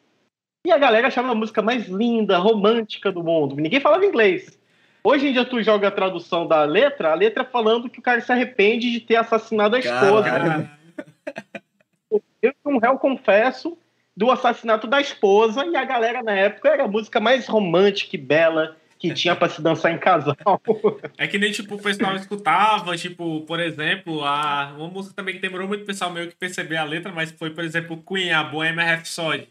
[0.65, 3.55] E a galera achava a música mais linda, romântica do mundo.
[3.55, 4.59] Ninguém falava inglês.
[5.03, 8.21] Hoje em dia tu joga a tradução da letra, a letra falando que o cara
[8.21, 10.23] se arrepende de ter assassinado a esposa.
[10.23, 10.69] Caramba.
[12.41, 13.77] Eu um réu confesso
[14.15, 18.19] do assassinato da esposa e a galera na época era a música mais romântica e
[18.19, 20.35] bela que tinha para se dançar em casal.
[21.17, 25.41] É que nem tipo o pessoal escutava, tipo, por exemplo, a uma música também que
[25.41, 28.43] demorou muito o pessoal meio que perceber a letra, mas foi, por exemplo, Queen, a
[28.43, 29.49] Bohemian Rhapsody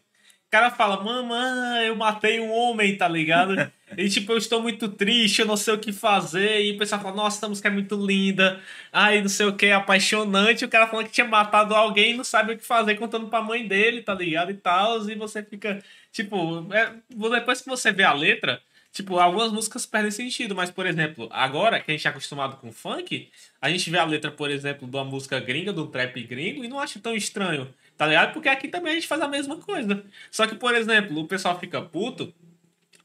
[0.53, 3.55] cara fala, mamãe, eu matei um homem, tá ligado?
[3.97, 6.61] e tipo, eu estou muito triste, eu não sei o que fazer.
[6.63, 8.61] E o pessoal fala, nossa, essa música é muito linda.
[8.93, 10.63] Ai, não sei o que, é apaixonante.
[10.63, 13.29] E o cara falando que tinha matado alguém e não sabe o que fazer, contando
[13.29, 14.51] pra mãe dele, tá ligado?
[14.51, 15.09] E tal.
[15.09, 15.83] E você fica,
[16.13, 16.93] tipo, é,
[17.31, 18.61] depois que você vê a letra,
[18.93, 22.71] Tipo, algumas músicas perdem sentido, mas, por exemplo, agora que a gente é acostumado com
[22.71, 26.63] funk, a gente vê a letra, por exemplo, de uma música gringa, do trap gringo,
[26.63, 27.73] e não acha tão estranho.
[28.03, 28.33] Tá ligado?
[28.33, 30.03] Porque aqui também a gente faz a mesma coisa.
[30.29, 32.35] Só que, por exemplo, o pessoal fica puto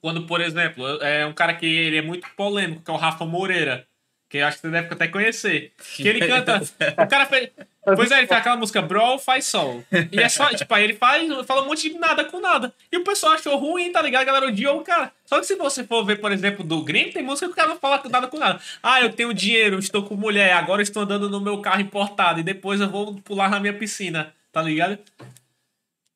[0.02, 3.24] quando, por exemplo, é um cara que ele é muito polêmico, que é o Rafa
[3.24, 3.88] Moreira.
[4.28, 5.72] Que eu acho que você deve até conhecer.
[5.96, 6.64] Que ele canta.
[6.98, 7.52] o cara fez.
[7.96, 9.84] Pois é, ele faz aquela música Bro faz sol.
[10.12, 12.74] E é só, tipo, aí ele faz, fala um monte de nada com nada.
[12.92, 14.24] E o pessoal achou ruim, tá ligado?
[14.24, 15.12] A galera odiou o cara.
[15.28, 17.70] Só que se você for ver, por exemplo, do Grêmio, tem música que o cara
[17.70, 18.60] não fala nada com nada.
[18.82, 22.44] Ah, eu tenho dinheiro, estou com mulher, agora estou andando no meu carro importado e
[22.44, 24.98] depois eu vou pular na minha piscina tá ligado?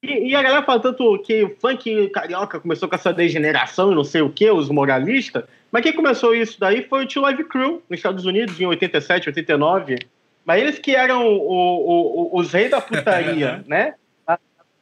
[0.04, 3.96] E, e, a galera fala tanto que o funk carioca começou com essa degeneração e
[3.96, 7.44] não sei o que, os moralistas, mas quem começou isso daí foi o Tio Live
[7.44, 10.00] Crew, nos Estados Unidos, em 87, 89.
[10.44, 13.94] Mas eles que eram o, o, o, os reis da putaria, né?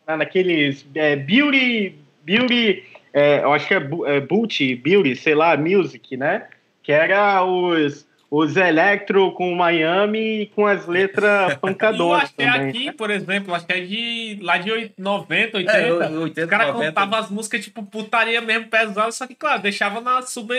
[0.07, 6.15] Naqueles é, Beauty, Beauty é, eu acho que é, é Booty, Beauty, sei lá, Music,
[6.15, 6.47] né?
[6.81, 12.23] Que era os os Electro com Miami e com as letras pancadoras.
[12.23, 15.77] acho que é aqui, por exemplo, acho que é de lá de 90, 80.
[15.77, 19.99] É, 80 os caras contavam as músicas tipo putaria mesmo pesada, só que, claro, deixava
[19.99, 20.53] na sub.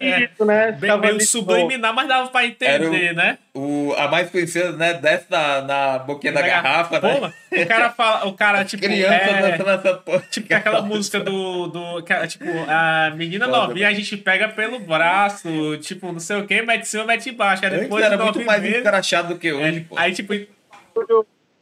[0.00, 0.72] É, né?
[0.72, 3.38] Bem, meio subliminar, mas dava pra entender, o, né?
[3.54, 4.94] O, a mais conhecida, né?
[4.94, 7.14] Desce na, na boquinha da, da garrafa, né?
[7.14, 8.82] Porra, o cara fala, o cara, tipo.
[8.82, 10.22] Criança é, nessa porra.
[10.30, 11.66] Tipo aquela música do.
[11.68, 16.46] do tipo, a menina Foda, novinha, a gente pega pelo braço, tipo, não sei o
[16.46, 17.64] que, mete em cima, mete embaixo.
[17.64, 19.98] Aí depois era muito mais escrachado do que hoje, é, pô.
[19.98, 20.32] Aí, tipo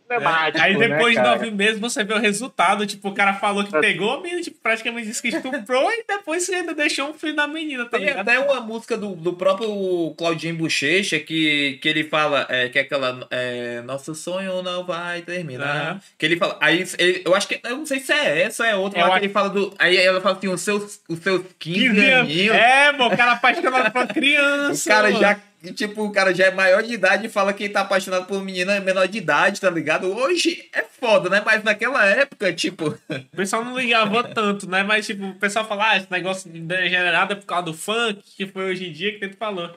[0.06, 0.64] problemático.
[0.64, 2.86] Aí né, depois né, de nove meses você vê o resultado.
[2.86, 6.44] Tipo, o cara falou que pegou a menina, tipo, praticamente disse que estuprou e depois
[6.44, 10.14] você ainda deixou um filho na menina, tá Tem até uma música do, do próprio
[10.16, 15.22] Claudinho Bochecha que, que ele fala é, que é aquela é, Nosso sonho não vai
[15.22, 15.94] terminar.
[15.94, 16.00] Uhum.
[16.18, 16.56] Que ele fala.
[16.60, 17.60] Aí ele, eu acho que.
[17.62, 19.00] Eu não sei se é essa ou é outra.
[19.00, 19.74] É, que ele fala do.
[19.78, 22.56] Aí ela fala assim: os seus, os seus 15, 15 aninhos.
[22.56, 24.86] É, mano, o cara apaixonado por criança.
[24.86, 25.20] O cara mano.
[25.20, 25.40] já
[25.74, 28.74] tipo, o cara já é maior de idade e fala que tá apaixonado por menina
[28.74, 30.12] é menor de idade, tá ligado?
[30.14, 31.42] Hoje é foda, né?
[31.44, 32.88] Mas naquela época, tipo.
[33.08, 34.82] O pessoal não ligava tanto, né?
[34.82, 38.46] Mas, tipo, o pessoal fala, ah, esse negócio degenerado é por causa do funk, que
[38.46, 39.70] foi hoje em dia que tu falou.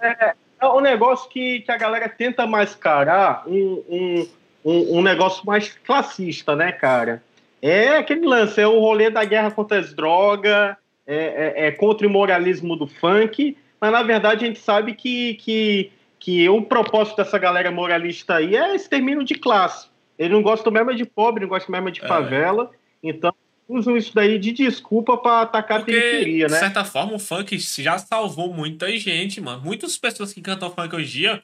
[0.00, 4.28] É, é um negócio que, que a galera tenta mascarar um, um,
[4.64, 7.22] um, um negócio mais classista, né, cara?
[7.60, 11.16] É aquele lance, é o rolê da guerra contra as drogas, é,
[11.64, 15.92] é, é contra o moralismo do funk mas na verdade a gente sabe que, que,
[16.18, 19.88] que o propósito dessa galera moralista aí é extermínio de classe.
[20.18, 22.08] Ele não gosta mesmo de pobre, não gosta mesmo de é.
[22.08, 22.70] favela,
[23.02, 23.08] é.
[23.08, 23.32] então
[23.68, 26.54] usam isso daí de desculpa para atacar Porque, a periferia, né?
[26.54, 29.62] De certa forma, o funk já salvou muita gente, mano.
[29.62, 31.42] Muitas pessoas que cantam funk hoje em dia,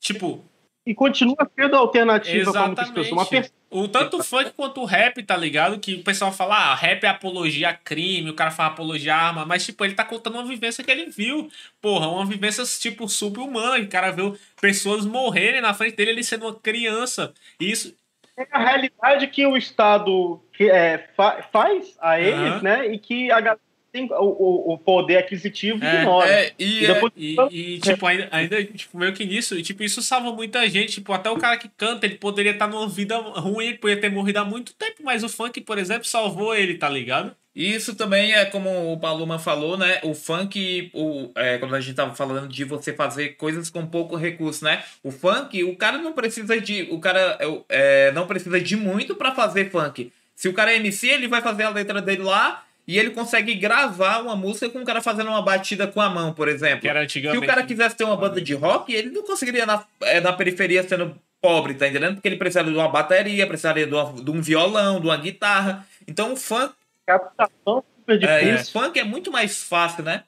[0.00, 0.42] tipo,
[0.88, 3.30] e continua sendo alternativa para muitas pessoas.
[3.30, 5.78] Uma o tanto funk quanto o rap, tá ligado?
[5.78, 9.18] Que o pessoal fala, ah, rap é apologia a crime, o cara fala apologia a
[9.18, 11.50] arma, mas, tipo, ele tá contando uma vivência que ele viu.
[11.82, 13.84] Porra, uma vivência, tipo, super-humana.
[13.84, 17.34] O cara viu pessoas morrerem na frente dele, ele sendo uma criança.
[17.60, 17.94] Isso.
[18.34, 22.62] É a realidade que o Estado que, é, fa faz a eles, uhum.
[22.62, 22.86] né?
[22.86, 23.60] E que a galera
[23.92, 26.30] tem o, o poder aquisitivo é, ignora.
[26.30, 27.12] É, e, e, depois...
[27.16, 30.94] e, e, tipo, ainda, ainda tipo, meio que nisso, e, tipo, isso salva muita gente.
[30.94, 34.10] Tipo, até o cara que canta, ele poderia estar numa vida ruim, ele poderia ter
[34.10, 37.34] morrido há muito tempo, mas o funk, por exemplo, salvou ele, tá ligado?
[37.54, 39.98] Isso também é como o Paloma falou, né?
[40.04, 44.14] O funk, o, é, quando a gente tava falando de você fazer coisas com pouco
[44.14, 44.84] recurso, né?
[45.02, 46.82] O funk, o cara não precisa de.
[46.90, 47.36] O cara
[47.68, 50.12] é, não precisa de muito para fazer funk.
[50.36, 53.54] Se o cara é MC, ele vai fazer a letra dele lá e ele consegue
[53.54, 56.80] gravar uma música com o cara fazendo uma batida com a mão, por exemplo.
[56.80, 59.84] Que era Se o cara quisesse ter uma banda de rock, ele não conseguiria na,
[60.00, 62.14] é, na periferia sendo pobre, tá entendendo?
[62.14, 65.86] Porque ele precisaria de uma bateria, precisaria de, uma, de um violão, de uma guitarra.
[66.06, 66.72] Então o funk.
[67.06, 68.48] Captação super difícil.
[68.48, 70.22] É, o funk é muito mais fácil, né?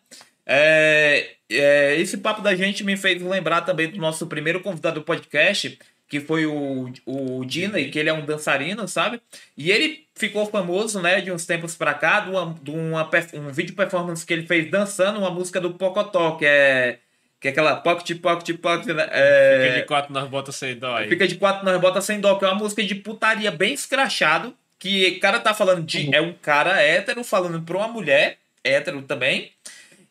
[0.44, 5.04] É, é, esse papo da gente me fez lembrar também do nosso primeiro convidado do
[5.04, 5.78] podcast,
[6.10, 9.20] que foi o, o Disney, que ele é um dançarino, sabe?
[9.56, 13.52] E ele ficou famoso, né, de uns tempos pra cá, de, uma, de uma, um
[13.52, 16.98] vídeo performance que ele fez dançando uma música do Pocotó, que é
[17.40, 18.88] que é aquela pocket, pocket, pocket.
[18.88, 19.08] Né?
[19.10, 19.62] É...
[19.68, 20.96] Fica de quatro nas botas sem dó.
[20.96, 21.08] Aí.
[21.08, 24.54] Fica de quatro nas botas sem dó, que é uma música de putaria bem escrachado.
[24.78, 26.06] Que o cara tá falando de.
[26.06, 26.10] Uhum.
[26.12, 29.52] É um cara hétero falando pra uma mulher, hétero também.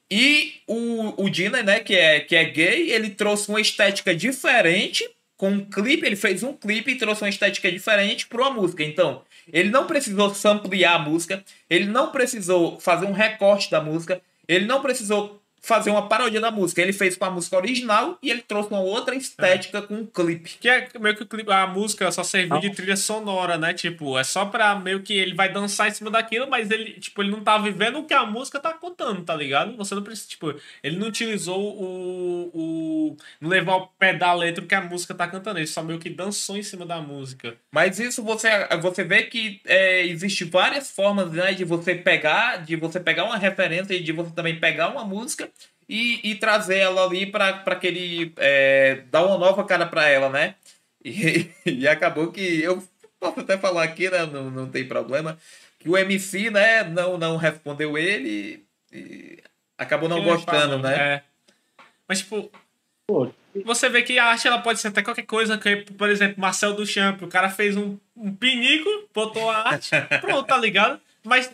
[0.09, 5.07] E o, o Dina, né, que é, que é gay, ele trouxe uma estética diferente
[5.39, 8.83] com um clipe, ele fez um clipe e trouxe uma estética diferente para uma música.
[8.83, 14.21] Então, ele não precisou samplear a música, ele não precisou fazer um recorte da música,
[14.45, 16.81] ele não precisou fazer uma paródia da música.
[16.81, 19.81] Ele fez com a música original e ele trouxe uma outra estética é.
[19.81, 20.57] com um clipe.
[20.59, 23.73] Que é meio que o clipe, a música só serviu de trilha sonora, né?
[23.73, 27.21] Tipo, é só pra meio que ele vai dançar em cima daquilo, mas ele, tipo,
[27.21, 29.75] ele não tá vivendo o que a música tá contando, tá ligado?
[29.77, 32.51] Você não precisa, tipo, ele não utilizou o.
[32.53, 35.83] o não levou ao pé da letra o que a música tá cantando, ele só
[35.83, 37.55] meio que dançou em cima da música.
[37.71, 38.49] Mas isso você,
[38.81, 43.37] você vê que é, existe várias formas, né, de você pegar, de você pegar uma
[43.37, 45.48] referência e de você também pegar uma música
[45.89, 48.31] e, e trazer ela ali para aquele.
[48.37, 50.53] É, dar uma nova cara para ela, né?
[51.03, 52.81] E, e acabou que eu
[53.19, 54.27] posso até falar aqui, né?
[54.27, 55.37] Não, não tem problema.
[55.79, 59.39] Que o MC, né, não, não respondeu ele e
[59.77, 60.95] acabou não gostando, né?
[60.95, 61.23] É.
[62.07, 62.51] Mas, tipo,
[63.65, 66.73] você vê que a arte ela pode ser até qualquer coisa, que, por exemplo, Marcel
[66.73, 70.99] Duchamp, o cara fez um, um pinico, botou a arte, pronto, tá ligado?
[71.23, 71.49] Mas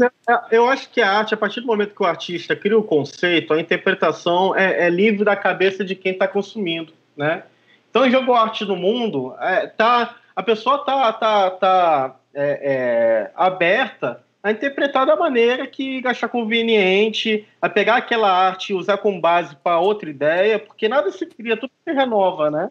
[0.00, 2.78] é, é, eu acho que a arte, a partir do momento que o artista cria
[2.78, 7.44] o conceito, a interpretação é, é livre da cabeça de quem está consumindo, né?
[7.88, 14.22] Então, jogou arte no mundo, é, tá, a pessoa tá, tá, tá é, é, aberta
[14.42, 19.56] a interpretar da maneira que achar conveniente, a pegar aquela arte e usar como base
[19.56, 22.70] para outra ideia, porque nada se cria, tudo se renova, né?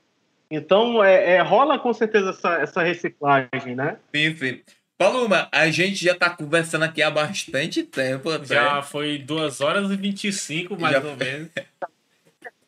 [0.50, 3.98] Então, é, rola com certeza essa, essa reciclagem, né?
[4.16, 4.62] Sim, sim.
[5.00, 8.30] Paloma, a gente já tá conversando aqui há bastante tempo.
[8.30, 8.48] Até.
[8.48, 11.50] Já foi 2 horas e 25, mais Já ou menos.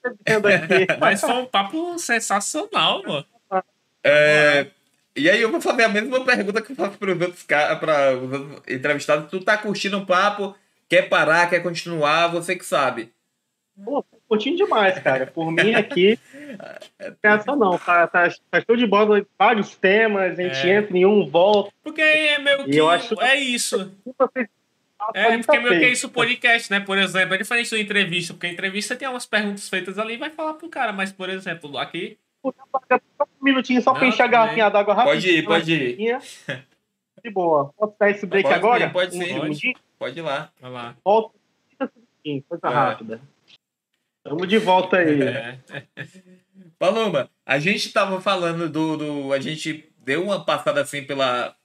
[0.97, 3.25] Mas foi um papo sensacional, mano.
[4.01, 4.67] É,
[5.13, 8.15] e aí eu vou fazer a mesma pergunta que eu faço para os outros pra
[8.15, 9.29] os outros entrevistados.
[9.29, 10.55] Tu tá curtindo o papo,
[10.87, 13.11] quer parar, quer continuar, você que sabe.
[13.83, 15.27] Pô, curtindo demais, cara.
[15.27, 16.17] Por mim aqui,
[17.23, 20.77] essa não, tá, tá, tá show de bola, vários temas, a gente É.
[20.77, 21.71] entra em um, volta.
[21.83, 22.77] Porque é meio que.
[22.77, 23.91] eu acho- É isso.
[25.15, 26.79] É, porque meio que é isso o podcast, né?
[26.79, 30.17] Por exemplo, é diferente da entrevista, porque a entrevista tem umas perguntas feitas ali e
[30.17, 32.17] vai falar pro cara, mas, por exemplo, aqui.
[32.43, 32.51] Só
[33.23, 35.13] um minutinho só pra Não, encher a garrafinha d'água rápido.
[35.13, 36.19] Pode ir, pode ir.
[37.23, 37.71] De boa.
[37.77, 38.85] Posso dar esse break Pode agora?
[38.87, 39.27] sim, pode um sim.
[39.27, 39.75] segundinho?
[39.99, 40.49] Pode ir lá.
[40.59, 40.95] Vai lá.
[41.05, 41.35] Volta.
[41.77, 42.69] 30 segundinhos, Coisa É.
[42.71, 43.21] rápida.
[44.23, 45.19] Tamo de volta aí.
[45.95, 46.05] É,
[46.77, 49.33] Paloma, a gente tava falando do, do.
[49.33, 51.55] A gente deu uma passada assim pela,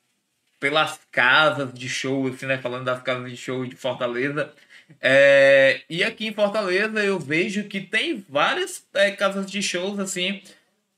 [0.60, 2.58] pelas casas de show, assim, né?
[2.58, 4.52] Falando das casas de show de Fortaleza.
[5.00, 10.42] É, e aqui em Fortaleza eu vejo que tem várias é, casas de shows, assim.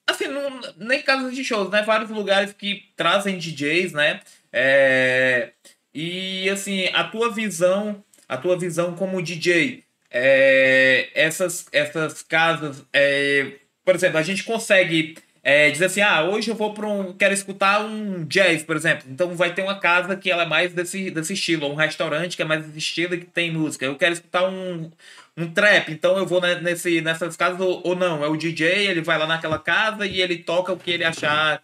[0.07, 1.83] Assim, não, nem casas de shows, né?
[1.83, 4.21] Vários lugares que trazem DJs, né?
[4.53, 5.53] É,
[5.95, 13.53] e assim, a tua visão, a tua visão como DJ, é, essas, essas casas, é,
[13.85, 17.33] por exemplo, a gente consegue é, dizer assim, ah, hoje eu vou para um, quero
[17.33, 19.07] escutar um jazz, por exemplo.
[19.11, 22.37] Então vai ter uma casa que ela é mais desse, desse estilo, ou um restaurante
[22.37, 23.87] que é mais desse estilo e que tem música.
[23.87, 24.91] Eu quero escutar um,
[25.37, 28.89] um trap, então eu vou ne- nesse, nessas casas ou, ou não, é o DJ,
[28.89, 31.63] ele vai lá naquela casa e ele toca o que ele achar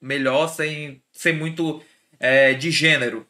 [0.00, 1.82] melhor sem ser muito
[2.18, 3.26] é, de gênero.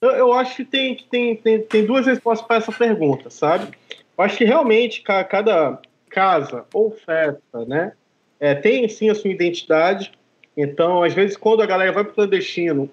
[0.00, 3.76] Eu, acho que tem, tem, tem, tem duas respostas para essa pergunta, sabe?
[4.22, 7.92] Acho que realmente ca- cada casa ou festa, né,
[8.38, 10.12] é, tem sim a sua identidade.
[10.56, 12.90] Então, às vezes, quando a galera vai para o clandestino,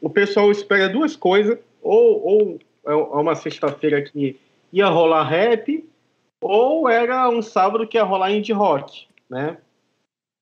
[0.00, 4.38] o pessoal espera duas coisas: ou, ou é uma sexta-feira que
[4.72, 5.84] ia rolar rap,
[6.40, 9.58] ou era um sábado que ia rolar indie rock, né?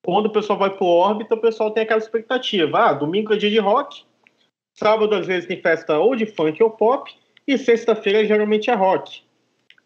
[0.05, 3.51] Quando o pessoal vai pro órbita, o pessoal tem aquela expectativa: ah, domingo é dia
[3.51, 4.05] de rock,
[4.79, 7.13] Sábado, às vezes, tem festa ou de funk ou pop,
[7.45, 9.23] e sexta-feira geralmente é rock.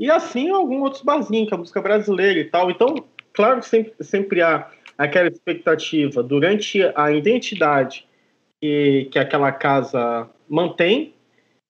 [0.02, 2.68] E assim alguns outros barzinhos, que é música brasileira e tal.
[2.72, 8.04] Então, claro que sempre, sempre há aquela expectativa durante a identidade
[8.60, 11.14] que, que aquela casa mantém,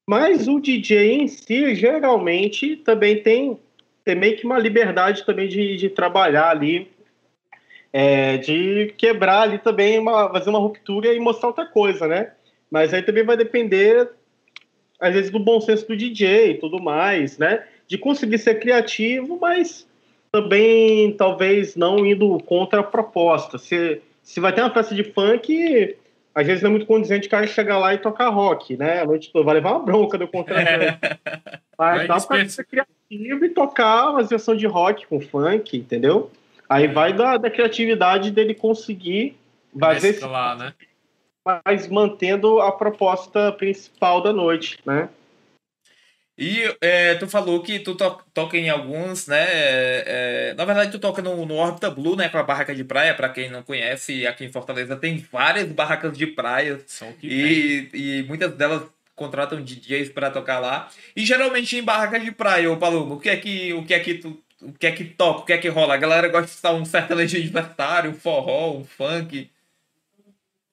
[0.08, 3.60] mas o DJ em si, geralmente, também tem,
[4.02, 6.90] tem meio que uma liberdade também de, de trabalhar ali,
[7.92, 12.32] é, de quebrar ali também, uma, fazer uma ruptura e mostrar outra coisa, né?
[12.70, 14.08] Mas aí também vai depender,
[14.98, 17.66] às vezes, do bom senso do DJ e tudo mais, né?
[17.92, 19.86] De conseguir ser criativo, mas
[20.32, 23.58] também talvez não indo contra a proposta.
[23.58, 25.94] Se, se vai ter uma festa de funk,
[26.34, 29.02] às vezes não é muito condizente o cara chegar lá e tocar rock, né?
[29.02, 30.98] A noite toda vai levar uma bronca do contratante.
[31.76, 32.48] Vai Vai pra dispersar.
[32.48, 36.30] ser criativo e tocar uma versão de rock com funk, entendeu?
[36.68, 39.36] Aí vai da, da criatividade dele conseguir
[39.78, 40.72] fazer esse lá, né?
[41.44, 45.08] mas mantendo a proposta principal da noite, né?
[46.36, 49.44] E é, tu falou que tu to- toca em alguns, né?
[49.48, 50.04] é,
[50.50, 52.28] é, na verdade, tu toca no, no Orbita Blue, né?
[52.28, 53.14] Com a barraca de praia.
[53.14, 56.80] Pra quem não conhece, aqui em Fortaleza tem várias barracas de praia.
[56.86, 57.26] São que.
[57.92, 58.82] E, e muitas delas
[59.14, 60.88] contratam DJs para tocar lá.
[61.14, 64.00] E geralmente em barraca de praia, ô Paloma, o que é que, o que, é
[64.00, 64.42] que tu.
[64.62, 65.94] O que é que toca, o que é que rola?
[65.94, 69.50] A galera gosta de estar um sertanejo adversário, um forró, um funk.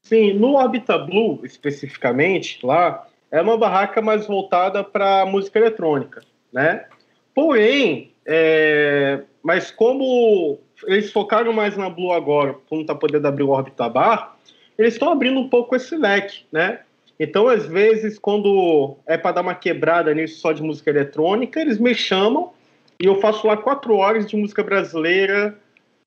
[0.03, 6.85] Sim, no Orbita Blue, especificamente, lá, é uma barraca mais voltada para música eletrônica, né?
[7.33, 13.43] Porém, é, mas como eles focaram mais na Blue agora, por não tá podendo abrir
[13.43, 14.37] o Orbita Bar,
[14.77, 16.79] eles estão abrindo um pouco esse leque, né?
[17.19, 21.77] Então, às vezes, quando é para dar uma quebrada nisso só de música eletrônica, eles
[21.77, 22.53] me chamam
[22.97, 25.57] e eu faço lá quatro horas de música brasileira,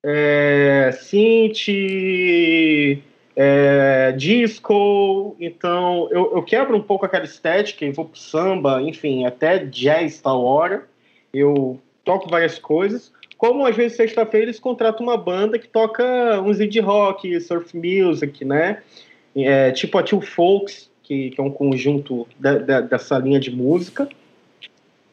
[0.03, 1.69] é, synth,
[3.35, 9.25] é, disco, então eu, eu quebro um pouco aquela estética e vou pro samba, enfim,
[9.25, 10.87] até jazz tal hora.
[11.33, 13.13] Eu toco várias coisas.
[13.39, 18.45] Como às vezes sexta-feira eles contratam uma banda que toca uns indie rock, surf music,
[18.45, 18.83] né?
[19.35, 22.29] É, tipo a Two Folks, que, que é um conjunto
[22.89, 24.09] dessa linha de música.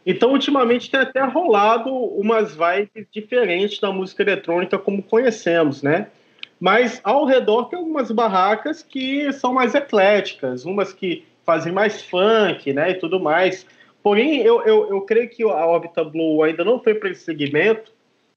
[0.06, 6.08] Então, ultimamente tem até rolado umas vibes diferentes da música eletrônica como conhecemos, né?
[6.60, 12.72] Mas ao redor tem algumas barracas que são mais ecléticas, umas que fazem mais funk,
[12.74, 13.66] né, e tudo mais.
[14.04, 17.92] Porém, eu, eu, eu creio que a Orbita Blue ainda não foi para esse segmento,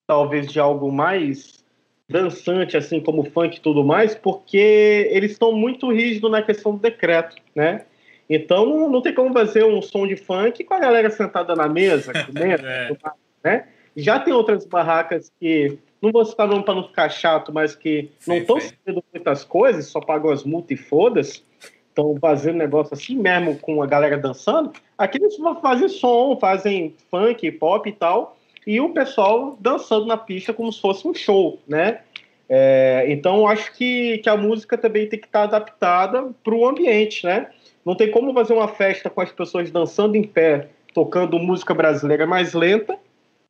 [0.07, 1.63] talvez de algo mais
[2.09, 6.81] dançante, assim como funk e tudo mais, porque eles estão muito rígidos na questão do
[6.81, 7.85] decreto, né?
[8.29, 11.69] Então não, não, tem como fazer um som de funk com a galera sentada na
[11.69, 12.97] mesa, comendo, é.
[13.45, 13.67] né?
[13.97, 18.11] Já tem outras barracas que, não vou citar nome para não ficar chato, mas que
[18.19, 21.43] sim, não estão fazendo muitas coisas, só pagam as multas e foda-se,
[21.89, 24.73] estão fazendo negócio assim mesmo com a galera dançando.
[24.97, 30.53] Aqui eles fazem som, fazem funk, pop e tal, e o pessoal dançando na pista
[30.53, 32.01] como se fosse um show, né?
[32.49, 37.25] É, então acho que, que a música também tem que estar adaptada para o ambiente,
[37.25, 37.49] né?
[37.85, 42.27] Não tem como fazer uma festa com as pessoas dançando em pé, tocando música brasileira
[42.27, 42.99] mais lenta,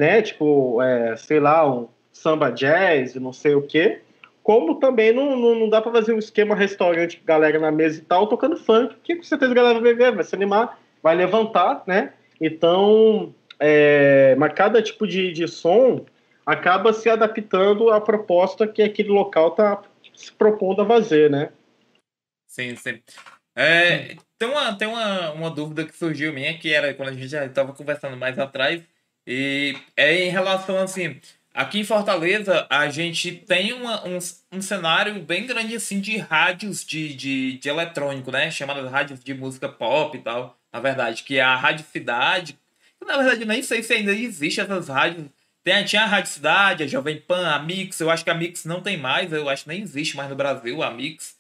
[0.03, 0.21] né?
[0.21, 4.01] Tipo, é, sei lá, um samba jazz, não sei o quê.
[4.43, 8.03] Como também não, não, não dá para fazer um esquema restaurante, galera na mesa e
[8.03, 11.85] tal, tocando funk, que com certeza a galera vai ver, vai se animar, vai levantar,
[11.87, 12.15] né?
[12.41, 16.05] Então, é, mas cada tipo de, de som
[16.45, 19.83] acaba se adaptando à proposta que aquele local está
[20.13, 21.51] se propondo a fazer, né?
[22.49, 23.01] Sim, sim.
[23.55, 27.29] É, tem uma, tem uma, uma dúvida que surgiu minha, que era quando a gente
[27.29, 28.83] já estava conversando mais atrás,
[29.27, 31.21] e é em relação assim.
[31.55, 34.19] Aqui em Fortaleza, a gente tem uma, um,
[34.51, 38.51] um cenário bem grande assim de rádios de, de, de eletrônico, né?
[38.51, 42.59] Chamadas rádios de música pop e tal, na verdade, que é a Rádio Cidade,
[43.07, 45.27] na verdade, nem sei se ainda existe essas rádios.
[45.63, 48.01] Tem, tinha a Rádio Cidade, a Jovem Pan, a Mix.
[48.01, 49.33] Eu acho que a Mix não tem mais.
[49.33, 51.37] Eu acho que nem existe mais no Brasil a Mix.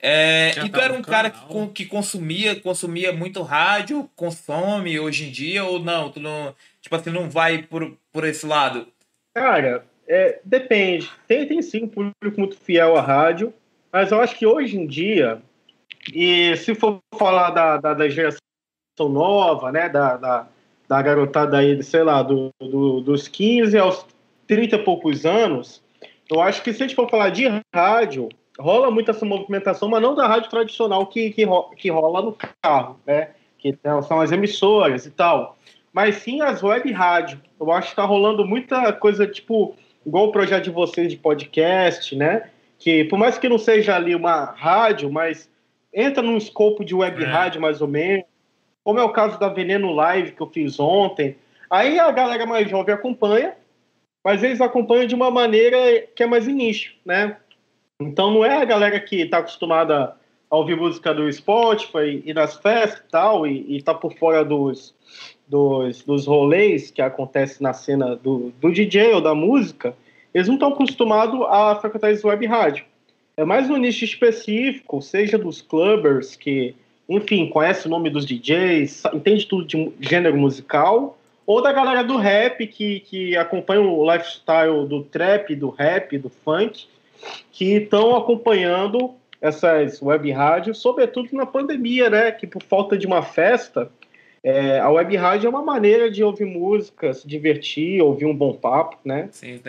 [0.00, 5.30] É, e tu era um cara que, que consumia, consumia muito rádio, consome hoje em
[5.30, 6.10] dia, ou não?
[6.10, 8.86] Tu não, tipo assim, não vai por, por esse lado?
[9.34, 11.10] Cara, é, depende.
[11.26, 13.52] Tem, tem sim um público muito fiel à rádio,
[13.92, 15.42] mas eu acho que hoje em dia,
[16.14, 18.38] e se for falar da, da, da geração
[19.00, 20.48] nova, né, da, da
[20.88, 24.06] da garotada aí, sei lá, do, do, dos 15 aos
[24.46, 25.82] 30 e poucos anos,
[26.30, 27.44] eu acho que se a gente for falar de
[27.74, 31.46] rádio, rola muito essa movimentação, mas não da rádio tradicional que, que,
[31.76, 33.30] que rola no carro, né?
[33.58, 35.56] Que são as emissoras e tal.
[35.92, 37.40] Mas sim as web rádio.
[37.60, 39.74] Eu acho que tá rolando muita coisa, tipo,
[40.06, 42.50] igual o projeto de vocês de podcast, né?
[42.78, 45.50] Que por mais que não seja ali uma rádio, mas
[45.92, 47.26] entra num escopo de web é.
[47.26, 48.24] rádio mais ou menos
[48.88, 51.36] como é o caso da Veneno Live que eu fiz ontem.
[51.68, 53.54] Aí a galera mais jovem acompanha,
[54.24, 55.76] mas eles acompanham de uma maneira
[56.16, 57.36] que é mais início, né?
[58.00, 60.14] Então não é a galera que está acostumada
[60.50, 64.44] a ouvir música do Spotify e nas festas e tal, e, e tá por fora
[64.44, 64.94] dos,
[65.46, 69.94] dos, dos rolês que acontece na cena do, do DJ ou da música,
[70.32, 72.84] eles não estão acostumados a frequentar esse web rádio.
[73.36, 76.74] É mais um nicho específico, seja dos clubbers que
[77.08, 82.18] enfim, conhece o nome dos DJs, entende tudo de gênero musical, ou da galera do
[82.18, 86.86] rap que, que acompanha o lifestyle do trap, do rap, do funk,
[87.50, 92.32] que estão acompanhando essas web rádios, sobretudo na pandemia, né?
[92.32, 93.90] Que por falta de uma festa,
[94.42, 98.54] é, a web rádio é uma maneira de ouvir música, se divertir, ouvir um bom
[98.54, 99.28] papo, né?
[99.30, 99.60] Sim.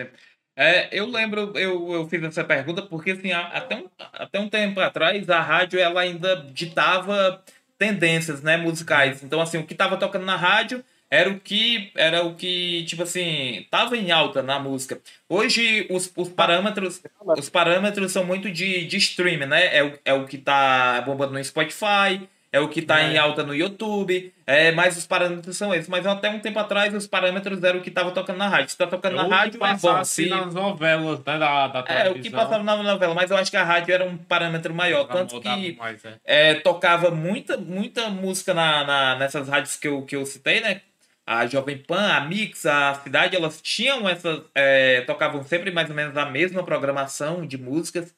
[0.56, 4.80] É, eu lembro, eu, eu fiz essa pergunta porque assim, até um, até um tempo
[4.80, 7.42] atrás a rádio ela ainda ditava
[7.78, 9.22] tendências, né, musicais.
[9.22, 13.02] Então assim, o que estava tocando na rádio era o que era o que tipo
[13.02, 15.00] assim tava em alta na música.
[15.28, 17.02] Hoje os, os parâmetros
[17.36, 19.76] os parâmetros são muito de, de streaming, né?
[19.76, 23.12] É o, é o que tá bombando no Spotify, é o que está é.
[23.12, 25.88] em alta no YouTube, é, mas os parâmetros são esses.
[25.88, 28.68] Mas até um tempo atrás os parâmetros eram o que estava tocando na rádio.
[28.68, 30.04] Se está tocando na rádio, é bom.
[30.04, 30.28] Se...
[30.28, 31.84] nas novelas né, da, da.
[31.88, 34.74] É, o que passava na novela, mas eu acho que a rádio era um parâmetro
[34.74, 35.04] maior.
[35.04, 36.18] Tanto que mais, é.
[36.24, 40.80] É, tocava muita, muita música na, na, nessas rádios que eu, que eu citei, né?
[41.26, 44.42] A Jovem Pan, a Mix, a Cidade, elas tinham essas.
[44.54, 48.14] É, tocavam sempre mais ou menos a mesma programação de músicas.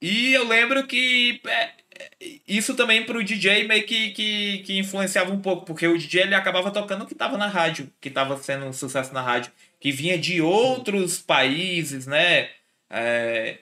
[0.00, 1.70] E eu lembro que é,
[2.46, 6.34] isso também pro DJ meio que, que, que influenciava um pouco, porque o DJ ele
[6.34, 9.92] acabava tocando o que tava na rádio, que tava sendo um sucesso na rádio, que
[9.92, 12.50] vinha de outros países, né?
[12.90, 13.58] É,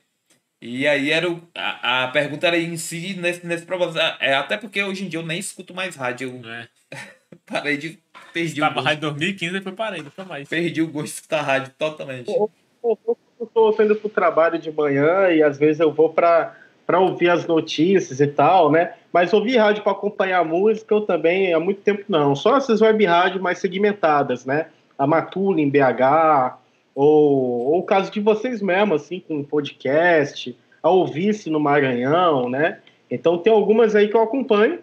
[0.62, 3.98] e aí era o, a, a pergunta era em si nesse, nesse propósito.
[4.20, 6.40] É, até porque hoje em dia eu nem escuto mais rádio.
[6.42, 6.68] Eu é.
[7.46, 7.98] parei de.
[8.32, 10.48] Perdi Tava o rádio em 2015 e depois parei, nunca mais.
[10.48, 12.30] Perdi o gosto de escutar rádio totalmente.
[12.30, 12.50] Eu,
[12.82, 16.56] eu, eu, eu tô saindo pro trabalho de manhã e às vezes eu vou para
[16.90, 18.94] para ouvir as notícias e tal, né?
[19.12, 22.34] Mas ouvir rádio para acompanhar a música eu também há muito tempo não.
[22.34, 24.66] Só essas web rádios mais segmentadas, né?
[24.98, 26.58] A Matula em BH,
[26.92, 32.80] ou, ou o caso de vocês mesmo, assim, com podcast, a Ouvice no Maranhão, né?
[33.08, 34.80] Então tem algumas aí que eu acompanho,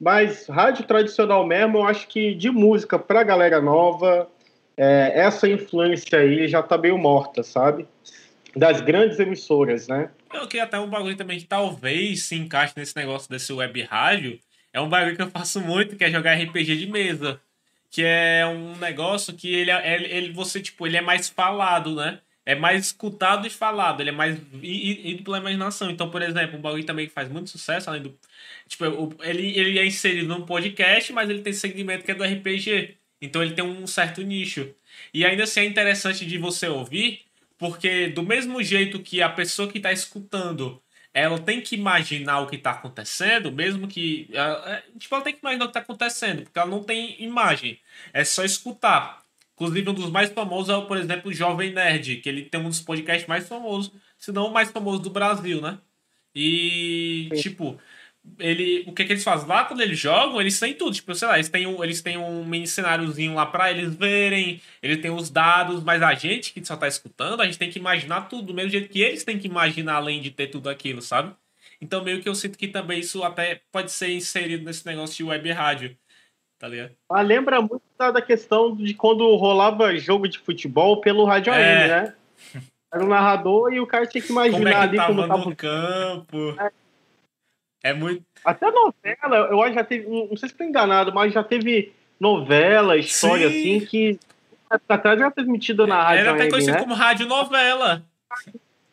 [0.00, 4.28] mas rádio tradicional mesmo, eu acho que de música para galera nova,
[4.76, 7.86] é, essa influência aí já tá meio morta, sabe?
[8.56, 10.10] das grandes emissoras, né?
[10.32, 14.40] Eu queria até um bagulho também que talvez se encaixe nesse negócio desse web rádio.
[14.72, 17.40] É um bagulho que eu faço muito, que é jogar RPG de mesa.
[17.90, 21.94] Que é um negócio que ele, é, ele, ele você, tipo, ele é mais falado,
[21.94, 22.18] né?
[22.46, 25.90] É mais escutado e falado, ele é mais ido pela imaginação.
[25.90, 28.16] Então, por exemplo, um bagulho também que faz muito sucesso, além do.
[28.68, 28.84] Tipo,
[29.20, 32.96] ele, ele é inserido num podcast, mas ele tem segmento que é do RPG.
[33.20, 34.72] Então ele tem um certo nicho.
[35.12, 37.22] E ainda assim é interessante de você ouvir,
[37.58, 40.80] porque do mesmo jeito que a pessoa que está escutando
[41.16, 44.28] ela tem que imaginar o que está acontecendo, mesmo que.
[44.34, 47.80] É, tipo, ela tem que imaginar o que está acontecendo, porque ela não tem imagem.
[48.12, 49.24] É só escutar.
[49.56, 52.68] Inclusive, um dos mais famosos é, por exemplo, o Jovem Nerd, que ele tem um
[52.68, 55.78] dos podcasts mais famosos, se não o mais famoso do Brasil, né?
[56.34, 57.40] E, Sim.
[57.40, 57.80] tipo,
[58.38, 60.94] ele, o que, que eles fazem lá quando eles jogam, eles têm tudo.
[60.94, 64.60] Tipo, sei lá, eles têm um, eles têm um mini cenáriozinho lá pra eles verem,
[64.82, 67.78] ele tem os dados, mas a gente que só tá escutando, a gente tem que
[67.78, 71.00] imaginar tudo, do mesmo jeito que eles têm que imaginar além de ter tudo aquilo,
[71.00, 71.34] sabe?
[71.80, 75.24] Então, meio que eu sinto que também isso até pode ser inserido nesse negócio de
[75.24, 75.96] web rádio.
[76.58, 76.92] Tá ligado?
[77.10, 81.56] Ah, lembra muito da questão de quando rolava jogo de futebol pelo rádio é.
[81.56, 82.14] AM, né?
[82.92, 85.28] Era o narrador e o cara tinha que imaginar como é que ali tava como
[85.28, 86.56] tava no campo.
[86.60, 86.70] É.
[87.82, 88.24] É muito.
[88.44, 90.08] Até novela, eu acho que já teve.
[90.08, 93.76] Não sei se estou enganado, mas já teve novela, história Sim.
[93.76, 94.20] assim, que
[94.88, 96.20] atrás já transmitida na rádio.
[96.20, 96.80] Era até conhecido né?
[96.80, 98.02] como rádio novela.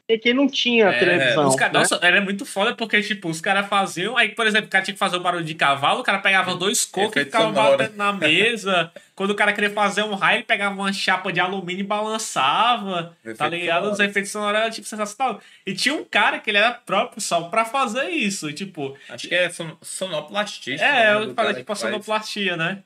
[0.07, 1.47] E quem não tinha é, televisão.
[1.47, 1.79] Os cara, né?
[1.79, 4.17] Nossa, era muito foda porque, tipo, os caras faziam.
[4.17, 6.55] Aí, por exemplo, o cara tinha que fazer um barulho de cavalo, o cara pegava
[6.55, 8.91] dois cocos e ficava batendo na mesa.
[9.15, 13.15] Quando o cara queria fazer um raio, ele pegava uma chapa de alumínio e balançava.
[13.21, 13.89] Efeito tá ligado?
[13.91, 15.39] Os efeitos sonoros eram, tipo, sensacional.
[15.65, 18.51] E tinha um cara que ele era próprio só pra fazer isso.
[18.51, 18.97] tipo.
[19.07, 20.75] Acho que é son sonoplastia.
[20.83, 22.83] É, eu falei, tipo, a sonoplastia, né?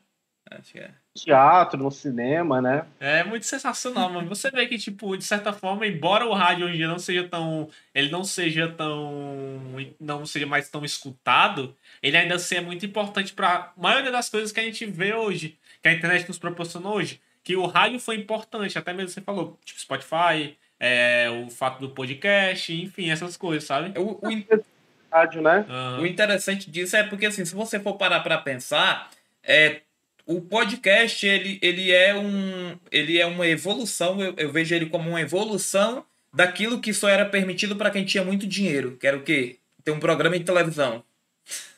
[0.51, 0.91] Acho que é
[1.23, 2.85] teatro, no cinema, né?
[2.99, 6.75] É muito sensacional, mas você vê que, tipo, de certa forma, embora o rádio hoje
[6.75, 7.69] em dia não seja tão.
[7.93, 9.59] Ele não seja tão.
[9.99, 14.29] não seja mais tão escutado, ele ainda assim é muito importante para a maioria das
[14.29, 17.21] coisas que a gente vê hoje, que a internet nos proporcionou hoje.
[17.43, 21.89] Que o rádio foi importante, até mesmo você falou, tipo, Spotify, é, o fato do
[21.89, 23.97] podcast, enfim, essas coisas, sabe?
[23.97, 24.67] O, o,
[25.11, 25.65] rádio, né?
[25.67, 26.01] Uhum.
[26.01, 29.09] o interessante disso é porque, assim, se você for parar para pensar,
[29.43, 29.81] é,
[30.27, 35.09] o podcast ele, ele é um ele é uma evolução eu, eu, vejo ele como
[35.09, 39.23] uma evolução daquilo que só era permitido para quem tinha muito dinheiro que era o
[39.23, 39.55] quê?
[39.83, 41.01] Ter um programa de televisão.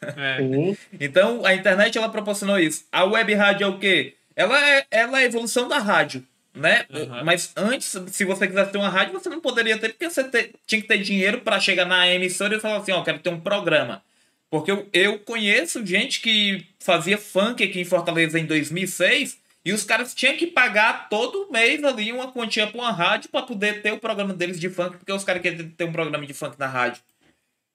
[0.02, 0.40] É.
[1.00, 2.86] então a internet ela proporcionou isso.
[2.92, 4.16] A web rádio é o quê?
[4.36, 6.86] Ela é ela é a evolução da rádio né?
[6.90, 7.24] Uhum.
[7.24, 10.52] mas antes se você quisesse ter uma rádio você não poderia ter porque você ter,
[10.66, 13.40] tinha que ter dinheiro para chegar na emissora e falar assim ó quero ter um
[13.40, 14.02] programa
[14.50, 19.84] porque eu, eu conheço gente que fazia funk aqui em Fortaleza em 2006 e os
[19.84, 23.92] caras tinham que pagar todo mês ali uma quantia para uma rádio para poder ter
[23.92, 26.68] o programa deles de funk, porque os caras queriam ter um programa de funk na
[26.68, 27.02] rádio.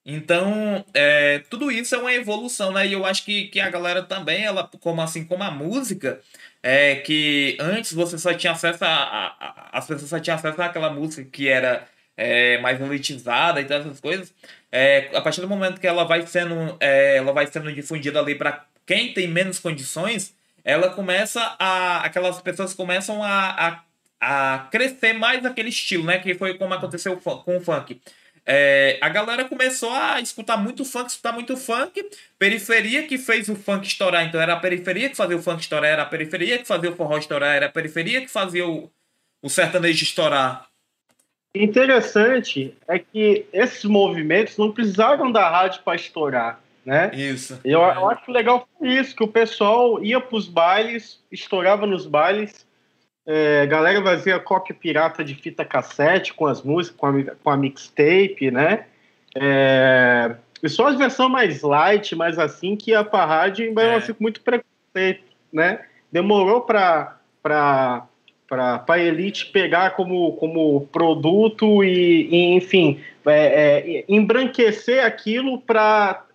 [0.06, 2.86] Então, é, tudo isso é uma evolução, né?
[2.86, 6.20] E eu acho que, que a galera também, ela, como assim como a música,
[6.62, 10.60] é que antes você só tinha acesso a, a, a as pessoas só tinham acesso
[10.62, 14.34] àquela música que era é, mais elitizada e todas essas coisas.
[14.76, 18.34] É, a partir do momento que ela vai sendo, é, ela vai sendo difundida ali
[18.34, 22.04] para quem tem menos condições, ela começa a.
[22.04, 23.84] aquelas pessoas começam a,
[24.20, 26.18] a, a crescer mais aquele estilo, né?
[26.18, 28.00] Que foi como aconteceu com o funk.
[28.44, 32.04] É, a galera começou a escutar muito funk, escutar muito funk.
[32.36, 34.26] Periferia que fez o funk estourar.
[34.26, 36.96] Então era a periferia que fazia o funk estourar, era a periferia que fazia o
[36.96, 38.90] forró estourar, era a periferia que fazia o,
[39.40, 40.66] o sertanejo estourar.
[41.54, 47.12] Interessante é que esses movimentos não precisavam da rádio para estourar, né?
[47.14, 47.60] Isso.
[47.64, 47.96] Eu, é.
[47.96, 52.66] eu acho legal isso, que o pessoal ia para os bailes, estourava nos bailes,
[53.24, 57.56] é, galera fazia cópia pirata de fita cassete com as músicas, com a, com a
[57.56, 58.86] mixtape, né?
[59.36, 64.00] É, e só as versões mais light, mais assim, que ia para rádio, embora é.
[64.00, 65.84] fico muito preconceito, né?
[66.10, 67.18] Demorou para
[68.48, 76.26] para a elite pegar como, como produto e, e enfim, é, é, embranquecer aquilo para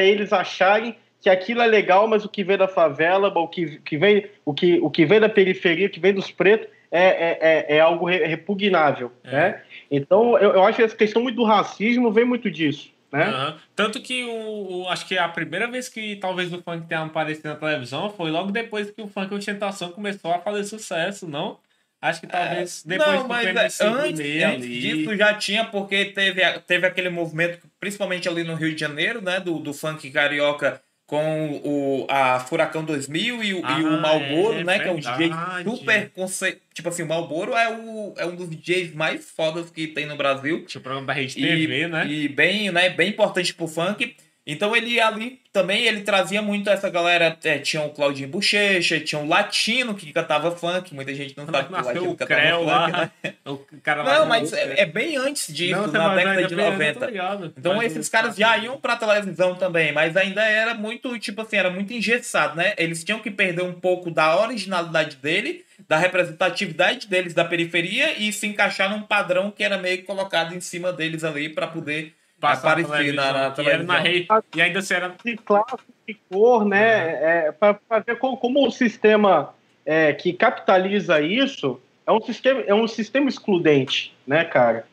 [0.00, 3.96] eles acharem que aquilo é legal, mas o que vem da favela, o que, que,
[3.96, 7.38] vem, o que, o que vem da periferia, o que vem dos pretos, é, é,
[7.40, 9.10] é, é algo repugnável.
[9.24, 9.32] É.
[9.32, 9.62] Né?
[9.90, 12.92] Então, eu, eu acho que essa questão muito do racismo vem muito disso.
[13.12, 13.28] Né?
[13.28, 13.54] Uhum.
[13.74, 17.48] Tanto que o, o, acho que a primeira vez que talvez o funk tenha aparecido
[17.48, 21.58] na televisão foi logo depois que o funk Ostentação começou a fazer sucesso, não?
[22.00, 26.42] Acho que talvez é, depois não, mas é, antes, antes disso já tinha, porque teve,
[26.60, 29.40] teve aquele movimento, principalmente ali no Rio de Janeiro, né?
[29.40, 34.58] Do, do funk carioca com o, a Furacão 2000 e o, Ah, e o Malboro,
[34.58, 34.78] é né?
[34.80, 35.30] Que é um DJ
[35.64, 36.58] super conce...
[36.74, 40.16] Tipo assim, o Malboro é, o, é um dos DJs mais fodas que tem no
[40.16, 40.64] Brasil.
[40.66, 42.06] Tinha o programa da Rede E, TV, né?
[42.06, 44.16] e bem, né, bem importante pro funk.
[44.46, 47.36] Então ele ali também ele trazia muito essa galera.
[47.42, 50.94] é, tinha o Claudinho Bochecha, tinha o Latino que cantava funk.
[50.94, 52.88] Muita gente não sabe que o Latino o cantava Creu funk, lá.
[52.88, 53.10] né?
[53.46, 56.64] O cara lá Não, mas é, é bem antes disso, Não, na década de bem,
[56.66, 57.06] eu tô 90.
[57.06, 57.54] ligado.
[57.56, 61.70] Então esses caras já iam pra televisão também, mas ainda era muito, tipo assim, era
[61.70, 62.74] muito engessado, né?
[62.76, 68.32] Eles tinham que perder um pouco da originalidade dele, da representatividade deles da periferia e
[68.32, 72.78] se encaixar num padrão que era meio colocado em cima deles ali pra poder Passar
[72.78, 74.28] aparecer na, televisão, era na rede.
[74.54, 77.46] E ainda se era de classe, de cor, né?
[77.46, 82.74] É, para ver como, como o sistema é, que capitaliza isso é um sistema, é
[82.74, 84.86] um sistema excludente, né, cara?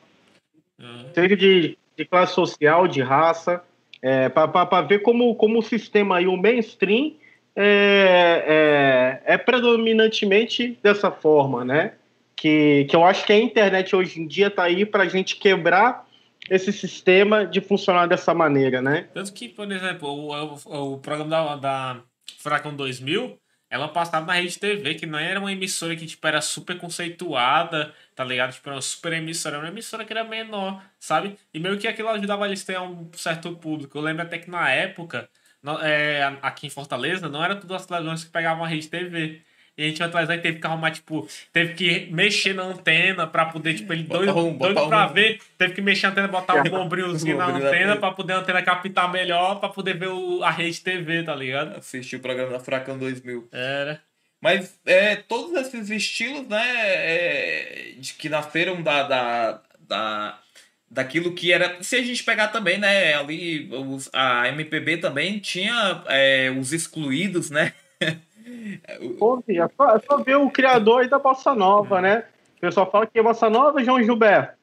[1.14, 3.64] Seja de, de classe social, de raça,
[4.02, 7.14] é, para ver como, como o sistema e o mainstream
[7.56, 11.94] é, é, é predominantemente dessa forma, né?
[12.36, 15.38] Que, que eu acho que a internet hoje em dia está aí para a gente
[15.38, 16.06] quebrar
[16.50, 19.10] esse sistema de funcionar dessa maneira, né?
[19.14, 22.04] Tanto que, por exemplo, o, o, o programa da, da
[22.38, 23.40] Furacão 2000,
[23.70, 27.94] ela passava na Rede TV, que não era uma emissora que, tipo, era super conceituada,
[28.16, 28.54] tá ligado?
[28.54, 31.38] Tipo, era uma super emissora, era uma emissora que era menor, sabe?
[31.54, 33.98] E meio que aquilo ajudava eles a ter um certo público.
[33.98, 35.28] Eu lembro até que na época,
[35.82, 39.42] é, aqui em Fortaleza, não era todas as televisões que pegavam a Rede TV.
[39.78, 43.46] E a gente atrás aí teve que arrumar, tipo, teve que mexer na antena pra
[43.46, 46.56] poder, tipo, ele doido, um- doido pra um- ver, teve que mexer a antena, botar
[46.56, 50.44] um bombrilzinho na na antena pra poder a antena captar melhor, pra poder ver o,
[50.44, 51.76] a rede TV, tá ligado?
[51.78, 53.48] Assistir o programa da Furacão 2000.
[53.52, 54.00] Era.
[54.40, 60.40] Mas é, todos esses estilos, né, é, de que nasceram da, da, da,
[60.92, 61.82] daquilo que era.
[61.82, 67.50] Se a gente pegar também, né, ali os, a MPB também tinha é, os excluídos,
[67.50, 67.74] né?
[69.18, 72.24] Pô, filho, é só, é só ver o criador da Bossa Nova, né?
[72.58, 74.54] O pessoal fala que a Bossa Nova é João Gilberto.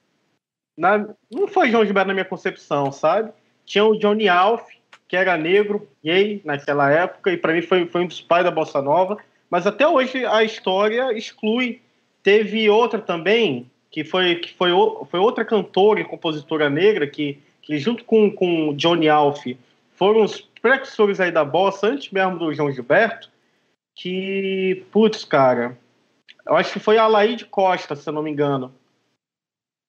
[0.77, 3.33] Na- não foi João Gilberto na minha concepção, sabe?
[3.65, 4.63] Tinha o Johnny Alf,
[5.07, 8.51] que era negro, gay naquela época, e para mim foi, foi um dos pais da
[8.51, 9.19] Bossa Nova.
[9.51, 11.81] Mas até hoje a história exclui.
[12.23, 14.71] Teve outra também, que foi, que foi,
[15.11, 19.45] foi outra cantora e compositora negra, que, que junto com, com o Johnny Alf
[19.97, 23.31] foram os precursores aí da bossa, antes mesmo do João Gilberto,
[24.01, 25.77] que, putz, cara,
[26.47, 28.75] eu acho que foi a Laíde Costa, se eu não me engano.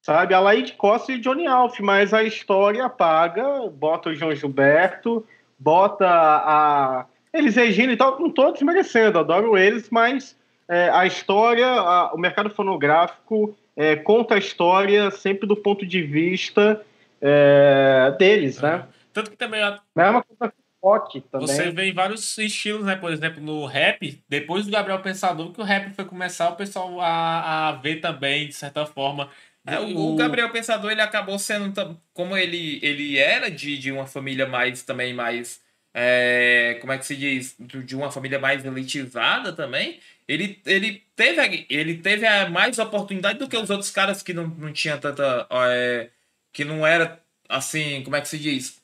[0.06, 5.26] Sabe, a Laíde Costa e Johnny Alf, mas a história apaga, bota o João Gilberto,
[5.58, 7.06] bota a.
[7.34, 12.18] Eles Regina e tal, não estou desmerecendo, adoro eles, mas é, a história, a- o
[12.18, 16.86] mercado fonográfico é, conta a história sempre do ponto de vista
[17.22, 18.86] é, deles, né?
[19.14, 21.48] Tanto que também ó, Mesma coisa com o rock também.
[21.48, 22.96] você vê em vários estilos, né?
[22.96, 27.00] Por exemplo, no rap, depois do Gabriel Pensador, que o rap foi começar, o pessoal
[27.02, 29.30] a, a ver também, de certa forma.
[29.66, 34.08] É, o, o Gabriel Pensador ele acabou sendo como ele ele era de, de uma
[34.08, 35.62] família mais também mais
[35.94, 41.40] é, como é que se diz de uma família mais elitizada também ele, ele teve
[41.40, 44.98] a- ele teve a mais oportunidade do que os outros caras que não, não tinha
[44.98, 46.10] tanta é,
[46.52, 48.81] que não era assim como é que se diz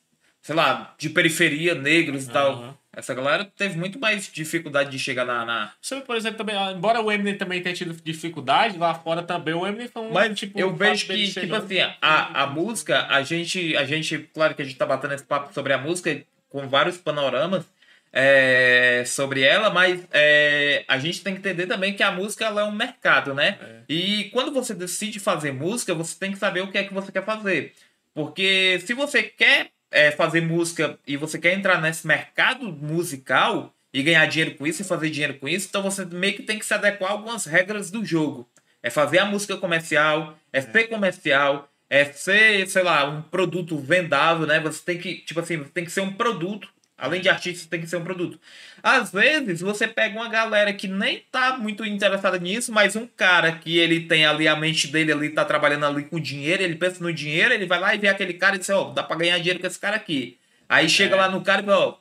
[0.48, 2.74] sei lá de periferia negros e tal Aham.
[2.96, 6.70] essa galera teve muito mais dificuldade de chegar na, na Você, por exemplo, também, ó,
[6.70, 10.38] embora o Eminem também tenha tido dificuldade, lá fora também o Eminem foi um Mas
[10.38, 10.58] tipo.
[10.58, 11.66] eu o vejo que, tipo novo.
[11.66, 15.24] assim, a, a música, a gente, a gente, claro que a gente tá batendo esse
[15.24, 16.18] papo sobre a música
[16.48, 17.66] com vários panoramas
[18.10, 22.62] é, sobre ela, mas é, a gente tem que entender também que a música ela
[22.62, 23.58] é um mercado, né?
[23.60, 23.80] É.
[23.86, 27.12] E quando você decide fazer música, você tem que saber o que é que você
[27.12, 27.74] quer fazer.
[28.14, 34.02] Porque se você quer é, fazer música e você quer entrar nesse mercado musical e
[34.02, 36.66] ganhar dinheiro com isso e fazer dinheiro com isso, então você meio que tem que
[36.66, 38.48] se adequar a algumas regras do jogo.
[38.82, 44.46] É fazer a música comercial, é ser comercial, é ser, sei lá, um produto vendável,
[44.46, 44.60] né?
[44.60, 46.68] Você tem que, tipo assim, tem que ser um produto.
[47.00, 48.40] Além de artista, tem que ser um produto.
[48.82, 53.52] Às vezes, você pega uma galera que nem tá muito interessada nisso, mas um cara
[53.52, 57.00] que ele tem ali a mente dele ali, tá trabalhando ali com dinheiro, ele pensa
[57.02, 59.38] no dinheiro, ele vai lá e vê aquele cara e diz, ó, dá pra ganhar
[59.38, 60.36] dinheiro com esse cara aqui.
[60.68, 61.18] Aí chega É.
[61.20, 61.94] lá no cara e fala, ó,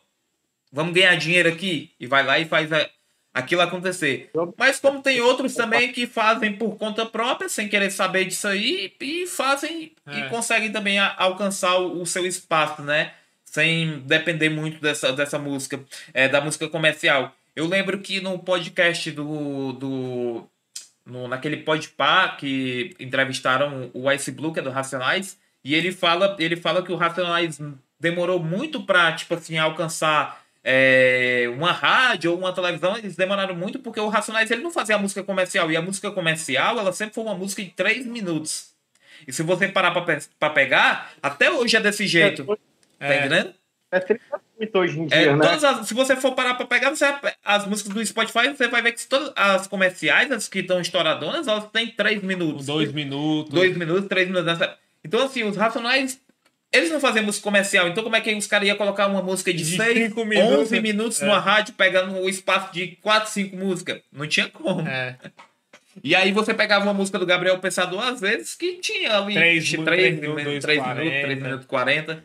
[0.72, 1.92] vamos ganhar dinheiro aqui?
[2.00, 2.90] E vai lá e faz a-
[3.36, 4.32] aquilo acontecer.
[4.58, 8.92] Mas como tem outros também que fazem por conta própria, sem querer saber disso aí,
[9.00, 10.20] e fazem É.
[10.22, 13.12] e conseguem também a- alcançar o, o seu espaço, né?
[13.50, 15.80] Sem depender muito dessa, dessa música,
[16.14, 17.34] é, da música comercial.
[17.56, 19.74] Eu lembro que no podcast do.
[19.74, 20.48] do
[21.06, 26.36] no, naquele podpah que entrevistaram o Ice Blue, que é do Racionais, e ele fala,
[26.38, 27.60] ele fala que o Racionais
[27.98, 33.80] demorou muito pra, tipo assim, alcançar é, uma rádio ou uma televisão, eles demoraram muito
[33.80, 35.72] porque o Racionais ele não fazia música comercial.
[35.72, 38.72] E a música comercial, ela sempre foi uma música de três minutos.
[39.26, 42.42] E se você parar pra, pegar, até hoje é desse jeito.
[42.52, 42.58] É,
[43.00, 43.54] tá entendendo?
[43.92, 44.22] É 30
[44.60, 45.48] minutos hoje em é, dia, é, né?
[45.48, 47.06] As, se você for parar pra pegar, você,
[47.44, 51.48] as músicas do Spotify, você vai ver que todas as comerciais, as que estão estouradonas,
[51.48, 52.66] elas têm três minutos.
[52.66, 53.54] Dois minutos.
[53.54, 54.60] Dois minutos, três minutos.
[55.04, 56.20] Então, assim, os Racionais
[56.72, 59.54] eles não faziam música comercial, então como é que os caras iam colocar uma música
[59.54, 61.26] de, de 6, minutos, 11 minutos é.
[61.26, 64.02] numa rádio, pegando o um espaço de 4, 5 músicas?
[64.12, 64.86] Não tinha como.
[64.86, 65.16] É.
[66.04, 69.72] E aí você pegava uma música do Gabriel Pensador, às vezes, que tinha ali 3,
[69.72, 72.24] 3, 3 minutos, 3 minutos, 3 minutos 40.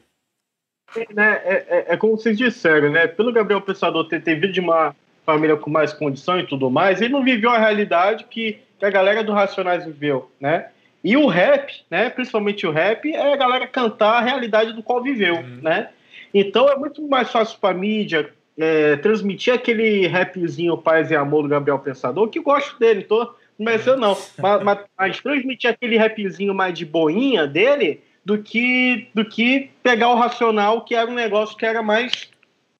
[0.96, 3.06] É, né, é, é, é, como vocês disseram, né?
[3.06, 7.00] Pelo Gabriel Pensador ter, ter vindo de uma família com mais condição e tudo mais,
[7.00, 10.66] ele não viveu a realidade que, que a galera do Racionais viveu, né?
[11.04, 15.02] E o rap, né, principalmente o rap, é a galera cantar a realidade do qual
[15.02, 15.58] viveu, uhum.
[15.62, 15.88] né?
[16.32, 21.42] Então é muito mais fácil para a mídia é, transmitir aquele rapzinho Paz e Amor
[21.42, 24.16] do Gabriel Pensador, que gosto dele, tô, mas eu não.
[24.38, 30.08] mas, mas, mas, transmitir aquele rapzinho mais de boinha dele do que, do que pegar
[30.08, 32.30] o Racional, que era um negócio que era mais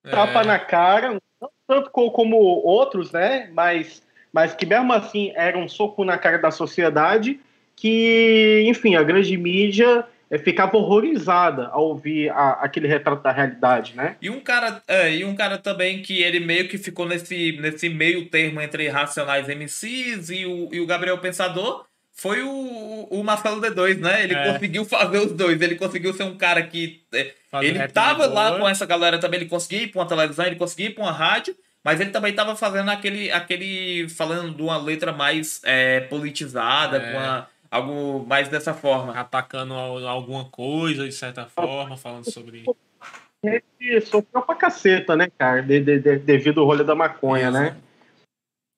[0.03, 0.47] tapa é.
[0.47, 3.51] na cara, não tanto como outros, né?
[3.53, 7.41] Mas, mas que mesmo assim era um soco na cara da sociedade
[7.75, 13.97] que, enfim, a grande mídia é, ficava horrorizada ao ouvir a, aquele retrato da realidade,
[13.97, 14.17] né?
[14.21, 17.89] E um cara, é, e um cara também que ele meio que ficou nesse, nesse
[17.89, 23.61] meio termo entre Racionais MCs e o, e o Gabriel Pensador foi o, o Marcelo
[23.61, 24.23] D2, né?
[24.23, 24.53] Ele é.
[24.53, 25.61] conseguiu fazer os dois.
[25.61, 27.03] Ele conseguiu ser um cara que.
[27.13, 27.33] É,
[27.63, 30.87] ele tava lá com essa galera também, ele conseguia ir pra uma televisão, ele conseguia
[30.87, 33.33] ir pra uma rádio, mas ele também tava fazendo aquele.
[33.33, 39.19] aquele falando de uma letra mais é, politizada, com uma algo mais dessa forma.
[39.19, 42.65] Atacando alguma coisa, de certa forma, falando sobre.
[43.43, 45.63] Ele sofreu pra caceta, né, cara?
[45.63, 47.59] De, de, de, devido ao rolê da maconha, Isso.
[47.59, 47.77] né?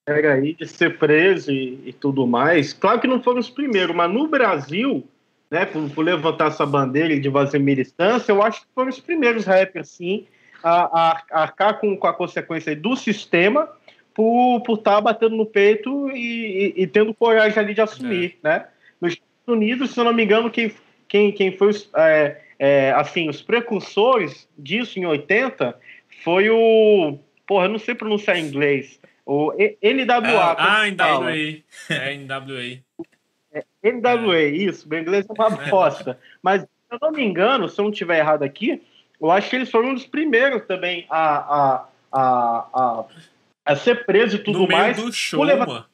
[0.07, 2.73] Era aí de ser preso e, e, tudo mais.
[2.75, 5.07] Claro que não foram os primeiros, mas no Brasil,
[5.51, 9.47] né, por, por levantar essa bandeira de fazer militância, eu acho que foram os primeiros
[9.47, 10.27] rappers, sim,
[10.63, 11.01] a,
[11.33, 13.69] a, arcar com, com a consequência do sistema
[14.13, 18.49] por estar tá batendo no peito e, e, e, tendo coragem ali de assumir, é.
[18.49, 18.67] né?
[19.01, 20.73] Nos Estados Unidos, se eu não me engano, quem,
[21.09, 25.75] quem, quem foi os, é, é, assim, os precursores disso em 80
[26.23, 27.19] foi o.
[27.47, 29.01] Porra, eu não sei pronunciar em inglês.
[29.27, 30.57] O NWA.
[30.59, 31.63] Ah, NWA.
[31.89, 32.81] É, NWA.
[33.53, 34.89] É, NWA, isso.
[34.91, 35.71] O inglês é uma é.
[35.71, 36.19] bosta.
[36.43, 38.83] Mas, se eu não me engano, se eu não estiver errado aqui,
[39.21, 43.05] eu acho que eles foram um dos primeiros também a, a, a, a,
[43.65, 44.97] a ser preso e tudo no meio mais.
[44.97, 45.87] do show, mano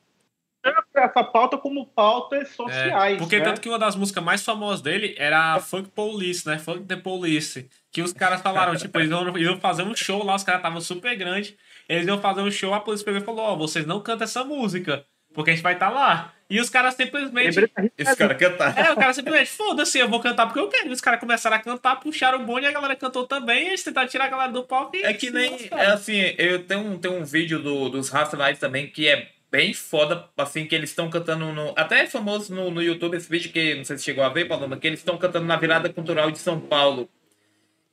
[0.95, 3.15] essa pauta como pautas sociais.
[3.15, 3.45] É, porque né?
[3.45, 6.59] tanto que uma das músicas mais famosas dele era Funk Police, né?
[6.59, 7.69] Funk the Police.
[7.91, 11.17] Que os caras falaram, tipo, eles iam fazer um show lá, os caras estavam super
[11.17, 11.55] grandes.
[11.91, 14.25] Eles iam fazer um show, a polícia pegou e falou: Ó, oh, vocês não cantam
[14.25, 15.05] essa música,
[15.35, 16.33] porque a gente vai estar tá lá.
[16.49, 17.69] E os caras simplesmente.
[17.99, 18.79] Esse cara cantar.
[18.79, 20.89] É, o cara simplesmente, foda-se, eu vou cantar porque eu quero.
[20.89, 23.65] E os caras começaram a cantar, puxaram o bonde e a galera cantou também.
[23.65, 25.03] E eles tentaram tirar a galera do palco e.
[25.03, 25.69] É que nem.
[25.73, 29.75] É assim, eu tenho um, tenho um vídeo do, dos Racionais também que é bem
[29.75, 31.73] foda, assim, que eles estão cantando no.
[31.77, 34.47] Até é famoso no, no YouTube esse vídeo que não sei se chegou a ver,
[34.47, 37.09] Paloma, que eles estão cantando na virada cultural de São Paulo.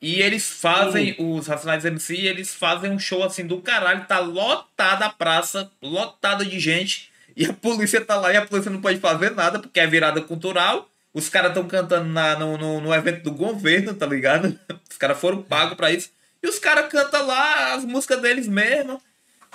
[0.02, 1.38] E eles fazem, uhum.
[1.38, 6.46] os Racionais MC, eles fazem um show assim do caralho, tá lotada a praça, lotada
[6.46, 9.80] de gente, e a polícia tá lá e a polícia não pode fazer nada, porque
[9.80, 10.88] é virada cultural.
[11.14, 14.60] Os caras estão cantando na, no, no, no, evento do governo, tá ligado?
[14.90, 16.12] Os caras foram pagos pra isso.
[16.42, 19.02] E os caras cantam lá as músicas deles mesmo.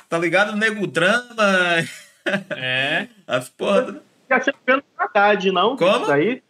[0.09, 0.57] Tá ligado?
[0.57, 1.79] Nego drama.
[2.51, 3.07] É.
[3.27, 4.03] As porra.
[4.29, 5.77] Já tinha pelo Haddad, não?
[5.77, 6.03] Como?
[6.03, 6.43] Isso aí?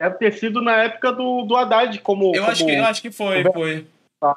[0.00, 2.34] Deve ter sido na época do, do Haddad, como.
[2.34, 2.52] Eu, como...
[2.52, 3.86] Acho, que, eu acho que foi, foi.
[4.20, 4.36] Tá.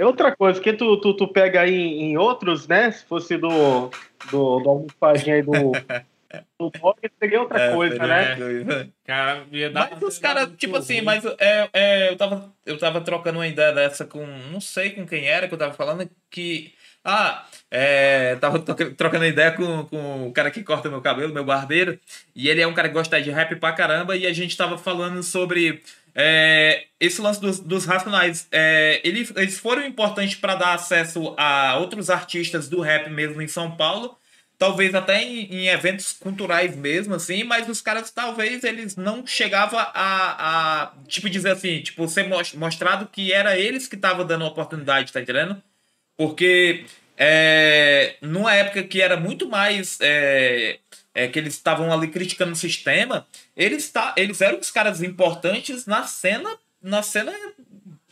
[0.00, 2.90] Outra coisa, que tu, tu, tu pega aí em outros, né?
[2.90, 3.90] Se fosse do,
[4.30, 5.52] do, do almofadinha aí do,
[6.58, 8.36] do rock, seria outra é, coisa, né?
[8.36, 8.88] Coisa.
[9.04, 13.00] Cara, ia dar mas os caras, tipo assim, mas é, é, eu, tava, eu tava
[13.00, 14.26] trocando uma ideia dessa com.
[14.50, 16.74] Não sei com quem era que eu tava falando, que.
[17.04, 21.98] Ah, é, tava trocando ideia com, com o cara que corta meu cabelo, meu barbeiro,
[22.34, 24.78] e ele é um cara que gosta de rap pra caramba, e a gente tava
[24.78, 25.82] falando sobre
[26.14, 28.46] é, esse lance dos, dos racionais.
[28.52, 33.48] É, eles, eles foram importantes para dar acesso a outros artistas do rap mesmo em
[33.48, 34.16] São Paulo,
[34.56, 39.78] talvez até em, em, eventos culturais mesmo, assim, mas os caras talvez eles não chegavam
[39.78, 44.48] a, a tipo, dizer assim, tipo, ser mostrado que era eles que estavam dando a
[44.48, 45.60] oportunidade, tá entendendo?
[46.16, 46.84] Porque
[47.16, 49.98] é, numa época que era muito mais.
[50.00, 50.78] É,
[51.14, 53.24] é, que eles estavam ali criticando o sistema,
[53.56, 57.32] eles, tá, eles eram os caras importantes na cena, na cena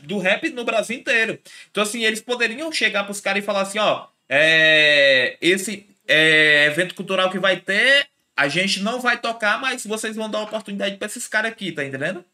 [0.03, 1.37] do rap no Brasil inteiro.
[1.71, 6.95] Então, assim, eles poderiam chegar pros caras e falar assim, ó, é, esse é, evento
[6.95, 8.07] cultural que vai ter,
[8.37, 11.85] a gente não vai tocar, mas vocês vão dar oportunidade para esses caras aqui, tá
[11.85, 12.25] entendendo?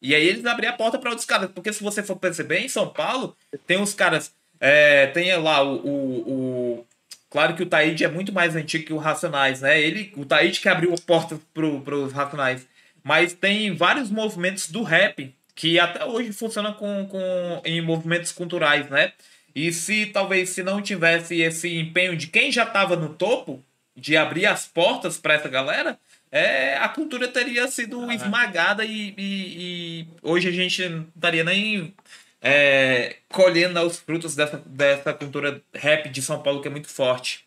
[0.00, 1.50] E aí eles abriram a porta para outros caras.
[1.52, 4.32] Porque se você for perceber, em São Paulo, tem uns caras.
[4.60, 6.32] É, tem lá o, o,
[6.80, 6.86] o,
[7.30, 9.80] Claro que o Taíde é muito mais antigo que o Racionais, né?
[9.80, 12.66] Ele, o Taíde que abriu a porta pro, pros Racionais.
[13.02, 18.88] Mas tem vários movimentos do rap que até hoje funcionam com, com, em movimentos culturais,
[18.88, 19.12] né?
[19.54, 23.62] E se talvez se não tivesse esse empenho de quem já estava no topo,
[23.96, 25.98] de abrir as portas para essa galera,
[26.30, 31.92] é, a cultura teria sido esmagada e, e, e, hoje a gente não estaria nem
[32.40, 37.46] é, colhendo os frutos dessa, dessa cultura rap de São Paulo que é muito forte.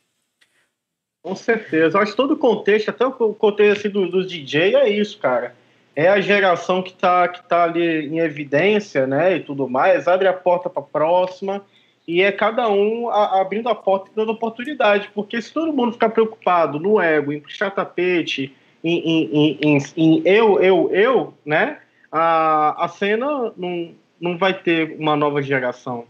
[1.23, 1.99] Com certeza.
[1.99, 5.55] Acho que todo o contexto, até o contexto assim, dos do DJ é isso, cara.
[5.95, 10.27] É a geração que está que tá ali em evidência, né, e tudo mais, abre
[10.27, 11.63] a porta para a próxima
[12.07, 15.93] e é cada um a, abrindo a porta e dando oportunidade, porque se todo mundo
[15.93, 21.79] ficar preocupado no ego, em puxar tapete, em, em, em, em, eu, eu, eu, né,
[22.11, 26.07] a, a cena não, não vai ter uma nova geração.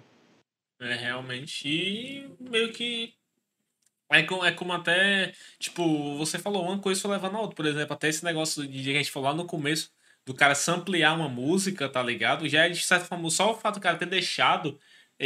[0.80, 1.68] É, realmente.
[1.68, 3.14] E meio que.
[4.12, 5.34] É como, é como até.
[5.58, 7.56] Tipo, você falou uma coisa foi levando a outra.
[7.56, 9.92] Por exemplo, até esse negócio de a gente falou lá no começo
[10.26, 12.48] do cara samplear uma música, tá ligado?
[12.48, 14.78] Já é de certa forma, só o fato do cara ter deixado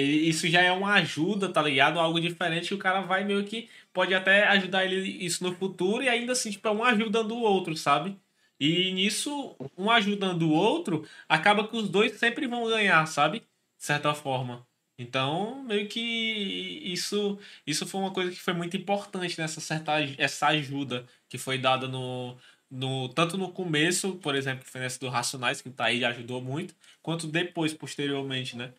[0.02, 2.00] isso já é uma ajuda, tá ligado?
[2.00, 6.04] Algo diferente que o cara vai meio que pode até ajudar ele isso no futuro
[6.04, 8.20] e ainda assim, tipo, é um ajudando o outro, sabe?
[8.60, 13.40] E nisso, um ajudando o outro, acaba que os dois sempre vão ganhar, sabe?
[13.42, 14.66] De certa forma.
[14.98, 20.48] Então, meio que isso isso foi uma coisa que foi muito importante nessa certa essa
[20.48, 22.38] ajuda que foi dada no,
[22.72, 26.76] no tanto no começo, por exemplo, foi nessa do Racionais, que tá aí ajudou muito,
[27.02, 28.74] quanto depois, posteriormente, né?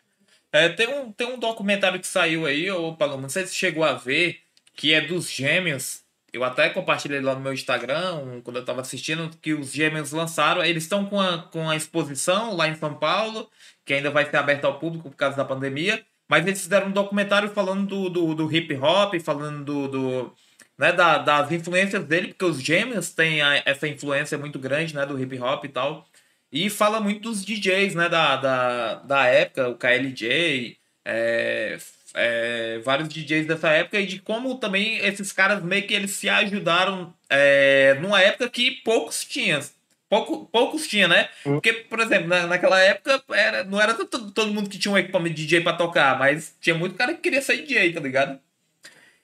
[0.53, 3.85] É, tem, um, tem um documentário que saiu aí, ô Paloma, não sei se chegou
[3.85, 4.41] a ver,
[4.75, 6.05] que é dos gêmeos.
[6.37, 10.63] Eu até compartilhei lá no meu Instagram, quando eu tava assistindo, que os gêmeos lançaram.
[10.63, 13.51] Eles estão com a, com a exposição lá em São Paulo,
[13.87, 16.05] que ainda vai ser aberta ao público por causa da pandemia.
[16.29, 20.35] Mas eles fizeram um documentário falando do, do, do hip hop, falando do, do
[20.77, 25.07] né, da, das influências dele, porque os gêmeos têm a, essa influência muito grande né,
[25.07, 26.07] do hip hop e tal.
[26.53, 31.79] E fala muito dos DJs, né, da, da, da época, o KLJ, é,
[32.17, 36.29] é, vários DJs dessa época, e de como também esses caras meio que eles se
[36.29, 39.61] ajudaram é, numa época que poucos tinham.
[40.09, 41.29] Pouco, poucos tinham, né?
[41.45, 41.55] Hum.
[41.55, 44.99] Porque, por exemplo, na, naquela época era, não era todo, todo mundo que tinha um
[44.99, 48.39] equipamento de DJ pra tocar, mas tinha muito cara que queria ser DJ, tá ligado?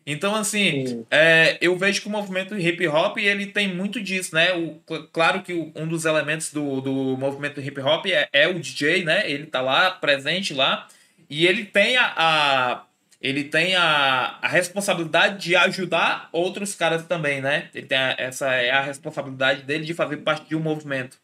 [0.05, 4.53] Então, assim, é, eu vejo que o movimento hip hop ele tem muito disso, né?
[4.53, 4.81] O,
[5.13, 9.31] claro que um dos elementos do, do movimento hip hop é, é, o DJ, né?
[9.31, 10.89] Ele tá lá, presente lá,
[11.33, 12.85] e ele tem a, a
[13.19, 17.71] ele tem a, a responsabilidade de ajudar outros caras também, né?
[17.75, 21.17] Ele tem a, essa é a responsabilidade dele de fazer parte de um movimento.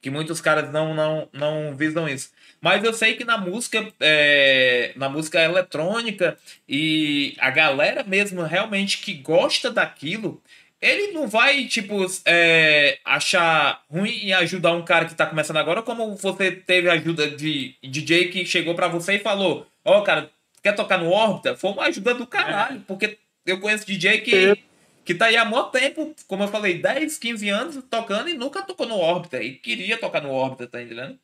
[0.00, 2.30] Que muitos caras não, não, não visam isso.
[2.60, 6.38] Mas eu sei que na música, é, na música eletrônica
[6.68, 10.40] e a galera mesmo realmente que gosta daquilo,
[10.84, 15.82] ele não vai, tipo, é, achar ruim e ajudar um cara que tá começando agora,
[15.82, 20.30] como você teve ajuda de DJ que chegou para você e falou: Ó, oh, cara,
[20.62, 21.56] quer tocar no órbita?
[21.56, 22.82] Foi uma ajuda do caralho, é.
[22.86, 24.58] porque eu conheço DJ que,
[25.06, 28.62] que tá aí há muito tempo, como eu falei, 10, 15 anos tocando e nunca
[28.62, 29.42] tocou no órbita.
[29.42, 31.18] E queria tocar no órbita, tá entendendo?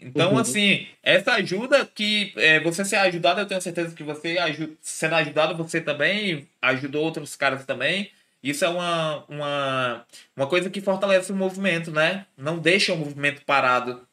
[0.00, 0.38] Então, uhum.
[0.38, 4.36] assim, essa ajuda que é, você ser ajudado, eu tenho certeza que você
[4.80, 8.10] sendo ajudado, você também ajudou outros caras também.
[8.42, 12.26] Isso é uma, uma, uma coisa que fortalece o movimento, né?
[12.36, 14.06] Não deixa o movimento parado.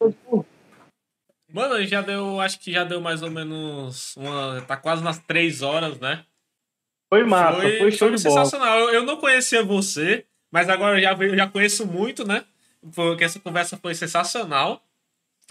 [1.52, 4.60] Mano, já deu, acho que já deu mais ou menos uma.
[4.62, 6.24] Tá quase nas três horas, né?
[7.08, 8.78] Foi massa, foi, foi show foi de sensacional.
[8.80, 12.44] Eu, eu não conhecia você, mas agora eu já, eu já conheço muito, né?
[12.94, 14.82] Porque essa conversa foi sensacional.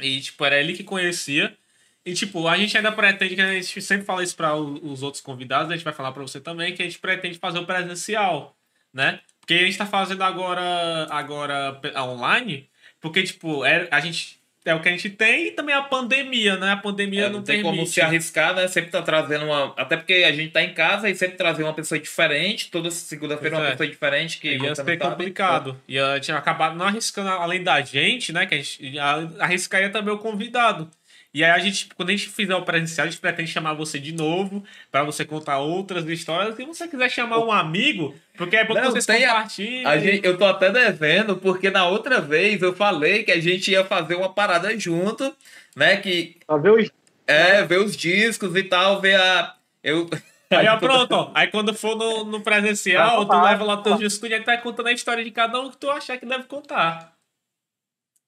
[0.02, 1.58] E, tipo, era ele que conhecia.
[2.06, 5.24] E, tipo, a gente ainda pretende, que a gente sempre fala isso para os outros
[5.24, 8.55] convidados, a gente vai falar para você também, que a gente pretende fazer o presencial,
[8.96, 9.20] né?
[9.42, 12.68] Porque a gente tá fazendo agora, agora online,
[13.00, 16.58] porque, tipo, é, a gente é o que a gente tem e também a pandemia,
[16.58, 16.72] né?
[16.72, 17.76] A pandemia é, não, não tem permite.
[17.76, 18.68] como se arriscar, né?
[18.68, 19.76] Sempre tá trazendo uma.
[19.78, 23.58] Até porque a gente tá em casa e sempre trazer uma pessoa diferente, toda segunda-feira
[23.58, 23.72] uma é.
[23.72, 24.58] pessoa diferente que.
[24.58, 25.80] Ia ser complicado.
[25.88, 28.48] Ia tinha acabado não arriscando além da gente, né?
[28.48, 28.98] Que a gente
[29.40, 30.90] arriscaria também o convidado.
[31.36, 34.00] E aí a gente, quando a gente fizer o presencial, a gente pretende chamar você
[34.00, 36.56] de novo para você contar outras histórias.
[36.56, 39.86] Se você quiser chamar um amigo, porque é bom que Não, vocês tem a- compartilhem.
[39.86, 43.70] A gente, eu tô até devendo, porque na outra vez eu falei que a gente
[43.70, 45.36] ia fazer uma parada junto,
[45.76, 45.98] né?
[45.98, 46.90] Que Pra ver os
[47.28, 49.56] é ver os discos e tal, ver a.
[49.84, 50.10] Eu.
[50.52, 51.32] Aí, ó, pronto, ó.
[51.36, 53.44] Aí quando for no, no presencial, Tá, tu tá.
[53.44, 56.18] leva lá teus discos e vai contando a história de cada um que tu achar
[56.18, 57.14] que deve contar.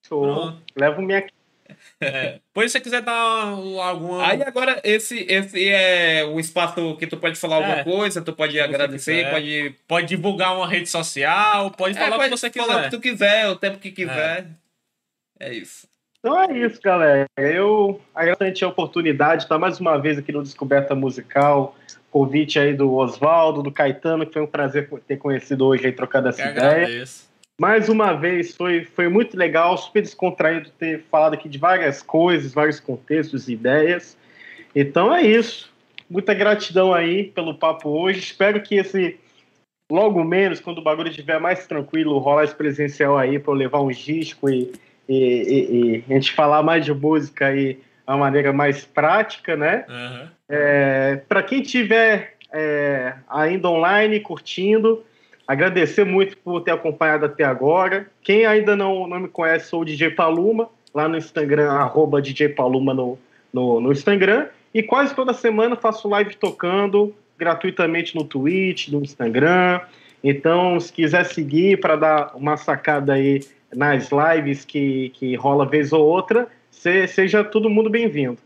[0.06, 0.20] show.
[0.22, 0.62] Pronto.
[0.76, 1.24] Levo minha.
[2.00, 2.38] É.
[2.54, 4.24] Pois se você quiser dar um, alguma.
[4.28, 7.84] Aí agora, esse, esse é o espaço que tu pode falar alguma É.
[7.84, 9.74] coisa, tu pode agradecer, pode.
[9.86, 12.80] Pode divulgar uma rede social, pode É, falar o pode que você falar quiser.
[12.80, 14.46] o que tu quiser, o tempo que quiser.
[15.40, 15.88] É, isso.
[16.20, 17.26] Então é isso, galera.
[17.36, 21.76] Eu agradeço a oportunidade de estar mais uma vez aqui no Descoberta Musical.
[22.10, 26.28] Convite aí do Oswaldo, do Caetano, que foi um prazer ter conhecido hoje aí, trocado
[26.28, 26.70] essa Que ideia.
[26.70, 27.27] agradeço.
[27.60, 32.54] Mais uma vez, foi, foi muito legal, super descontraído ter falado aqui de várias coisas,
[32.54, 34.16] vários contextos e ideias.
[34.74, 35.72] Então é isso.
[36.08, 38.20] Muita gratidão aí pelo papo hoje.
[38.20, 39.18] Espero que esse,
[39.90, 43.80] logo menos, quando o bagulho estiver mais tranquilo, rolar esse presencial aí para eu levar
[43.80, 44.72] um disco e,
[45.08, 49.84] e, e- e a gente falar mais de música aí uma maneira mais prática, né?
[49.88, 50.30] Aham.
[50.48, 55.04] É, para quem tiver é, ainda online curtindo,
[55.48, 58.06] agradecer muito por ter acompanhado até agora.
[58.22, 62.50] Quem ainda não, não me conhece, sou o DJ Paluma, lá no Instagram, arroba DJ
[62.50, 63.18] Paluma no,
[63.52, 64.46] no, no Instagram.
[64.74, 69.80] E quase toda semana faço live tocando gratuitamente no Twitch, no Instagram.
[70.22, 73.40] Então, se quiser seguir para dar uma sacada aí
[73.74, 78.38] nas lives que, que rola vez ou outra, se- seja todo mundo bem-vindo.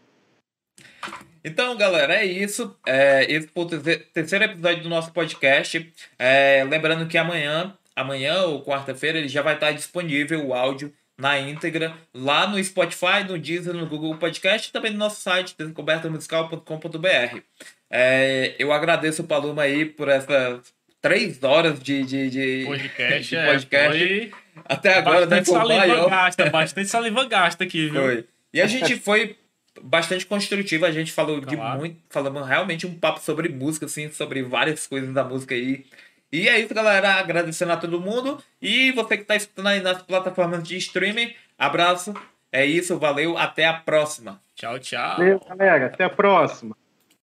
[1.45, 2.77] Então, galera, é isso.
[2.87, 5.93] É, esse foi o terce- terceiro episódio do nosso podcast.
[6.19, 11.39] É, lembrando que amanhã, amanhã ou quarta-feira, ele já vai estar disponível o áudio na
[11.39, 17.39] íntegra lá no Spotify, no Deezer, no Google Podcast e também no nosso site, descobertamusical.com.br.
[17.91, 23.37] É, eu agradeço o Paloma aí por essas três horas de, de, de, Podcast, de
[23.37, 23.99] é, podcast.
[23.99, 24.33] foi
[24.65, 25.27] Até agora, né?
[25.27, 26.11] bastante Foi o saliva maior.
[26.11, 28.01] gasta, bastante saliva gasta aqui, viu?
[28.03, 28.25] Foi.
[28.55, 29.37] E a gente foi
[29.81, 31.79] bastante construtivo, a gente falou de Claro.
[31.79, 35.85] muito, falamos realmente um papo sobre música, assim, sobre várias coisas da música aí.
[36.31, 37.15] E é isso, galera.
[37.15, 38.43] Agradecendo a todo mundo.
[38.61, 42.15] E você que está escutando aí nas plataformas de streaming, abraço.
[42.51, 44.41] É isso, valeu, até a próxima.
[44.55, 45.17] Tchau, tchau.
[45.17, 45.87] Valeu, galera.
[45.87, 46.77] Até a próxima.